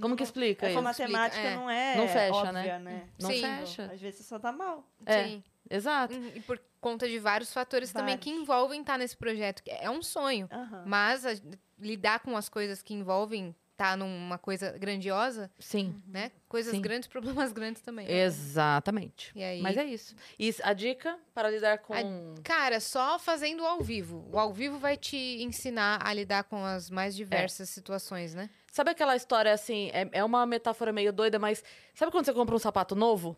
Como 0.00 0.14
que 0.14 0.22
explica 0.22 0.66
Essa 0.66 0.74
isso? 0.74 0.82
matemática 0.82 1.36
Explica, 1.40 1.48
é. 1.48 1.56
não 1.56 1.70
é 1.70 1.96
Não 1.96 2.08
fecha, 2.08 2.34
óbvia, 2.34 2.78
né? 2.78 3.08
Não 3.18 3.30
Sim. 3.30 3.40
fecha. 3.40 3.84
Às 3.90 4.00
vezes 4.00 4.18
você 4.20 4.22
só 4.24 4.38
tá 4.38 4.52
mal. 4.52 4.86
É. 5.06 5.24
Sim. 5.24 5.44
Exato. 5.70 6.14
Uhum, 6.14 6.32
E 6.34 6.40
por 6.40 6.60
conta 6.80 7.08
de 7.08 7.18
vários 7.18 7.52
fatores 7.52 7.90
também 7.92 8.16
que 8.18 8.28
Vários. 8.28 8.42
envolvem 8.42 8.80
estar 8.82 8.98
nesse 8.98 9.16
projeto. 9.16 9.62
que 9.62 9.70
É 9.70 9.88
um 9.90 10.02
sonho. 10.02 10.46
Aham. 10.52 10.84
Mas 10.86 11.24
a- 11.24 11.32
lidar 11.78 12.20
com 12.20 12.36
as 12.36 12.48
coisas 12.50 12.82
que 12.82 12.92
envolvem 12.92 13.54
estar 13.78 13.96
numa 13.96 14.36
coisa 14.36 14.72
grandiosa, 14.72 15.48
Sim. 15.56 16.02
né? 16.04 16.32
Coisas 16.48 16.72
Sim. 16.72 16.80
grandes, 16.82 17.08
problemas 17.08 17.52
grandes 17.52 17.80
também. 17.80 18.10
Exatamente. 18.10 19.30
E 19.36 19.42
aí, 19.42 19.62
Mas 19.62 19.76
é 19.76 19.84
isso. 19.84 20.16
E 20.36 20.52
a 20.64 20.72
dica 20.72 21.16
para 21.32 21.48
lidar 21.48 21.78
com. 21.78 21.94
A- 21.94 22.42
cara, 22.42 22.80
só 22.80 23.18
fazendo 23.20 23.62
o 23.62 23.66
ao 23.66 23.80
vivo. 23.80 24.28
O 24.32 24.38
ao 24.38 24.52
vivo 24.52 24.78
vai 24.78 24.96
te 24.96 25.16
ensinar 25.16 26.00
a 26.04 26.12
lidar 26.12 26.44
com 26.44 26.64
as 26.64 26.90
mais 26.90 27.14
diversas 27.14 27.68
situações, 27.70 28.34
né? 28.34 28.50
Sabe 28.72 28.90
aquela 28.90 29.14
história 29.14 29.52
assim? 29.52 29.90
É, 29.92 30.08
é 30.12 30.24
uma 30.24 30.44
metáfora 30.44 30.92
meio 30.92 31.12
doida, 31.12 31.38
mas 31.38 31.62
sabe 31.94 32.10
quando 32.10 32.24
você 32.24 32.32
compra 32.34 32.56
um 32.56 32.58
sapato 32.58 32.96
novo? 32.96 33.36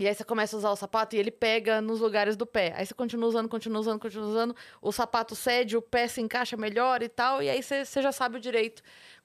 E 0.00 0.06
aí 0.06 0.14
você 0.14 0.22
começa 0.22 0.54
a 0.54 0.58
usar 0.58 0.70
o 0.70 0.76
sapato 0.76 1.16
e 1.16 1.18
ele 1.18 1.32
pega 1.32 1.80
nos 1.80 1.98
lugares 1.98 2.36
do 2.36 2.46
pé. 2.46 2.72
Aí 2.76 2.86
você 2.86 2.94
continua 2.94 3.28
usando, 3.28 3.48
continua 3.48 3.80
usando, 3.80 3.98
continua 3.98 4.28
usando. 4.28 4.54
O 4.80 4.92
sapato 4.92 5.34
cede, 5.34 5.76
o 5.76 5.82
pé 5.82 6.06
se 6.06 6.20
encaixa 6.20 6.56
melhor 6.56 7.02
e 7.02 7.08
tal. 7.08 7.42
E 7.42 7.50
aí 7.50 7.60
você, 7.60 7.84
você 7.84 8.00
já 8.00 8.12
sabe 8.12 8.36
o 8.36 8.40
direito 8.40 8.80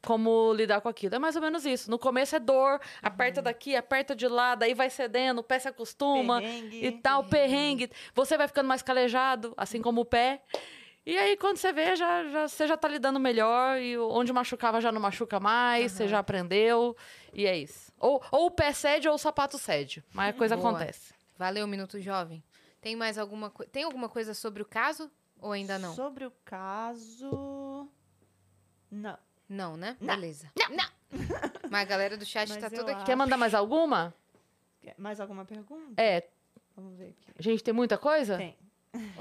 como 0.05 0.53
lidar 0.53 0.81
com 0.81 0.89
aquilo. 0.89 1.15
É 1.15 1.19
mais 1.19 1.35
ou 1.35 1.41
menos 1.41 1.65
isso. 1.65 1.89
No 1.89 1.97
começo 1.97 2.35
é 2.35 2.39
dor, 2.39 2.79
aperta 3.01 3.41
daqui, 3.41 3.75
aperta 3.75 4.15
de 4.15 4.27
lá, 4.27 4.55
daí 4.55 4.73
vai 4.73 4.89
cedendo, 4.89 5.39
o 5.39 5.43
pé 5.43 5.59
se 5.59 5.67
acostuma 5.67 6.41
Perrengue. 6.41 6.85
e 6.85 6.91
tal, 6.91 7.23
perrengue. 7.23 7.91
Você 8.13 8.37
vai 8.37 8.47
ficando 8.47 8.67
mais 8.67 8.81
calejado, 8.81 9.53
assim 9.57 9.81
como 9.81 10.01
o 10.01 10.05
pé. 10.05 10.41
E 11.05 11.17
aí, 11.17 11.35
quando 11.35 11.57
você 11.57 11.73
vê, 11.73 11.97
já, 11.97 12.23
já, 12.29 12.47
você 12.47 12.65
já 12.65 12.77
tá 12.77 12.87
lidando 12.87 13.19
melhor. 13.19 13.77
E 13.79 13.97
onde 13.97 14.31
machucava 14.31 14.79
já 14.79 14.91
não 14.91 15.01
machuca 15.01 15.39
mais, 15.39 15.91
você 15.91 16.07
já 16.07 16.19
aprendeu. 16.19 16.95
E 17.33 17.45
é 17.45 17.57
isso. 17.57 17.91
Ou, 17.99 18.23
ou 18.31 18.45
o 18.45 18.51
pé 18.51 18.71
cede 18.71 19.09
ou 19.09 19.15
o 19.15 19.17
sapato 19.17 19.57
cede. 19.57 20.03
Mas 20.13 20.33
a 20.33 20.37
coisa 20.37 20.55
Boa. 20.55 20.69
acontece. 20.69 21.13
Valeu, 21.37 21.67
Minuto 21.67 21.99
Jovem. 21.99 22.41
Tem 22.79 22.95
mais 22.95 23.17
alguma 23.17 23.49
coisa? 23.49 23.71
Tem 23.71 23.83
alguma 23.83 24.07
coisa 24.07 24.33
sobre 24.33 24.61
o 24.61 24.65
caso? 24.65 25.11
Ou 25.41 25.51
ainda 25.51 25.77
não? 25.77 25.93
Sobre 25.93 26.25
o 26.25 26.31
caso. 26.45 27.89
Não. 28.89 29.17
Não, 29.53 29.77
né? 29.77 29.95
Beleza. 30.01 30.51
Não. 30.69 30.89
Mas 31.69 31.81
a 31.81 31.85
galera 31.85 32.17
do 32.17 32.25
chat 32.25 32.49
Mas 32.49 32.57
tá 32.57 32.69
toda 32.69 32.91
aqui. 32.91 33.05
Quer 33.05 33.15
mandar 33.15 33.37
mais 33.37 33.53
alguma? 33.53 34.13
Mais 34.97 35.19
alguma 35.19 35.45
pergunta? 35.45 36.01
É. 36.01 36.27
Vamos 36.75 36.97
ver 36.97 37.09
aqui. 37.09 37.31
Gente, 37.39 37.63
tem 37.63 37.73
muita 37.73 37.97
coisa? 37.97 38.37
Tem. 38.37 38.57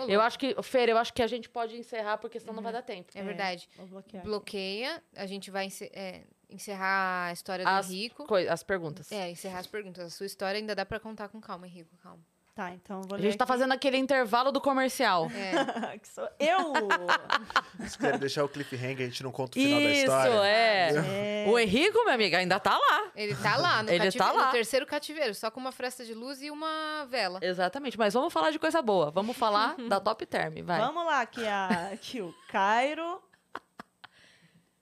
Eu 0.08 0.20
acho 0.20 0.38
que, 0.38 0.54
Fer, 0.62 0.88
eu 0.88 0.98
acho 0.98 1.14
que 1.14 1.22
a 1.22 1.26
gente 1.26 1.48
pode 1.48 1.76
encerrar, 1.76 2.18
porque 2.18 2.38
senão 2.38 2.52
não 2.52 2.62
vai 2.62 2.72
dar 2.72 2.82
tempo. 2.82 3.10
É 3.14 3.22
verdade. 3.22 3.68
Vou 3.76 3.86
bloquear. 3.86 4.20
aqui. 4.20 4.28
Bloqueia. 4.28 5.02
A 5.16 5.26
gente 5.26 5.50
vai 5.50 5.68
é, 5.92 6.24
encerrar 6.48 7.28
a 7.28 7.32
história 7.32 7.64
do 7.64 7.70
As, 7.70 7.90
Henrico. 7.90 8.26
as 8.50 8.62
perguntas. 8.62 9.10
É, 9.10 9.30
encerrar 9.30 9.60
as 9.60 9.66
perguntas. 9.66 10.04
A 10.04 10.10
sua 10.10 10.26
história 10.26 10.58
ainda 10.58 10.74
dá 10.74 10.84
pra 10.84 11.00
contar 11.00 11.28
com 11.28 11.40
calma, 11.40 11.66
Henrico. 11.66 11.96
Calma. 12.02 12.22
Tá, 12.54 12.70
então 12.74 13.00
eu 13.00 13.08
vou 13.08 13.16
A 13.16 13.20
gente 13.20 13.34
tá 13.38 13.46
fazendo 13.46 13.72
aquele 13.72 13.96
intervalo 13.96 14.52
do 14.52 14.60
comercial. 14.60 15.26
É. 15.30 15.96
que 15.98 16.06
sou 16.06 16.28
eu! 16.38 17.88
Se 17.88 17.96
quer 17.96 18.18
deixar 18.18 18.44
o 18.44 18.48
cliffhanger, 18.48 19.00
a 19.06 19.08
gente 19.08 19.22
não 19.22 19.32
conta 19.32 19.58
o 19.58 19.62
final 19.62 19.80
da 19.80 19.88
Isso, 19.90 20.00
história. 20.02 20.46
é. 20.46 21.44
É. 21.46 21.48
O 21.48 21.58
Henrico, 21.58 21.98
minha 22.04 22.14
amiga, 22.14 22.36
ainda 22.36 22.60
tá 22.60 22.76
lá. 22.76 23.10
Ele 23.16 23.34
tá 23.36 23.56
lá, 23.56 23.82
no, 23.82 23.88
Ele 23.90 24.12
tá 24.12 24.30
lá. 24.32 24.46
no 24.46 24.52
terceiro 24.52 24.84
cativeiro, 24.84 25.34
só 25.34 25.50
com 25.50 25.58
uma 25.60 25.72
fresta 25.72 26.04
de 26.04 26.12
luz 26.12 26.42
e 26.42 26.50
uma 26.50 27.06
vela. 27.08 27.38
Exatamente. 27.40 27.98
Mas 27.98 28.12
vamos 28.12 28.30
falar 28.30 28.50
de 28.50 28.58
coisa 28.58 28.82
boa. 28.82 29.10
Vamos 29.10 29.34
falar 29.34 29.74
da 29.88 29.98
Top 29.98 30.26
Term, 30.26 30.62
vai. 30.62 30.78
Vamos 30.78 31.06
lá, 31.06 31.24
que, 31.24 31.46
a, 31.46 31.96
que 31.98 32.20
o 32.20 32.34
Cairo. 32.48 33.18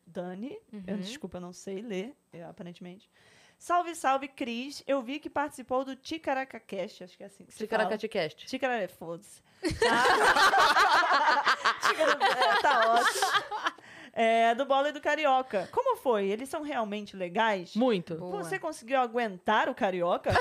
Dani. 0.04 0.58
Eu, 0.88 0.94
Uhum. 0.96 1.00
desculpa, 1.00 1.36
eu 1.36 1.40
não 1.40 1.52
sei 1.52 1.80
ler, 1.82 2.16
eu, 2.32 2.48
aparentemente. 2.48 3.08
Salve, 3.62 3.94
salve, 3.94 4.26
Cris. 4.26 4.82
Eu 4.86 5.02
vi 5.02 5.18
que 5.20 5.28
participou 5.28 5.84
do 5.84 5.94
Ticaracacast, 5.94 7.04
acho 7.04 7.14
que 7.14 7.22
é 7.22 7.26
assim 7.26 7.44
que 7.44 7.52
se 7.52 7.58
fala. 7.66 7.84
Ticaracatecast. 7.84 8.46
Ticara, 8.46 8.88
foda-se. 8.88 9.42
Tá? 9.78 10.02
Ticara- 11.86 12.18
é, 12.24 12.62
tá 12.62 12.90
ótimo. 12.94 13.80
É, 14.14 14.54
do 14.54 14.64
Bola 14.64 14.88
e 14.88 14.92
do 14.92 15.00
Carioca. 15.00 15.68
Como 15.70 15.98
foi? 15.98 16.26
Eles 16.28 16.48
são 16.48 16.62
realmente 16.62 17.14
legais? 17.14 17.76
Muito. 17.76 18.14
Boa. 18.16 18.42
Você 18.42 18.58
conseguiu 18.58 18.98
aguentar 18.98 19.68
o 19.68 19.74
Carioca? 19.74 20.30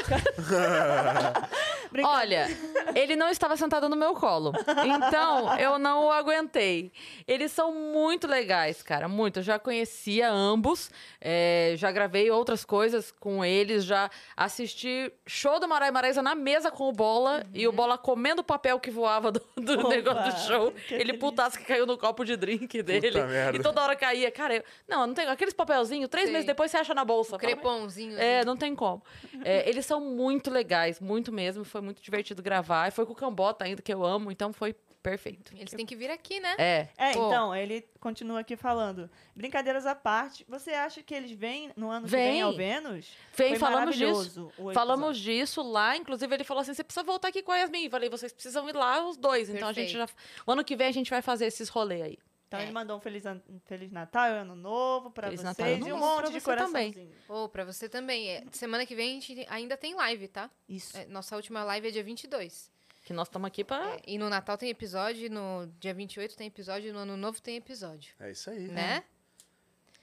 Olha, 2.03 2.47
ele 2.95 3.15
não 3.15 3.29
estava 3.29 3.55
sentado 3.57 3.89
no 3.89 3.95
meu 3.95 4.13
colo. 4.13 4.53
Então, 4.85 5.57
eu 5.57 5.79
não 5.79 6.05
o 6.05 6.11
aguentei. 6.11 6.91
Eles 7.27 7.51
são 7.51 7.73
muito 7.73 8.27
legais, 8.27 8.81
cara. 8.83 9.07
Muito. 9.07 9.39
Eu 9.39 9.43
já 9.43 9.57
conhecia 9.59 10.29
ambos. 10.29 10.91
é, 11.21 11.73
já 11.77 11.91
gravei 11.91 12.29
outras 12.31 12.63
coisas 12.63 13.11
com 13.11 13.43
eles. 13.43 13.83
Já 13.83 14.09
assisti 14.35 15.11
show 15.25 15.59
do 15.59 15.67
Marai 15.67 15.91
Maraíza 15.91 16.21
na 16.21 16.35
mesa 16.35 16.71
com 16.71 16.87
o 16.87 16.91
Bola. 16.91 17.43
E 17.53 17.67
o 17.67 17.71
Bola 17.71 17.97
comendo 17.97 18.41
o 18.41 18.43
papel 18.43 18.79
que 18.79 18.91
voava 18.91 19.31
do, 19.31 19.41
do 19.57 19.79
Opa, 19.79 19.89
negócio 19.89 20.33
do 20.33 20.39
show. 20.47 20.73
Ele 20.89 21.13
putasse 21.13 21.57
que 21.57 21.65
caiu 21.65 21.85
no 21.85 21.97
copo 21.97 22.23
de 22.23 22.35
drink 22.35 22.81
dele. 22.83 23.11
merda. 23.23 23.57
E 23.57 23.61
toda 23.61 23.81
hora 23.81 23.95
caía. 23.95 24.31
Cara, 24.31 24.55
eu... 24.57 24.63
Não, 24.87 25.07
não 25.07 25.13
tenho... 25.13 25.29
Aqueles 25.29 25.53
papelzinhos, 25.53 26.09
três 26.09 26.25
Sei. 26.25 26.33
meses 26.33 26.47
depois 26.47 26.71
você 26.71 26.77
acha 26.77 26.93
na 26.93 27.03
bolsa. 27.05 27.35
O 27.35 27.39
Fala, 27.39 27.53
crepãozinho. 27.53 28.17
é, 28.17 28.39
assim. 28.39 28.45
não 28.47 28.57
tem 28.57 28.75
como. 28.75 29.01
É, 29.43 29.67
eles 29.69 29.85
são 29.85 30.01
muito 30.01 30.49
legais, 30.49 30.99
muito 30.99 31.31
mesmo. 31.31 31.63
Foi 31.63 31.78
muito 31.81 32.01
divertido 32.01 32.41
gravar. 32.41 32.87
E 32.87 32.91
foi 32.91 33.05
com 33.05 33.13
o 33.13 33.15
Cambota 33.15 33.65
ainda, 33.65 33.81
que 33.81 33.93
eu 33.93 34.05
amo, 34.05 34.31
então 34.31 34.51
foi 34.53 34.75
perfeito. 35.01 35.53
Eles 35.55 35.71
têm 35.71 35.85
que 35.85 35.95
vir 35.95 36.11
aqui, 36.11 36.39
né? 36.39 36.55
É. 36.57 36.87
É, 36.97 37.13
Pô. 37.13 37.27
então, 37.27 37.55
ele 37.55 37.85
continua 37.99 38.41
aqui 38.41 38.55
falando. 38.55 39.09
Brincadeiras 39.35 39.85
à 39.85 39.95
parte, 39.95 40.45
você 40.47 40.71
acha 40.71 41.01
que 41.01 41.13
eles 41.13 41.31
vêm 41.31 41.71
no 41.75 41.89
ano 41.89 42.05
que 42.05 42.11
vem 42.11 42.31
Vem. 42.33 42.41
ao 42.41 42.53
Vênus? 42.53 43.13
Vem, 43.35 43.49
Foi 43.49 43.59
falamos 43.59 43.95
disso. 43.95 44.51
Falamos 44.73 45.17
disso 45.17 45.61
lá, 45.61 45.95
inclusive 45.95 46.33
ele 46.33 46.43
falou 46.43 46.61
assim: 46.61 46.73
você 46.73 46.83
precisa 46.83 47.03
voltar 47.03 47.29
aqui 47.29 47.41
com 47.41 47.51
a 47.51 47.57
Yasmin. 47.57 47.85
Eu 47.85 47.91
falei, 47.91 48.09
vocês 48.09 48.33
precisam 48.33 48.67
ir 48.69 48.75
lá 48.75 49.07
os 49.07 49.17
dois. 49.17 49.49
Então 49.49 49.67
a 49.67 49.73
gente 49.73 49.93
já. 49.93 50.07
O 50.45 50.51
ano 50.51 50.63
que 50.63 50.75
vem 50.75 50.87
a 50.87 50.93
gente 50.93 51.09
vai 51.09 51.21
fazer 51.21 51.45
esses 51.45 51.69
rolês 51.69 52.01
aí. 52.01 52.17
Então 52.49 52.59
É. 52.59 52.63
ele 52.63 52.71
mandou 52.71 52.97
um 52.97 52.99
Feliz, 52.99 53.25
An- 53.27 53.39
Feliz 53.65 53.91
Natal 53.91 54.25
e 54.25 54.37
Ano 54.39 54.55
Novo 54.55 55.11
pra 55.11 55.27
Feliz 55.27 55.39
vocês 55.41 55.55
Natal 55.57 55.71
e 55.71 55.75
um 55.83 55.97
Novo 55.97 55.99
monte 55.99 56.31
de 56.31 56.39
você 56.41 56.55
também. 56.55 56.91
coraçãozinho. 56.93 57.15
Ou 57.29 57.47
pra 57.47 57.63
você 57.63 57.87
também. 57.87 58.27
É, 58.27 58.43
semana 58.51 58.87
que 58.87 58.95
vem 58.95 59.17
a 59.17 59.21
gente 59.21 59.45
ainda 59.47 59.77
tem 59.77 59.93
live, 59.93 60.27
tá? 60.27 60.49
Isso. 60.67 60.97
É, 60.97 61.05
nossa 61.05 61.35
última 61.35 61.63
live 61.63 61.87
é 61.87 61.91
dia 61.91 62.03
22. 62.03 62.71
Que 63.05 63.13
nós 63.13 63.27
estamos 63.27 63.47
aqui 63.47 63.63
pra. 63.63 63.97
É, 63.97 64.01
e 64.07 64.17
no 64.17 64.29
Natal 64.29 64.57
tem 64.57 64.67
episódio, 64.69 65.29
no 65.31 65.67
dia 65.79 65.93
28 65.93 66.35
tem 66.35 66.47
episódio, 66.47 66.89
e 66.89 66.91
no 66.91 66.99
Ano 66.99 67.15
Novo 67.15 67.39
tem 67.39 67.55
episódio. 67.55 68.13
É 68.19 68.31
isso 68.31 68.49
aí. 68.49 68.67
Né? 68.67 69.03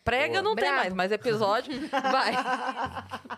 Prega 0.04 0.34
Boa. 0.34 0.42
não 0.42 0.54
tem 0.54 0.64
Bravo. 0.66 0.76
mais, 0.82 0.94
mas 0.94 1.10
episódio 1.10 1.72
vai. 1.90 2.32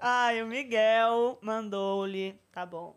Ai, 0.00 0.42
o 0.42 0.46
Miguel 0.46 1.38
mandou-lhe. 1.40 2.38
Tá 2.52 2.64
bom. 2.66 2.96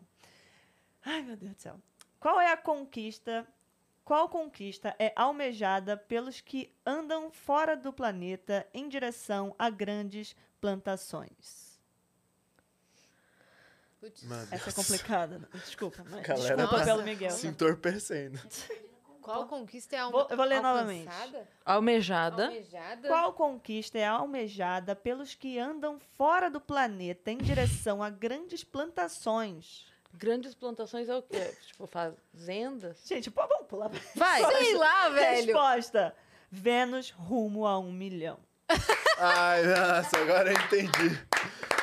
Ai, 1.04 1.22
meu 1.22 1.36
Deus 1.36 1.52
do 1.54 1.60
céu. 1.60 1.76
Qual 2.18 2.40
é 2.40 2.52
a 2.52 2.56
conquista? 2.56 3.46
Qual 4.08 4.26
conquista 4.30 4.96
é 4.98 5.12
almejada 5.14 5.94
pelos 5.94 6.40
que 6.40 6.74
andam 6.86 7.30
fora 7.30 7.76
do 7.76 7.92
planeta 7.92 8.66
em 8.72 8.88
direção 8.88 9.54
a 9.58 9.68
grandes 9.68 10.34
plantações? 10.62 11.78
Putz. 14.00 14.22
Mano, 14.22 14.48
Essa 14.50 14.70
é 14.70 14.72
complicada. 14.72 15.38
né? 15.40 15.46
Desculpa, 15.52 16.02
mas 16.08 16.26
Galera 16.26 16.56
desculpa 16.56 16.78
tá 16.78 16.84
pelo 16.86 17.02
Miguel. 17.02 17.30
se 17.32 17.48
entorpecendo. 17.48 18.38
Qual 19.20 19.46
conquista 19.46 19.94
é 19.94 20.10
Vou- 20.10 20.26
eu 20.30 20.36
vou 20.38 20.46
ler 20.46 20.64
alcançada? 20.64 21.46
Almejada. 21.62 22.44
Almejada? 22.46 23.08
Qual 23.08 23.34
conquista 23.34 23.98
é 23.98 24.06
almejada 24.06 24.96
pelos 24.96 25.34
que 25.34 25.58
andam 25.58 25.98
fora 26.16 26.48
do 26.48 26.62
planeta 26.62 27.30
em 27.30 27.36
direção 27.36 28.02
a 28.02 28.08
grandes 28.08 28.64
plantações? 28.64 29.87
Grandes 30.14 30.54
plantações 30.54 31.08
é 31.08 31.16
o 31.16 31.22
quê? 31.22 31.54
Tipo, 31.66 31.86
fazendas? 31.86 32.98
Gente, 33.06 33.30
pô, 33.30 33.46
vamos 33.46 33.66
pular. 33.68 33.88
pra- 33.88 34.00
Vai! 34.16 34.44
Sei 34.44 34.74
lá, 34.76 35.08
velho. 35.10 35.46
Resposta: 35.46 36.14
Vênus 36.50 37.10
rumo 37.10 37.66
a 37.66 37.78
um 37.78 37.92
milhão. 37.92 38.38
Ai, 39.18 39.62
nossa, 39.64 40.18
agora 40.18 40.50
eu 40.52 40.56
entendi. 40.56 41.18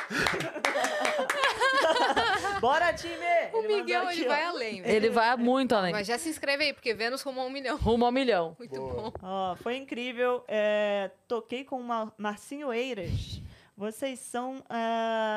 Bora, 2.60 2.92
time! 2.92 3.14
O 3.52 3.62
Ele 3.62 3.76
Miguel, 3.76 4.10
ele 4.10 4.24
vai 4.26 4.42
além. 4.42 4.82
velho. 4.82 4.94
Ele 4.94 5.10
vai 5.10 5.36
muito 5.36 5.74
além. 5.74 5.92
Mas 5.92 6.06
já 6.06 6.18
se 6.18 6.28
inscreve 6.28 6.64
aí, 6.64 6.72
porque 6.72 6.94
Vênus 6.94 7.22
rumou 7.22 7.44
a 7.44 7.46
um 7.46 7.50
milhão. 7.50 7.76
Rumo 7.76 8.06
ao 8.06 8.12
milhão. 8.12 8.56
Muito 8.58 8.74
Boa. 8.74 8.92
bom. 8.94 9.12
Ó, 9.22 9.56
foi 9.56 9.76
incrível. 9.76 10.42
é, 10.48 11.10
toquei 11.28 11.64
com 11.64 11.80
o 11.80 12.12
Marcinho 12.16 12.72
Eiras. 12.72 13.40
Vocês 13.76 14.18
são 14.20 14.64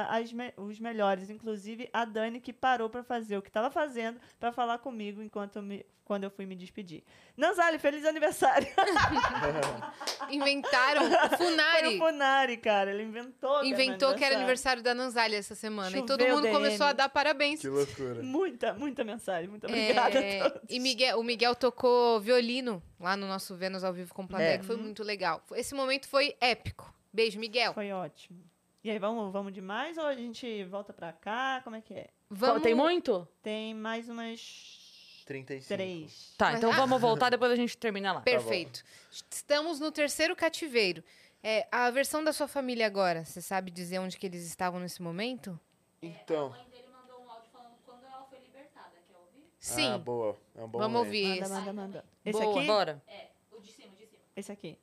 as 0.08 0.32
me- 0.32 0.54
os 0.56 0.80
melhores. 0.80 1.30
Inclusive 1.30 1.90
a 1.92 2.06
Dani 2.06 2.40
que 2.40 2.54
parou 2.54 2.90
pra 2.90 3.04
fazer 3.04 3.38
o 3.38 3.42
que 3.42 3.52
tava 3.52 3.70
fazendo 3.70 4.20
pra 4.40 4.52
falar 4.52 4.78
comigo 4.78 5.22
enquanto 5.22 5.58
eu 5.58 5.62
me- 5.62 5.86
quando 6.06 6.24
eu 6.24 6.32
fui 6.32 6.46
me 6.46 6.56
despedir. 6.56 7.04
Nanzali, 7.38 7.78
feliz 7.78 8.04
aniversário! 8.06 8.68
Inventaram 10.32 11.04
o 11.06 11.10
Foi 11.10 11.28
o 11.36 11.38
Funari. 11.38 11.98
Funari, 11.98 12.58
cara. 12.58 12.92
Ele 12.92 13.04
inventou. 13.04 13.64
Inventou 13.64 14.16
que 14.16 14.24
era 14.24 14.36
aniversário 14.36 14.82
da 14.82 14.94
Nanzália 14.94 15.38
essa 15.38 15.56
semana. 15.56 15.96
e 15.98 16.06
todo 16.06 16.20
Choveu 16.22 16.36
mundo 16.36 16.44
DM. 16.44 16.54
começou 16.56 16.86
a 16.88 16.94
dar 16.94 17.10
parabéns. 17.10 17.60
Que 17.62 17.68
loucura. 17.68 18.22
Muita, 18.24 18.74
muita 18.74 19.04
mensagem. 19.04 19.50
Muito 19.50 19.66
obrigada 19.68 20.20
É, 20.20 20.42
a 20.42 20.50
todos. 20.50 20.70
e 20.70 20.80
Miguel, 20.80 21.20
o 21.20 21.24
Miguel 21.24 21.56
tocou 21.56 22.20
violino 22.20 22.82
lá 23.00 23.16
no 23.16 23.28
nosso 23.28 23.56
Vênus 23.56 23.84
ao 23.84 23.94
vivo 23.94 24.14
com 24.14 24.26
plateia, 24.26 24.56
É. 24.56 24.58
que 24.58 24.66
foi 24.66 24.78
muito 24.78 25.04
legal. 25.04 25.44
Esse 25.54 25.74
momento 25.76 26.08
foi 26.08 26.36
épico. 26.42 26.92
Beijo, 27.12 27.40
Miguel. 27.40 27.74
Foi 27.74 27.92
ótimo. 27.92 28.40
E 28.84 28.90
aí, 28.90 28.98
vamos, 29.00 29.32
vamos 29.34 29.54
de 29.54 29.62
mais 29.62 29.98
ou 29.98 30.06
a 30.06 30.16
gente 30.16 30.64
volta 30.66 30.94
pra 30.94 31.12
cá? 31.12 31.60
Como 31.64 31.76
é 31.76 31.82
que 31.82 31.94
é? 31.94 32.08
Vamos... 32.30 32.64
Tem 32.64 32.74
muito? 32.74 33.28
Tem 33.42 33.74
mais 33.74 34.08
umas 34.08 35.24
35. 35.26 35.68
três. 35.68 36.34
Tá, 36.38 36.46
Mas- 36.52 36.58
então 36.60 36.72
ah. 36.72 36.76
vamos 36.76 37.00
voltar, 37.02 37.30
depois 37.30 37.52
a 37.52 37.56
gente 37.56 37.78
termina 37.78 38.14
lá. 38.14 38.22
Perfeito. 38.22 38.84
Estamos 39.30 39.80
no 39.80 39.92
terceiro 39.92 40.36
cativeiro. 40.36 41.04
É, 41.44 41.68
a 41.72 41.90
versão 41.90 42.24
da 42.24 42.32
sua 42.34 42.48
família 42.48 42.86
agora, 42.86 43.24
você 43.26 43.42
sabe 43.42 43.72
dizer 43.72 44.00
onde 44.00 44.18
que 44.18 44.26
eles 44.26 44.46
estavam 44.46 44.80
nesse 44.80 45.02
momento? 45.02 45.60
A 46.02 46.06
Então. 46.06 46.50
mãe 46.50 46.66
dele 46.70 46.88
mandou 46.92 47.22
um 47.26 47.30
áudio 47.32 47.50
falando 47.52 47.76
quando 47.86 48.04
ela 48.06 48.24
foi 48.30 48.40
libertada. 48.40 48.92
Quer 49.08 49.18
ouvir? 49.18 49.46
Sim. 49.60 49.92
Ah, 49.94 49.98
boa. 49.98 50.38
É 50.56 50.64
um 50.64 50.68
bom 50.68 50.80
Vamos 50.80 50.94
momento. 51.00 51.06
ouvir 51.06 51.28
Manda, 51.30 51.42
esse. 51.46 51.54
manda, 51.54 51.74
manda. 51.74 52.06
Esse 52.26 52.40
Boa, 52.42 52.58
aqui? 52.58 52.68
bora. 52.68 53.04
É, 53.08 53.28
o 53.52 53.60
de 53.62 53.72
cima, 53.72 53.88
o 53.94 53.96
de 53.96 54.06
cima. 54.06 54.22
Esse 54.36 54.52
aqui. 54.52 54.78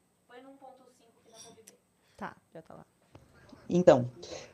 Põe 2.16 2.28
no 2.28 2.32
1.5. 2.32 2.34
Tá, 2.34 2.36
já 2.54 2.62
tá 2.62 2.74
lá. 2.74 2.84
Então, 3.68 4.08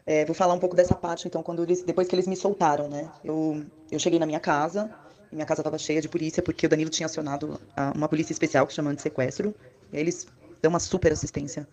é, 0.07 0.25
vou 0.25 0.35
falar 0.35 0.55
um 0.55 0.59
pouco 0.59 0.75
dessa 0.75 0.95
parte, 0.95 1.29
então, 1.29 1.43
quando 1.43 1.63
eles, 1.63 1.83
depois 1.83 2.09
que 2.09 2.15
eles 2.15 2.27
me 2.27 2.37
soltaram, 2.37 2.89
né? 2.89 3.11
Eu, 3.23 3.63
eu 3.91 3.99
cheguei 3.99 4.19
na 4.19 4.27
minha 4.27 4.41
casa, 4.41 4.91
e 5.31 5.35
minha 5.35 5.47
casa 5.47 5.61
estava 5.61 5.79
cheia 5.79 6.01
de 6.01 6.09
polícia, 6.09 6.43
porque 6.43 6.67
o 6.67 6.69
Danilo 6.69 6.91
tinha 6.91 7.07
acionado 7.07 7.61
a- 7.77 7.93
uma 7.95 8.09
polícia 8.09 8.33
especial 8.33 8.67
que 8.67 8.73
chama 8.73 8.95
de 8.95 9.03
sequestro. 9.03 9.55
E 9.93 9.97
aí 9.97 10.03
eles 10.03 10.27
dão 10.63 10.71
uma 10.71 10.81
super 10.81 11.13
assistência 11.13 11.67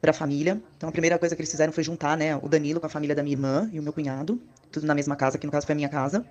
para 0.00 0.10
a 0.10 0.14
família. 0.14 0.60
Então, 0.76 0.88
a 0.88 0.92
primeira 0.92 1.18
coisa 1.18 1.36
que 1.36 1.42
eles 1.42 1.50
fizeram 1.50 1.72
foi 1.72 1.84
juntar, 1.84 2.16
né, 2.16 2.36
o 2.36 2.48
Danilo 2.48 2.80
com 2.80 2.86
a 2.86 2.90
família 2.90 3.14
da 3.14 3.22
minha 3.22 3.34
irmã 3.34 3.68
e 3.72 3.78
o 3.78 3.82
meu 3.82 3.92
cunhado, 3.92 4.40
tudo 4.70 4.86
na 4.86 4.94
mesma 4.94 5.16
casa, 5.16 5.38
que 5.38 5.46
no 5.46 5.52
caso 5.52 5.66
foi 5.66 5.74
a 5.74 5.76
minha 5.76 5.88
casa. 5.88 6.24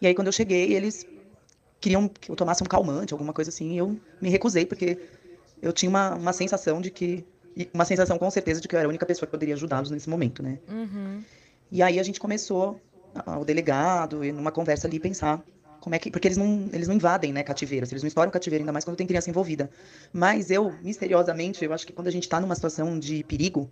E 0.00 0.06
aí, 0.06 0.14
quando 0.14 0.26
eu 0.28 0.32
cheguei, 0.32 0.72
eles 0.74 1.06
queriam 1.80 2.08
que 2.08 2.30
eu 2.30 2.36
tomasse 2.36 2.62
um 2.62 2.66
calmante, 2.66 3.12
alguma 3.14 3.32
coisa 3.32 3.50
assim, 3.50 3.72
e 3.74 3.78
eu 3.78 3.98
me 4.20 4.30
recusei, 4.30 4.66
porque 4.66 4.98
eu 5.62 5.72
tinha 5.72 5.90
uma, 5.90 6.14
uma 6.14 6.32
sensação 6.32 6.80
de 6.80 6.90
que 6.90 7.24
e 7.56 7.68
uma 7.72 7.84
sensação 7.84 8.18
com 8.18 8.30
certeza 8.30 8.60
de 8.60 8.68
que 8.68 8.74
eu 8.74 8.78
era 8.78 8.88
a 8.88 8.90
única 8.90 9.06
pessoa 9.06 9.26
que 9.26 9.30
poderia 9.30 9.54
ajudá-los 9.54 9.90
nesse 9.90 10.08
momento, 10.08 10.42
né? 10.42 10.58
Uhum. 10.68 11.22
E 11.70 11.82
aí 11.82 11.98
a 11.98 12.02
gente 12.02 12.18
começou, 12.20 12.80
a- 13.14 13.38
o 13.38 13.44
delegado, 13.44 14.24
e 14.24 14.32
numa 14.32 14.50
conversa 14.52 14.86
ali, 14.86 14.98
pensar 15.00 15.42
como 15.80 15.94
é 15.94 15.98
que. 15.98 16.10
Porque 16.10 16.28
eles 16.28 16.36
não, 16.38 16.68
eles 16.72 16.86
não 16.88 16.94
invadem, 16.94 17.32
né, 17.32 17.42
cativeiros, 17.42 17.90
eles 17.90 18.02
não 18.02 18.08
estouram 18.08 18.30
cativeiro, 18.30 18.62
ainda 18.62 18.72
mais 18.72 18.84
quando 18.84 18.96
tem 18.96 19.06
criança 19.06 19.28
envolvida. 19.30 19.70
Mas 20.12 20.50
eu, 20.50 20.72
misteriosamente, 20.82 21.64
eu 21.64 21.72
acho 21.72 21.86
que 21.86 21.92
quando 21.92 22.08
a 22.08 22.10
gente 22.10 22.28
tá 22.28 22.40
numa 22.40 22.54
situação 22.54 22.98
de 22.98 23.24
perigo, 23.24 23.70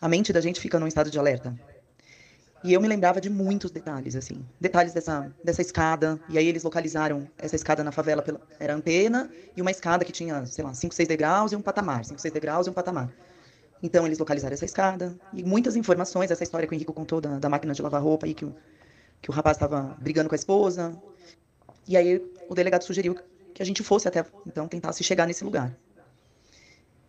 a 0.00 0.08
mente 0.08 0.32
da 0.32 0.40
gente 0.40 0.60
fica 0.60 0.78
num 0.78 0.86
estado 0.86 1.10
de 1.10 1.18
alerta. 1.18 1.54
E 2.64 2.72
eu 2.72 2.80
me 2.80 2.88
lembrava 2.88 3.20
de 3.20 3.30
muitos 3.30 3.70
detalhes, 3.70 4.16
assim. 4.16 4.44
Detalhes 4.60 4.92
dessa, 4.92 5.32
dessa 5.44 5.62
escada. 5.62 6.20
E 6.28 6.36
aí 6.36 6.46
eles 6.46 6.64
localizaram 6.64 7.28
essa 7.38 7.54
escada 7.54 7.84
na 7.84 7.92
favela, 7.92 8.20
pela, 8.20 8.40
era 8.58 8.74
antena, 8.74 9.30
e 9.56 9.62
uma 9.62 9.70
escada 9.70 10.04
que 10.04 10.10
tinha, 10.10 10.44
sei 10.46 10.64
lá, 10.64 10.74
5, 10.74 10.92
6 10.92 11.08
degraus 11.08 11.52
e 11.52 11.56
um 11.56 11.62
patamar. 11.62 12.04
5, 12.04 12.20
6 12.20 12.34
degraus 12.34 12.66
e 12.66 12.70
um 12.70 12.72
patamar. 12.72 13.10
Então 13.80 14.04
eles 14.04 14.18
localizaram 14.18 14.54
essa 14.54 14.64
escada. 14.64 15.16
E 15.32 15.44
muitas 15.44 15.76
informações, 15.76 16.30
essa 16.30 16.42
história 16.42 16.66
que 16.66 16.74
o 16.74 16.76
Henrico 16.76 16.92
contou 16.92 17.20
da, 17.20 17.38
da 17.38 17.48
máquina 17.48 17.72
de 17.72 17.80
lavar 17.80 18.02
roupa 18.02 18.26
aí, 18.26 18.34
que 18.34 18.44
o, 18.44 18.54
que 19.22 19.30
o 19.30 19.32
rapaz 19.32 19.56
estava 19.56 19.96
brigando 20.00 20.28
com 20.28 20.34
a 20.34 20.36
esposa. 20.36 21.00
E 21.86 21.96
aí 21.96 22.20
o 22.48 22.54
delegado 22.54 22.82
sugeriu 22.82 23.16
que 23.54 23.62
a 23.62 23.66
gente 23.66 23.82
fosse 23.82 24.08
até, 24.08 24.24
então, 24.46 24.66
tentasse 24.66 25.02
chegar 25.04 25.26
nesse 25.26 25.44
lugar. 25.44 25.76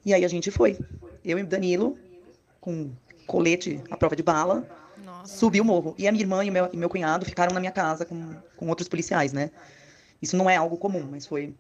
E 0.06 0.14
aí 0.14 0.24
a 0.24 0.28
gente 0.28 0.52
foi. 0.52 0.78
Eu 1.26 1.40
e 1.40 1.44
o 1.44 1.48
Danilo, 1.48 1.98
com 2.62 2.92
colete 3.26 3.82
à 3.92 3.98
prova 3.98 4.16
de 4.16 4.24
bala, 4.24 4.68
Nossa. 5.06 5.38
subi 5.38 5.60
o 5.62 5.66
morro. 5.66 5.96
E 5.98 6.08
a 6.08 6.12
minha 6.12 6.24
irmã 6.24 6.44
e 6.44 6.52
meu, 6.52 6.70
e 6.72 6.78
meu 6.78 6.90
cunhado 6.90 7.26
ficaram 7.26 7.54
na 7.54 7.60
minha 7.60 7.72
casa 7.72 8.06
com, 8.06 8.36
com 8.56 8.68
outros 8.68 8.88
policiais, 8.88 9.34
né? 9.34 9.52
Isso 10.22 10.36
não 10.36 10.50
é 10.50 10.56
algo 10.56 10.78
comum, 10.78 11.08
mas 11.10 11.26
foi. 11.26 11.54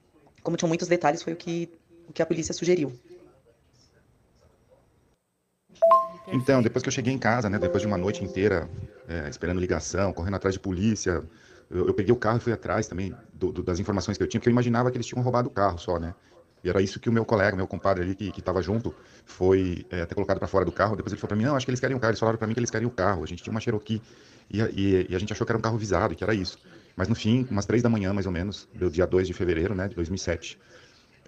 Como 0.43 0.57
tinham 0.57 0.67
muitos 0.69 0.87
detalhes, 0.87 1.21
foi 1.21 1.33
o 1.33 1.35
que, 1.35 1.69
o 2.07 2.13
que 2.13 2.21
a 2.21 2.25
polícia 2.25 2.53
sugeriu. 2.53 2.97
Então, 6.31 6.61
depois 6.61 6.83
que 6.83 6.89
eu 6.89 6.93
cheguei 6.93 7.13
em 7.13 7.17
casa, 7.17 7.49
né, 7.49 7.57
depois 7.57 7.81
de 7.81 7.87
uma 7.87 7.97
noite 7.97 8.23
inteira 8.23 8.69
é, 9.07 9.27
esperando 9.29 9.59
ligação, 9.59 10.13
correndo 10.13 10.35
atrás 10.35 10.53
de 10.53 10.59
polícia, 10.59 11.23
eu, 11.69 11.87
eu 11.87 11.93
peguei 11.93 12.13
o 12.13 12.15
carro 12.17 12.37
e 12.37 12.39
fui 12.39 12.53
atrás 12.53 12.87
também 12.87 13.15
do- 13.33 13.51
do- 13.51 13.63
das 13.63 13.79
informações 13.79 14.17
que 14.17 14.23
eu 14.23 14.27
tinha, 14.27 14.39
porque 14.39 14.49
eu 14.49 14.53
imaginava 14.53 14.91
que 14.91 14.97
eles 14.97 15.07
tinham 15.07 15.23
roubado 15.23 15.49
o 15.49 15.51
carro 15.51 15.79
só, 15.79 15.97
né? 15.97 16.13
E 16.63 16.69
era 16.69 16.81
isso 16.81 16.99
que 16.99 17.09
o 17.09 17.11
meu 17.13 17.23
colega, 17.25 17.55
meu 17.55 17.67
compadre 17.67 18.03
ali, 18.03 18.15
que, 18.15 18.31
que 18.31 18.41
tava 18.41 18.61
junto, 18.61 18.93
foi 19.25 19.85
é, 19.89 20.05
ter 20.05 20.15
colocado 20.15 20.39
para 20.39 20.47
fora 20.47 20.65
do 20.65 20.71
carro. 20.71 20.95
Depois 20.95 21.13
ele 21.13 21.19
falou 21.19 21.29
para 21.29 21.37
mim, 21.37 21.43
não, 21.45 21.55
acho 21.55 21.65
que 21.65 21.69
eles 21.71 21.79
querem 21.79 21.95
o 21.95 21.99
carro. 21.99 22.11
Eles 22.11 22.19
falaram 22.19 22.37
para 22.37 22.47
mim 22.47 22.53
que 22.53 22.59
eles 22.59 22.69
querem 22.69 22.87
o 22.87 22.91
carro. 22.91 23.23
A 23.23 23.25
gente 23.27 23.41
tinha 23.43 23.51
uma 23.51 23.59
Cherokee 23.61 24.01
e, 24.49 24.61
a- 24.61 24.69
e- 24.69 25.07
e 25.09 25.15
a 25.15 25.19
gente 25.19 25.31
achou 25.31 25.45
que 25.45 25.51
era 25.51 25.57
um 25.57 25.61
carro 25.61 25.77
visado, 25.77 26.15
que 26.15 26.23
era 26.23 26.33
isso. 26.33 26.57
Mas 26.95 27.07
no 27.07 27.15
fim, 27.15 27.47
umas 27.49 27.65
três 27.65 27.81
da 27.81 27.89
manhã, 27.89 28.13
mais 28.13 28.25
ou 28.25 28.31
menos, 28.31 28.67
do 28.73 28.89
dia 28.89 29.05
2 29.07 29.27
de 29.27 29.33
fevereiro, 29.33 29.73
né, 29.73 29.87
de 29.87 29.95
2007, 29.95 30.59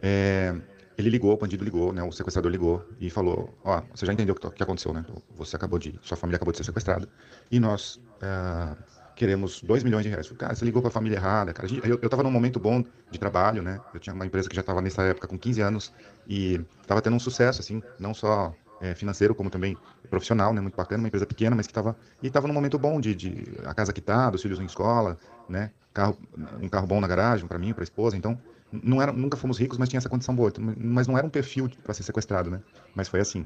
é, 0.02 0.54
ele 0.98 1.10
ligou, 1.10 1.34
o 1.34 1.38
bandido 1.38 1.64
ligou, 1.64 1.94
né, 1.94 2.04
o 2.04 2.12
sequestrador 2.12 2.52
ligou 2.52 2.86
e 3.00 3.10
falou, 3.10 3.58
ó, 3.64 3.82
você 3.94 4.06
já 4.06 4.14
entendeu 4.14 4.36
o 4.36 4.40
que, 4.40 4.50
que 4.50 4.64
aconteceu, 4.64 4.94
né? 4.94 5.06
Você 5.38 5.56
acabou 5.56 5.80
de, 5.80 5.98
sua 6.02 6.18
família 6.18 6.36
acabou 6.36 6.52
de 6.52 6.58
ser 6.58 6.64
sequestrada 6.66 7.08
e 7.50 7.60
nós 7.60 8.00
é, 8.22 8.76
queremos 9.16 9.62
2 9.62 9.84
milhões 9.84 10.04
de 10.04 10.10
reais. 10.10 10.28
Falei, 10.28 10.40
Cara, 10.40 10.56
você 10.56 10.66
ligou 10.66 10.82
para 10.82 10.90
a 10.90 10.92
família 10.92 11.18
errada, 11.18 11.54
cara. 11.54 11.68
Eu, 11.84 12.00
eu 12.02 12.10
tava 12.10 12.24
num 12.24 12.32
momento 12.32 12.60
bom 12.60 12.84
de 13.10 13.20
trabalho, 13.20 13.62
né? 13.62 13.80
Eu 13.94 14.00
tinha 14.00 14.14
uma 14.14 14.26
empresa 14.26 14.50
que 14.50 14.56
já 14.56 14.62
estava 14.62 14.82
nessa 14.82 15.04
época 15.04 15.28
com 15.28 15.38
15 15.38 15.62
anos 15.62 15.94
e 16.28 16.60
estava 16.82 17.02
tendo 17.02 17.16
um 17.16 17.20
sucesso, 17.20 17.62
assim, 17.62 17.82
não 18.00 18.14
só 18.14 18.54
é, 18.82 18.96
financeiro, 18.96 19.36
como 19.36 19.50
também 19.50 19.78
profissional, 20.10 20.54
né? 20.54 20.62
Muito 20.62 20.76
bacana, 20.76 21.04
uma 21.04 21.08
empresa 21.08 21.26
pequena, 21.26 21.56
mas 21.56 21.68
que 21.68 21.72
estava 21.72 21.96
e 22.22 22.28
estava 22.28 22.48
num 22.48 22.54
momento 22.54 22.78
bom 22.80 23.00
de, 23.00 23.14
de 23.16 23.44
a 23.66 23.74
casa 23.74 23.94
quitada, 23.94 24.36
os 24.36 24.42
filhos 24.42 24.60
em 24.60 24.66
escola, 24.66 25.18
né? 25.48 25.72
Carro, 25.94 26.18
um 26.62 26.70
carro 26.70 26.88
bom 26.88 27.00
na 27.00 27.08
garagem 27.08 27.48
para 27.48 27.60
mim, 27.60 27.74
para 27.74 27.84
a 27.84 27.86
esposa, 27.86 28.18
então 28.18 28.40
não 28.72 29.02
era, 29.02 29.12
nunca 29.12 29.36
fomos 29.38 29.58
ricos, 29.58 29.78
mas 29.78 29.90
tinha 29.90 29.98
essa 29.98 30.10
condição 30.10 30.34
boa. 30.34 30.50
Então, 30.50 30.64
Mas 30.78 31.08
não 31.08 31.18
era 31.18 31.28
um 31.28 31.30
perfil 31.30 31.70
para 31.84 31.94
ser 31.94 32.04
sequestrado, 32.04 32.50
né? 32.50 32.62
Mas 32.96 33.10
foi 33.10 33.20
assim. 33.20 33.46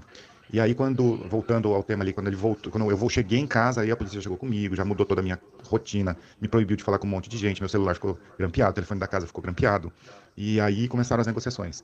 E 0.51 0.59
aí, 0.59 0.75
quando, 0.75 1.17
voltando 1.27 1.73
ao 1.73 1.83
tema 1.83 2.03
ali, 2.03 2.13
quando 2.13 2.27
ele 2.27 2.35
voltou, 2.35 2.71
quando 2.71 2.89
eu 2.89 2.97
vou, 2.97 3.09
cheguei 3.09 3.39
em 3.39 3.47
casa, 3.47 3.81
aí 3.81 3.91
a 3.91 3.97
polícia 3.97 4.21
chegou 4.21 4.37
comigo, 4.37 4.75
já 4.75 4.85
mudou 4.85 5.05
toda 5.05 5.21
a 5.21 5.23
minha 5.23 5.39
rotina, 5.63 6.17
me 6.39 6.47
proibiu 6.47 6.77
de 6.77 6.83
falar 6.83 6.99
com 6.99 7.07
um 7.07 7.09
monte 7.09 7.29
de 7.29 7.37
gente, 7.37 7.61
meu 7.61 7.69
celular 7.69 7.95
ficou 7.95 8.19
grampeado, 8.37 8.71
o 8.71 8.73
telefone 8.75 8.99
da 8.99 9.07
casa 9.07 9.27
ficou 9.27 9.41
grampeado. 9.41 9.91
E 10.37 10.59
aí 10.59 10.87
começaram 10.87 11.21
as 11.21 11.27
negociações. 11.27 11.83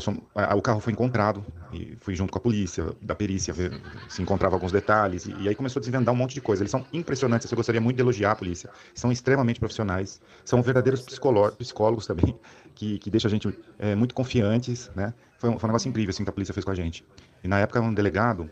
Fomos, 0.00 0.22
a- 0.34 0.54
o 0.56 0.62
carro 0.62 0.80
foi 0.80 0.92
encontrado, 0.92 1.44
e 1.70 1.96
fui 2.00 2.14
junto 2.14 2.32
com 2.32 2.38
a 2.38 2.40
polícia, 2.40 2.94
da 3.00 3.14
perícia, 3.14 3.52
ver 3.52 3.72
se 4.08 4.22
encontrava 4.22 4.56
alguns 4.56 4.72
detalhes, 4.72 5.26
e, 5.26 5.42
e 5.42 5.48
aí 5.48 5.54
começou 5.54 5.80
a 5.80 5.82
desvendar 5.82 6.14
um 6.14 6.16
monte 6.16 6.32
de 6.34 6.40
coisa. 6.40 6.62
Eles 6.62 6.70
são 6.70 6.86
impressionantes, 6.92 7.50
eu 7.50 7.56
gostaria 7.56 7.80
muito 7.80 7.96
de 7.96 8.02
elogiar 8.02 8.32
a 8.32 8.36
polícia. 8.36 8.70
São 8.94 9.12
extremamente 9.12 9.60
profissionais, 9.60 10.20
são 10.44 10.62
verdadeiros 10.62 11.02
psicólogos 11.02 12.06
também, 12.06 12.38
que, 12.74 12.98
que 12.98 13.10
deixam 13.10 13.28
a 13.28 13.30
gente 13.30 13.48
é, 13.78 13.94
muito 13.94 14.14
confiantes, 14.14 14.90
né? 14.94 15.14
Foi 15.38 15.50
um, 15.50 15.58
foi 15.58 15.68
um 15.68 15.70
negócio 15.70 15.88
incrível, 15.88 16.10
assim, 16.10 16.24
que 16.24 16.30
a 16.30 16.32
polícia 16.32 16.54
fez 16.54 16.64
com 16.64 16.70
a 16.70 16.74
gente. 16.74 17.04
E 17.42 17.48
na 17.48 17.58
época, 17.58 17.80
um 17.80 17.92
delegado, 17.92 18.50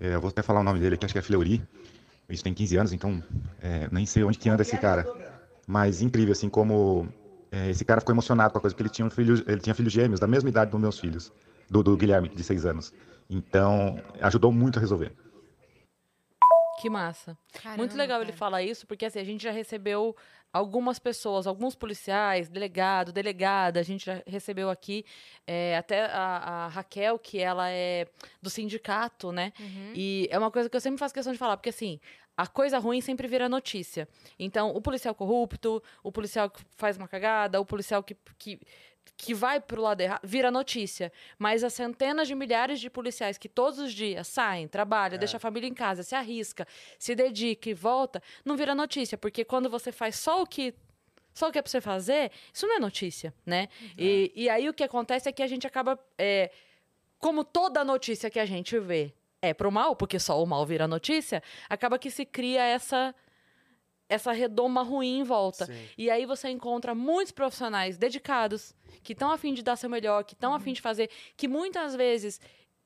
é, 0.00 0.14
eu 0.14 0.20
vou 0.20 0.30
até 0.30 0.42
falar 0.42 0.60
o 0.60 0.64
nome 0.64 0.80
dele 0.80 0.94
aqui, 0.94 1.04
acho 1.04 1.14
que 1.14 1.18
é 1.18 1.22
Fleury, 1.22 1.62
isso 2.28 2.42
tem 2.42 2.54
15 2.54 2.76
anos, 2.76 2.92
então 2.92 3.22
é, 3.60 3.88
nem 3.90 4.06
sei 4.06 4.24
onde 4.24 4.38
que 4.38 4.48
anda 4.48 4.62
esse 4.62 4.76
cara. 4.78 5.06
Mas 5.66 6.02
incrível, 6.02 6.32
assim, 6.32 6.48
como 6.48 7.08
é, 7.50 7.70
esse 7.70 7.84
cara 7.84 8.00
ficou 8.00 8.14
emocionado 8.14 8.52
com 8.52 8.58
a 8.58 8.60
coisa, 8.60 8.74
porque 8.74 8.82
ele 8.82 8.90
tinha, 8.90 9.06
um 9.06 9.10
filho, 9.10 9.42
ele 9.46 9.60
tinha 9.60 9.74
filhos 9.74 9.92
gêmeos, 9.92 10.18
da 10.18 10.26
mesma 10.26 10.48
idade 10.48 10.70
dos 10.70 10.80
meus 10.80 10.98
filhos, 10.98 11.32
do, 11.70 11.82
do 11.82 11.96
Guilherme, 11.96 12.28
de 12.28 12.42
6 12.42 12.66
anos. 12.66 12.92
Então, 13.28 14.00
ajudou 14.20 14.52
muito 14.52 14.78
a 14.78 14.80
resolver. 14.80 15.12
Que 16.80 16.90
massa. 16.90 17.36
Caramba, 17.52 17.78
Muito 17.78 17.96
legal 17.96 18.20
ele 18.20 18.32
cara. 18.32 18.38
falar 18.38 18.62
isso, 18.62 18.86
porque 18.86 19.04
assim, 19.04 19.20
a 19.20 19.24
gente 19.24 19.42
já 19.42 19.52
recebeu 19.52 20.16
algumas 20.52 20.98
pessoas, 20.98 21.46
alguns 21.46 21.74
policiais, 21.74 22.48
delegado, 22.48 23.12
delegada, 23.12 23.80
a 23.80 23.82
gente 23.82 24.04
já 24.04 24.22
recebeu 24.26 24.68
aqui, 24.68 25.04
é, 25.46 25.76
até 25.76 26.04
a, 26.04 26.36
a 26.64 26.68
Raquel, 26.68 27.18
que 27.18 27.38
ela 27.38 27.70
é 27.70 28.06
do 28.40 28.50
sindicato, 28.50 29.32
né? 29.32 29.52
Uhum. 29.58 29.92
E 29.94 30.28
é 30.30 30.38
uma 30.38 30.50
coisa 30.50 30.68
que 30.68 30.76
eu 30.76 30.80
sempre 30.80 30.98
faço 30.98 31.14
questão 31.14 31.32
de 31.32 31.38
falar, 31.38 31.56
porque 31.56 31.70
assim, 31.70 31.98
a 32.36 32.46
coisa 32.46 32.78
ruim 32.78 33.00
sempre 33.00 33.28
vira 33.28 33.48
notícia. 33.48 34.08
Então, 34.38 34.70
o 34.74 34.80
policial 34.80 35.14
corrupto, 35.14 35.82
o 36.02 36.10
policial 36.10 36.50
que 36.50 36.62
faz 36.76 36.96
uma 36.96 37.08
cagada, 37.08 37.60
o 37.60 37.64
policial 37.64 38.02
que, 38.02 38.16
que, 38.38 38.60
que 39.16 39.34
vai 39.34 39.60
pro 39.60 39.80
lado 39.80 40.00
errado, 40.00 40.20
vira 40.24 40.50
notícia. 40.50 41.12
Mas 41.38 41.62
as 41.62 41.74
centenas 41.74 42.26
de 42.26 42.34
milhares 42.34 42.80
de 42.80 42.90
policiais 42.90 43.38
que 43.38 43.48
todos 43.48 43.78
os 43.78 43.92
dias 43.92 44.26
saem, 44.26 44.66
trabalham, 44.66 45.18
deixam 45.18 45.36
a 45.36 45.40
família 45.40 45.68
em 45.68 45.74
casa, 45.74 46.02
se 46.02 46.14
arrisca, 46.14 46.66
se 46.98 47.14
dedica 47.14 47.70
e 47.70 47.74
volta, 47.74 48.22
não 48.44 48.56
vira 48.56 48.74
notícia. 48.74 49.16
Porque 49.16 49.44
quando 49.44 49.70
você 49.70 49.92
faz 49.92 50.16
só 50.16 50.42
o 50.42 50.46
que 50.46 50.74
só 51.34 51.48
o 51.48 51.52
que 51.52 51.58
é 51.58 51.62
pra 51.62 51.70
você 51.70 51.80
fazer, 51.80 52.30
isso 52.52 52.66
não 52.66 52.76
é 52.76 52.78
notícia, 52.78 53.32
né? 53.46 53.68
E, 53.96 54.32
e 54.34 54.48
aí 54.50 54.68
o 54.68 54.74
que 54.74 54.84
acontece 54.84 55.28
é 55.28 55.32
que 55.32 55.42
a 55.42 55.46
gente 55.46 55.66
acaba. 55.66 55.98
é, 56.18 56.50
como 57.18 57.44
toda 57.44 57.84
notícia 57.84 58.28
que 58.28 58.40
a 58.40 58.44
gente 58.44 58.78
vê 58.80 59.14
é 59.40 59.54
pro 59.54 59.70
mal, 59.70 59.94
porque 59.94 60.18
só 60.18 60.42
o 60.42 60.46
mal 60.46 60.66
vira 60.66 60.88
notícia, 60.88 61.42
acaba 61.68 61.98
que 61.98 62.10
se 62.10 62.26
cria 62.26 62.64
essa 62.64 63.14
essa 64.08 64.32
redoma 64.32 64.82
ruim 64.82 65.20
em 65.20 65.22
volta. 65.22 65.66
Sim. 65.66 65.88
E 65.96 66.10
aí 66.10 66.26
você 66.26 66.48
encontra 66.48 66.94
muitos 66.94 67.32
profissionais 67.32 67.96
dedicados, 67.96 68.74
que 69.02 69.12
estão 69.12 69.30
a 69.30 69.38
fim 69.38 69.54
de 69.54 69.62
dar 69.62 69.76
seu 69.76 69.88
melhor, 69.88 70.24
que 70.24 70.34
estão 70.34 70.54
a 70.54 70.60
fim 70.60 70.72
de 70.72 70.80
fazer, 70.80 71.10
que 71.36 71.48
muitas 71.48 71.96
vezes 71.96 72.40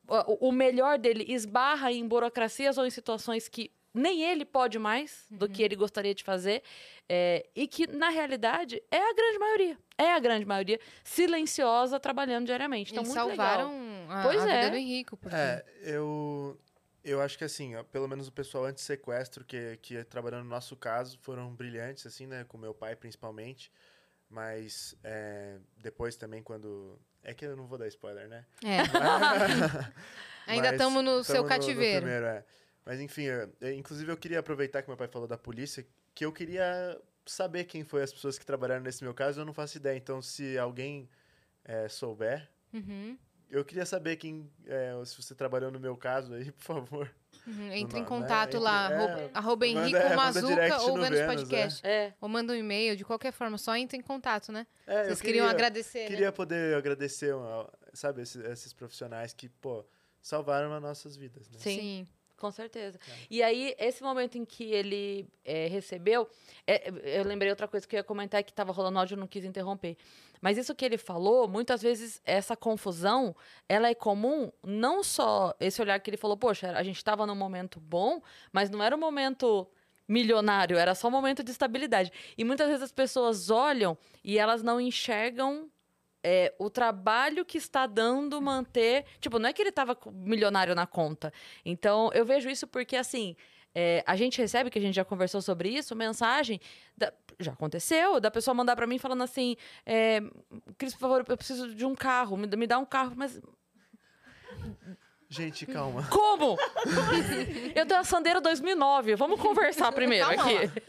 o, 0.08 0.48
o 0.48 0.52
melhor 0.52 0.98
dele 0.98 1.24
esbarra 1.28 1.90
em 1.92 2.06
burocracias 2.06 2.78
ou 2.78 2.86
em 2.86 2.90
situações 2.90 3.48
que 3.48 3.70
nem 3.96 4.22
ele 4.22 4.44
pode 4.44 4.78
mais 4.78 5.26
do 5.30 5.48
que 5.48 5.62
ele 5.62 5.74
gostaria 5.74 6.14
de 6.14 6.22
fazer, 6.22 6.62
é, 7.08 7.46
e 7.56 7.66
que, 7.66 7.86
na 7.86 8.10
realidade, 8.10 8.82
é 8.90 8.98
a 8.98 9.14
grande 9.14 9.38
maioria. 9.38 9.78
É 9.96 10.12
a 10.12 10.18
grande 10.18 10.44
maioria 10.44 10.78
silenciosa 11.02 11.98
trabalhando 11.98 12.44
diariamente. 12.44 12.92
Então, 12.92 13.02
Eles 13.02 13.14
muito 13.14 13.28
salvaram 13.28 13.70
legal. 13.70 14.18
a, 14.18 14.22
Pois 14.22 14.42
a 14.42 14.52
é. 14.52 14.58
vida 14.58 14.70
do 14.70 14.76
Henrico. 14.76 15.16
Porque... 15.16 15.34
É, 15.34 15.64
eu, 15.82 16.58
eu 17.10 17.20
acho 17.20 17.38
que 17.38 17.44
assim, 17.44 17.74
ó, 17.76 17.82
pelo 17.84 18.08
menos 18.08 18.26
o 18.28 18.32
pessoal 18.32 18.64
anti-sequestro 18.66 19.44
que, 19.44 19.76
que 19.82 20.02
trabalhando 20.04 20.44
no 20.44 20.50
nosso 20.50 20.76
caso 20.76 21.18
foram 21.22 21.54
brilhantes, 21.54 22.06
assim, 22.06 22.26
né? 22.26 22.44
Com 22.44 22.58
meu 22.58 22.74
pai, 22.74 22.94
principalmente. 22.96 23.70
Mas 24.28 24.96
é, 25.04 25.58
depois 25.78 26.16
também, 26.16 26.42
quando... 26.42 26.98
É 27.22 27.32
que 27.34 27.44
eu 27.44 27.56
não 27.56 27.66
vou 27.66 27.78
dar 27.78 27.86
spoiler, 27.88 28.28
né? 28.28 28.44
É. 28.64 28.78
Ainda 30.46 30.70
estamos 30.70 31.02
no 31.04 31.22
seu 31.24 31.36
tamo 31.36 31.48
no- 31.48 31.48
no 31.48 31.48
cativeiro. 31.48 32.00
primeiro, 32.02 32.26
é. 32.26 32.44
Mas 32.84 33.00
enfim, 33.00 33.22
eu- 33.22 33.72
inclusive 33.74 34.10
eu 34.10 34.16
queria 34.16 34.38
aproveitar 34.38 34.82
que 34.82 34.88
meu 34.88 34.96
pai 34.96 35.08
falou 35.08 35.26
da 35.26 35.36
polícia, 35.38 35.86
que 36.14 36.24
eu 36.24 36.32
queria 36.32 37.00
saber 37.24 37.64
quem 37.64 37.82
foi 37.84 38.02
as 38.02 38.12
pessoas 38.12 38.38
que 38.38 38.46
trabalharam 38.46 38.82
nesse 38.82 39.02
meu 39.02 39.12
caso, 39.12 39.40
eu 39.40 39.44
não 39.44 39.52
faço 39.52 39.76
ideia. 39.76 39.96
Então, 39.96 40.22
se 40.22 40.56
alguém 40.58 41.08
é, 41.64 41.88
souber, 41.88 42.48
Uhum. 42.72 43.16
Eu 43.50 43.64
queria 43.64 43.86
saber 43.86 44.16
quem, 44.16 44.50
é, 44.66 44.92
se 45.04 45.20
você 45.22 45.34
trabalhou 45.34 45.70
no 45.70 45.78
meu 45.80 45.96
caso 45.96 46.34
aí, 46.34 46.50
por 46.52 46.62
favor. 46.62 47.14
Uhum, 47.46 47.72
Entre 47.72 47.98
em 47.98 48.02
Não, 48.02 48.10
né? 48.10 48.16
contato 48.22 48.48
Entre- 48.56 48.58
lá, 48.58 48.90
é, 48.92 49.30
arroba, 49.32 49.66
Henrico 49.66 49.96
é, 49.96 50.02
manda 50.10 50.16
Mazuca 50.16 50.80
ou 50.82 50.96
no 50.96 51.02
Vênus 51.02 51.18
Vênus, 51.18 51.34
Podcast. 51.34 51.86
É. 51.86 52.12
Ou 52.20 52.28
manda 52.28 52.52
um 52.52 52.56
e-mail, 52.56 52.96
de 52.96 53.04
qualquer 53.04 53.32
forma, 53.32 53.56
só 53.56 53.76
entre 53.76 53.96
em 53.96 54.00
contato, 54.00 54.50
né? 54.50 54.66
É, 54.84 55.04
Vocês 55.04 55.20
queriam 55.20 55.46
agradecer, 55.46 56.00
né? 56.00 56.06
Queria 56.08 56.32
poder 56.32 56.74
agradecer, 56.74 57.32
sabe, 57.92 58.22
esses, 58.22 58.44
esses 58.44 58.72
profissionais 58.72 59.32
que, 59.32 59.48
pô, 59.48 59.84
salvaram 60.20 60.72
as 60.72 60.82
nossas 60.82 61.16
vidas, 61.16 61.48
né? 61.50 61.58
Sim. 61.60 62.08
Com 62.46 62.52
certeza. 62.52 62.96
E 63.28 63.42
aí, 63.42 63.74
esse 63.76 64.04
momento 64.04 64.38
em 64.38 64.44
que 64.44 64.64
ele 64.70 65.28
é, 65.44 65.66
recebeu, 65.66 66.28
é, 66.64 66.92
eu 67.18 67.24
lembrei 67.24 67.50
outra 67.50 67.66
coisa 67.66 67.84
que 67.86 67.96
eu 67.96 67.98
ia 67.98 68.04
comentar 68.04 68.44
que 68.44 68.52
estava 68.52 68.70
rolando 68.70 69.00
áudio, 69.00 69.14
eu 69.14 69.18
não 69.18 69.26
quis 69.26 69.44
interromper. 69.44 69.96
Mas 70.40 70.56
isso 70.56 70.72
que 70.76 70.84
ele 70.84 70.96
falou, 70.96 71.48
muitas 71.48 71.82
vezes 71.82 72.22
essa 72.24 72.56
confusão, 72.56 73.34
ela 73.68 73.88
é 73.88 73.94
comum, 73.96 74.52
não 74.62 75.02
só 75.02 75.54
esse 75.58 75.82
olhar 75.82 75.98
que 75.98 76.08
ele 76.08 76.16
falou, 76.16 76.36
poxa, 76.36 76.70
a 76.70 76.84
gente 76.84 76.98
estava 76.98 77.26
num 77.26 77.34
momento 77.34 77.80
bom, 77.80 78.22
mas 78.52 78.70
não 78.70 78.80
era 78.80 78.94
um 78.94 79.00
momento 79.00 79.68
milionário, 80.06 80.78
era 80.78 80.94
só 80.94 81.08
um 81.08 81.10
momento 81.10 81.42
de 81.42 81.50
estabilidade. 81.50 82.12
E 82.38 82.44
muitas 82.44 82.68
vezes 82.68 82.82
as 82.84 82.92
pessoas 82.92 83.50
olham 83.50 83.98
e 84.22 84.38
elas 84.38 84.62
não 84.62 84.80
enxergam 84.80 85.68
é, 86.28 86.52
o 86.58 86.68
trabalho 86.68 87.44
que 87.44 87.56
está 87.56 87.86
dando 87.86 88.42
manter. 88.42 89.04
Tipo, 89.20 89.38
não 89.38 89.48
é 89.48 89.52
que 89.52 89.62
ele 89.62 89.68
estava 89.68 89.96
milionário 90.12 90.74
na 90.74 90.84
conta. 90.84 91.32
Então, 91.64 92.10
eu 92.12 92.24
vejo 92.24 92.50
isso 92.50 92.66
porque, 92.66 92.96
assim, 92.96 93.36
é, 93.72 94.02
a 94.04 94.16
gente 94.16 94.40
recebe, 94.42 94.68
que 94.68 94.78
a 94.78 94.82
gente 94.82 94.96
já 94.96 95.04
conversou 95.04 95.40
sobre 95.40 95.68
isso, 95.68 95.94
mensagem. 95.94 96.60
da- 96.96 97.12
já 97.38 97.52
aconteceu, 97.52 98.18
da 98.18 98.30
pessoa 98.30 98.54
mandar 98.54 98.74
para 98.74 98.86
mim 98.88 98.98
falando 98.98 99.22
assim: 99.22 99.56
é, 99.84 100.20
Cris, 100.76 100.94
por 100.94 101.00
favor, 101.00 101.24
eu 101.28 101.36
preciso 101.36 101.72
de 101.74 101.84
um 101.84 101.94
carro, 101.94 102.36
me, 102.36 102.48
me 102.56 102.66
dá 102.66 102.78
um 102.78 102.86
carro, 102.86 103.12
mas 103.14 103.40
Gente, 105.28 105.66
calma. 105.66 106.06
como? 106.08 106.56
eu 107.74 107.84
tenho 107.86 108.00
a 108.00 108.04
Sandero 108.04 108.40
2009, 108.40 109.16
vamos 109.16 109.40
conversar 109.40 109.90
primeiro 109.92 110.24
Calma 110.26 110.42
aqui. 110.44 110.82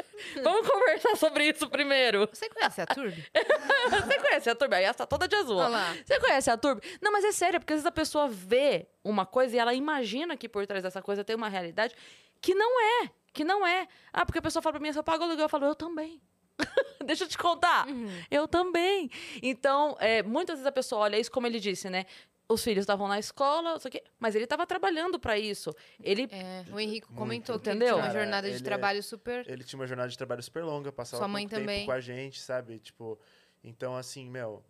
Vamos 0.44 0.68
conversar 0.70 1.16
sobre 1.16 1.50
isso 1.50 1.68
primeiro. 1.70 2.28
Você 2.32 2.50
conhece 2.50 2.82
a 2.82 2.86
Turbi? 2.86 3.26
Você 3.90 4.20
conhece 4.20 4.50
a 4.50 4.56
Turbi? 4.56 4.76
Aí 4.76 4.84
ela 4.84 4.94
tá 4.94 5.06
toda 5.06 5.28
de 5.28 5.36
azul. 5.36 5.58
ó. 5.58 5.62
Olha 5.62 5.70
lá. 5.70 5.96
Você 6.06 6.20
conhece 6.20 6.50
a 6.52 6.58
Turbi? 6.58 6.82
Não, 7.02 7.12
mas 7.12 7.24
é 7.26 7.32
sério, 7.32 7.60
porque 7.60 7.74
às 7.74 7.78
vezes 7.78 7.88
a 7.88 7.92
pessoa 7.92 8.28
vê 8.28 8.88
uma 9.04 9.26
coisa 9.26 9.56
e 9.56 9.60
ela 9.60 9.74
imagina 9.74 10.38
que 10.38 10.48
por 10.48 10.66
trás 10.68 10.84
dessa 10.84 11.02
coisa 11.02 11.24
tem 11.24 11.36
uma 11.36 11.50
realidade 11.50 11.96
que 12.42 12.54
não 12.54 13.04
é. 13.04 13.10
Que 13.34 13.44
não 13.44 13.66
é. 13.66 13.88
Ah, 14.14 14.26
porque 14.26 14.40
a 14.40 14.42
pessoa 14.42 14.62
fala 14.62 14.74
pra 14.74 14.82
mim, 14.82 14.96
eu 14.96 15.04
pago 15.04 15.24
o 15.24 15.28
aluguel, 15.28 15.46
eu 15.46 15.50
falo, 15.50 15.66
eu 15.66 15.76
também. 15.76 16.22
Deixa 17.06 17.24
eu 17.24 17.28
te 17.28 17.38
contar. 17.38 17.86
Eu 18.30 18.48
também. 18.48 19.10
Então, 19.42 19.96
é, 20.00 20.24
muitas 20.24 20.56
vezes 20.56 20.66
a 20.66 20.72
pessoa 20.72 21.02
olha 21.02 21.20
isso, 21.20 21.32
como 21.32 21.46
ele 21.48 21.60
disse, 21.60 21.90
né? 21.90 22.06
Os 22.50 22.64
filhos 22.64 22.84
estavam 22.84 23.08
na 23.10 23.20
escola, 23.20 23.76
o 23.76 23.80
quê, 23.90 24.02
mas 24.18 24.34
ele 24.34 24.46
estava 24.46 24.66
trabalhando 24.66 25.20
para 25.20 25.38
isso. 25.38 25.76
Ele 26.02 26.30
É, 26.32 26.64
o 26.72 26.80
Henrico 26.80 27.08
Muito. 27.10 27.20
comentou 27.20 27.60
que 27.60 27.70
Entendeu? 27.70 27.88
ele 27.88 27.94
tinha 27.96 27.96
uma 27.98 28.08
Cara, 28.08 28.20
jornada 28.20 28.48
de 28.48 28.54
ele 28.56 28.62
é- 28.62 28.66
trabalho 28.66 29.04
super... 29.04 29.46
Ele 29.50 29.64
tinha 29.66 29.78
uma 29.80 29.86
jornada 29.88 30.10
de 30.10 30.18
trabalho 30.18 30.42
super 30.42 30.64
longa, 30.64 30.92
passava 30.92 31.20
Sua 31.22 31.28
mãe 31.28 31.44
pouco 31.46 31.60
também. 31.60 31.80
tempo 31.80 31.86
com 31.88 31.92
a 31.92 32.00
gente, 32.00 32.40
sabe? 32.40 32.80
Tipo, 32.80 33.20
então 33.64 33.98
assim, 33.98 34.30
meu, 34.30 34.64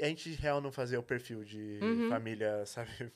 a 0.00 0.06
gente 0.06 0.30
real 0.34 0.60
não 0.60 0.70
fazia 0.70 1.00
o 1.00 1.02
perfil 1.02 1.42
de 1.44 1.80
Uhum. 1.82 2.08
família, 2.08 2.64
sabe? 2.66 3.12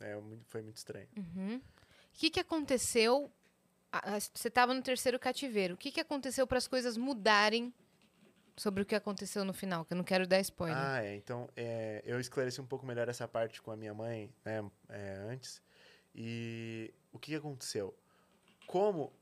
É, 0.00 0.14
muito- 0.16 0.44
foi 0.46 0.62
muito 0.62 0.76
estranho. 0.76 1.08
Uhum. 1.16 1.56
O 1.56 1.62
que, 2.18 2.30
que 2.30 2.38
aconteceu? 2.40 3.28
Você 4.32 4.48
estava 4.48 4.72
no 4.74 4.82
terceiro 4.82 5.18
cativeiro. 5.18 5.74
O 5.74 5.76
que, 5.76 5.90
que 5.90 6.00
aconteceu 6.00 6.46
para 6.46 6.58
as 6.58 6.66
coisas 6.68 6.96
mudarem 6.96 7.72
sobre 8.56 8.82
o 8.82 8.86
que 8.86 8.94
aconteceu 8.94 9.44
no 9.44 9.52
final? 9.52 9.84
Que 9.84 9.92
eu 9.92 9.96
não 9.96 10.04
quero 10.04 10.26
dar 10.26 10.40
spoiler. 10.40 10.76
Ah, 10.76 11.02
é. 11.02 11.16
Então, 11.16 11.48
é, 11.56 12.02
eu 12.04 12.20
esclareci 12.20 12.60
um 12.60 12.66
pouco 12.66 12.86
melhor 12.86 13.08
essa 13.08 13.26
parte 13.26 13.60
com 13.60 13.70
a 13.70 13.76
minha 13.76 13.94
mãe, 13.94 14.32
né, 14.44 14.64
é, 14.88 15.26
antes. 15.28 15.62
E 16.14 16.94
o 17.12 17.18
que 17.18 17.34
aconteceu? 17.34 17.94
Como 18.66 19.12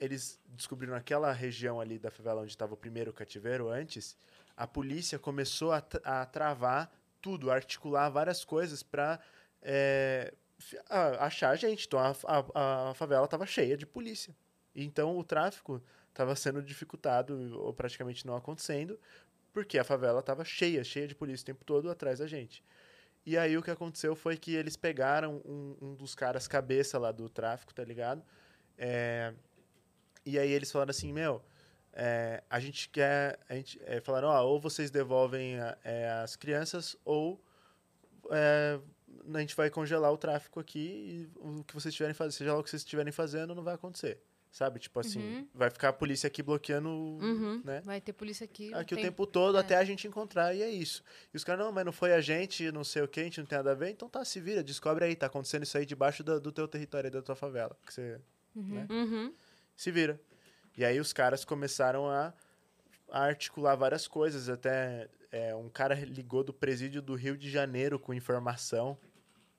eles 0.00 0.40
descobriram 0.48 0.94
aquela 0.94 1.32
região 1.32 1.80
ali 1.80 1.98
da 1.98 2.10
favela 2.10 2.42
onde 2.42 2.50
estava 2.50 2.74
o 2.74 2.76
primeiro 2.76 3.12
cativeiro 3.12 3.68
antes, 3.68 4.16
a 4.56 4.66
polícia 4.66 5.18
começou 5.18 5.72
a, 5.72 5.82
a 6.04 6.26
travar 6.26 6.92
tudo, 7.20 7.50
a 7.50 7.54
articular 7.54 8.08
várias 8.08 8.44
coisas 8.44 8.82
para 8.82 9.20
achar 11.20 11.50
a 11.50 11.56
gente. 11.56 11.86
Então, 11.86 12.00
a, 12.00 12.14
a, 12.54 12.90
a 12.90 12.94
favela 12.94 13.24
estava 13.24 13.46
cheia 13.46 13.76
de 13.76 13.86
polícia. 13.86 14.34
Então, 14.74 15.16
o 15.16 15.22
tráfico 15.22 15.82
estava 16.12 16.36
sendo 16.36 16.62
dificultado 16.62 17.58
ou 17.58 17.72
praticamente 17.72 18.26
não 18.26 18.36
acontecendo, 18.36 18.98
porque 19.52 19.78
a 19.78 19.84
favela 19.84 20.20
estava 20.20 20.44
cheia, 20.44 20.84
cheia 20.84 21.08
de 21.08 21.14
polícia 21.14 21.42
o 21.42 21.46
tempo 21.46 21.64
todo 21.64 21.90
atrás 21.90 22.18
da 22.20 22.26
gente. 22.26 22.62
E 23.24 23.38
aí 23.38 23.56
o 23.56 23.62
que 23.62 23.70
aconteceu 23.70 24.14
foi 24.16 24.36
que 24.36 24.54
eles 24.54 24.76
pegaram 24.76 25.40
um, 25.44 25.76
um 25.80 25.94
dos 25.94 26.14
caras 26.14 26.48
cabeça 26.48 26.98
lá 26.98 27.12
do 27.12 27.28
tráfico, 27.28 27.72
tá 27.72 27.84
ligado? 27.84 28.22
É, 28.76 29.32
e 30.24 30.38
aí 30.38 30.50
eles 30.50 30.70
falaram 30.72 30.90
assim, 30.90 31.12
meu, 31.12 31.42
é, 31.92 32.42
a 32.50 32.58
gente 32.58 32.88
quer... 32.88 33.38
A 33.48 33.54
gente, 33.54 33.80
é, 33.84 34.00
falaram, 34.00 34.28
ó, 34.28 34.42
ou 34.42 34.60
vocês 34.60 34.90
devolvem 34.90 35.60
a- 35.60 35.78
é, 35.84 36.10
as 36.10 36.34
crianças, 36.36 36.96
ou 37.04 37.40
é, 38.30 38.80
a 39.32 39.40
gente 39.40 39.54
vai 39.54 39.70
congelar 39.70 40.12
o 40.12 40.18
tráfico 40.18 40.58
aqui 40.58 41.28
e 41.34 41.38
o 41.38 41.62
que 41.64 41.74
vocês 41.74 41.92
estiverem 41.92 42.14
fazendo, 42.14 42.32
seja 42.32 42.52
lá 42.52 42.58
o 42.58 42.62
que 42.64 42.70
vocês 42.70 42.82
estiverem 42.82 43.12
fazendo, 43.12 43.54
não 43.54 43.62
vai 43.62 43.74
acontecer. 43.74 44.20
Sabe? 44.52 44.78
Tipo 44.78 45.00
assim, 45.00 45.18
Uhum. 45.18 45.48
vai 45.54 45.70
ficar 45.70 45.88
a 45.88 45.92
polícia 45.94 46.26
aqui 46.26 46.42
bloqueando, 46.42 46.90
Uhum. 46.90 47.62
né? 47.64 47.80
Vai 47.86 48.02
ter 48.02 48.12
polícia 48.12 48.44
aqui. 48.44 48.72
Aqui 48.74 48.92
o 48.92 48.96
tem- 48.98 49.06
tempo 49.06 49.26
todo 49.26 49.56
é. 49.56 49.60
até 49.60 49.76
a 49.76 49.82
gente 49.84 50.06
encontrar, 50.06 50.54
e 50.54 50.62
é 50.62 50.68
isso. 50.68 51.02
E 51.32 51.36
os 51.38 51.42
caras, 51.42 51.64
não, 51.64 51.72
mas 51.72 51.86
não 51.86 51.92
foi 51.92 52.12
a 52.12 52.20
gente, 52.20 52.70
não 52.70 52.84
sei 52.84 53.00
o 53.00 53.08
que, 53.08 53.20
a 53.20 53.24
gente 53.24 53.40
não 53.40 53.46
tem 53.46 53.56
nada 53.56 53.70
a 53.70 53.74
ver. 53.74 53.88
Então 53.88 54.10
tá, 54.10 54.22
se 54.26 54.38
vira, 54.40 54.62
descobre 54.62 55.06
aí, 55.06 55.16
tá 55.16 55.24
acontecendo 55.26 55.62
isso 55.62 55.78
aí 55.78 55.86
debaixo 55.86 56.22
do, 56.22 56.38
do 56.38 56.52
teu 56.52 56.68
território, 56.68 57.10
da 57.10 57.22
tua 57.22 57.34
favela. 57.34 57.74
Que 57.86 57.94
você 57.94 58.20
né? 58.54 58.86
Uhum. 58.90 59.32
se 59.74 59.90
vira. 59.90 60.20
E 60.76 60.84
aí 60.84 61.00
os 61.00 61.14
caras 61.14 61.46
começaram 61.46 62.06
a, 62.10 62.34
a 63.10 63.22
articular 63.24 63.74
várias 63.74 64.06
coisas. 64.06 64.50
Até 64.50 65.08
é, 65.30 65.54
um 65.54 65.70
cara 65.70 65.94
ligou 65.94 66.44
do 66.44 66.52
presídio 66.52 67.00
do 67.00 67.14
Rio 67.14 67.38
de 67.38 67.50
Janeiro 67.50 67.98
com 67.98 68.12
informação. 68.12 68.98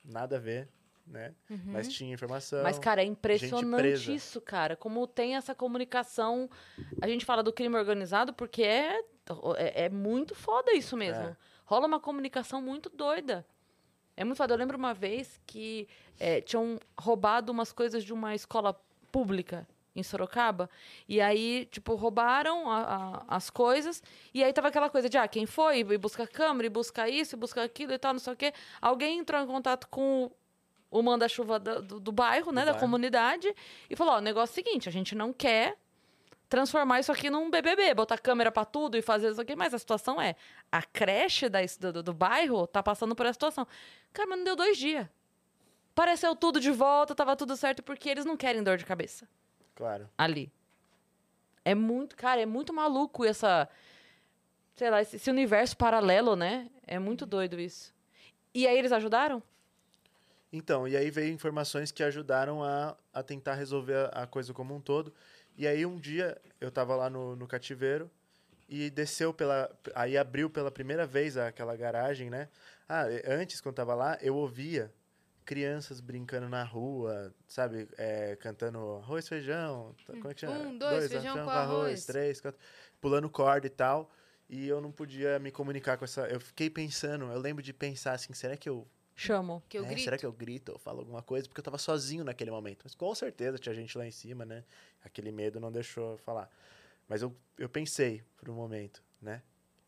Nada 0.06 0.36
a 0.36 0.40
ver, 0.40 0.70
né? 1.14 1.34
Mas 1.68 1.88
tinha 1.88 2.14
informação. 2.14 2.62
Mas, 2.64 2.78
cara, 2.80 3.02
é 3.02 3.06
impressionante 3.06 4.14
isso, 4.14 4.42
cara. 4.42 4.76
Como 4.76 5.06
tem 5.08 5.36
essa 5.36 5.54
comunicação. 5.56 6.50
A 7.02 7.08
gente 7.08 7.24
fala 7.26 7.42
do 7.44 7.54
crime 7.54 7.78
organizado 7.78 8.34
porque 8.34 8.64
é, 8.64 9.00
é, 9.58 9.86
é 9.86 9.90
muito 9.90 10.36
foda 10.36 10.74
isso 10.74 10.98
mesmo. 10.98 11.24
É. 11.24 11.38
Rola 11.66 11.88
uma 11.88 12.00
comunicação 12.00 12.62
muito 12.62 12.90
doida. 12.90 13.46
É 14.18 14.24
muito 14.24 14.38
foda. 14.38 14.54
Eu 14.54 14.58
lembro 14.58 14.78
uma 14.78 14.94
vez 14.94 15.40
que 15.46 15.88
é, 16.20 16.42
tinham 16.42 16.80
roubado 17.00 17.52
umas 17.52 17.72
coisas 17.72 18.04
de 18.04 18.12
uma 18.12 18.36
escola 18.36 18.74
pública 19.12 19.68
em 19.96 20.02
Sorocaba. 20.02 20.68
E 21.08 21.22
aí, 21.22 21.68
tipo, 21.72 21.94
roubaram 21.94 22.68
a- 22.70 22.82
a- 23.28 23.36
as 23.36 23.52
coisas. 23.52 24.02
E 24.34 24.44
aí 24.44 24.52
tava 24.52 24.68
aquela 24.70 24.90
coisa 24.90 25.08
de, 25.08 25.18
ah, 25.20 25.28
quem 25.28 25.46
foi? 25.46 25.80
E 25.80 25.98
busca 26.00 26.24
a 26.24 26.28
câmera, 26.28 26.66
e 26.66 26.70
busca 26.70 27.08
isso, 27.08 27.36
e 27.36 27.38
busca 27.38 27.64
aquilo 27.64 27.94
e 27.94 28.00
tal, 28.00 28.12
não 28.14 28.20
sei 28.20 28.34
o 28.34 28.36
quê. 28.36 28.54
Alguém 28.82 29.20
entrou 29.20 29.40
em 29.40 29.46
contato 29.46 29.88
com 29.88 30.32
o 30.98 31.02
manda-chuva 31.02 31.60
da- 31.60 31.80
do, 31.80 32.00
do 32.00 32.12
bairro, 32.12 32.52
né, 32.52 32.62
da 32.62 32.72
bairro. 32.72 32.80
comunidade, 32.80 33.54
e 33.90 33.96
falou: 33.96 34.14
ó, 34.14 34.18
o 34.18 34.22
negócio 34.22 34.52
é 34.52 34.62
o 34.62 34.64
seguinte, 34.66 34.88
a 34.88 34.92
gente 34.92 35.16
não 35.16 35.34
quer 35.34 35.78
transformar 36.48 37.00
isso 37.00 37.12
aqui 37.12 37.30
num 37.32 37.50
BBB, 37.50 37.96
botar 37.96 38.18
câmera 38.20 38.52
pra 38.52 38.64
tudo 38.64 38.96
e 38.96 39.02
fazer 39.02 39.32
isso 39.32 39.42
aqui, 39.42 39.56
mas 39.56 39.74
a 39.74 39.80
situação 39.80 40.22
é, 40.22 40.36
a 40.72 40.84
creche 40.84 41.50
da, 41.50 41.60
do, 41.80 41.92
do- 41.94 42.04
do 42.04 42.14
bairro 42.14 42.68
tá 42.68 42.84
passando 42.84 43.16
por 43.16 43.26
essa 43.26 43.34
situação. 43.34 43.68
Cara, 44.14 44.30
mas 44.30 44.38
não 44.38 44.46
deu 44.46 44.56
dois 44.56 44.78
dias. 44.78 45.08
Pareceu 45.96 46.36
tudo 46.36 46.60
de 46.60 46.72
volta, 46.72 47.14
tava 47.16 47.36
tudo 47.36 47.56
certo, 47.58 47.82
porque 47.84 48.08
eles 48.10 48.24
não 48.26 48.38
querem 48.38 48.62
dor 48.64 48.78
de 48.78 48.86
cabeça 48.86 49.28
Claro. 49.76 50.08
ali. 50.18 50.52
É 51.66 51.74
muito, 51.74 52.16
cara, 52.16 52.42
é 52.42 52.46
muito 52.46 52.74
maluco 52.74 53.24
essa, 53.26 53.68
sei 54.76 54.90
lá, 54.90 55.02
esse 55.02 55.30
universo 55.30 55.78
paralelo, 55.78 56.36
né? 56.36 56.70
É 56.86 57.00
muito 57.00 57.26
doido 57.26 57.60
isso. 57.60 57.94
E 58.54 58.68
aí 58.68 58.78
eles 58.78 58.92
ajudaram? 58.92 59.42
Então, 60.54 60.88
e 60.88 60.96
aí 60.96 61.10
veio 61.10 61.34
informações 61.34 61.92
que 61.92 62.04
ajudaram 62.04 62.64
a, 62.64 62.96
a 63.12 63.24
tentar 63.24 63.56
resolver 63.56 63.96
a, 64.14 64.24
a 64.24 64.28
coisa 64.28 64.54
como 64.54 64.76
um 64.76 64.80
todo. 64.80 65.12
E 65.58 65.66
aí 65.68 65.84
um 65.84 66.00
dia 66.00 66.40
eu 66.62 66.70
tava 66.72 66.96
lá 66.96 67.10
no, 67.10 67.36
no 67.36 67.48
cativeiro 67.48 68.10
e 68.70 68.92
desceu 68.92 69.34
pela. 69.34 69.68
Aí 69.96 70.16
abriu 70.16 70.52
pela 70.52 70.70
primeira 70.70 71.08
vez 71.08 71.38
aquela 71.38 71.76
garagem, 71.76 72.30
né? 72.30 72.50
Ah, 72.88 73.06
antes, 73.26 73.60
quando 73.62 73.76
tava 73.76 73.96
lá, 73.96 74.16
eu 74.22 74.36
ouvia 74.36 74.94
crianças 75.44 76.00
brincando 76.00 76.48
na 76.48 76.64
rua, 76.64 77.34
sabe? 77.48 77.88
É, 77.98 78.36
cantando 78.36 78.78
arroz, 79.04 79.28
feijão. 79.28 79.96
tá- 80.06 80.14
Como 80.14 80.30
é 80.30 80.34
que 80.36 80.42
chama? 80.42 80.58
Um, 80.58 80.78
dois, 80.78 81.12
feijão 81.12 81.34
com 81.46 81.50
arroz. 81.50 82.06
Três, 82.06 82.40
quatro. 82.40 82.60
Pulando 83.02 83.28
corda 83.30 83.66
e 83.66 83.72
tal. 83.72 84.12
E 84.48 84.68
eu 84.68 84.80
não 84.80 84.92
podia 84.92 85.40
me 85.40 85.52
comunicar 85.52 85.98
com 85.98 86.06
essa. 86.06 86.28
Eu 86.28 86.40
fiquei 86.40 86.70
pensando, 86.70 87.26
eu 87.26 87.40
lembro 87.40 87.64
de 87.64 87.74
pensar 87.74 88.14
assim, 88.14 88.34
será 88.34 88.56
que 88.56 88.70
eu 88.70 88.88
Chamo. 89.16 89.64
Que 89.70 89.78
eu 89.78 89.84
é, 89.86 89.88
grito. 89.90 90.04
Será 90.04 90.18
que 90.18 90.26
eu 90.26 90.32
grito 90.32 90.72
ou 90.72 90.80
falo 90.80 91.00
alguma 91.00 91.22
coisa? 91.22 91.48
Porque 91.48 91.60
eu 91.60 91.64
tava 91.64 91.78
sozinho 91.78 92.24
naquele 92.24 92.52
momento. 92.52 92.82
Mas 92.84 92.96
com 92.96 93.14
certeza 93.16 93.58
tinha 93.58 93.74
gente 93.74 93.98
lá 93.98 94.06
em 94.06 94.12
cima, 94.12 94.46
né? 94.46 94.64
Aquele 95.04 95.32
medo 95.32 95.60
não 95.60 95.72
deixou 95.72 96.12
eu 96.14 96.18
falar. 96.18 96.50
Mas 97.08 97.22
eu, 97.22 97.36
eu 97.58 97.70
pensei 97.70 98.24
por 98.38 98.50
um 98.50 98.54
momento, 98.54 99.04
né? 99.22 99.42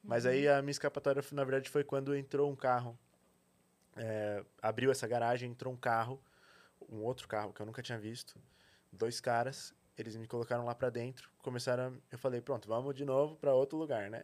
Mas 0.03 0.25
Uhum. 0.25 0.31
aí 0.31 0.47
a 0.47 0.61
minha 0.61 0.71
escapatória, 0.71 1.23
na 1.31 1.43
verdade, 1.43 1.69
foi 1.69 1.83
quando 1.83 2.15
entrou 2.15 2.51
um 2.51 2.55
carro 2.55 2.97
é, 3.95 4.43
abriu 4.61 4.91
essa 4.91 5.07
garagem, 5.07 5.49
entrou 5.49 5.73
um 5.73 5.77
carro, 5.77 6.21
um 6.89 6.97
outro 7.03 7.27
carro 7.27 7.53
que 7.53 7.61
eu 7.61 7.65
nunca 7.65 7.81
tinha 7.81 7.97
visto, 7.97 8.35
dois 8.91 9.19
caras, 9.21 9.73
eles 9.97 10.15
me 10.15 10.27
colocaram 10.27 10.65
lá 10.65 10.75
pra 10.75 10.89
dentro, 10.89 11.29
começaram, 11.39 11.87
a- 11.87 11.93
eu 12.11 12.17
falei, 12.17 12.41
pronto, 12.41 12.67
vamos 12.67 12.93
de 12.95 13.05
novo 13.05 13.35
pra 13.37 13.53
outro 13.53 13.77
lugar, 13.77 14.09
né? 14.09 14.23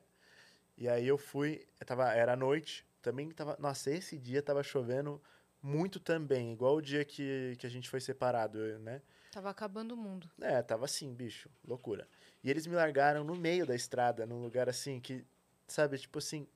E 0.77 0.89
aí 0.89 1.07
eu 1.07 1.17
fui, 1.17 1.65
eu 1.79 1.85
tava, 1.85 2.11
era 2.13 2.35
noite, 2.35 2.85
também 3.01 3.29
tava, 3.31 3.57
nossa, 3.59 3.91
esse 3.91 4.17
dia 4.17 4.41
tava 4.41 4.63
chovendo 4.63 5.21
muito 5.61 5.99
também, 5.99 6.53
igual 6.53 6.75
o 6.75 6.81
dia 6.81 7.05
que, 7.05 7.55
que 7.59 7.67
a 7.67 7.69
gente 7.69 7.89
foi 7.89 7.99
separado, 7.99 8.57
né? 8.79 9.01
Tava 9.31 9.49
acabando 9.49 9.93
o 9.93 9.97
mundo. 9.97 10.29
É, 10.41 10.61
tava 10.61 10.85
assim, 10.85 11.13
bicho, 11.13 11.49
loucura. 11.65 12.07
E 12.43 12.49
eles 12.49 12.65
me 12.65 12.75
largaram 12.75 13.23
no 13.23 13.35
meio 13.35 13.65
da 13.65 13.75
estrada, 13.75 14.25
num 14.25 14.41
lugar 14.41 14.67
assim 14.67 14.99
que, 14.99 15.25
sabe, 15.67 15.97
tipo 15.97 16.19
assim, 16.19 16.47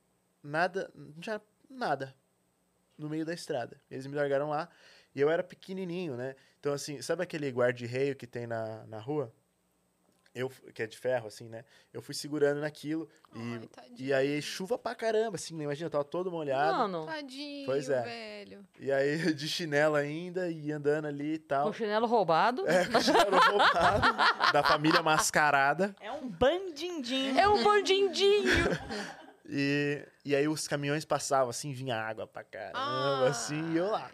nada, 0.42 0.90
não 0.94 1.20
tinha 1.20 1.40
nada 1.70 2.14
no 2.98 3.08
meio 3.08 3.24
da 3.24 3.32
estrada. 3.32 3.80
Eles 3.90 4.06
me 4.06 4.14
largaram 4.14 4.48
lá 4.48 4.68
e 5.14 5.20
eu 5.20 5.30
era 5.30 5.42
pequenininho, 5.42 6.16
né? 6.16 6.34
Então, 6.60 6.72
assim, 6.72 7.00
sabe 7.00 7.22
aquele 7.22 7.50
guarda-reio 7.50 8.16
que 8.16 8.26
tem 8.26 8.46
na, 8.46 8.84
na 8.86 8.98
rua? 8.98 9.32
Eu, 10.38 10.50
que 10.74 10.82
é 10.82 10.86
de 10.86 10.98
ferro, 10.98 11.28
assim, 11.28 11.48
né? 11.48 11.64
Eu 11.94 12.02
fui 12.02 12.14
segurando 12.14 12.60
naquilo 12.60 13.08
Ai, 13.34 13.60
e, 13.62 13.66
tadinho. 13.68 13.96
e 14.08 14.12
aí 14.12 14.42
chuva 14.42 14.76
pra 14.76 14.94
caramba, 14.94 15.36
assim, 15.36 15.54
né? 15.56 15.64
Imagina, 15.64 15.86
eu 15.86 15.90
tava 15.90 16.04
todo 16.04 16.30
molhado. 16.30 16.76
Mano, 16.76 17.06
Tadinho, 17.06 17.64
Pois 17.64 17.88
é. 17.88 18.02
velho. 18.02 18.66
E 18.78 18.92
aí, 18.92 19.16
de 19.32 19.48
chinelo 19.48 19.94
ainda, 19.96 20.50
e 20.50 20.70
andando 20.70 21.06
ali 21.06 21.34
e 21.34 21.38
tal. 21.38 21.68
com 21.68 21.72
chinelo 21.72 22.06
roubado. 22.06 22.68
É, 22.68 22.84
com 22.84 23.00
chinelo 23.00 23.38
roubado, 23.38 24.08
da 24.52 24.62
família 24.62 25.02
mascarada. 25.02 25.96
É 26.00 26.12
um 26.12 26.28
bandindim. 26.28 27.38
É 27.38 27.48
um 27.48 27.64
bandindinho. 27.64 28.44
E, 29.48 30.04
e 30.24 30.34
aí 30.34 30.48
os 30.48 30.66
caminhões 30.66 31.04
passavam 31.04 31.50
assim, 31.50 31.72
vinha 31.72 31.94
água 31.96 32.26
pra 32.26 32.42
caramba, 32.42 33.28
assim, 33.28 33.74
e 33.74 33.76
eu 33.76 33.86
lá, 33.88 34.10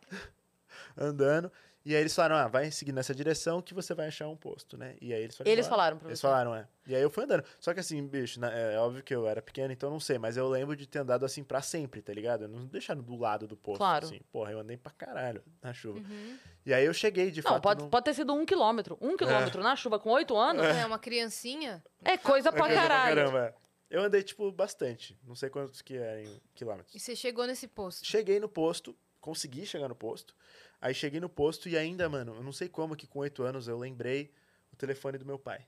andando. 0.95 1.51
E 1.85 1.95
aí 1.97 2.01
eles 2.01 2.15
falaram, 2.15 2.37
ah, 2.37 2.47
vai 2.47 2.71
seguir 2.71 2.93
nessa 2.93 3.13
direção 3.13 3.61
que 3.61 3.75
você 3.75 3.93
vai 3.93 4.07
achar 4.07 4.29
um 4.29 4.37
posto, 4.37 4.77
né? 4.77 4.95
E 5.01 5.13
aí 5.13 5.21
eles 5.23 5.37
foram 5.37 5.51
Eles 5.51 5.67
falaram 5.67 5.97
pra 5.99 6.09
Eles 6.09 6.21
falaram, 6.21 6.55
é. 6.55 6.69
E 6.87 6.95
aí 6.95 7.03
eu 7.03 7.11
fui 7.11 7.25
andando. 7.25 7.43
Só 7.59 7.75
que 7.75 7.81
assim, 7.81 8.07
bicho, 8.07 8.39
né, 8.39 8.75
é 8.75 8.79
óbvio 8.79 9.03
que 9.03 9.13
eu 9.13 9.27
era 9.27 9.43
pequeno, 9.43 9.73
então 9.73 9.89
eu 9.89 9.93
não 9.93 9.99
sei, 9.99 10.17
mas 10.17 10.37
eu 10.37 10.49
lembro 10.49 10.77
de 10.77 10.87
ter 10.87 11.01
andado 11.01 11.25
assim 11.25 11.43
pra 11.43 11.61
sempre, 11.61 12.01
tá 12.01 12.13
ligado? 12.13 12.43
Eu 12.45 12.49
não 12.49 12.67
deixaram 12.67 13.03
do 13.03 13.17
lado 13.17 13.49
do 13.49 13.57
posto, 13.57 13.79
Claro. 13.79 14.07
assim. 14.07 14.21
Porra, 14.31 14.53
eu 14.53 14.61
andei 14.61 14.77
pra 14.77 14.93
caralho 14.93 15.43
na 15.61 15.75
chuva. 15.75 15.99
Uhum. 15.99 16.39
E 16.65 16.73
aí 16.73 16.85
eu 16.85 16.95
cheguei, 16.95 17.33
de 17.33 17.43
Não, 17.43 17.51
fato, 17.55 17.63
pode, 17.63 17.83
no- 17.83 17.91
pode 17.91 18.05
ter 18.05 18.15
sido 18.15 18.33
um 18.33 18.47
quilômetro. 18.47 18.97
Um 19.01 19.17
quilômetro 19.17 19.61
na 19.63 19.75
chuva 19.75 19.99
com 19.99 20.11
oito 20.11 20.37
anos 20.37 20.65
É, 20.65 20.87
uma 20.87 20.99
criancinha. 21.01 21.83
é 22.05 22.17
coisa 22.17 22.51
É 22.51 22.53
pra 22.53 22.61
coisa 22.67 22.77
caralho. 22.81 23.17
caramba, 23.17 23.47
é. 23.47 23.55
Eu 23.91 24.03
andei, 24.03 24.23
tipo, 24.23 24.51
bastante. 24.53 25.19
Não 25.25 25.35
sei 25.35 25.51
quantos 25.51 25.83
que 25.83 25.97
eram 25.97 26.21
em 26.23 26.41
quilômetros. 26.55 26.95
E 26.95 27.01
você 27.01 27.15
chegou 27.17 27.45
nesse 27.47 27.67
posto. 27.69 28.07
Cheguei 28.07 28.39
no 28.41 28.49
posto, 28.49 28.97
consegui 29.21 29.67
chegar 29.67 29.89
no 29.89 29.95
posto. 29.95 30.35
Aí 30.83 30.93
cheguei 30.93 31.21
no 31.21 31.29
posto 31.29 31.69
e 31.69 31.79
ainda, 31.79 32.09
mano, 32.09 32.35
eu 32.35 32.43
não 32.43 32.53
sei 32.53 32.69
como 32.69 32.95
que 32.97 33.07
com 33.07 33.21
oito 33.21 33.43
anos 33.45 33.69
eu 33.69 33.79
lembrei 33.79 34.31
o 34.73 34.77
telefone 34.77 35.17
do 35.17 35.25
meu 35.25 35.39
pai. 35.39 35.65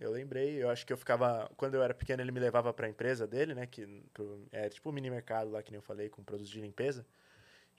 Eu 0.00 0.10
lembrei, 0.10 0.62
eu 0.62 0.70
acho 0.70 0.86
que 0.86 0.92
eu 0.92 0.96
ficava. 0.96 1.50
Quando 1.56 1.74
eu 1.74 1.82
era 1.82 1.92
pequeno, 1.92 2.22
ele 2.22 2.32
me 2.32 2.40
levava 2.40 2.72
pra 2.72 2.88
empresa 2.88 3.26
dele, 3.26 3.54
né? 3.54 3.66
Que 3.66 3.84
pro- 4.14 4.46
é 4.50 4.68
tipo 4.68 4.88
um 4.88 4.92
mini 4.92 5.10
mercado 5.10 5.50
lá, 5.50 5.62
que 5.62 5.70
nem 5.70 5.78
eu 5.78 5.82
falei, 5.82 6.08
com 6.08 6.22
produtos 6.24 6.50
de 6.50 6.60
limpeza. 6.60 7.04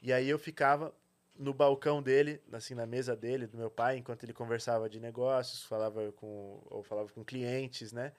E 0.02 0.14
aí 0.14 0.30
eu 0.30 0.38
ficava 0.38 0.94
no 1.38 1.54
balcão 1.54 2.04
dele, 2.04 2.42
assim, 2.52 2.76
na 2.76 2.86
mesa 2.86 3.16
dele, 3.16 3.48
do 3.48 3.58
meu 3.58 3.72
pai, 3.72 3.98
enquanto 3.98 4.24
ele 4.24 4.34
conversava 4.34 4.90
de 4.90 5.00
negócios, 5.00 5.64
falava 5.64 6.12
com. 6.12 6.62
ou 6.70 6.84
falava 6.84 7.10
com 7.10 7.24
clientes, 7.26 7.92
né? 7.92 8.12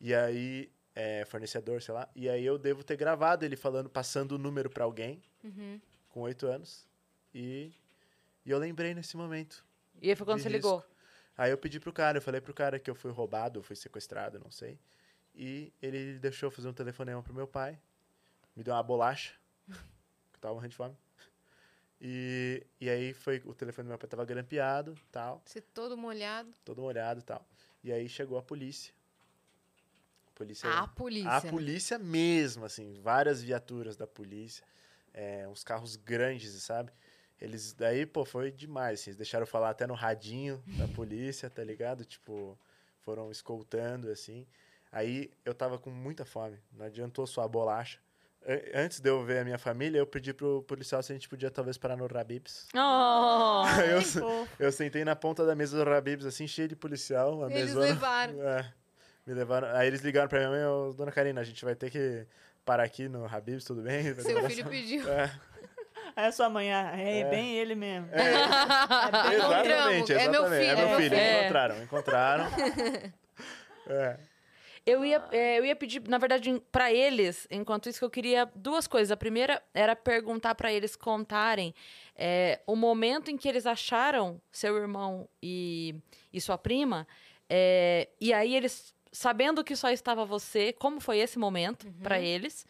E 0.00 0.14
aí. 0.14 0.70
É, 0.94 1.24
fornecedor, 1.24 1.80
sei 1.80 1.94
lá. 1.94 2.08
E 2.16 2.28
aí 2.28 2.44
eu 2.44 2.58
devo 2.58 2.82
ter 2.84 2.96
gravado 2.96 3.44
ele 3.44 3.56
falando, 3.56 3.88
passando 3.88 4.32
o 4.32 4.38
número 4.38 4.68
pra 4.68 4.82
alguém 4.84 5.22
Uhum. 5.42 5.80
com 6.10 6.20
oito 6.22 6.46
anos. 6.48 6.84
E, 7.34 7.72
e 8.44 8.50
eu 8.50 8.58
lembrei 8.58 8.94
nesse 8.94 9.16
momento. 9.16 9.64
E 10.00 10.10
aí 10.10 10.16
foi 10.16 10.26
quando 10.26 10.40
você 10.40 10.48
risco. 10.48 10.56
ligou. 10.68 10.84
Aí 11.36 11.50
eu 11.50 11.58
pedi 11.58 11.80
pro 11.80 11.92
cara, 11.92 12.18
eu 12.18 12.22
falei 12.22 12.40
pro 12.40 12.52
cara 12.52 12.78
que 12.78 12.90
eu 12.90 12.94
fui 12.94 13.10
roubado, 13.10 13.60
ou 13.60 13.62
fui 13.62 13.76
sequestrado, 13.76 14.38
não 14.38 14.50
sei. 14.50 14.78
E 15.34 15.72
ele 15.80 16.18
deixou 16.18 16.48
eu 16.48 16.50
fazer 16.50 16.68
um 16.68 16.72
telefonema 16.72 17.22
pro 17.22 17.32
meu 17.34 17.46
pai. 17.46 17.78
Me 18.54 18.62
deu 18.64 18.74
uma 18.74 18.82
bolacha. 18.82 19.34
que 19.68 20.36
eu 20.36 20.40
tava 20.40 20.54
morrendo 20.54 20.70
de 20.70 20.76
fome. 20.76 20.96
E, 22.00 22.66
e 22.80 22.88
aí 22.88 23.12
foi, 23.12 23.42
o 23.44 23.54
telefone 23.54 23.86
do 23.86 23.90
meu 23.90 23.98
pai 23.98 24.08
tava 24.08 24.24
grampeado, 24.24 24.94
tal, 25.12 25.42
Você 25.44 25.60
todo 25.60 25.96
molhado. 25.98 26.50
todo 26.64 26.80
molhado 26.80 27.20
e 27.20 27.22
tal. 27.22 27.46
E 27.84 27.92
aí 27.92 28.08
chegou 28.08 28.38
a 28.38 28.42
polícia. 28.42 28.92
A 30.28 30.32
polícia 30.34 30.70
A 30.70 30.86
polícia. 30.88 31.30
a 31.30 31.42
né? 31.42 31.50
polícia 31.50 31.98
mesmo, 31.98 32.64
assim, 32.64 32.94
várias 33.02 33.42
viaturas 33.42 33.96
da 33.96 34.06
polícia, 34.06 34.64
é, 35.12 35.46
uns 35.46 35.62
carros 35.62 35.96
grandes, 35.96 36.50
sabe? 36.62 36.90
Eles, 37.40 37.72
daí, 37.72 38.04
pô, 38.04 38.24
foi 38.24 38.50
demais, 38.50 39.00
assim, 39.00 39.10
eles 39.10 39.16
deixaram 39.16 39.46
falar 39.46 39.70
até 39.70 39.86
no 39.86 39.94
radinho 39.94 40.62
da 40.76 40.86
polícia, 40.94 41.48
tá 41.48 41.64
ligado? 41.64 42.04
Tipo, 42.04 42.58
foram 43.00 43.30
escoltando, 43.30 44.10
assim. 44.10 44.46
Aí 44.92 45.30
eu 45.44 45.54
tava 45.54 45.78
com 45.78 45.88
muita 45.90 46.24
fome, 46.24 46.58
não 46.72 46.84
adiantou 46.86 47.26
só 47.26 47.42
a 47.42 47.48
bolacha. 47.48 47.98
A- 48.44 48.80
Antes 48.82 49.00
de 49.00 49.08
eu 49.08 49.24
ver 49.24 49.38
a 49.38 49.44
minha 49.44 49.58
família, 49.58 49.98
eu 49.98 50.06
pedi 50.06 50.34
pro 50.34 50.62
policial 50.64 51.02
se 51.02 51.12
a 51.12 51.14
gente 51.14 51.28
podia 51.28 51.50
talvez 51.50 51.78
parar 51.78 51.96
no 51.96 52.06
Rabibs. 52.06 52.68
Oh, 53.62 53.64
eu, 53.82 54.48
eu 54.58 54.72
sentei 54.72 55.04
na 55.04 55.14
ponta 55.14 55.44
da 55.44 55.54
mesa 55.54 55.76
do 55.82 55.88
Rabibs, 55.88 56.24
assim, 56.24 56.46
cheio 56.46 56.68
de 56.68 56.74
policial, 56.76 57.36
uma 57.36 57.46
Eles 57.50 57.74
mesona. 57.74 57.86
levaram. 57.86 58.34
É, 58.40 58.72
me 59.26 59.34
levaram. 59.34 59.68
Aí 59.76 59.86
eles 59.86 60.00
ligaram 60.00 60.28
pra 60.28 60.38
minha 60.38 60.50
mãe, 60.50 60.64
"Ô, 60.64 60.92
dona 60.94 61.12
Karina, 61.12 61.40
a 61.40 61.44
gente 61.44 61.62
vai 61.64 61.74
ter 61.74 61.90
que 61.90 62.26
parar 62.64 62.82
aqui 62.84 63.06
no 63.08 63.26
Habibs, 63.26 63.64
tudo 63.64 63.82
bem? 63.82 64.14
Seu 64.14 64.42
filho 64.48 64.62
só-" 64.64 64.68
pediu. 64.70 65.08
É, 65.08 65.30
Aí 66.16 66.26
a 66.26 66.32
sua 66.32 66.48
mãe, 66.48 66.72
ah, 66.72 66.92
é, 66.98 67.20
É. 67.20 67.24
bem 67.24 67.54
ele 67.56 67.74
mesmo. 67.74 68.08
exatamente, 69.32 70.12
é 70.12 70.28
meu 70.28 70.44
exatamente. 70.44 70.54
filho, 70.54 70.70
É 70.70 70.76
meu 70.76 70.84
é 70.84 70.88
meu 70.88 70.96
filho, 70.98 71.16
filho. 71.16 71.38
encontraram, 71.40 71.82
encontraram. 71.82 72.44
É. 73.88 74.16
Eu 74.86 75.04
ia, 75.04 75.22
é, 75.32 75.58
eu 75.58 75.64
ia 75.64 75.74
pedir, 75.74 76.00
na 76.08 76.16
verdade, 76.16 76.62
pra 76.70 76.92
eles, 76.92 77.46
enquanto 77.50 77.88
isso, 77.88 77.98
que 77.98 78.04
eu 78.04 78.10
queria 78.10 78.48
duas 78.54 78.86
coisas. 78.86 79.10
A 79.10 79.16
primeira 79.16 79.60
era 79.74 79.96
perguntar 79.96 80.54
pra 80.54 80.72
eles 80.72 80.94
contarem 80.96 81.74
é, 82.16 82.60
o 82.66 82.76
momento 82.76 83.30
em 83.30 83.36
que 83.36 83.48
eles 83.48 83.66
acharam 83.66 84.40
seu 84.52 84.76
irmão 84.76 85.28
e, 85.42 85.94
e 86.32 86.40
sua 86.40 86.56
prima. 86.56 87.06
é, 87.48 88.08
e 88.20 88.32
aí 88.32 88.54
eles, 88.54 88.94
sabendo 89.12 89.64
que 89.64 89.74
só 89.74 89.90
estava 89.90 90.24
você, 90.24 90.72
como 90.72 91.00
foi 91.00 91.18
esse 91.18 91.38
momento 91.38 91.90
pra 92.02 92.20
eles, 92.20 92.64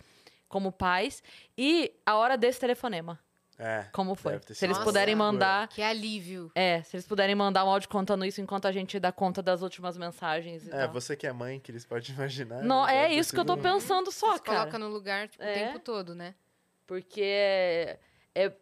como 0.48 0.72
pais, 0.72 1.22
e 1.56 1.92
a 2.06 2.16
hora 2.16 2.36
desse 2.38 2.58
telefonema, 2.58 3.20
É, 3.62 3.86
como 3.92 4.14
foi. 4.14 4.32
deve 4.32 4.46
ter 4.46 4.54
Se 4.54 4.64
eles 4.64 4.76
sido 4.78 4.84
puderem 4.86 5.14
mandar. 5.14 5.68
Que 5.68 5.82
alívio. 5.82 6.50
É, 6.54 6.82
se 6.82 6.96
eles 6.96 7.06
puderem 7.06 7.34
mandar 7.34 7.62
um 7.64 7.68
áudio 7.68 7.90
contando 7.90 8.24
isso 8.24 8.40
enquanto 8.40 8.64
a 8.66 8.72
gente 8.72 8.98
dá 8.98 9.12
conta 9.12 9.42
das 9.42 9.60
últimas 9.60 9.98
mensagens 9.98 10.66
e 10.66 10.70
É, 10.70 10.78
tal. 10.86 10.92
você 10.92 11.14
que 11.14 11.26
é 11.26 11.32
mãe, 11.32 11.60
que 11.60 11.70
eles 11.70 11.84
podem 11.84 12.14
imaginar. 12.14 12.62
Não, 12.62 12.86
né? 12.86 13.04
é 13.04 13.12
isso 13.14 13.34
que 13.34 13.38
eu 13.38 13.44
tô 13.44 13.56
pensando 13.58 14.10
só, 14.10 14.32
Você 14.32 14.40
cara. 14.42 14.58
coloca 14.60 14.78
no 14.78 14.88
lugar 14.88 15.28
tipo, 15.28 15.44
É. 15.44 15.50
o 15.50 15.54
tempo 15.54 15.78
todo, 15.78 16.14
né? 16.14 16.34
Porque 16.86 17.20
é, 17.22 17.98
é- 18.34 18.52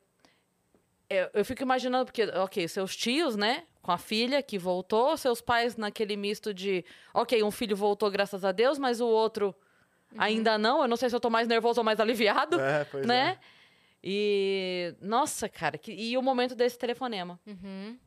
é- 1.09 1.31
eu 1.33 1.45
fico 1.45 1.63
imaginando, 1.63 2.05
porque, 2.07 2.25
ok, 2.25 2.67
seus 2.69 2.97
tios, 2.97 3.37
né? 3.37 3.65
Com 3.81 3.93
a 3.93 3.99
filha 3.99 4.43
que 4.43 4.59
voltou, 4.59 5.17
seus 5.17 5.41
pais 5.41 5.77
naquele 5.77 6.17
misto 6.17 6.53
de, 6.53 6.85
ok, 7.15 7.43
um 7.43 7.51
filho 7.51 7.75
voltou, 7.77 8.11
graças 8.11 8.45
a 8.45 8.53
Deus, 8.53 8.79
mas 8.79 9.01
o 9.01 9.07
outro 9.07 9.55
ainda 10.17 10.59
não. 10.59 10.83
Eu 10.83 10.89
não 10.89 10.97
sei 10.97 11.09
se 11.09 11.15
eu 11.17 11.21
tô 11.21 11.31
mais 11.31 11.47
nervoso 11.49 11.81
ou 11.81 11.85
mais 11.85 12.01
aliviado, 12.01 12.61
É, 12.61 12.85
pois 12.85 13.07
né? 13.07 13.39
E. 14.03 14.95
Nossa, 15.01 15.49
cara, 15.49 15.77
que- 15.79 15.93
e 15.93 16.17
o 16.17 16.23
momento 16.23 16.55
desse 16.55 16.79
telefonema. 16.79 17.39
Uhum. 17.47 17.99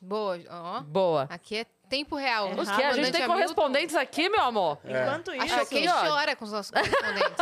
Boa, 0.00 0.38
ó. 0.50 0.80
Boa. 0.82 1.22
Aqui 1.30 1.58
é 1.58 1.66
tempo 1.92 2.16
real. 2.16 2.48
É 2.48 2.54
Os 2.54 2.70
que 2.70 2.82
a 2.82 2.92
gente 2.92 3.12
tem 3.12 3.22
Hamilton 3.22 3.34
correspondentes 3.34 3.94
aqui, 3.94 4.26
meu 4.30 4.40
amor. 4.40 4.78
É. 4.82 5.02
Enquanto 5.02 5.34
isso, 5.34 5.54
Achou 5.54 5.66
que 5.66 5.86
chora 5.86 6.34
com 6.34 6.44
os 6.46 6.50
nossos 6.50 6.70
correspondentes. 6.70 7.36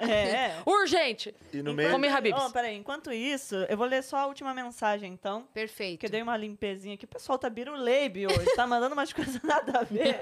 é. 0.00 0.62
Urgente! 0.64 1.34
E 1.52 1.62
no 1.62 1.74
meio. 1.74 1.90
Come 1.90 2.08
Habibs. 2.08 2.40
Ó, 2.40 2.48
peraí, 2.48 2.76
enquanto 2.76 3.12
isso, 3.12 3.56
eu 3.68 3.76
vou 3.76 3.86
ler 3.86 4.02
só 4.02 4.16
a 4.16 4.26
última 4.26 4.54
mensagem, 4.54 5.12
então. 5.12 5.46
Perfeito. 5.52 6.00
Que 6.00 6.06
eu 6.06 6.10
dei 6.10 6.22
uma 6.22 6.34
limpezinha 6.34 6.94
aqui. 6.94 7.04
O 7.04 7.08
pessoal 7.08 7.38
tá 7.38 7.50
biruleibe 7.50 8.26
hoje, 8.26 8.56
tá 8.56 8.66
mandando 8.66 8.94
umas 8.94 9.12
coisas 9.12 9.42
nada 9.42 9.80
a 9.80 9.84
ver. 9.84 10.18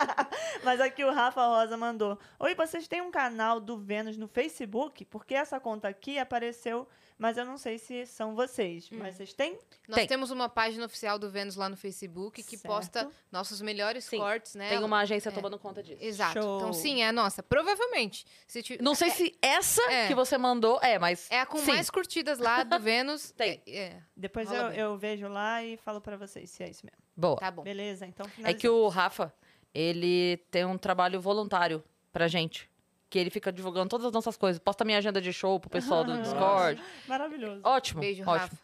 Mas 0.64 0.80
aqui 0.80 1.04
o 1.04 1.12
Rafa 1.12 1.44
Rosa 1.46 1.76
mandou. 1.76 2.18
Oi, 2.38 2.54
vocês 2.54 2.88
têm 2.88 3.02
um 3.02 3.10
canal 3.10 3.60
do 3.60 3.76
Vênus 3.76 4.16
no 4.16 4.26
Facebook? 4.26 5.04
Porque 5.04 5.34
essa 5.34 5.60
conta 5.60 5.88
aqui 5.88 6.18
apareceu, 6.18 6.88
mas 7.18 7.36
eu 7.38 7.44
não 7.44 7.56
sei 7.56 7.78
se 7.78 8.04
são 8.06 8.34
vocês. 8.34 8.88
Hum. 8.92 8.96
Mas 8.98 9.16
vocês 9.16 9.32
têm? 9.32 9.58
Nós 9.88 9.96
Tem. 10.00 10.06
temos 10.06 10.30
uma 10.30 10.48
página 10.48 10.84
oficial 10.86 11.18
do 11.18 11.30
Vênus 11.30 11.56
lá 11.56 11.68
no 11.68 11.76
Facebook 11.76 12.42
que 12.42 12.56
Certo. 12.56 12.66
posta 12.72 13.10
nossos 13.30 13.60
melhores 13.60 14.04
Sim. 14.04 14.18
cortes, 14.18 14.54
né? 14.54 14.68
Tem 14.70 14.78
uma 14.82 15.00
agência 15.00 15.28
É. 15.28 15.32
tomando 15.32 15.58
conta 15.58 15.82
disso. 15.82 16.02
Exato. 16.02 16.40
Show. 16.40 16.56
Então, 16.58 16.72
sim, 16.72 17.02
é 17.02 17.08
a 17.08 17.12
nossa. 17.12 17.42
Provavelmente. 17.42 18.24
Se 18.46 18.62
ti- 18.62 18.78
Não 18.80 18.94
sei 18.94 19.10
se 19.10 19.36
essa 19.40 19.82
É. 19.90 20.08
que 20.08 20.14
você 20.14 20.36
mandou 20.36 20.78
é, 20.82 20.98
mas. 20.98 21.28
É 21.30 21.40
a 21.40 21.46
com 21.46 21.58
sim. 21.58 21.72
mais 21.72 21.88
curtidas 21.90 22.38
lá 22.38 22.62
do 22.62 22.78
Vênus. 22.80 23.30
Tem. 23.32 23.62
É, 23.66 23.78
é. 23.78 24.02
Depois 24.16 24.50
eu, 24.50 24.70
eu 24.72 24.96
vejo 24.98 25.28
lá 25.28 25.62
e 25.62 25.76
falo 25.76 26.00
pra 26.00 26.16
vocês 26.16 26.50
se 26.50 26.62
é 26.62 26.68
isso 26.70 26.84
mesmo. 26.84 26.98
Boa. 27.16 27.36
Tá 27.36 27.50
bom. 27.50 27.62
Beleza? 27.62 28.06
Então 28.06 28.26
É 28.42 28.52
que 28.52 28.68
o 28.68 28.88
Rafa, 28.88 29.32
ele 29.72 30.36
tem 30.50 30.64
um 30.64 30.76
trabalho 30.76 31.20
voluntário 31.20 31.82
pra 32.12 32.26
gente. 32.28 32.68
Que 33.14 33.18
ele 33.20 33.30
fica 33.30 33.52
divulgando 33.52 33.88
todas 33.88 34.06
as 34.06 34.12
nossas 34.12 34.36
coisas. 34.36 34.58
Posta 34.58 34.84
minha 34.84 34.98
agenda 34.98 35.20
de 35.20 35.32
show 35.32 35.60
pro 35.60 35.70
pessoal 35.70 36.02
do 36.02 36.18
Discord. 36.20 36.82
Maravilhoso. 37.06 37.60
Ótimo, 37.62 38.00
Beijo, 38.00 38.22
ótimo. 38.22 38.36
Rafa. 38.40 38.58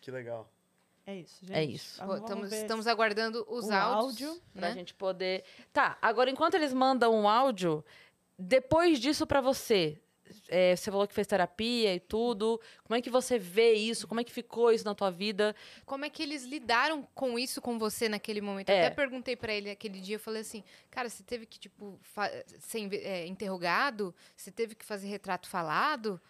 Que 0.00 0.10
legal. 0.10 0.50
É 1.06 1.16
isso, 1.16 1.44
gente. 1.44 1.54
É 1.54 1.62
isso. 1.64 2.02
Pô, 2.02 2.16
Estamos, 2.16 2.50
estamos 2.50 2.86
aguardando 2.86 3.44
os 3.46 3.66
o 3.68 3.72
áudios. 3.74 4.30
áudio, 4.30 4.42
Pra 4.54 4.68
né? 4.68 4.74
gente 4.74 4.94
poder. 4.94 5.44
Tá, 5.70 5.98
agora 6.00 6.30
enquanto 6.30 6.54
eles 6.54 6.72
mandam 6.72 7.14
um 7.14 7.28
áudio, 7.28 7.84
depois 8.38 8.98
disso 8.98 9.26
pra 9.26 9.42
você, 9.42 10.00
é, 10.48 10.74
você 10.76 10.90
falou 10.90 11.06
que 11.06 11.14
fez 11.14 11.26
terapia 11.26 11.94
e 11.94 12.00
tudo. 12.00 12.60
Como 12.84 12.96
é 12.96 13.00
que 13.02 13.10
você 13.10 13.38
vê 13.38 13.72
isso? 13.74 14.06
Como 14.08 14.20
é 14.20 14.24
que 14.24 14.32
ficou 14.32 14.72
isso 14.72 14.84
na 14.84 14.94
tua 14.94 15.10
vida? 15.10 15.54
Como 15.84 16.04
é 16.04 16.10
que 16.10 16.22
eles 16.22 16.44
lidaram 16.44 17.02
com 17.14 17.38
isso 17.38 17.60
com 17.60 17.78
você 17.78 18.08
naquele 18.08 18.40
momento? 18.40 18.68
Eu 18.70 18.74
É. 18.76 18.86
até 18.86 18.94
perguntei 18.94 19.36
pra 19.36 19.52
ele 19.52 19.70
aquele 19.70 20.00
dia, 20.00 20.16
eu 20.16 20.20
falei 20.20 20.42
assim, 20.42 20.62
cara, 20.90 21.08
você 21.08 21.22
teve 21.22 21.46
que, 21.46 21.58
tipo, 21.58 21.98
ser 22.58 22.92
é, 22.94 23.26
interrogado? 23.26 24.14
Você 24.36 24.50
teve 24.50 24.74
que 24.74 24.84
fazer 24.84 25.08
retrato 25.08 25.48
falado? 25.48 26.20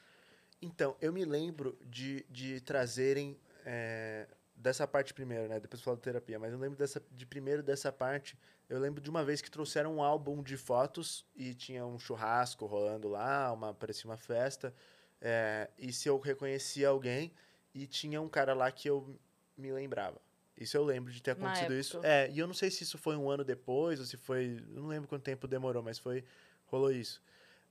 Então, 0.63 0.97
eu 1.01 1.13
me 1.13 1.25
lembro 1.25 1.79
de, 1.87 2.25
de 2.29 2.61
trazerem 2.61 3.37
é, 3.65 4.27
dessa 4.55 4.87
parte 4.87 5.15
primeiro, 5.15 5.49
né? 5.49 5.59
Depois 5.59 5.81
eu 5.81 5.85
falo 5.85 5.97
de 5.97 6.03
terapia, 6.03 6.39
mas 6.39 6.53
eu 6.53 6.59
lembro 6.59 6.77
dessa, 6.79 7.03
de 7.11 7.25
primeiro 7.25 7.63
dessa 7.63 7.91
parte. 7.91 8.37
Eu 8.71 8.79
lembro 8.79 9.01
de 9.03 9.11
uma 9.11 9.25
vez 9.25 9.43
que 9.43 9.51
trouxeram 9.51 9.97
um 9.97 10.03
álbum 10.03 10.43
de 10.45 10.57
fotos 10.57 11.27
e 11.35 11.53
tinha 11.55 11.85
um 11.85 11.99
churrasco 11.99 12.67
rolando 12.67 13.09
lá, 13.09 13.53
uma, 13.53 13.75
parecia 13.75 14.09
uma 14.09 14.17
festa. 14.17 14.73
é, 15.21 15.69
e 15.77 15.93
se 15.93 16.09
eu 16.09 16.19
reconhecia 16.21 16.89
alguém, 16.89 17.33
e 17.75 17.85
tinha 17.87 18.21
um 18.23 18.29
cara 18.29 18.55
lá 18.55 18.71
que 18.71 18.89
eu 18.89 19.19
me 19.57 19.71
lembrava. 19.73 20.21
Isso 20.57 20.77
eu 20.77 20.85
lembro 20.85 21.13
de 21.13 21.21
ter 21.23 21.33
acontecido 21.33 21.75
isso. 21.75 22.01
É, 22.05 22.31
e 22.31 22.39
eu 22.39 22.47
não 22.47 22.55
sei 22.55 22.71
se 22.71 22.85
isso 22.85 22.97
foi 22.97 23.17
um 23.17 23.29
ano 23.29 23.43
depois 23.45 23.99
ou 23.99 24.07
se 24.07 24.17
foi. 24.17 24.63
Não 24.69 24.87
lembro 24.87 25.09
quanto 25.09 25.23
tempo 25.25 25.49
demorou, 25.49 25.83
mas 25.83 25.99
foi. 25.99 26.25
Rolou 26.67 26.93
isso. 26.93 27.21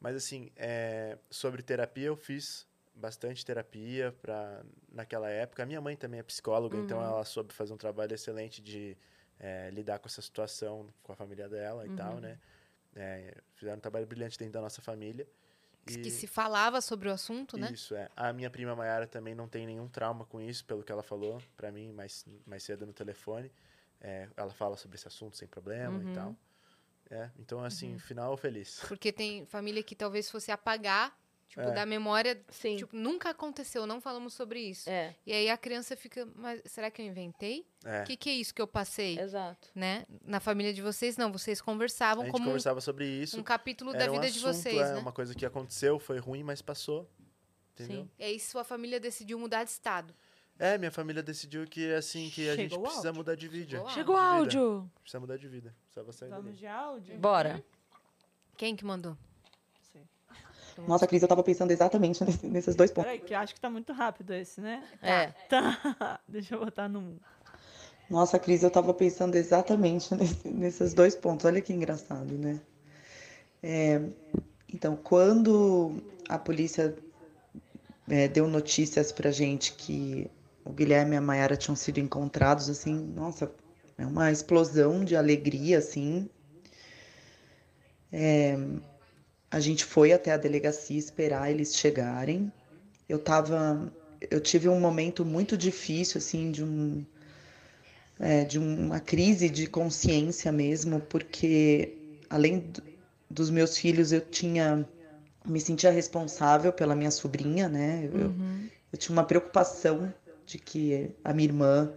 Mas 0.01 0.15
assim, 0.15 0.51
é, 0.55 1.17
sobre 1.29 1.61
terapia, 1.61 2.07
eu 2.07 2.15
fiz 2.17 2.67
bastante 2.93 3.45
terapia 3.45 4.13
pra, 4.21 4.63
naquela 4.91 5.29
época. 5.29 5.63
A 5.63 5.65
minha 5.65 5.79
mãe 5.79 5.95
também 5.95 6.19
é 6.19 6.23
psicóloga, 6.23 6.77
então 6.77 6.97
Uhum. 6.99 7.05
ela 7.05 7.23
soube 7.25 7.53
fazer 7.53 7.73
um 7.73 7.77
trabalho 7.77 8.13
excelente 8.13 8.61
de 8.61 8.97
é, 9.39 9.69
lidar 9.71 9.99
com 9.99 10.07
essa 10.07 10.21
situação 10.21 10.87
com 11.01 11.11
a 11.13 11.15
família 11.15 11.47
dela 11.47 11.85
e 11.85 11.89
tal, 11.91 12.15
Uhum. 12.15 12.19
né? 12.19 12.39
É, 12.95 13.35
fizeram 13.55 13.77
um 13.77 13.81
trabalho 13.81 14.05
brilhante 14.07 14.37
dentro 14.37 14.53
da 14.53 14.61
nossa 14.61 14.81
família. 14.81 15.27
Que 15.85 16.11
se 16.11 16.27
falava 16.27 16.81
sobre 16.81 17.09
o 17.09 17.11
assunto, 17.11 17.57
né? 17.57 17.71
Isso, 17.73 17.95
é. 17.95 18.09
A 18.15 18.31
minha 18.31 18.49
prima 18.49 18.75
Mayara 18.75 19.07
também 19.07 19.33
não 19.33 19.47
tem 19.47 19.65
nenhum 19.65 19.87
trauma 19.87 20.23
com 20.25 20.39
isso, 20.39 20.63
pelo 20.65 20.83
que 20.83 20.91
ela 20.91 21.01
falou 21.01 21.41
pra 21.57 21.71
mim 21.71 21.91
mais, 21.91 22.25
mais 22.45 22.61
cedo 22.63 22.85
no 22.85 22.93
telefone. 22.93 23.51
É, 23.99 24.29
ela 24.37 24.51
fala 24.53 24.77
sobre 24.77 24.95
esse 24.97 25.07
assunto 25.07 25.35
sem 25.35 25.47
problema 25.47 25.97
Uhum. 25.97 26.11
e 26.11 26.13
tal. 26.13 26.35
É, 27.09 27.29
então, 27.39 27.63
assim, 27.63 27.97
final 27.97 28.37
feliz. 28.37 28.81
Porque 28.87 29.11
tem 29.11 29.45
família 29.47 29.81
que 29.81 29.95
talvez 29.95 30.29
fosse 30.29 30.51
apagar, 30.51 31.17
tipo, 31.49 31.61
É. 31.61 31.71
da 31.71 31.85
memória, 31.85 32.41
Sim. 32.49 32.77
tipo, 32.77 32.95
nunca 32.95 33.31
aconteceu, 33.31 33.85
não 33.85 33.99
falamos 33.99 34.33
sobre 34.33 34.61
isso. 34.61 34.89
é, 34.89 35.13
E 35.25 35.33
aí 35.33 35.49
a 35.49 35.57
criança 35.57 35.97
fica, 35.97 36.25
mas 36.35 36.61
será 36.65 36.89
que 36.89 37.01
eu 37.01 37.05
inventei? 37.05 37.65
É. 37.83 38.03
O 38.03 38.05
que, 38.05 38.15
que 38.15 38.29
é 38.29 38.33
isso 38.33 38.53
que 38.53 38.61
eu 38.61 38.67
passei? 38.67 39.19
exato. 39.19 39.67
Né? 39.75 40.05
Na 40.23 40.39
família 40.39 40.73
de 40.73 40.81
vocês, 40.81 41.17
não, 41.17 41.31
vocês 41.31 41.59
conversavam 41.59 42.21
A 42.21 42.25
gente 42.27 42.31
como 42.33 42.45
um- 42.45 42.47
conversava 42.49 42.79
sobre 42.79 43.05
isso. 43.07 43.37
um 43.37 43.43
capítulo 43.43 43.91
da 43.91 44.03
Era 44.03 44.11
um 44.11 44.15
vida 44.15 44.29
de 44.31 44.37
assunto, 44.39 44.53
vocês, 44.53 44.77
é, 44.77 44.93
né? 44.93 44.99
uma 44.99 45.11
coisa 45.11 45.33
que 45.35 45.45
aconteceu, 45.45 45.99
foi 45.99 46.19
ruim, 46.19 46.43
mas 46.43 46.61
passou. 46.61 47.09
Entendeu? 47.73 48.03
Sim. 48.03 48.09
E 48.19 48.23
aí 48.23 48.39
sua 48.39 48.63
família 48.63 48.99
decidiu 48.99 49.39
mudar 49.39 49.63
de 49.63 49.71
estado. 49.71 50.13
É, 50.59 50.77
minha 50.77 50.91
família 50.91 51.23
decidiu 51.23 51.65
que 51.65 51.93
assim 51.93 52.29
que 52.29 52.49
a 52.49 52.55
gente 52.57 52.71
Chegou 52.71 52.83
precisa 52.83 53.07
áudio. 53.07 53.17
mudar 53.17 53.35
de 53.35 53.47
vida. 53.47 53.83
Chegou 53.91 54.15
o 54.15 54.19
De 54.19 54.25
áudio. 54.57 54.91
Precisa 55.01 55.19
mudar 55.21 55.37
de 55.37 55.47
vida. 55.47 55.73
Precisava 55.85 56.11
sair 56.11 56.29
Vamos 56.29 56.45
dali. 56.47 56.57
de 56.57 56.67
áudio? 56.67 57.17
Bora. 57.17 57.63
Quem 58.57 58.75
que 58.75 58.83
mandou? 58.83 59.17
Nossa, 60.87 61.05
Cris, 61.07 61.21
eu 61.21 61.27
tava 61.27 61.43
pensando 61.43 61.71
exatamente 61.71 62.21
nesse- 62.25 62.47
nesses 62.47 62.75
dois 62.75 62.91
pontos. 62.91 63.11
Peraí, 63.11 63.19
que 63.25 63.33
eu 63.33 63.37
acho 63.39 63.53
que 63.53 63.61
tá 63.61 63.69
muito 63.69 63.93
rápido 63.93 64.33
esse, 64.33 64.59
né? 64.61 64.83
É. 65.01 65.27
Tá. 65.49 66.19
Deixa 66.27 66.55
eu 66.55 66.59
botar 66.63 66.87
no. 66.89 67.17
Nossa, 68.09 68.39
Cris, 68.39 68.63
eu 68.63 68.71
tava 68.71 68.93
pensando 68.93 69.35
exatamente 69.35 70.13
nesse- 70.15 70.47
nesses 70.49 70.93
dois 70.93 71.15
pontos. 71.15 71.45
Olha 71.45 71.61
que 71.61 71.73
engraçado, 71.73 72.37
né? 72.37 72.59
É, 73.61 74.01
então, 74.73 74.95
quando 74.95 76.01
a 76.27 76.39
polícia 76.39 76.95
é, 78.07 78.27
deu 78.27 78.47
notícias 78.47 79.11
pra 79.11 79.31
gente 79.31 79.73
que 79.73 80.29
o 80.65 80.71
Guilherme 80.71 81.13
e 81.15 81.17
a 81.17 81.21
Mayara 81.21 81.57
tinham 81.57 81.75
sido 81.75 81.99
encontrados, 81.99 82.69
assim, 82.69 82.95
nossa, 83.15 83.51
é 83.97 84.05
uma 84.05 84.31
explosão 84.31 85.03
de 85.03 85.15
alegria, 85.15 85.77
assim. 85.79 86.29
É, 88.11 88.57
a 89.51 89.59
gente 89.59 89.83
foi 89.85 90.13
até 90.13 90.31
a 90.31 90.37
delegacia 90.37 90.97
esperar 90.97 91.49
eles 91.51 91.75
chegarem. 91.75 92.51
Eu 93.07 93.19
tava, 93.19 93.91
eu 94.29 94.39
tive 94.41 94.69
um 94.69 94.79
momento 94.79 95.25
muito 95.25 95.57
difícil, 95.57 96.19
assim, 96.19 96.51
de 96.51 96.63
um 96.63 97.03
é, 98.19 98.43
de 98.43 98.59
uma 98.59 98.99
crise 98.99 99.49
de 99.49 99.67
consciência 99.67 100.51
mesmo, 100.51 100.99
porque 101.01 101.97
além 102.29 102.59
do- 102.59 102.83
dos 103.29 103.49
meus 103.49 103.77
filhos, 103.77 104.11
eu 104.11 104.21
tinha 104.21 104.87
me 105.45 105.59
sentia 105.61 105.89
responsável 105.91 106.71
pela 106.73 106.95
minha 106.95 107.11
sobrinha, 107.11 107.69
né? 107.69 108.09
Eu, 108.13 108.29
eu 108.91 108.97
tinha 108.99 109.13
uma 109.15 109.23
preocupação 109.23 110.13
de 110.45 110.57
que 110.59 111.09
a 111.23 111.33
minha 111.33 111.47
irmã, 111.47 111.93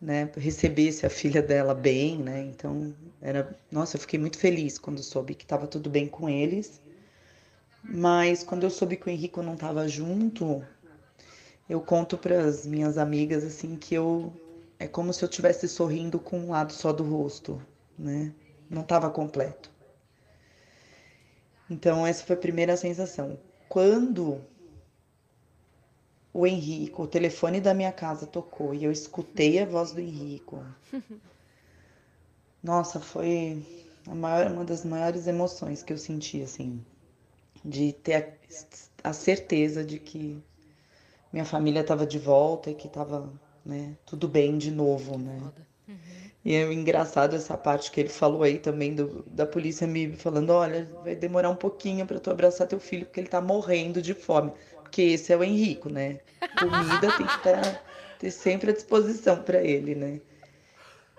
né, 0.00 0.30
recebesse 0.36 1.06
a 1.06 1.10
filha 1.10 1.42
dela 1.42 1.74
bem, 1.74 2.18
né? 2.18 2.42
Então, 2.42 2.94
era, 3.20 3.56
nossa, 3.70 3.96
eu 3.96 4.00
fiquei 4.00 4.18
muito 4.18 4.38
feliz 4.38 4.78
quando 4.78 5.02
soube 5.02 5.34
que 5.34 5.44
estava 5.44 5.66
tudo 5.66 5.88
bem 5.88 6.06
com 6.06 6.28
eles. 6.28 6.80
Mas 7.82 8.42
quando 8.42 8.64
eu 8.64 8.70
soube 8.70 8.96
que 8.96 9.06
o 9.06 9.10
Henrico 9.10 9.42
não 9.42 9.54
estava 9.54 9.88
junto, 9.88 10.62
eu 11.68 11.80
conto 11.80 12.18
para 12.18 12.40
as 12.44 12.66
minhas 12.66 12.98
amigas 12.98 13.44
assim 13.44 13.76
que 13.76 13.94
eu 13.94 14.32
é 14.78 14.86
como 14.86 15.12
se 15.12 15.24
eu 15.24 15.28
estivesse 15.28 15.66
sorrindo 15.68 16.18
com 16.18 16.38
um 16.38 16.50
lado 16.50 16.72
só 16.72 16.92
do 16.92 17.02
rosto, 17.02 17.62
né? 17.98 18.32
Não 18.68 18.82
estava 18.82 19.08
completo. 19.08 19.70
Então 21.70 22.06
essa 22.06 22.24
foi 22.24 22.36
a 22.36 22.38
primeira 22.38 22.76
sensação. 22.76 23.38
Quando 23.68 24.40
o 26.36 26.46
Henrico, 26.46 27.04
o 27.04 27.06
telefone 27.06 27.62
da 27.62 27.72
minha 27.72 27.90
casa 27.90 28.26
tocou 28.26 28.74
e 28.74 28.84
eu 28.84 28.92
escutei 28.92 29.58
a 29.58 29.64
voz 29.64 29.92
do 29.92 30.00
Henrico. 30.00 30.62
Nossa, 32.62 33.00
foi 33.00 33.64
a 34.06 34.14
maior, 34.14 34.52
uma 34.52 34.64
das 34.64 34.84
maiores 34.84 35.26
emoções 35.26 35.82
que 35.82 35.94
eu 35.94 35.96
senti, 35.96 36.42
assim, 36.42 36.84
de 37.64 37.92
ter 37.94 38.38
a, 39.02 39.08
a 39.08 39.12
certeza 39.14 39.82
de 39.82 39.98
que 39.98 40.38
minha 41.32 41.46
família 41.46 41.80
estava 41.80 42.06
de 42.06 42.18
volta 42.18 42.70
e 42.70 42.74
que 42.74 42.86
estava, 42.86 43.32
né, 43.64 43.96
tudo 44.04 44.28
bem 44.28 44.58
de 44.58 44.70
novo, 44.70 45.16
né? 45.16 45.40
E 46.44 46.54
é 46.54 46.70
engraçado 46.72 47.34
essa 47.34 47.56
parte 47.56 47.90
que 47.90 47.98
ele 47.98 48.08
falou 48.08 48.42
aí 48.42 48.58
também 48.58 48.94
do, 48.94 49.24
da 49.26 49.46
polícia 49.46 49.86
me 49.86 50.14
falando, 50.16 50.50
olha, 50.50 50.86
vai 51.02 51.16
demorar 51.16 51.48
um 51.50 51.56
pouquinho 51.56 52.06
para 52.06 52.20
tu 52.20 52.30
abraçar 52.30 52.68
teu 52.68 52.78
filho 52.78 53.06
porque 53.06 53.20
ele 53.20 53.28
tá 53.28 53.40
morrendo 53.40 54.02
de 54.02 54.14
fome. 54.14 54.52
Porque 54.86 55.02
esse 55.02 55.32
é 55.32 55.36
o 55.36 55.42
Henrico, 55.44 55.88
né? 55.88 56.20
Comida 56.58 57.16
tem 57.16 57.26
que 57.26 57.42
tá, 57.42 57.82
ter 58.18 58.30
sempre 58.30 58.70
à 58.70 58.72
disposição 58.74 59.42
para 59.42 59.62
ele, 59.62 59.94
né? 59.94 60.20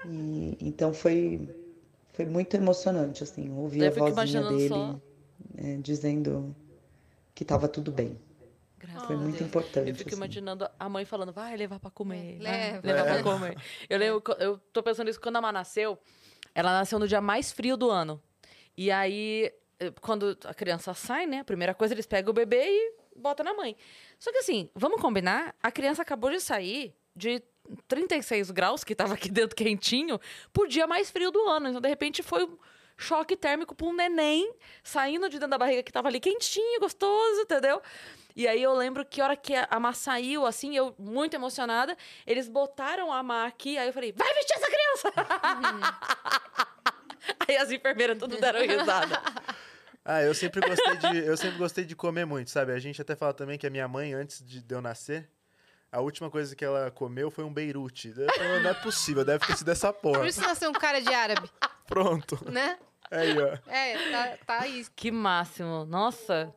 E, 0.06 0.58
então 0.62 0.94
foi 0.94 1.50
foi 2.14 2.26
muito 2.26 2.56
emocionante 2.56 3.24
assim, 3.24 3.52
ouvir 3.56 3.82
Eu 3.84 4.06
a 4.06 4.10
vozinha 4.10 4.42
dele 4.44 4.68
só- 4.70 5.00
né, 5.54 5.78
dizendo 5.82 6.56
que 7.36 7.46
tava 7.46 7.68
tudo 7.68 7.92
bem. 7.92 8.18
Graças 8.80 9.04
Foi 9.06 9.16
muito 9.16 9.38
Deus. 9.38 9.48
importante. 9.48 9.90
Eu 9.90 9.96
fico 9.96 10.10
assim. 10.10 10.18
imaginando 10.18 10.68
a 10.80 10.90
mãe 10.90 11.04
falando, 11.06 11.32
vai 11.32 11.56
levar 11.56 11.80
pra 11.80 11.90
comer. 11.92 12.38
É, 12.44 12.80
vai 12.80 12.82
leva. 12.82 12.88
levar 12.88 13.08
É. 13.08 13.14
pra 13.14 13.24
comer. 13.24 13.58
Eu 13.90 13.98
lembro, 14.00 14.24
eu 14.40 14.58
tô 14.72 14.82
pensando 14.84 15.10
isso 15.10 15.20
quando 15.22 15.36
a 15.36 15.42
Má 15.42 15.52
nasceu. 15.52 15.98
Ela 16.56 16.72
nasceu 16.72 16.98
no 17.00 17.08
dia 17.08 17.22
mais 17.22 17.52
frio 17.52 17.76
do 17.78 17.90
ano. 17.92 18.22
E 18.76 18.90
aí, 18.92 19.52
eh, 19.80 19.92
quando 20.02 20.38
a 20.46 20.54
criança 20.54 20.94
sai, 20.94 21.26
né? 21.28 21.40
A 21.40 21.44
primeira 21.44 21.74
coisa, 21.74 21.94
eles 21.94 22.06
pegam 22.08 22.32
o 22.32 22.34
bebê 22.34 22.66
e 22.68 22.94
botam 23.18 23.44
na 23.44 23.54
mãe. 23.54 23.76
Só 24.20 24.32
que 24.32 24.38
assim, 24.40 24.70
vamos 24.76 25.02
combinar? 25.02 25.56
A 25.62 25.72
criança 25.72 26.02
acabou 26.02 26.30
de 26.32 26.40
sair 26.40 26.94
de 27.16 27.42
36 27.88 28.52
graus, 28.52 28.84
que 28.84 28.96
tava 28.96 29.14
aqui 29.16 29.30
dentro 29.30 29.56
quentinho, 29.56 30.20
pro 30.54 30.68
dia 30.68 30.88
mais 30.88 31.10
frio 31.10 31.32
do 31.32 31.42
ano. 31.48 31.70
Então, 31.70 31.82
de 31.82 31.90
repente, 31.90 32.24
foi 32.24 32.46
um 32.46 32.58
choque 32.98 33.36
térmico 33.36 33.76
pra 33.76 33.88
um 33.88 33.94
neném 33.94 34.52
saindo 34.84 35.30
de 35.30 35.38
dentro 35.38 35.50
da 35.50 35.58
barriga 35.58 35.84
que 35.84 35.92
tava 35.92 36.08
ali 36.08 36.20
quentinho, 36.20 36.80
gostoso, 36.80 37.42
entendeu? 37.42 37.82
E 38.36 38.48
aí 38.48 38.62
eu 38.62 38.74
lembro 38.74 39.06
que 39.06 39.20
a 39.20 39.26
hora 39.26 39.36
que 39.36 39.54
a 39.56 39.80
Má 39.80 39.94
saiu, 39.94 40.46
assim, 40.46 40.76
eu 40.76 40.94
muito 40.98 41.34
emocionada, 41.34 41.98
eles 42.26 42.48
botaram 42.48 43.12
a 43.12 43.22
Má 43.24 43.46
aqui, 43.46 43.78
aí 43.78 43.88
eu 43.88 43.94
falei, 43.94 44.12
vai 44.12 44.32
vestir 44.34 44.56
essa 44.56 44.68
criança! 44.68 45.14
aí 47.48 47.58
as 47.58 47.72
enfermeiras 47.72 48.18
tudo 48.18 48.40
deram 48.40 48.62
risada. 48.62 49.22
Ah, 50.10 50.22
eu 50.24 50.34
sempre 50.34 50.62
gostei 50.66 50.96
de, 50.96 51.18
eu 51.26 51.36
sempre 51.36 51.58
gostei 51.58 51.84
de 51.84 51.94
comer 51.94 52.24
muito, 52.26 52.50
sabe? 52.50 52.72
A 52.72 52.80
gente 52.80 53.02
até 53.02 53.14
fala 53.14 53.34
também 53.34 53.58
que 53.58 53.68
a 53.68 53.70
minha 53.70 53.90
mãe, 53.90 54.14
antes 54.14 54.42
de, 54.42 54.62
de 54.62 54.74
eu 54.74 54.82
nascer, 54.82 55.30
a 55.92 56.00
última 56.00 56.30
coisa 56.32 56.56
que 56.56 56.64
ela 56.64 56.90
comeu 56.90 57.30
foi 57.30 57.44
um 57.44 57.54
beirute. 57.54 58.14
Eu 58.16 58.34
falei, 58.34 58.62
não 58.62 58.70
é 58.70 58.74
possível, 58.74 59.26
deve 59.26 59.46
ter 59.46 59.58
sido 59.58 59.70
essa 59.70 59.92
porra. 59.92 60.20
Por 60.20 60.28
isso 60.28 60.40
nasceu 60.40 60.70
um 60.70 60.74
cara 60.74 61.02
de 61.02 61.14
árabe, 61.14 61.50
Pronto. 61.86 62.40
né? 62.50 62.80
Aí, 63.12 63.36
ó. 63.38 63.58
É, 63.70 64.12
tá, 64.12 64.38
tá 64.46 64.62
aí. 64.62 64.86
Que 64.96 65.12
máximo. 65.12 65.84
Nossa. 65.86 66.54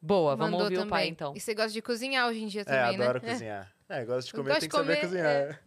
Boa, 0.00 0.34
vamos 0.34 0.52
Mandou 0.52 0.64
ouvir 0.64 0.78
o 0.78 0.86
pai 0.88 1.00
também. 1.02 1.10
então. 1.10 1.32
E 1.36 1.40
você 1.40 1.54
gosta 1.54 1.70
de 1.70 1.82
cozinhar 1.82 2.28
hoje 2.28 2.42
em 2.42 2.46
dia 2.46 2.62
É, 2.62 2.64
também, 2.64 2.96
né? 2.98 3.04
adoro 3.04 3.20
cozinhar. 3.20 3.72
É, 3.90 4.04
gosto 4.06 4.28
de 4.28 4.32
comer, 4.32 4.48
gosto 4.48 4.60
tem 4.60 4.68
de 4.68 4.70
que 4.70 4.76
saber 4.76 4.96
comer, 4.96 5.06
cozinhar. 5.06 5.26
é. 5.30 5.58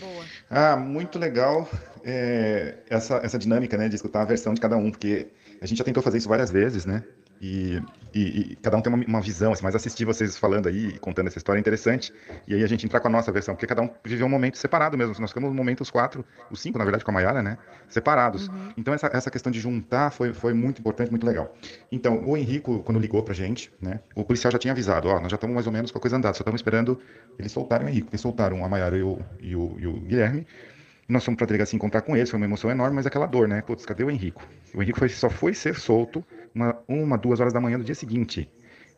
Boa. 0.00 0.24
Ah, 0.50 0.76
muito 0.76 1.18
legal 1.18 1.68
é, 2.04 2.76
essa, 2.88 3.16
essa 3.16 3.38
dinâmica, 3.38 3.76
né, 3.76 3.88
de 3.88 3.96
escutar 3.96 4.22
a 4.22 4.24
versão 4.24 4.54
de 4.54 4.60
cada 4.60 4.76
um, 4.76 4.90
porque 4.90 5.28
a 5.60 5.66
gente 5.66 5.78
já 5.78 5.84
tentou 5.84 6.02
fazer 6.02 6.18
isso 6.18 6.28
várias 6.28 6.50
vezes, 6.50 6.84
né? 6.84 7.02
E, 7.40 7.82
e- 8.14 8.52
e 8.52 8.56
cada 8.56 8.76
um 8.76 8.80
tem 8.80 8.92
uma, 8.92 9.04
uma 9.04 9.20
visão, 9.20 9.52
assim, 9.52 9.62
mas 9.62 9.74
assistir 9.74 10.04
vocês 10.04 10.36
falando 10.36 10.66
aí, 10.68 10.98
contando 10.98 11.26
essa 11.26 11.36
história 11.36 11.58
é 11.58 11.60
interessante. 11.60 12.12
E 12.46 12.54
aí 12.54 12.62
a 12.62 12.66
gente 12.66 12.86
entrar 12.86 13.00
com 13.00 13.08
a 13.08 13.10
nossa 13.10 13.30
versão, 13.32 13.54
porque 13.54 13.66
cada 13.66 13.82
um 13.82 13.90
viveu 14.04 14.26
um 14.26 14.30
momento 14.30 14.56
separado 14.56 14.96
mesmo. 14.96 15.14
Nós 15.20 15.30
ficamos 15.30 15.50
um 15.50 15.54
momento 15.54 15.80
os 15.82 15.90
quatro, 15.90 16.24
os 16.50 16.60
cinco, 16.60 16.78
na 16.78 16.84
verdade, 16.84 17.04
com 17.04 17.10
a 17.10 17.14
Mayara, 17.14 17.42
né? 17.42 17.58
Separados. 17.88 18.48
Então 18.78 18.94
essa, 18.94 19.10
essa 19.12 19.30
questão 19.30 19.50
de 19.52 19.60
juntar 19.60 20.10
foi, 20.10 20.32
foi 20.32 20.54
muito 20.54 20.78
importante, 20.78 21.10
muito 21.10 21.26
legal. 21.26 21.54
Então, 21.90 22.24
o 22.24 22.36
Henrico, 22.36 22.78
quando 22.82 22.98
ligou 23.00 23.22
pra 23.22 23.34
gente, 23.34 23.70
né? 23.80 24.00
O 24.14 24.24
policial 24.24 24.50
já 24.52 24.58
tinha 24.58 24.72
avisado, 24.72 25.08
ó, 25.08 25.20
nós 25.20 25.30
já 25.30 25.34
estamos 25.34 25.54
mais 25.54 25.66
ou 25.66 25.72
menos 25.72 25.90
com 25.90 25.98
a 25.98 26.00
coisa 26.00 26.16
andada, 26.16 26.34
só 26.34 26.42
estamos 26.42 26.60
esperando 26.60 26.98
eles 27.38 27.52
soltarem 27.52 27.86
o 27.86 27.90
Henrico. 27.90 28.08
Eles 28.10 28.20
soltaram 28.20 28.64
a 28.64 28.68
Mayara 28.68 28.96
e 28.96 29.02
o, 29.02 29.18
e 29.40 29.56
o, 29.56 29.76
e 29.78 29.86
o 29.86 29.92
Guilherme. 30.00 30.46
Nós 31.08 31.24
fomos 31.24 31.36
pra 31.38 31.46
delegacia 31.46 31.76
encontrar 31.76 32.02
com 32.02 32.16
eles, 32.16 32.30
foi 32.30 32.38
uma 32.38 32.46
emoção 32.46 32.70
enorme, 32.70 32.96
mas 32.96 33.06
aquela 33.06 33.26
dor, 33.26 33.46
né? 33.46 33.62
Putz, 33.62 33.84
cadê 33.84 34.04
o 34.04 34.10
Henrico? 34.10 34.42
O 34.74 34.82
Henrico 34.82 34.98
foi- 34.98 35.08
só 35.08 35.28
foi 35.28 35.52
ser 35.54 35.74
solto 35.76 36.24
uma, 36.54 36.76
uma, 36.88 37.18
duas 37.18 37.40
horas 37.40 37.52
da 37.52 37.60
manhã 37.60 37.78
do 37.78 37.84
dia 37.84 37.94
seguinte. 37.94 38.48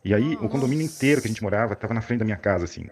E 0.05 0.13
aí, 0.13 0.37
o 0.39 0.47
condomínio 0.47 0.85
inteiro 0.85 1.19
que 1.21 1.27
a 1.27 1.29
gente 1.29 1.43
morava 1.43 1.73
estava 1.73 1.93
na 1.93 1.99
frente 1.99 2.19
da 2.19 2.25
minha 2.25 2.37
casa, 2.37 2.63
assim. 2.63 2.85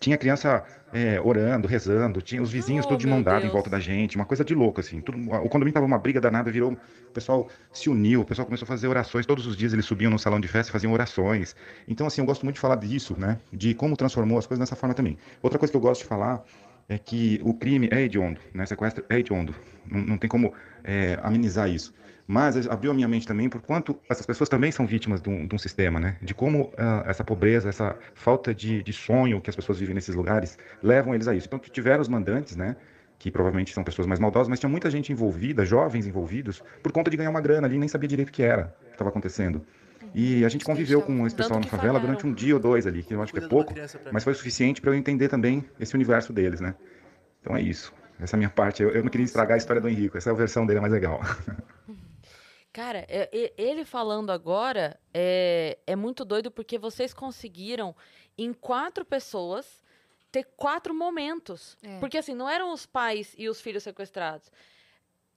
Tinha 0.00 0.16
criança 0.16 0.64
é, 0.92 1.20
orando, 1.20 1.68
rezando, 1.68 2.20
tinha 2.20 2.42
os 2.42 2.50
vizinhos 2.50 2.84
Oh, 2.86 2.88
tudo 2.88 3.00
de 3.00 3.06
mão 3.06 3.22
dada 3.22 3.46
em 3.46 3.50
volta 3.50 3.70
da 3.70 3.78
gente, 3.78 4.16
uma 4.16 4.24
coisa 4.24 4.44
de 4.44 4.52
louco, 4.52 4.80
assim. 4.80 5.00
Tudo, 5.00 5.16
o 5.30 5.48
condomínio 5.48 5.74
tava 5.74 5.86
uma 5.86 5.98
briga 5.98 6.20
danada, 6.20 6.50
virou. 6.50 6.72
O 6.72 7.12
pessoal 7.12 7.48
se 7.72 7.88
uniu, 7.88 8.22
o 8.22 8.24
pessoal 8.24 8.46
começou 8.46 8.64
a 8.64 8.68
fazer 8.68 8.88
orações. 8.88 9.24
Todos 9.26 9.46
os 9.46 9.56
dias 9.56 9.72
eles 9.72 9.84
subiam 9.84 10.10
no 10.10 10.18
salão 10.18 10.40
de 10.40 10.48
festa 10.48 10.70
e 10.70 10.72
faziam 10.72 10.92
orações. 10.92 11.54
Então, 11.86 12.06
assim, 12.06 12.20
eu 12.20 12.26
gosto 12.26 12.42
muito 12.42 12.56
de 12.56 12.60
falar 12.60 12.76
disso, 12.76 13.14
né? 13.16 13.38
De 13.52 13.72
como 13.74 13.96
transformou 13.96 14.36
as 14.38 14.46
coisas 14.46 14.58
dessa 14.60 14.74
forma 14.74 14.94
também. 14.94 15.16
Outra 15.42 15.58
coisa 15.60 15.70
que 15.70 15.76
eu 15.76 15.80
gosto 15.80 16.00
de 16.02 16.08
falar 16.08 16.42
é 16.88 16.98
que 16.98 17.40
o 17.42 17.54
crime 17.54 17.88
é 17.90 18.02
hediondo, 18.02 18.40
né? 18.54 18.64
Sequestro 18.66 19.04
é 19.08 19.18
hediondo. 19.18 19.54
Não, 19.90 20.00
não 20.00 20.18
tem 20.18 20.28
como 20.28 20.52
é, 20.84 21.18
amenizar 21.22 21.68
isso. 21.68 21.94
Mas 22.26 22.66
abriu 22.66 22.90
a 22.90 22.94
minha 22.94 23.06
mente 23.06 23.26
também 23.26 23.48
por 23.48 23.60
quanto 23.60 23.96
essas 24.10 24.26
pessoas 24.26 24.48
também 24.48 24.72
são 24.72 24.84
vítimas 24.84 25.22
de 25.22 25.28
um, 25.28 25.46
de 25.46 25.54
um 25.54 25.58
sistema, 25.58 26.00
né? 26.00 26.16
De 26.20 26.34
como 26.34 26.72
ah, 26.76 27.04
essa 27.06 27.22
pobreza, 27.22 27.68
essa 27.68 27.96
falta 28.14 28.52
de, 28.52 28.82
de 28.82 28.92
sonho 28.92 29.40
que 29.40 29.48
as 29.48 29.54
pessoas 29.54 29.78
vivem 29.78 29.94
nesses 29.94 30.14
lugares 30.14 30.58
levam 30.82 31.14
eles 31.14 31.28
a 31.28 31.34
isso. 31.34 31.46
Então, 31.46 31.58
tiveram 31.58 32.02
os 32.02 32.08
mandantes, 32.08 32.56
né? 32.56 32.74
Que 33.18 33.30
provavelmente 33.30 33.72
são 33.72 33.84
pessoas 33.84 34.08
mais 34.08 34.18
maldosas, 34.18 34.48
mas 34.48 34.58
tinha 34.58 34.68
muita 34.68 34.90
gente 34.90 35.12
envolvida, 35.12 35.64
jovens 35.64 36.06
envolvidos, 36.06 36.62
por 36.82 36.90
conta 36.90 37.10
de 37.10 37.16
ganhar 37.16 37.30
uma 37.30 37.40
grana 37.40 37.66
ali, 37.66 37.78
nem 37.78 37.88
sabia 37.88 38.08
direito 38.08 38.30
o 38.30 38.32
que 38.32 38.42
era 38.42 38.74
que 38.86 38.92
estava 38.92 39.10
acontecendo. 39.10 39.64
E 40.18 40.46
a 40.46 40.48
gente 40.48 40.64
conviveu 40.64 41.02
com 41.02 41.26
esse 41.26 41.36
pessoal 41.36 41.60
na 41.60 41.66
favela 41.66 42.00
durante 42.00 42.26
um 42.26 42.32
dia 42.32 42.54
ou 42.54 42.60
dois 42.60 42.86
ali, 42.86 43.02
que 43.02 43.12
eu 43.12 43.20
acho 43.22 43.34
que 43.34 43.38
é 43.38 43.46
pouco, 43.46 43.74
mas 44.10 44.24
foi 44.24 44.32
o 44.32 44.36
suficiente 44.36 44.80
para 44.80 44.90
eu 44.90 44.94
entender 44.94 45.28
também 45.28 45.62
esse 45.78 45.94
universo 45.94 46.32
deles, 46.32 46.58
né? 46.58 46.74
Então 47.42 47.54
é 47.54 47.60
isso. 47.60 47.92
Essa 48.18 48.34
é 48.34 48.36
a 48.36 48.38
minha 48.38 48.48
parte. 48.48 48.82
Eu, 48.82 48.92
eu 48.92 49.02
não 49.02 49.10
queria 49.10 49.26
estragar 49.26 49.56
a 49.56 49.58
história 49.58 49.80
do 49.80 49.90
Henrico. 49.90 50.16
Essa 50.16 50.30
é 50.30 50.32
a 50.32 50.34
versão 50.34 50.64
dele 50.64 50.78
é 50.78 50.80
mais 50.80 50.92
legal. 50.94 51.20
Cara, 52.72 53.04
é- 53.10 53.52
ele 53.58 53.84
falando 53.84 54.32
agora 54.32 54.98
é, 55.12 55.76
é 55.86 55.94
muito 55.94 56.24
doido 56.24 56.50
porque 56.50 56.78
vocês 56.78 57.12
conseguiram, 57.12 57.94
em 58.38 58.54
quatro 58.54 59.04
pessoas, 59.04 59.82
ter 60.32 60.44
quatro 60.56 60.94
momentos. 60.94 61.76
É. 61.82 61.98
Porque 61.98 62.16
assim, 62.16 62.34
não 62.34 62.48
eram 62.48 62.72
os 62.72 62.86
pais 62.86 63.34
e 63.36 63.50
os 63.50 63.60
filhos 63.60 63.82
sequestrados. 63.82 64.50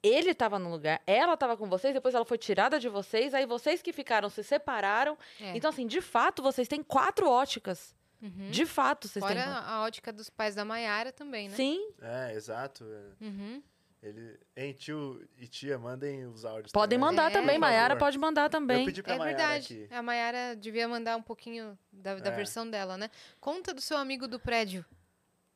Ele 0.01 0.31
estava 0.31 0.57
no 0.57 0.69
lugar, 0.69 1.01
ela 1.05 1.33
estava 1.33 1.57
com 1.57 1.67
vocês, 1.69 1.93
depois 1.93 2.15
ela 2.15 2.23
foi 2.23 2.37
tirada 2.37 2.79
de 2.79 2.87
vocês, 2.87 3.33
aí 3.33 3.45
vocês 3.45 3.81
que 3.81 3.91
ficaram 3.91 4.29
se 4.29 4.43
separaram. 4.43 5.17
É. 5.41 5.57
Então, 5.57 5.69
assim, 5.69 5.85
de 5.85 5.99
fato, 6.01 6.41
vocês 6.41 6.67
têm 6.67 6.81
quatro 6.81 7.29
óticas. 7.29 7.93
Uhum. 8.21 8.49
De 8.49 8.65
fato, 8.65 9.07
vocês 9.07 9.23
Fora 9.23 9.35
têm. 9.43 9.51
a 9.53 9.81
ótica 9.83 10.11
dos 10.11 10.29
pais 10.29 10.53
da 10.55 10.63
Maiara 10.65 11.11
também, 11.11 11.47
né? 11.49 11.55
Sim, 11.55 11.91
É, 12.01 12.33
exato. 12.33 12.83
é. 12.85 13.23
Uhum. 13.25 13.63
Ele... 14.01 14.39
Hein, 14.55 14.71
tio 14.73 15.25
e 15.37 15.45
tia, 15.47 15.77
mandem 15.77 16.25
os 16.25 16.45
áudios. 16.45 16.71
podem 16.71 16.97
também. 16.97 17.15
mandar 17.15 17.31
É, 17.31 17.33
também. 17.33 17.57
Maiara 17.57 17.97
pode 17.97 18.17
mandar 18.17 18.49
também. 18.49 18.79
Eu 18.79 18.85
pedi 18.85 19.03
pra 19.03 19.15
É 19.15 19.17
Mayara 19.17 19.37
verdade. 19.37 19.83
aqui. 19.83 19.93
A 19.93 20.01
Maiara 20.01 20.55
devia 20.55 20.87
mandar 20.87 21.17
um 21.17 21.21
pouquinho 21.21 21.77
da, 21.91 22.15
da 22.15 22.29
É. 22.29 22.35
versão 22.35 22.69
dela, 22.69 22.97
né? 22.97 23.09
Conta 23.41 23.73
do 23.73 23.81
seu 23.81 23.97
amigo 23.97 24.25
do 24.27 24.39
prédio. 24.39 24.85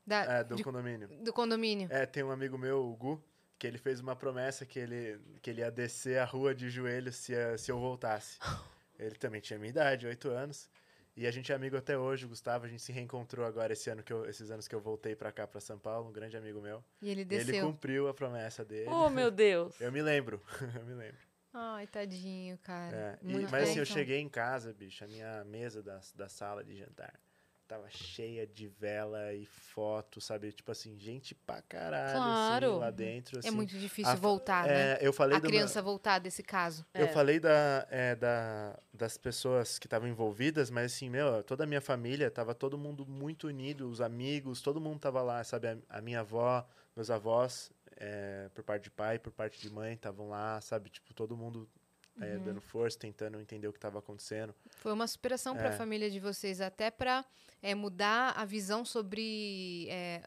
Da, 0.06 0.24
É, 0.40 0.44
do 0.44 0.56
de- 0.56 0.64
condomínio. 0.66 1.08
do 1.22 1.32
condomínio. 1.32 1.88
É, 1.90 2.06
tem 2.06 2.22
um 2.24 2.32
amigo 2.32 2.58
meu, 2.58 2.84
o 2.86 2.94
Gu, 2.98 3.24
que 3.64 3.68
ele 3.68 3.78
fez 3.78 4.02
uma 4.02 4.14
promessa 4.14 4.66
que 4.66 4.78
ele, 4.78 5.18
que 5.42 5.50
ele 5.50 5.62
ia 5.62 5.72
descer 5.72 6.20
a 6.20 6.26
rua 6.26 6.54
de 6.54 6.70
joelhos 6.70 7.16
se, 7.16 7.34
a- 7.34 7.58
se 7.58 7.72
eu 7.72 7.80
voltasse. 7.80 8.38
Ele 9.00 9.16
também 9.16 9.40
tinha 9.40 9.58
minha 9.58 9.70
idade, 9.70 10.06
oito 10.06 10.30
anos. 10.30 10.70
E 11.16 11.26
a 11.26 11.32
gente 11.32 11.50
é 11.50 11.56
amigo 11.56 11.78
até 11.78 11.98
hoje, 11.98 12.26
o 12.26 12.28
Gustavo. 12.28 12.66
A 12.66 12.68
gente 12.68 12.82
se 12.82 12.92
reencontrou 12.92 13.46
agora 13.46 13.72
esse 13.72 13.90
ano 13.90 14.04
que 14.04 14.12
eu- 14.12 14.26
esses 14.26 14.52
anos 14.52 14.68
que 14.68 14.76
eu 14.76 14.82
voltei 14.82 15.16
pra 15.16 15.32
cá, 15.32 15.48
pra 15.48 15.62
São 15.62 15.80
Paulo, 15.80 16.10
um 16.10 16.12
grande 16.12 16.36
amigo 16.36 16.60
meu. 16.62 16.84
E 17.02 17.10
ele 17.10 17.22
E 17.22 17.24
ele 17.36 17.46
desceu. 17.46 17.66
cumpriu 17.66 18.10
a 18.10 18.14
promessa 18.14 18.66
dele. 18.66 18.90
Oh, 18.90 19.10
meu 19.10 19.32
Deus. 19.32 19.80
Eu 19.80 19.94
me 19.94 20.02
lembro, 20.02 20.42
eu 20.78 20.84
me 20.86 20.94
lembro. 20.94 21.22
Ai, 21.54 21.88
tadinho, 21.88 22.58
cara. 22.58 23.18
É, 23.24 23.26
e- 23.26 23.48
mas 23.50 23.70
assim, 23.70 23.80
eu 23.80 23.86
fofo. 23.86 23.98
cheguei 23.98 24.20
em 24.20 24.28
casa, 24.28 24.74
bicho, 24.74 25.06
a 25.06 25.08
minha 25.08 25.44
mesa 25.46 25.82
da, 25.82 26.02
da 26.16 26.28
sala 26.28 26.66
de 26.66 26.76
jantar 26.76 27.14
tava 27.74 27.90
cheia 27.90 28.46
de 28.46 28.68
vela 28.68 29.34
e 29.34 29.46
foto, 29.48 30.22
sabe? 30.22 30.52
Tipo 30.52 30.72
assim, 30.72 30.96
gente 31.00 31.34
pra 31.34 31.60
caralho, 31.64 32.14
Claro. 32.14 32.68
assim, 32.72 32.80
lá 32.80 32.92
dentro. 32.92 33.40
Assim. 33.40 33.48
É 33.48 33.52
muito 33.52 33.76
difícil 33.78 34.12
a- 34.12 34.16
voltar, 34.16 34.68
né? 34.68 34.94
É, 34.94 35.00
eu 35.02 35.12
falei 35.12 35.38
A 35.38 35.40
do 35.40 35.48
criança 35.48 35.82
voltar 35.82 36.20
desse 36.20 36.44
caso. 36.44 36.86
Eu 36.94 37.06
É. 37.06 37.08
falei 37.08 37.40
da, 37.40 37.88
é, 37.90 38.16
da- 38.16 38.78
das 38.94 39.18
pessoas 39.18 39.80
que 39.80 39.88
estavam 39.88 40.08
envolvidas, 40.08 40.70
mas 40.70 40.94
assim, 40.94 41.10
meu, 41.10 41.42
toda 41.44 41.64
a 41.64 41.68
minha 41.68 41.82
família, 41.82 42.30
tava 42.30 42.54
todo 42.54 42.78
mundo 42.78 43.08
muito 43.08 43.48
unido, 43.48 43.90
os 43.90 44.02
amigos, 44.02 44.62
todo 44.62 44.80
mundo 44.80 45.00
tava 45.00 45.24
lá, 45.24 45.44
sabe? 45.44 45.68
A, 45.68 45.78
a 45.98 46.02
minha 46.02 46.20
avó, 46.20 46.64
meus 46.96 47.10
avós, 47.10 47.72
é, 47.98 48.50
por 48.54 48.64
parte 48.64 48.84
de 48.84 48.92
pai, 48.92 49.18
por 49.18 49.32
parte 49.34 49.60
de 49.60 49.72
mãe, 49.74 49.94
estavam 49.96 50.30
lá, 50.30 50.62
sabe? 50.62 50.92
Tipo, 50.92 51.12
todo 51.14 51.36
mundo 51.36 51.68
é, 52.22 52.36
Uhum. 52.36 52.44
dando 52.44 52.62
força, 52.62 52.98
tentando 53.00 53.40
entender 53.40 53.68
o 53.68 53.72
que 53.74 53.78
estava 53.78 54.00
acontecendo. 54.00 54.54
Foi 54.78 54.92
uma 54.94 55.08
superação 55.08 55.56
para 55.56 55.70
a 55.70 55.74
É. 55.74 55.78
família 55.78 56.10
de 56.10 56.20
vocês, 56.20 56.62
até 56.62 56.92
para 56.92 57.26
mudar 57.76 58.32
a 58.32 58.46
visão 58.46 58.84
sobre 58.86 59.88
é, 59.90 60.22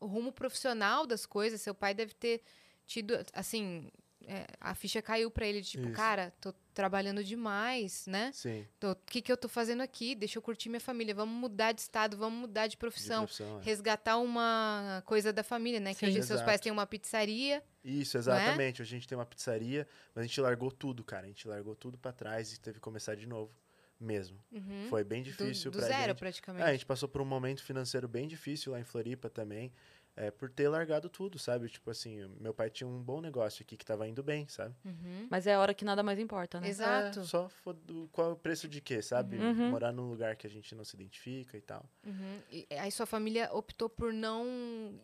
o 0.00 0.06
rumo 0.06 0.32
profissional 0.32 1.06
das 1.06 1.24
coisas. 1.26 1.60
Seu 1.60 1.74
pai 1.74 1.94
deve 1.94 2.12
ter 2.14 2.42
tido, 2.86 3.14
assim, 3.32 3.90
é, 4.26 4.46
a 4.60 4.74
ficha 4.74 5.00
caiu 5.00 5.30
para 5.30 5.46
ele, 5.46 5.62
tipo, 5.62 5.84
Isso. 5.84 5.92
cara, 5.94 6.32
tô 6.40 6.52
trabalhando 6.74 7.22
demais, 7.22 8.06
né? 8.08 8.32
Sim, 8.32 8.66
O 8.82 8.96
que, 9.06 9.22
que 9.22 9.30
eu 9.30 9.36
tô 9.36 9.48
fazendo 9.48 9.82
aqui? 9.82 10.16
Deixa 10.16 10.38
eu 10.38 10.42
curtir 10.42 10.68
minha 10.68 10.80
família. 10.80 11.14
Vamos 11.14 11.34
mudar 11.34 11.70
de 11.72 11.80
estado, 11.80 12.16
vamos 12.16 12.40
mudar 12.40 12.66
de 12.66 12.72
de 12.72 12.76
profissão. 12.76 13.24
profissão, 13.24 13.60
é. 13.60 13.62
Resgatar 13.62 14.18
uma 14.18 15.02
coisa 15.06 15.32
da 15.32 15.42
família, 15.44 15.78
né? 15.78 15.94
Que 15.94 16.00
Sim. 16.00 16.06
hoje 16.06 16.16
seus 16.22 16.30
Exato. 16.30 16.44
pais 16.46 16.60
têm 16.60 16.72
uma 16.72 16.86
pizzaria. 16.86 17.62
Isso, 17.84 18.16
é? 18.16 18.20
exatamente. 18.20 18.82
A 18.82 18.84
gente 18.84 19.06
tem 19.06 19.16
uma 19.16 19.26
pizzaria, 19.26 19.86
mas 20.14 20.24
a 20.24 20.26
gente 20.26 20.40
largou 20.40 20.70
tudo, 20.72 21.04
cara. 21.04 21.24
A 21.24 21.28
gente 21.28 21.46
largou 21.46 21.76
tudo 21.76 21.96
pra 21.98 22.12
trás 22.12 22.52
e 22.52 22.60
teve 22.60 22.74
que 22.76 22.80
começar 22.80 23.14
de 23.14 23.26
novo, 23.26 23.52
mesmo. 24.00 24.38
Uhum. 24.50 24.86
Foi 24.88 25.04
bem 25.04 25.22
do, 25.22 25.26
difícil 25.26 25.70
do 25.70 25.78
pra 25.78 25.86
zero, 25.86 26.08
gente. 26.08 26.18
praticamente. 26.18 26.64
É, 26.64 26.70
a 26.70 26.72
gente 26.72 26.86
passou 26.86 27.08
por 27.08 27.20
um 27.20 27.26
momento 27.26 27.62
financeiro 27.62 28.08
bem 28.08 28.26
difícil 28.26 28.72
lá 28.72 28.80
em 28.80 28.84
Floripa 28.84 29.28
também, 29.30 29.72
é, 30.14 30.30
por 30.30 30.50
ter 30.50 30.68
largado 30.68 31.08
tudo, 31.08 31.38
sabe? 31.38 31.68
Tipo 31.68 31.90
assim, 31.90 32.26
meu 32.38 32.52
pai 32.52 32.68
tinha 32.68 32.86
um 32.86 33.02
bom 33.02 33.20
negócio 33.20 33.62
aqui 33.62 33.76
que 33.76 33.84
tava 33.84 34.06
indo 34.06 34.22
bem, 34.22 34.46
sabe? 34.48 34.74
Uhum. 34.84 35.26
Mas 35.30 35.46
é 35.46 35.54
a 35.54 35.60
hora 35.60 35.72
que 35.72 35.84
nada 35.84 36.02
mais 36.02 36.18
importa, 36.18 36.60
né? 36.60 36.68
Exato. 36.68 37.20
É, 37.20 37.24
só 37.24 37.48
foda- 37.48 37.80
qual 38.12 38.30
é 38.30 38.32
o 38.32 38.36
preço 38.36 38.68
de 38.68 38.80
quê, 38.80 39.00
sabe? 39.00 39.36
Uhum. 39.38 39.70
Morar 39.70 39.90
num 39.92 40.08
lugar 40.10 40.36
que 40.36 40.46
a 40.46 40.50
gente 40.50 40.74
não 40.74 40.84
se 40.84 40.94
identifica 40.96 41.56
e 41.56 41.60
tal. 41.62 41.84
Uhum. 42.06 42.38
E 42.50 42.66
aí 42.78 42.90
sua 42.92 43.06
família 43.06 43.48
optou 43.52 43.88
por 43.88 44.12
não 44.12 44.46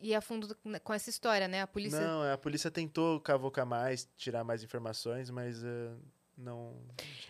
ir 0.03 0.15
a 0.15 0.21
fundo 0.21 0.49
do- 0.49 0.57
com 0.83 0.93
essa 0.93 1.09
história, 1.09 1.49
né? 1.49 1.63
A 1.63 1.67
polícia. 1.67 2.01
Não, 2.01 2.25
é, 2.25 2.33
a 2.33 2.39
polícia 2.39 2.71
tentou 2.71 3.19
cavocar 3.21 3.65
mais, 3.65 4.07
tirar 4.17 4.45
mais 4.45 4.63
informações, 4.63 5.31
mas 5.31 5.65
é, 5.65 5.91
não, 6.37 6.77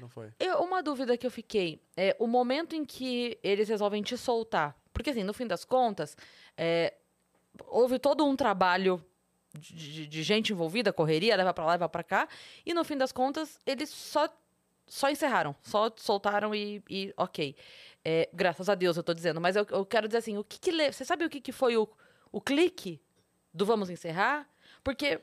não 0.01 0.09
foi. 0.09 0.33
Eu- 0.41 0.59
uma 0.63 0.83
dúvida 0.83 1.17
que 1.17 1.27
eu 1.27 1.31
fiquei 1.31 1.81
é 1.97 2.17
o 2.19 2.27
momento 2.27 2.75
em 2.75 2.85
que 2.85 3.39
eles 3.43 3.69
resolvem 3.69 4.03
te 4.03 4.17
soltar. 4.17 4.77
Porque, 4.93 5.11
assim, 5.11 5.23
no 5.23 5.33
fim 5.33 5.47
das 5.47 5.65
contas, 5.65 6.17
é, 6.57 6.93
houve 7.67 7.99
todo 7.99 8.25
um 8.25 8.37
trabalho 8.37 9.05
de, 9.59 9.73
de- 9.75 10.07
de 10.07 10.23
gente 10.23 10.53
envolvida, 10.53 10.93
correria, 10.93 11.35
leva 11.37 11.53
pra 11.55 11.65
lá, 11.65 11.73
leva 11.73 11.89
pra 11.89 12.03
cá, 12.03 12.29
e 12.65 12.73
no 12.75 12.85
fim 12.85 12.97
das 12.97 13.13
contas, 13.13 13.59
eles 13.67 13.89
só, 13.91 14.29
só 14.87 15.11
encerraram, 15.11 15.55
só 15.63 15.91
soltaram 15.97 16.55
e, 16.55 16.83
e 16.89 17.13
ok. 17.17 17.57
É, 18.05 18.29
graças 18.33 18.69
a 18.69 18.75
Deus, 18.75 18.97
eu 18.97 19.03
tô 19.03 19.13
dizendo, 19.13 19.41
mas 19.41 19.57
eu, 19.57 19.67
eu 19.71 19.85
quero 19.85 20.07
dizer 20.07 20.19
assim, 20.19 20.37
o 20.39 20.45
que 20.45 20.59
que 20.61 20.71
le- 20.71 20.93
Você 20.93 21.05
sabe 21.05 21.25
o 21.25 21.31
que, 21.31 21.41
que 21.41 21.53
foi 21.53 21.77
o, 21.77 21.89
o 22.31 22.41
clique 22.41 23.01
do 23.53 23.67
vamos 23.67 23.91
encerrar? 23.91 24.49
Porque. 24.85 25.21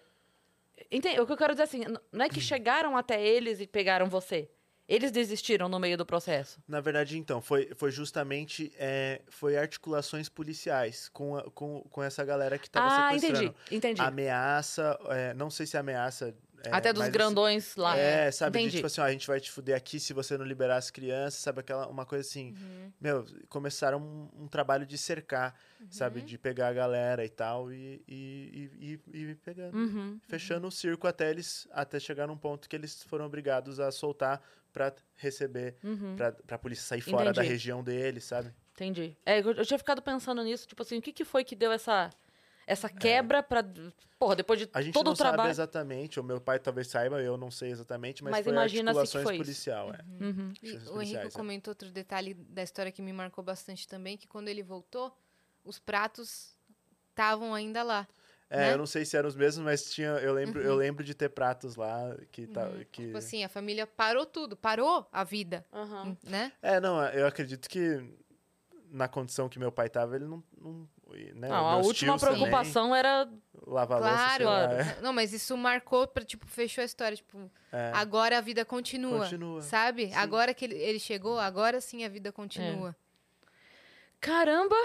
Entende? 0.91 1.19
O 1.21 1.25
que 1.25 1.31
eu 1.31 1.37
quero 1.37 1.53
dizer 1.53 1.63
assim, 1.63 1.83
não 2.11 2.25
é 2.25 2.29
que 2.29 2.41
chegaram 2.41 2.97
até 2.97 3.25
eles 3.25 3.59
e 3.61 3.65
pegaram 3.67 4.07
você. 4.09 4.49
Eles 4.87 5.11
desistiram 5.11 5.67
no 5.67 5.79
meio 5.79 5.97
do 5.97 6.05
processo. 6.05 6.59
Na 6.67 6.79
verdade, 6.79 7.17
então, 7.17 7.41
foi, 7.41 7.71
foi 7.75 7.89
justamente 7.91 8.71
é, 8.77 9.21
foi 9.29 9.57
articulações 9.57 10.29
policiais 10.29 11.09
com, 11.09 11.35
a- 11.35 11.49
com, 11.51 11.81
com 11.89 12.03
essa 12.03 12.23
galera 12.23 12.57
que 12.59 12.69
tava 12.69 12.87
ah, 12.87 13.13
sequestrando. 13.13 13.45
entendi. 13.45 13.75
Entendi. 13.75 14.01
Ameaça, 14.01 14.97
é, 15.09 15.33
não 15.33 15.49
sei 15.49 15.65
se 15.65 15.75
ameaça. 15.75 16.35
é, 16.63 16.69
Até 16.71 16.93
dos 16.93 17.07
grandões 17.09 17.75
lá. 17.75 17.97
É, 17.97 18.29
sabe? 18.31 18.59
de, 18.59 18.63
Entendi. 18.63 18.75
tipo 18.77 18.85
assim, 18.87 19.01
ó, 19.01 19.05
a 19.05 19.11
gente 19.11 19.25
vai 19.25 19.39
te 19.39 19.49
fuder 19.49 19.75
aqui 19.75 19.99
se 19.99 20.13
você 20.13 20.37
não 20.37 20.45
liberar 20.45 20.77
as 20.77 20.91
crianças, 20.91 21.39
sabe? 21.39 21.61
Aquela, 21.61 21.87
uma 21.87 22.05
coisa 22.05 22.27
assim. 22.27 22.51
Uhum. 22.51 22.91
Meu, 23.01 23.25
começaram 23.49 23.99
um, 23.99 24.43
um 24.43 24.47
trabalho 24.47 24.85
de 24.85 24.99
cercar, 24.99 25.55
sabe? 25.89 26.19
Uhum. 26.19 26.25
De 26.27 26.37
pegar 26.37 26.67
a 26.67 26.73
galera 26.73 27.25
e 27.25 27.29
tal 27.29 27.71
e, 27.71 28.03
e, 28.07 28.69
e, 28.79 28.99
e, 29.17 29.19
e 29.31 29.35
pegando. 29.35 29.75
Uhum. 29.75 30.19
Fechando 30.27 30.67
o 30.67 30.71
circo 30.71 31.07
até 31.07 31.29
eles 31.31 31.67
até 31.71 31.99
chegar 31.99 32.27
num 32.27 32.37
ponto 32.37 32.69
que 32.69 32.75
eles 32.75 33.01
foram 33.03 33.25
obrigados 33.25 33.79
a 33.79 33.91
soltar 33.91 34.41
pra 34.75 34.93
receber, 35.15 35.77
Uhum. 35.81 36.17
pra, 36.17 36.33
pra 36.33 36.57
polícia 36.59 36.85
sair 36.85 36.99
fora 36.99 37.31
da 37.31 37.41
Entendi. 37.41 37.47
região 37.47 37.81
deles, 37.81 38.25
sabe? 38.25 38.53
Entendi. 38.73 39.15
É, 39.25 39.39
eu, 39.39 39.53
eu 39.53 39.65
tinha 39.65 39.77
ficado 39.77 40.01
pensando 40.01 40.43
nisso, 40.43 40.67
tipo 40.67 40.81
assim, 40.81 40.97
o 40.97 41.01
que, 41.01 41.13
que 41.13 41.23
foi 41.23 41.45
que 41.45 41.55
deu 41.55 41.71
essa, 41.71 42.09
essa 42.67 42.89
quebra 42.89 43.41
pra. 43.41 43.63
Porra, 44.19 44.35
depois 44.35 44.59
de 44.59 44.65
É. 44.65 44.69
A 44.73 44.81
gente 44.81 44.93
todo 44.93 45.05
não 45.05 45.13
o 45.13 45.15
trabalho. 45.15 45.37
sabe 45.43 45.49
exatamente, 45.51 46.19
o 46.19 46.23
meu 46.23 46.41
pai 46.41 46.59
talvez 46.59 46.87
saiba, 46.87 47.21
eu 47.21 47.37
não 47.37 47.49
sei 47.49 47.69
exatamente, 47.71 48.21
mas, 48.21 48.31
Mas 48.31 48.43
foi 48.43 48.51
imagina-se 48.53 48.93
que 48.95 48.99
articulações 48.99 49.23
foi 49.23 49.35
isso. 49.35 49.43
policial, 49.43 49.93
é. 49.93 49.99
Uhum. 50.25 50.51
E 50.61 50.67
Ciências 50.69 50.89
o 50.89 51.01
Henrique 51.01 51.27
é. 51.27 51.29
comentou 51.29 51.71
outro 51.71 51.89
detalhe 51.89 52.33
da 52.33 52.61
história 52.61 52.91
que 52.91 53.01
me 53.01 53.13
marcou 53.13 53.43
bastante 53.43 53.87
também, 53.87 54.17
que 54.17 54.27
quando 54.27 54.49
ele 54.49 54.61
voltou, 54.61 55.17
os 55.63 55.79
pratos 55.79 56.57
estavam 57.11 57.53
ainda 57.55 57.81
lá. 57.81 58.05
É, 58.49 58.57
né? 58.57 58.73
eu 58.73 58.77
não 58.77 58.85
sei 58.85 59.03
se 59.05 59.17
eram 59.17 59.27
os 59.27 59.35
mesmos, 59.35 59.65
mas 59.65 59.91
tinha, 59.91 60.09
eu 60.09 60.33
lembro, 60.33 60.61
eu 60.61 60.75
lembro 60.75 61.03
de 61.03 61.13
ter 61.15 61.29
pratos 61.29 61.75
lá 61.75 62.15
que 62.31 62.45
tá, 62.47 62.69
que 62.91 63.05
Tipo 63.07 63.17
assim, 63.17 63.43
a 63.43 63.49
família 63.49 63.87
parou 63.87 64.25
tudo, 64.25 64.55
parou 64.55 65.07
a 65.11 65.23
vida, 65.23 65.65
Aham. 65.73 66.15
né? 66.23 66.51
É, 66.61 66.79
não, 66.79 67.03
eu 67.07 67.25
acredito 67.25 67.67
que 67.67 68.03
na 68.91 69.07
condição 69.07 69.49
que 69.49 69.59
meu 69.59 69.71
pai 69.71 69.89
tava, 69.89 70.15
ele 70.15 70.25
não, 70.25 70.43
não 70.57 70.87
né, 71.33 71.49
Não, 71.49 71.69
a 71.69 71.77
última 71.77 72.13
tios 72.13 72.21
também, 72.21 72.37
preocupação 72.37 72.95
era. 72.95 73.27
lavar 73.67 73.99
louça, 73.99 74.15
Claro. 74.15 74.37
sei 74.37 74.45
lá, 74.45 74.61
é. 74.73 75.01
Não, 75.01 75.11
mas 75.13 75.33
isso 75.33 75.55
marcou 75.57 76.07
pra, 76.07 76.23
tipo, 76.23 76.45
fechou 76.47 76.81
a 76.81 76.85
história. 76.85 77.15
Tipo, 77.17 77.49
É. 77.71 77.91
agora 77.93 78.37
a 78.37 78.41
vida 78.41 78.63
continua. 78.63 79.19
Continua, 79.21 79.61
Sabe? 79.61 80.07
sim. 80.07 80.13
Agora 80.15 80.53
que 80.53 80.65
ele, 80.65 80.75
ele 80.75 80.99
chegou, 80.99 81.39
agora 81.39 81.81
sim 81.81 82.03
a 82.05 82.09
vida 82.09 82.31
continua. 82.31 82.95
Caramba! 84.19 84.75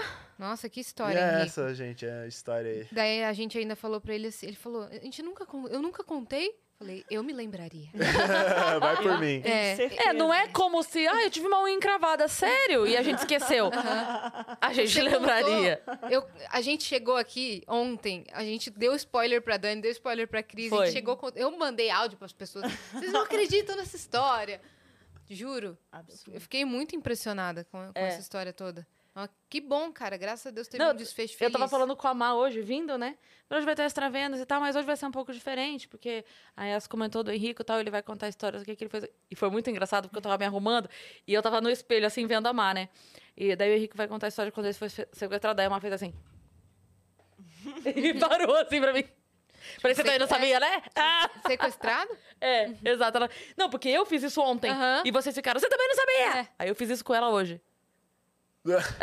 Nossa, 0.41 0.67
que 0.67 0.79
E 0.79 0.81
história, 0.81 1.19
é 1.19 1.29
Henrique. 1.33 1.45
essa, 1.49 1.75
gente, 1.75 2.03
é 2.03 2.23
a 2.23 2.27
história 2.27 2.71
aí. 2.71 2.87
Daí 2.91 3.23
a 3.23 3.31
gente 3.31 3.59
ainda 3.59 3.75
falou 3.75 4.01
pra 4.01 4.15
ele 4.15 4.25
assim, 4.29 4.47
ele 4.47 4.55
falou, 4.55 4.81
a 4.85 4.95
gente 4.95 5.21
nunca, 5.21 5.45
eu 5.69 5.79
nunca 5.79 6.03
contei. 6.03 6.59
Falei, 6.79 7.05
eu 7.11 7.21
me 7.21 7.31
lembraria. 7.31 7.89
Vai 8.81 8.97
por 9.03 9.19
mim. 9.19 9.39
É, 9.45 10.07
É, 10.07 10.13
não 10.13 10.33
é 10.33 10.47
como 10.47 10.81
se. 10.81 11.07
Ah, 11.07 11.21
eu 11.25 11.29
tive 11.29 11.45
uma 11.45 11.61
unha 11.61 11.75
encravada, 11.75 12.27
sério? 12.27 12.87
E 12.87 12.97
a 12.97 13.03
gente 13.03 13.19
esqueceu. 13.19 13.69
A 14.59 14.73
gente 14.73 14.91
Você 14.91 15.03
lembraria. 15.03 15.79
Eu, 16.09 16.27
a 16.49 16.59
gente 16.59 16.83
chegou 16.83 17.17
aqui 17.17 17.63
ontem, 17.67 18.25
a 18.33 18.43
gente 18.43 18.71
deu 18.71 18.95
spoiler 18.95 19.43
pra 19.43 19.57
Dani, 19.57 19.79
deu 19.79 19.91
spoiler 19.91 20.27
pra 20.27 20.41
Cris, 20.41 20.73
a 20.73 20.85
gente 20.85 20.93
chegou 20.93 21.19
Eu 21.35 21.55
mandei 21.55 21.91
áudio 21.91 22.17
pras 22.17 22.33
pessoas. 22.33 22.65
Vocês 22.91 23.13
não 23.13 23.21
acreditam 23.21 23.75
nessa 23.75 23.95
história. 23.95 24.59
Juro. 25.29 25.77
Absurdo. 25.91 26.35
Eu 26.35 26.41
fiquei 26.41 26.65
muito 26.65 26.95
impressionada 26.95 27.63
com, 27.71 27.77
com 27.77 27.91
É. 27.93 28.07
essa 28.07 28.21
história 28.21 28.51
toda. 28.51 28.87
Ó, 29.13 29.27
que 29.49 29.59
bom, 29.59 29.91
cara. 29.91 30.15
Graças 30.15 30.47
a 30.47 30.51
Deus 30.51 30.67
teve 30.69 30.81
Não, 30.83 30.91
um 30.91 30.95
desfecho 30.95 31.33
Eu 31.33 31.37
feliz. 31.37 31.53
tava 31.53 31.67
falando 31.67 31.95
com 31.97 32.07
a 32.07 32.13
Má 32.13 32.33
hoje, 32.33 32.61
vindo, 32.61 32.97
né? 32.97 33.17
Hoje 33.49 33.65
vai 33.65 33.75
ter 33.75 33.81
extra 33.83 34.09
vendas 34.09 34.39
e 34.39 34.45
tal, 34.45 34.61
mas 34.61 34.73
hoje 34.75 34.85
vai 34.85 34.95
ser 34.95 35.05
um 35.05 35.11
pouco 35.11 35.33
diferente, 35.33 35.85
porque 35.89 36.23
a 36.55 36.63
Yas 36.65 36.87
comentou 36.87 37.21
do 37.21 37.29
Henrique 37.31 37.61
e 37.61 37.65
tal, 37.65 37.79
ele 37.81 37.91
vai 37.91 38.01
contar 38.01 38.29
histórias 38.29 38.61
do 38.61 38.65
que, 38.65 38.73
que 38.75 38.83
ele 38.85 38.89
fez. 38.89 39.05
E 39.29 39.35
foi 39.35 39.49
muito 39.49 39.69
engraçado, 39.69 40.03
porque 40.07 40.17
eu 40.17 40.21
tava 40.21 40.37
me 40.37 40.45
arrumando 40.45 40.89
e 41.27 41.33
eu 41.33 41.41
tava 41.41 41.59
no 41.59 41.69
espelho, 41.69 42.07
assim, 42.07 42.25
vendo 42.25 42.47
a 42.47 42.53
Má, 42.53 42.73
né? 42.73 42.87
E 43.35 43.53
daí 43.55 43.69
o 43.71 43.75
Henrique 43.75 43.97
vai 43.97 44.07
contar 44.07 44.27
a 44.27 44.29
história 44.29 44.49
de 44.49 44.55
quando 44.55 44.67
ele 44.67 44.73
foi 44.75 44.87
se- 44.89 45.07
sequestrado, 45.11 45.57
daí 45.57 45.65
a 45.65 45.69
Má 45.69 45.81
fez 45.81 45.91
assim. 45.93 46.13
e 47.85 48.13
parou 48.17 48.55
assim 48.55 48.79
pra 48.79 48.93
mim. 48.93 49.03
Falei, 49.79 49.93
você 49.95 50.03
também 50.03 50.19
não 50.19 50.27
sabia, 50.27 50.59
né? 50.59 50.81
Ah! 50.95 51.29
Sequestrado? 51.45 52.09
É, 52.43 52.71
exato. 52.85 53.17
Ela- 53.17 53.29
Não, 53.55 53.69
porque 53.69 53.87
eu 53.87 54.03
fiz 54.03 54.23
isso 54.23 54.41
ontem. 54.41 54.71
Aham. 54.71 55.03
E 55.05 55.11
vocês 55.11 55.35
ficaram, 55.35 55.59
você 55.59 55.69
também 55.69 55.87
não 55.87 55.95
sabia! 55.95 56.41
É. 56.41 56.47
Aí 56.57 56.69
eu 56.69 56.73
fiz 56.75 56.89
isso 56.89 57.05
com 57.05 57.13
ela 57.13 57.29
hoje. 57.29 57.61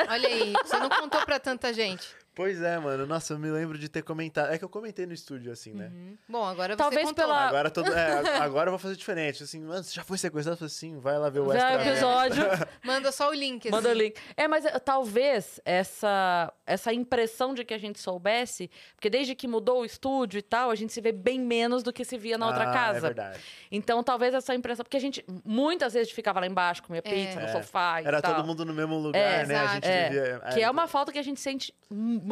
Olha 0.08 0.28
aí, 0.28 0.52
você 0.64 0.78
não 0.78 0.88
contou 0.88 1.20
pra 1.24 1.38
tanta 1.40 1.72
gente. 1.72 2.08
Pois 2.38 2.62
é, 2.62 2.78
mano. 2.78 3.04
Nossa, 3.04 3.32
eu 3.34 3.38
me 3.38 3.50
lembro 3.50 3.76
de 3.76 3.88
ter 3.88 4.02
comentado. 4.02 4.52
É 4.52 4.56
que 4.58 4.64
eu 4.64 4.68
comentei 4.68 5.04
no 5.06 5.12
estúdio, 5.12 5.50
assim, 5.50 5.72
né? 5.72 5.90
Bom, 6.28 6.44
agora 6.44 6.74
você 6.74 6.76
Talvez 6.76 7.04
contou. 7.08 7.24
pela- 7.24 7.48
Agora, 7.48 7.68
todo, 7.68 7.92
é, 7.92 8.12
agora 8.38 8.68
eu 8.68 8.70
vou 8.72 8.78
fazer 8.78 8.94
diferente. 8.94 9.42
Assim, 9.42 9.60
mano, 9.60 9.82
você 9.82 9.92
já 9.92 10.04
foi 10.04 10.16
sequestrado? 10.16 10.54
Eu 10.54 10.58
falei 10.58 10.68
assim, 10.72 10.98
vai 11.00 11.18
lá 11.18 11.28
ver 11.28 11.40
o 11.40 11.52
extra. 11.52 11.76
o 11.78 11.80
episódio. 11.82 12.44
Manda 12.84 13.10
só 13.10 13.30
o 13.30 13.34
link. 13.34 13.68
Manda 13.72 13.88
o 13.88 13.90
assim. 13.90 14.00
link. 14.02 14.20
É, 14.36 14.46
mas 14.46 14.64
eh, 14.64 14.78
talvez 14.78 15.60
essa, 15.64 16.52
essa 16.64 16.92
impressão 16.92 17.54
de 17.54 17.64
que 17.64 17.74
a 17.74 17.78
gente 17.78 17.98
soubesse, 17.98 18.70
porque 18.94 19.10
desde 19.10 19.34
que 19.34 19.48
mudou 19.48 19.80
o 19.80 19.84
estúdio 19.84 20.38
e 20.38 20.42
tal, 20.42 20.70
a 20.70 20.76
gente 20.76 20.92
se 20.92 21.00
vê 21.00 21.10
bem 21.10 21.40
menos 21.40 21.82
do 21.82 21.92
que 21.92 22.04
se 22.04 22.16
via 22.16 22.38
na 22.38 22.46
outra 22.46 22.68
Ah, 22.68 22.70
É 22.70 22.72
casa. 22.72 23.00
verdade. 23.00 23.40
então, 23.72 24.00
talvez 24.04 24.32
essa 24.32 24.54
impressão. 24.54 24.84
Porque 24.84 24.96
a 24.96 25.00
gente 25.00 25.24
muitas 25.44 25.92
vezes 25.94 26.12
ficava 26.12 26.38
lá 26.38 26.46
embaixo, 26.46 26.84
comia 26.84 27.02
pizza 27.02 27.40
no 27.40 27.46
É. 27.46 27.52
sofá 27.52 28.00
e 28.00 28.06
Era 28.06 28.22
tal. 28.22 28.36
todo 28.36 28.46
mundo 28.46 28.64
no 28.64 28.72
mesmo 28.72 28.96
lugar, 28.96 29.18
É, 29.20 29.44
né? 29.44 29.56
A 29.56 29.62
exato. 29.64 29.74
gente 29.74 29.86
É, 29.88 30.08
vivia. 30.08 30.40
Que 30.54 30.62
é 30.62 30.70
uma 30.70 30.86
falta 30.86 31.10
que 31.10 31.18
a 31.18 31.22
gente 31.22 31.40
sente. 31.40 31.74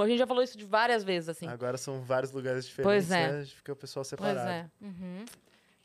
A 0.03 0.09
gente 0.09 0.19
já 0.19 0.27
falou 0.27 0.43
isso 0.43 0.57
de 0.59 0.65
várias 0.65 1.03
vezes, 1.05 1.29
assim. 1.29 1.47
Agora 1.49 1.77
são 1.79 2.01
vários 2.03 2.33
lugares 2.33 2.67
diferentes, 2.67 3.07
Pois 3.09 3.11
é. 3.11 3.33
né? 3.33 3.45
Fica 3.47 3.73
o 3.73 3.77
pessoal 3.77 4.03
pois 4.03 4.09
separado. 4.09 4.49
é. 4.51 4.71
Uhum. 4.81 5.25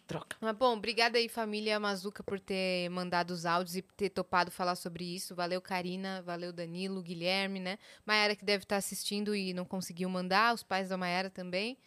Troca. 0.08 0.36
Mas 0.42 0.56
bom, 0.58 0.76
obrigada 0.76 1.18
aí, 1.18 1.30
família 1.30 1.80
Mazuca, 1.80 2.22
por 2.22 2.38
ter 2.40 2.90
mandado 2.90 3.32
os 3.32 3.46
áudios 3.46 3.78
e 3.78 3.82
ter 3.82 4.10
topado 4.10 4.52
falar 4.52 4.76
sobre 4.76 5.06
isso. 5.06 5.34
Valeu, 5.34 5.62
Karina, 5.62 6.22
valeu, 6.24 6.52
Danilo, 6.52 7.02
Guilherme, 7.02 7.60
né? 7.62 7.78
Maiara 8.06 8.36
que 8.36 8.44
deve 8.44 8.64
estar 8.66 8.76
assistindo 8.76 9.34
e 9.34 9.54
não 9.54 9.64
conseguiu 9.64 10.10
mandar, 10.10 10.54
os 10.54 10.64
pais 10.64 10.90
da 10.90 10.98
Maiara 10.98 11.30
também. 11.30 11.78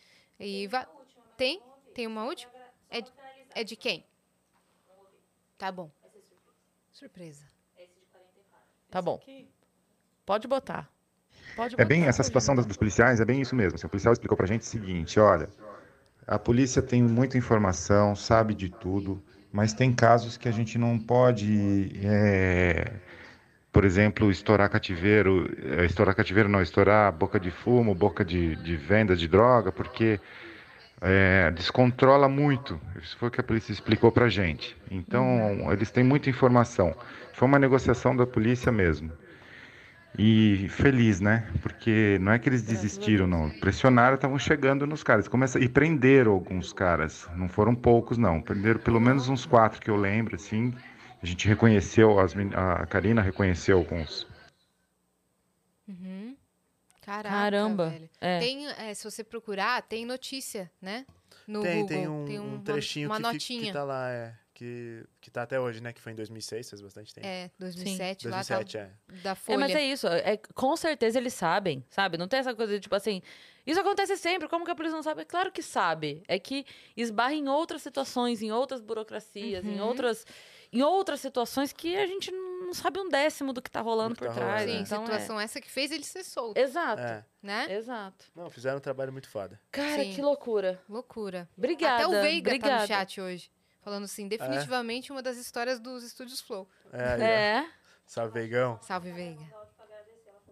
E 0.40 0.66
va- 0.68 0.88
Tem? 1.36 1.60
Tem 1.94 2.06
uma 2.06 2.24
última? 2.24 2.51
É 2.88 3.01
de, 3.02 3.12
é 3.55 3.62
de 3.64 3.76
quem? 3.76 4.06
Tá 5.59 5.70
bom. 5.70 5.90
Surpresa. 6.92 7.44
Tá 8.90 9.02
bom. 9.02 9.20
Pode 10.24 10.48
botar. 10.48 10.90
Pode 11.56 11.74
É 11.78 11.85
bem 11.85 12.06
essa 12.06 12.22
situação 12.22 12.55
das- 12.55 12.66
dos 12.66 12.76
policiais, 12.76 13.20
é 13.20 13.24
bem 13.24 13.40
isso 13.40 13.55
mesmo. 13.55 13.76
assim, 13.76 13.86
o 13.86 13.90
policial 13.90 14.12
explicou 14.12 14.36
pra 14.36 14.47
gente 14.47 14.62
o 14.62 14.64
seguinte, 14.64 15.18
olha, 15.20 15.48
a 16.26 16.39
polícia 16.39 16.82
tem 16.82 17.02
muita 17.02 17.36
informação, 17.39 18.16
sabe 18.16 18.55
de 18.55 18.68
tudo, 18.68 19.22
mas 19.52 19.72
tem 19.72 19.93
casos 19.93 20.36
que 20.36 20.48
a 20.48 20.52
gente 20.52 20.78
não 20.78 20.98
pode, 20.98 21.93
é, 22.02 22.90
por 23.72 23.85
exemplo, 23.85 24.31
estourar 24.31 24.68
cativeiro, 24.70 25.48
é, 25.78 25.85
estourar 25.85 26.14
cativeiro 26.14 26.48
não, 26.48 26.62
estourar 26.62 27.12
boca 27.12 27.39
de 27.39 27.51
fumo, 27.51 27.94
boca 27.94 28.24
de, 28.24 28.56
de 28.56 28.76
venda 28.76 29.14
de 29.16 29.28
droga, 29.28 29.70
porque 29.70 30.20
é, 31.01 31.51
descontrola 31.51 32.28
muito. 32.28 32.81
Isso 33.02 33.16
foi 33.18 33.28
o 33.28 33.31
que 33.31 33.40
a 33.40 33.44
polícia 33.44 33.72
explicou 33.72 34.10
pra 34.10 34.28
gente. 34.28 34.76
Então, 34.90 35.70
eles 35.72 35.90
têm 35.90 36.05
muita 36.05 36.31
informação. 36.31 36.94
Foi 37.32 37.47
uma 37.47 37.59
negociação 37.59 38.16
da 38.16 38.26
polícia 38.26 38.72
mesmo. 38.72 39.12
E 40.16 40.69
feliz, 40.69 41.20
né? 41.20 41.49
Porque 41.61 42.19
não 42.20 42.31
é 42.31 42.39
que 42.39 42.49
eles 42.49 42.62
desistiram, 42.62 43.27
não. 43.27 43.51
Pressionaram, 43.59 44.15
estavam 44.15 44.39
chegando 44.39 44.86
nos 44.86 45.03
caras. 45.03 45.27
Começa... 45.27 45.59
E 45.59 45.69
prenderam 45.69 46.32
alguns 46.32 46.73
caras. 46.73 47.28
Não 47.35 47.49
foram 47.49 47.74
poucos, 47.74 48.16
não. 48.16 48.41
Prenderam 48.41 48.78
pelo 48.78 49.01
menos 49.01 49.28
uns 49.28 49.45
quatro 49.45 49.81
que 49.81 49.91
eu 49.91 49.97
lembro, 49.97 50.36
assim. 50.36 50.73
A 51.20 51.27
gente 51.27 51.49
reconheceu, 51.49 52.20
as 52.20 52.32
men- 52.35 52.53
a 52.55 52.86
Karina 52.86 53.23
reconheceu 53.23 53.78
alguns. 53.78 54.27
Uhum. 55.89 56.36
Caraca, 57.03 57.28
Caramba. 57.35 57.95
É. 58.20 58.39
Tem, 58.39 58.66
é, 58.69 58.95
se 58.95 59.05
você 59.05 59.23
procurar, 59.24 59.82
tem 59.82 60.07
notícia, 60.07 60.70
né? 60.81 61.05
No 61.47 61.61
Tem, 61.62 61.82
Google. 61.82 62.24
tem 62.27 62.39
um, 62.39 62.45
um 62.45 62.55
uma- 62.55 62.59
trechinho 62.62 63.09
uma, 63.09 63.16
que, 63.16 63.23
fica- 63.23 63.32
notinha. 63.32 63.66
que 63.66 63.73
tá 63.73 63.82
lá, 63.85 64.09
é. 64.11 64.32
Que, 64.55 65.05
que 65.20 65.32
tá 65.32 65.43
até 65.43 65.59
hoje, 65.59 65.82
né? 65.82 65.93
Que 65.93 66.01
foi 66.01 66.12
em 66.12 66.14
2006, 66.14 66.70
faz 66.70 66.81
bastante 66.81 67.12
tempo. 67.12 67.26
É, 67.26 67.51
2007, 67.59 68.28
lá 68.28 68.36
2007, 68.36 68.72
tá, 68.72 68.78
é. 68.78 69.16
da 69.22 69.31
É, 69.32 69.35
Folha. 69.35 69.59
mas 69.59 69.74
é 69.74 69.82
isso. 69.85 70.06
É, 70.06 70.36
com 70.55 70.76
certeza 70.76 71.18
eles 71.18 71.35
sabem, 71.35 71.85
sabe? 71.90 72.16
Não 72.16 72.28
tem 72.28 72.39
essa 72.39 72.55
coisa 72.55 72.72
de 72.74 72.78
tipo 72.81 72.94
assim. 72.94 73.20
Isso 73.66 73.81
acontece 73.81 74.16
sempre. 74.16 74.47
Como 74.48 74.64
que 74.64 74.70
a 74.70 74.74
polícia 74.76 74.94
não 74.94 75.02
sabe? 75.02 75.22
É 75.22 75.24
claro 75.24 75.51
que 75.51 75.60
sabe. 75.60 76.22
É 76.28 76.39
que 76.39 76.64
esbarra 76.97 77.35
em 77.35 77.48
outras 77.48 77.82
situações, 77.82 78.43
em 78.43 78.52
outras 78.52 78.81
burocracias, 78.81 79.64
em 79.64 79.81
Uhum. 79.81 79.86
outras. 79.89 80.24
Em 80.72 80.82
outras 80.82 81.20
situações 81.20 81.72
que 81.72 81.97
a 81.97 82.06
gente 82.06 82.31
não 82.32 82.72
sabe 82.74 83.01
um 83.01 83.09
décimo 83.09 83.52
do 83.52 83.60
que 83.62 83.70
tá 83.70 83.81
rolando 83.81 84.14
Do 84.14 84.18
que 84.20 84.24
por 84.26 84.28
tá 84.28 84.35
trás. 84.35 84.62
rolando, 84.62 84.70
Sim, 84.72 84.78
é. 84.78 84.82
Então, 84.82 85.05
situação 85.05 85.40
essa 85.40 85.60
que 85.60 85.70
fez 85.70 85.90
ele 85.90 86.05
ser 86.05 86.22
solto, 86.24 86.56
é. 86.56 86.60
Exato. 86.62 87.02
É. 87.02 87.24
né? 87.43 87.74
Exato. 87.74 88.26
Não, 88.36 88.48
fizeram 88.51 88.76
um 88.78 88.81
trabalho 88.81 89.12
muito 89.12 89.28
foda. 89.28 89.60
Cara, 89.72 90.02
Sim. 90.05 90.12
que 90.14 90.22
loucura. 90.22 90.81
Loucura. 90.89 91.48
Obrigada. 91.59 92.05
Até 92.05 92.06
o 92.18 92.22
Veiga 92.22 92.51
obrigada. 92.51 92.74
tá 92.76 92.81
no 92.82 92.86
chat 92.89 93.20
hoje. 93.20 93.51
Falando 93.85 94.05
assim, 94.05 94.27
definitivamente 94.27 95.12
uma 95.12 95.20
das 95.23 95.36
histórias 95.36 95.78
dos 95.78 96.02
estúdios 96.02 96.40
Flow. 96.40 96.66
É. 96.93 97.23
É. 97.23 97.66
Salve, 98.06 98.32
Veigão. 98.32 98.78
Salve, 98.82 99.12
Veiga. 99.12 99.43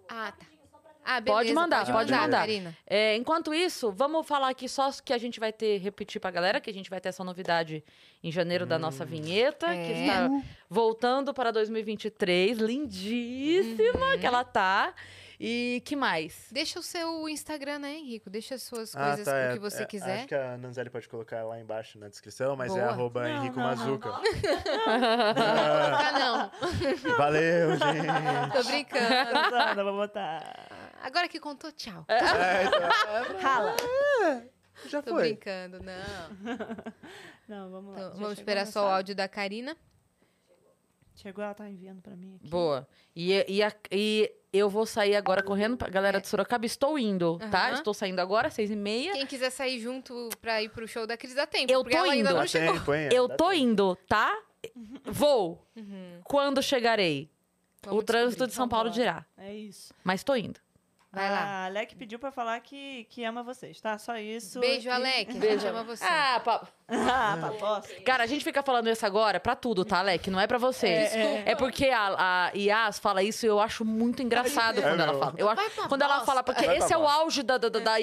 Ah, 0.08 0.32
tá. 0.32 0.44
Só 0.70 0.78
pra 0.78 0.90
Ah, 1.04 1.20
beleza, 1.20 1.42
Pode 1.42 1.52
mandar, 1.54 1.86
pode 1.90 2.12
mandar. 2.12 2.40
Karina. 2.40 2.76
É, 2.86 3.16
enquanto 3.16 3.54
isso, 3.54 3.90
vamos 3.90 4.26
falar 4.26 4.50
aqui 4.50 4.68
só 4.68 4.90
que 5.04 5.12
a 5.12 5.18
gente 5.18 5.40
vai 5.40 5.52
ter, 5.52 5.78
repetir 5.78 6.20
pra 6.20 6.30
galera, 6.30 6.60
que 6.60 6.68
a 6.70 6.72
gente 6.74 6.90
vai 6.90 7.00
ter 7.00 7.08
essa 7.08 7.24
novidade 7.24 7.82
em 8.22 8.30
janeiro 8.30 8.66
da 8.66 8.78
nossa 8.78 9.04
vinheta, 9.04 9.66
que 9.68 9.72
É. 9.72 10.02
está 10.02 10.30
voltando 10.68 11.32
para 11.32 11.50
2023, 11.50 12.58
lindíssima 12.58 14.18
que 14.18 14.26
ela 14.26 14.44
tá. 14.44 14.94
E 15.44 15.82
que 15.84 15.96
mais? 15.96 16.46
Deixa 16.52 16.78
o 16.78 16.82
seu 16.84 17.28
Instagram, 17.28 17.80
né, 17.80 17.94
Henrico? 17.94 18.30
Deixa 18.30 18.54
as 18.54 18.62
suas 18.62 18.94
Ah, 18.94 19.08
coisas, 19.08 19.24
tá, 19.24 19.32
o 19.32 19.36
é- 19.36 19.52
que 19.54 19.58
você 19.58 19.82
é, 19.82 19.86
quiser. 19.86 20.18
Acho 20.18 20.28
que 20.28 20.34
a 20.36 20.56
Nanzelli 20.56 20.88
pode 20.88 21.08
colocar 21.08 21.42
lá 21.44 21.58
embaixo 21.58 21.98
na 21.98 22.06
descrição, 22.08 22.54
mas 22.54 22.70
é 22.70 22.78
Boa. 22.78 22.90
arroba 22.92 23.22
Não, 23.28 23.36
Henrico 23.42 23.56
não, 23.58 23.62
não. 23.74 23.76
Mazuca. 23.76 24.10
Ah, 24.86 26.12
não. 26.18 27.16
Valeu, 27.16 27.70
gente. 27.76 28.52
Tô 28.52 28.62
brincando. 28.64 29.50
Sandra, 29.50 29.82
vou 29.84 29.94
botar. 29.96 30.68
Agora 31.02 31.26
que 31.28 31.40
contou, 31.40 31.72
tchau. 31.72 32.04
É, 32.08 32.64
então, 32.64 33.40
Rala. 33.40 33.76
já 34.86 35.02
Tô 35.02 35.10
foi. 35.10 35.22
brincando, 35.30 35.80
não. 35.80 36.62
Não, 37.48 37.68
vamos 37.70 37.94
lá. 37.96 38.06
Então, 38.06 38.18
vamos 38.20 38.38
esperar 38.38 38.66
só 38.66 38.84
o 38.86 38.88
áudio 38.88 39.14
da 39.16 39.28
Karina. 39.28 39.76
Chegou, 41.16 41.44
ela 41.44 41.52
tá 41.52 41.68
enviando 41.68 42.00
pra 42.00 42.14
mim 42.16 42.36
aqui. 42.36 42.48
Boa. 42.48 42.88
E, 43.14 43.32
e, 43.48 43.62
a- 43.62 43.72
e 43.90 44.32
eu 44.52 44.68
vou 44.68 44.84
sair 44.84 45.16
agora 45.16 45.42
correndo 45.42 45.76
pra 45.76 45.88
galera 45.88 46.20
de 46.20 46.28
Sorocaba. 46.28 46.66
Estou 46.66 46.98
indo, 46.98 47.38
tá? 47.50 47.68
Aham. 47.68 47.74
Estou 47.74 47.94
saindo 47.94 48.20
agora, 48.20 48.50
seis 48.50 48.70
e 48.70 48.76
meia. 48.76 49.12
Quem 49.12 49.26
quiser 49.26 49.50
sair 49.50 49.78
junto 49.80 50.28
pra 50.40 50.62
ir 50.62 50.68
pro 50.68 50.86
show 50.86 51.06
da 51.06 51.16
Cris 51.16 51.34
dá 51.34 51.46
tempo. 51.46 51.72
Eu 51.72 51.82
tô 51.82 51.90
ela 51.90 52.12
ainda 52.12 52.30
indo. 52.30 52.34
não 52.34 52.40
Dá 52.42 52.46
chegou. 52.46 52.74
tempo, 52.74 52.94
hein? 52.94 53.08
Eu 53.12 53.28
Dá 53.28 53.36
tô 53.36 53.48
tempo. 53.50 53.56
indo, 53.62 53.96
tá? 54.06 54.38
Vou. 55.04 55.64
Uhum. 55.76 56.20
Quando 56.24 56.62
chegarei? 56.62 57.30
Vamos 57.84 58.00
o 58.00 58.04
trânsito 58.04 58.46
descobrir. 58.46 58.48
de 58.50 58.54
São 58.54 58.68
Paulo 58.68 58.90
dirá. 58.90 59.24
É 59.36 59.52
isso. 59.54 59.92
Mas 60.04 60.22
tô 60.22 60.36
indo. 60.36 60.60
Vai 61.12 61.30
lá. 61.30 61.40
A 61.40 61.64
Alec 61.66 61.94
pediu 61.94 62.18
pra 62.18 62.30
falar 62.32 62.58
que, 62.60 63.04
que 63.10 63.22
ama 63.22 63.42
vocês, 63.42 63.78
tá? 63.80 63.98
Só 63.98 64.16
isso. 64.16 64.58
Beijo, 64.60 64.88
E- 64.88 64.90
Alec. 64.90 65.30
A 65.30 65.32
gente 65.34 65.40
Beijo. 65.40 65.66
ama 65.68 65.84
você. 65.84 66.02
Ah, 66.04 66.40
pa... 66.42 66.66
ah, 66.88 67.38
paposta. 67.38 67.94
Cara, 68.02 68.24
a 68.24 68.26
gente 68.26 68.42
fica 68.42 68.62
falando 68.62 68.88
isso 68.88 69.04
agora 69.04 69.38
pra 69.38 69.54
tudo, 69.54 69.84
tá, 69.84 69.98
Alec? 69.98 70.30
Não 70.30 70.40
é 70.40 70.46
pra 70.46 70.56
vocês. 70.56 71.14
É, 71.14 71.42
É, 71.50 71.54
porque 71.54 71.88
a, 71.90 72.48
a 72.48 72.52
Yas 72.56 72.98
fala 72.98 73.22
isso 73.22 73.44
e 73.44 73.48
eu 73.48 73.60
acho 73.60 73.84
muito 73.84 74.22
engraçado 74.22 74.78
É 74.78 74.82
quando 74.82 75.00
ela 75.00 75.12
mesmo. 75.12 75.18
fala. 75.18 75.34
Eu 75.36 75.48
acho, 75.50 75.88
quando 75.88 76.02
ela 76.02 76.20
fala, 76.24 76.42
porque 76.42 76.64
esse 76.64 76.92
é 76.92 76.96
o 76.96 77.06
auge 77.06 77.42
da, 77.42 77.58
da, 77.58 77.68
da, 77.68 77.78
da 77.78 77.96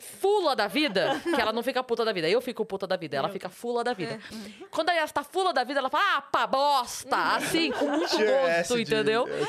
Fula 0.00 0.56
da 0.56 0.66
vida, 0.66 1.20
que 1.22 1.40
ela 1.40 1.52
não 1.52 1.62
fica 1.62 1.84
puta 1.84 2.04
da 2.04 2.12
vida. 2.12 2.28
Eu 2.28 2.40
fico 2.40 2.64
puta 2.64 2.84
da 2.84 2.96
vida, 2.96 3.16
ela 3.16 3.28
fica 3.28 3.48
fula 3.48 3.84
da 3.84 3.92
vida. 3.92 4.18
Quando 4.72 4.88
a 4.88 4.92
Yas 4.94 5.12
tá 5.12 5.22
fula 5.22 5.52
da 5.52 5.62
vida, 5.62 5.78
ela 5.78 5.88
fala, 5.88 6.16
ah, 6.16 6.22
pá, 6.22 6.48
bosta! 6.48 7.16
Assim, 7.36 7.70
com 7.70 7.86
muito 7.86 8.16
gosto, 8.18 8.74
de- 8.74 8.82
entendeu? 8.82 9.28
é 9.28 9.46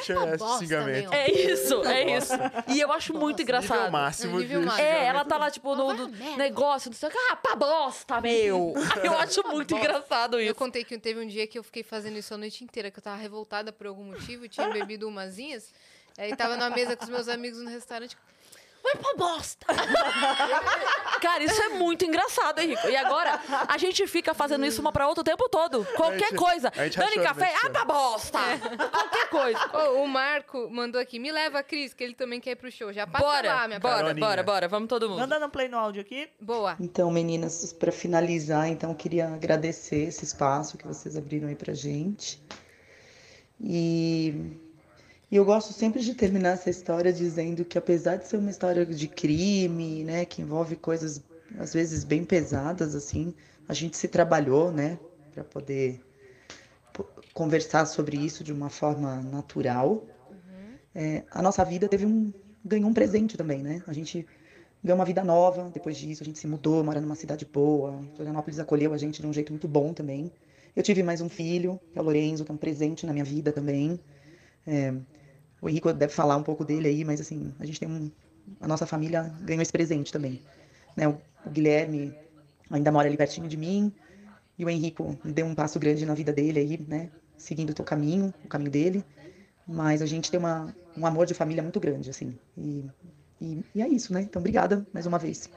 xingamento. 0.60 1.12
É 1.14 1.32
isso, 1.32 1.84
é 1.84 2.16
isso. 2.18 2.34
E 2.68 2.80
eu 2.80 2.92
acho 2.92 3.12
muito 3.12 3.40
Nível 3.40 3.44
engraçado. 3.60 3.92
máximo 3.92 4.40
Nível 4.40 4.60
de 4.60 4.66
máximo. 4.68 4.88
É, 4.88 5.06
ela 5.06 5.26
tá 5.26 5.36
lá, 5.36 5.50
tipo, 5.50 5.76
no, 5.76 6.08
negócio, 6.38 6.92
não 6.92 6.98
sei 6.98 7.10
o 7.10 7.12
que. 7.12 7.18
Ah, 7.32 7.36
pá, 7.36 7.56
bosta, 7.56 8.22
meu! 8.22 8.74
Eu 9.04 9.18
acho 9.18 9.42
muito 9.48 9.76
engraçado 9.76 10.36
Eu 10.40 10.42
isso. 10.46 10.56
contei 10.56 10.84
que 10.84 10.96
teve 11.00 11.20
um 11.20 11.28
dia 11.28 11.48
que 11.48 11.58
eu 11.58 11.64
fiquei 11.64 11.82
fazendo 11.82 12.18
isso 12.18 12.34
a 12.34 12.38
noite 12.38 12.64
inteira, 12.64 12.92
que 12.92 13.00
eu 13.00 13.04
tava 13.04 13.18
revoltada 13.18 13.72
por 13.74 13.88
algum 13.88 14.04
motivo, 14.04 14.48
tinha 14.48 14.68
bebido 14.70 15.08
umazinhas. 15.08 15.74
Aí 16.18 16.36
tava 16.36 16.56
na 16.56 16.70
mesa 16.70 16.96
com 16.96 17.04
os 17.04 17.10
meus 17.10 17.28
amigos 17.28 17.60
no 17.60 17.70
restaurante. 17.70 18.16
Vai 18.82 18.96
pra 18.96 19.14
bosta! 19.18 19.66
Cara, 21.22 21.44
isso 21.44 21.62
é 21.62 21.70
muito 21.70 22.06
engraçado, 22.06 22.60
Henrico. 22.60 22.88
E 22.88 22.96
agora, 22.96 23.40
a 23.68 23.78
gente 23.78 24.08
fica 24.08 24.34
fazendo 24.34 24.66
isso 24.66 24.80
uma 24.82 24.92
pra 24.92 25.08
outra 25.08 25.22
o 25.22 25.24
tempo 25.24 25.50
todo. 25.50 25.86
Qualquer 25.96 26.30
gente- 26.30 26.36
coisa. 26.38 26.72
Dani 26.72 27.22
café, 27.22 27.54
ah, 27.66 27.70
pra 27.70 27.84
bosta! 27.86 28.40
Qualquer 28.92 29.30
coisa. 29.30 29.60
Ô, 29.92 30.04
o 30.04 30.08
Marco 30.08 30.70
mandou 30.72 31.00
aqui, 31.00 31.20
me 31.20 31.32
leva, 31.32 31.62
Cris, 31.62 31.94
que 31.94 32.04
ele 32.04 32.14
também 32.16 32.40
quer 32.40 32.52
ir 32.52 32.56
pro 32.56 32.72
show. 32.72 32.92
Já 32.94 33.06
passa 33.06 33.24
Bora, 33.26 33.54
lá, 33.54 33.68
minha 33.68 33.80
bora, 33.80 33.96
Caroninha. 33.98 34.26
bora, 34.26 34.44
bora. 34.44 34.68
Vamos 34.68 34.88
todo 34.88 35.10
mundo. 35.10 35.20
Mandando 35.20 35.46
um 35.46 35.50
play 35.50 35.68
no 35.68 35.78
áudio 35.78 36.02
aqui. 36.02 36.30
Boa. 36.40 36.78
Então, 36.80 37.12
meninas, 37.12 37.74
para 37.74 37.92
finalizar, 37.92 38.68
então 38.70 38.90
eu 38.92 38.96
queria 38.96 39.28
agradecer 39.28 40.08
esse 40.08 40.24
espaço 40.24 40.78
que 40.78 40.88
vocês 40.88 41.18
abriram 41.18 41.50
aí 41.50 41.56
pra 41.56 41.74
gente. 41.74 42.42
E, 43.62 44.58
e 45.32 45.36
eu 45.36 45.46
gosto 45.46 45.74
sempre 45.74 46.02
de 46.02 46.14
terminar 46.16 46.52
essa 46.54 46.70
história 46.70 47.14
dizendo 47.14 47.66
que 47.66 47.78
apesar 47.78 48.18
de 48.18 48.28
ser 48.28 48.38
uma 48.38 48.50
história 48.50 48.86
de 48.86 49.08
crime, 49.08 50.04
né, 50.04 50.26
que 50.26 50.42
envolve 50.42 50.76
coisas 50.76 51.22
às 51.58 51.74
vezes 51.74 52.04
bem 52.04 52.24
pesadas 52.26 52.96
assim, 52.96 53.34
a 53.68 53.74
gente 53.74 53.98
se 53.98 54.08
trabalhou, 54.08 54.72
né, 54.72 55.00
para 55.32 55.44
poder 55.44 56.02
po- 56.94 57.06
conversar 57.34 57.86
sobre 57.86 58.18
isso 58.18 58.44
de 58.44 58.52
uma 58.54 58.70
forma 58.70 59.22
natural. 59.24 60.08
É, 60.94 61.24
a 61.32 61.42
nossa 61.42 61.64
vida 61.66 61.88
teve 61.90 62.06
um 62.06 62.34
ganhou 62.64 62.90
um 62.90 62.94
presente 62.94 63.38
também, 63.38 63.64
né? 63.64 63.82
A 63.88 63.94
gente 63.94 64.26
ganhou 64.84 64.98
uma 65.00 65.06
vida 65.06 65.24
nova. 65.24 65.70
Depois 65.72 65.98
disso, 65.98 66.24
a 66.24 66.26
gente 66.26 66.40
se 66.40 66.48
mudou, 66.48 66.84
mora 66.84 67.02
numa 67.02 67.16
cidade 67.16 67.46
boa. 67.46 68.08
Florianópolis 68.16 68.60
acolheu 68.60 68.94
a 68.94 68.98
gente 68.98 69.22
de 69.22 69.28
um 69.28 69.34
jeito 69.34 69.52
muito 69.54 69.68
bom 69.68 69.94
também. 69.94 70.32
Eu 70.76 70.84
tive 70.84 71.04
mais 71.04 71.22
um 71.22 71.30
filho, 71.30 71.80
que 71.92 72.00
é 72.00 72.02
o 72.02 72.06
Lorenzo, 72.06 72.46
que 72.46 72.52
é 72.52 72.56
um 72.56 72.58
presente 72.58 73.06
na 73.06 73.14
minha 73.14 73.26
vida 73.26 73.54
também. 73.54 74.00
É, 74.68 74.94
o 75.62 75.70
Henrico 75.70 75.92
deve 75.94 76.14
falar 76.14 76.36
um 76.38 76.44
pouco 76.44 76.64
dele 76.64 76.88
aí, 76.88 77.04
mas 77.04 77.20
assim, 77.20 77.54
a 77.60 77.66
gente 77.66 77.80
tem 77.80 77.90
um. 77.90 78.12
A 78.60 78.68
nossa 78.68 78.86
família 78.86 79.34
ganhou 79.42 79.62
esse 79.62 79.72
presente 79.72 80.12
também. 80.12 80.42
Né? 80.96 81.08
O, 81.08 81.18
o 81.46 81.50
Guilherme 81.50 82.14
ainda 82.70 82.92
mora 82.92 83.08
ali 83.08 83.18
pertinho 83.18 83.48
de 83.48 83.58
mim. 83.58 83.92
E 84.58 84.66
o 84.66 84.70
Henrico 84.70 85.18
deu 85.24 85.46
um 85.46 85.56
passo 85.56 85.80
grande 85.80 86.06
na 86.06 86.14
vida 86.14 86.34
dele 86.34 86.60
aí, 86.60 86.86
né? 86.88 87.10
Seguindo 87.38 87.70
o 87.70 87.74
teu 87.74 87.86
caminho, 87.86 88.34
o 88.44 88.48
caminho 88.48 88.72
dele. 88.72 89.06
Mas 89.66 90.02
a 90.02 90.06
gente 90.06 90.30
tem 90.30 90.40
uma, 90.40 90.76
um 90.98 91.06
amor 91.06 91.26
de 91.26 91.34
família 91.34 91.64
muito 91.64 91.80
grande, 91.80 92.10
assim. 92.10 92.38
E, 92.58 92.86
e, 93.40 93.64
e 93.76 93.82
é 93.82 93.88
isso, 93.88 94.12
né? 94.12 94.22
Então, 94.22 94.42
obrigada 94.42 94.86
mais 94.92 95.06
uma 95.06 95.18
vez 95.18 95.50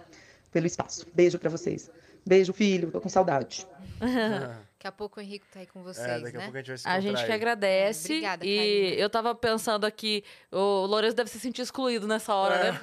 pelo 0.52 0.66
espaço. 0.66 1.06
Beijo 1.12 1.38
pra 1.38 1.50
vocês. 1.50 1.90
Beijo, 2.24 2.52
filho. 2.52 2.92
Tô 2.92 3.00
com 3.00 3.08
saudade. 3.08 3.66
Daqui 4.82 4.88
a 4.88 4.92
pouco 4.92 5.20
o 5.20 5.22
Henrico 5.22 5.46
tá 5.52 5.60
aí 5.60 5.66
com 5.68 5.80
vocês, 5.80 6.04
É, 6.04 6.18
daqui 6.18 6.36
a 6.36 6.40
né? 6.40 6.44
pouco 6.46 6.56
a 6.58 6.60
gente 6.60 6.68
vai 6.70 6.78
se 6.78 6.88
A 6.88 6.94
gente 6.98 7.04
encontrar 7.10 7.24
que 7.26 7.30
aí. 7.30 7.36
agradece. 7.36 8.12
Obrigada, 8.14 8.44
e 8.44 8.98
eu 9.00 9.08
tava 9.08 9.32
pensando 9.32 9.84
aqui, 9.84 10.24
o 10.50 10.86
Lourenço 10.86 11.14
deve 11.14 11.30
se 11.30 11.38
sentir 11.38 11.62
excluído 11.62 12.08
nessa 12.08 12.34
hora, 12.34 12.54
É. 12.56 12.72
né? 12.72 12.80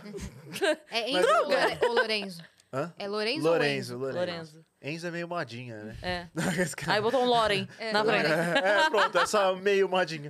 É 0.91 1.09
Enzo 1.11 1.27
ou 1.27 1.43
Lore- 1.49 1.77
ou 1.81 1.93
Lorenzo? 1.95 2.41
Hã? 2.71 2.93
É 2.97 3.05
Lorenzo, 3.07 3.43
Lorenzo, 3.49 3.93
ou 3.95 3.99
Lorenzo. 3.99 4.17
Lorenzo. 4.19 4.65
Enzo 4.81 5.07
é 5.07 5.11
meio 5.11 5.27
modinha, 5.27 5.84
né? 5.84 5.97
É. 6.01 6.27
Esse 6.61 6.73
cara- 6.73 6.93
Aí 6.93 7.01
botou 7.01 7.21
um 7.21 7.26
Loren 7.26 7.67
É, 7.77 7.91
na 7.91 8.05
frente. 8.05 8.27
Loren. 8.30 8.34
É, 8.63 8.89
pronto, 8.89 9.17
é 9.17 9.26
só 9.26 9.55
meio 9.57 9.89
modinha. 9.89 10.30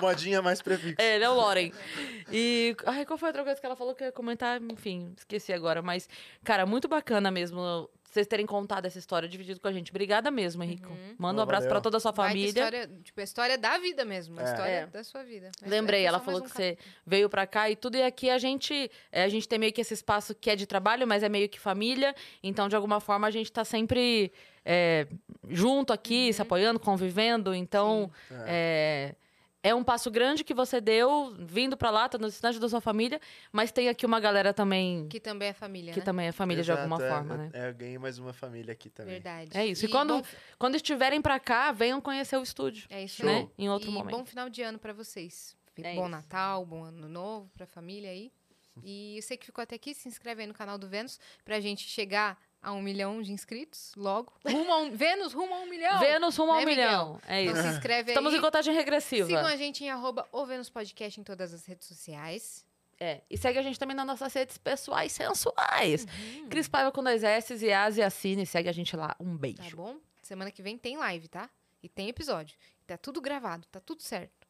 modinha 0.00 0.40
mais 0.40 0.62
prefixo. 0.62 0.94
É, 0.98 1.16
ele 1.16 1.24
é 1.24 1.28
o 1.30 1.34
Loren. 1.34 1.72
E. 2.30 2.76
Ai, 2.86 3.04
qual 3.04 3.18
foi 3.18 3.26
a 3.26 3.30
outra 3.30 3.42
coisa 3.42 3.58
que 3.60 3.66
ela 3.66 3.74
falou 3.74 3.92
que 3.92 4.04
eu 4.04 4.06
ia 4.06 4.12
comentar? 4.12 4.62
Enfim, 4.62 5.14
esqueci 5.18 5.52
agora. 5.52 5.82
Mas, 5.82 6.08
cara, 6.44 6.64
muito 6.64 6.86
bacana 6.86 7.28
mesmo 7.30 7.90
vocês 8.14 8.26
terem 8.26 8.46
contado 8.46 8.86
essa 8.86 8.98
história, 8.98 9.28
dividido 9.28 9.60
com 9.60 9.68
a 9.68 9.72
gente. 9.72 9.90
Obrigada 9.90 10.30
mesmo, 10.30 10.62
Henrico. 10.62 10.90
Manda 11.18 11.40
um 11.40 11.42
abraço 11.42 11.68
pra 11.68 11.80
toda 11.80 11.96
a 11.96 12.00
sua 12.00 12.12
família. 12.12 12.46
história, 12.48 12.90
tipo, 13.02 13.20
a 13.20 13.24
história 13.24 13.58
da 13.58 13.76
vida 13.78 14.04
mesmo, 14.04 14.38
a 14.38 14.42
É. 14.42 14.44
história 14.46 14.70
É. 14.70 14.86
da 14.86 15.04
sua 15.04 15.22
vida. 15.24 15.50
Mas 15.60 15.70
Lembrei, 15.70 16.02
é 16.02 16.04
ela 16.04 16.18
só 16.18 16.24
falou 16.24 16.40
que 16.40 16.46
um 16.46 16.50
você 16.50 16.78
veio 17.06 17.28
pra 17.28 17.46
cá 17.46 17.68
e 17.68 17.76
tudo. 17.76 17.96
E 17.96 18.02
aqui 18.02 18.30
a 18.30 18.38
gente, 18.38 18.90
é, 19.12 19.24
a 19.24 19.28
gente 19.28 19.48
tem 19.48 19.58
meio 19.58 19.72
que 19.72 19.80
esse 19.80 19.92
espaço 19.94 20.34
que 20.34 20.48
é 20.48 20.56
de 20.56 20.66
trabalho, 20.66 21.06
mas 21.06 21.22
é 21.22 21.28
meio 21.28 21.48
que 21.48 21.58
família. 21.60 22.14
Então, 22.42 22.68
de 22.68 22.76
alguma 22.76 23.00
forma, 23.00 23.26
a 23.26 23.30
gente 23.30 23.50
tá 23.50 23.64
sempre 23.64 24.32
é, 24.64 25.06
junto 25.50 25.92
aqui, 25.92 26.32
se 26.32 26.40
apoiando, 26.40 26.80
convivendo. 26.80 27.54
Então, 27.54 28.10
é, 29.64 29.74
um 29.74 29.82
passo 29.82 30.10
grande 30.10 30.44
que 30.44 30.52
você 30.54 30.80
deu, 30.80 31.34
vindo 31.40 31.76
pra 31.76 31.90
lá, 31.90 32.08
tá 32.08 32.18
no 32.18 32.28
distante 32.28 32.58
da 32.60 32.68
sua 32.68 32.80
família. 32.80 33.20
Mas 33.50 33.72
tem 33.72 33.88
aqui 33.88 34.04
uma 34.06 34.20
galera 34.20 34.52
também 34.52 35.08
Que 35.08 35.18
também 35.18 35.48
é 35.48 35.52
família, 35.54 35.92
que 35.92 36.00
né? 36.00 36.04
também 36.04 36.26
é 36.28 36.32
família 36.32 36.62
de 36.62 36.70
alguma 36.70 36.96
Exato, 36.96 37.02
é, 37.04 37.16
forma, 37.16 37.36
né? 37.36 37.50
É, 37.54 37.68
eu 37.70 37.74
ganhei 37.74 37.98
mais 37.98 38.18
uma 38.18 38.32
família 38.32 38.72
aqui 38.72 38.90
também. 38.90 39.14
Verdade. 39.14 39.50
É 39.56 39.66
isso. 39.66 39.84
E 39.84 39.88
quando- 39.88 40.18
bom- 40.18 40.22
Quando 40.58 40.74
estiverem 40.76 41.20
pra 41.22 41.40
cá, 41.40 41.72
venham 41.72 42.00
conhecer 42.00 42.36
o 42.36 42.42
estúdio, 42.42 42.86
é 42.90 43.02
isso 43.02 43.24
né? 43.24 43.38
aí. 43.38 43.48
Em 43.58 43.68
outro 43.70 43.88
e 43.88 43.92
momento. 43.92 44.16
bom 44.16 44.24
final 44.24 44.48
de 44.50 44.60
ano 44.62 44.78
pra 44.78 44.92
vocês. 44.92 45.56
É 45.82 45.94
bom 45.94 46.02
isso. 46.02 46.08
Natal, 46.10 46.64
bom 46.64 46.84
ano 46.84 47.08
novo 47.08 47.50
pra 47.56 47.66
família 47.66 48.10
aí. 48.10 48.30
E 48.82 49.18
você 49.22 49.36
que 49.36 49.46
ficou 49.46 49.62
até 49.62 49.76
aqui, 49.76 49.94
se 49.94 50.08
inscreve 50.08 50.42
aí 50.42 50.46
no 50.48 50.54
canal 50.54 50.76
do 50.76 50.88
Vênus 50.88 51.18
pra 51.44 51.58
gente 51.60 51.82
chegar 51.88 52.36
a 52.64 52.72
um 52.72 52.80
milhão 52.82 53.20
de 53.22 53.30
inscritos 53.32 53.92
logo. 53.96 54.32
Rumo 54.46 54.72
a 54.72 54.78
um, 54.78 54.90
Vênus 54.96 55.32
rumo 55.32 55.54
a 55.54 55.58
um 55.60 55.66
milhão. 55.68 55.98
Vênus 56.00 56.36
rumo 56.36 56.52
ao 56.52 56.58
Né, 56.60 56.64
milhão. 56.66 57.20
É 57.26 57.42
Então 57.42 57.54
isso. 57.54 57.62
se 57.62 57.68
inscreve 57.76 58.10
Estamos 58.12 58.32
aí. 58.32 58.38
em 58.38 58.42
contagem 58.42 58.74
regressiva. 58.74 59.26
Sigam 59.26 59.46
a 59.46 59.56
gente 59.56 59.84
em 59.84 59.90
arroba 59.90 60.26
o 60.32 60.44
Vênus 60.46 60.70
Podcast 60.70 61.20
em 61.20 61.22
todas 61.24 61.52
as 61.54 61.64
redes 61.66 61.86
sociais. 61.86 62.64
É, 62.98 63.20
e 63.28 63.36
segue 63.36 63.58
a 63.58 63.62
gente 63.62 63.78
também 63.78 63.94
nas 63.96 64.06
nossas 64.06 64.32
redes 64.32 64.56
pessoais 64.56 65.12
sensuais. 65.12 66.06
Uhum. 66.36 66.48
Cris 66.48 66.68
Paiva 66.68 66.90
com 66.92 67.02
dois 67.02 67.22
S 67.24 67.54
e 67.64 67.72
Asi 67.72 68.00
Assine. 68.02 68.46
Segue 68.46 68.68
a 68.68 68.72
gente 68.72 68.96
lá. 68.96 69.14
Um 69.20 69.32
Tá 69.32 69.38
beijo. 69.38 69.76
bom? 69.76 69.96
Semana 70.22 70.50
que 70.50 70.62
vem 70.62 70.78
tem 70.78 70.96
live, 70.96 71.28
tá? 71.28 71.50
E 71.82 71.88
tem 71.88 72.08
episódio. 72.08 72.56
Tá 72.86 72.96
tudo 72.96 73.20
gravado, 73.20 73.66
tá 73.70 73.80
tudo 73.80 74.02
certo. 74.02 74.43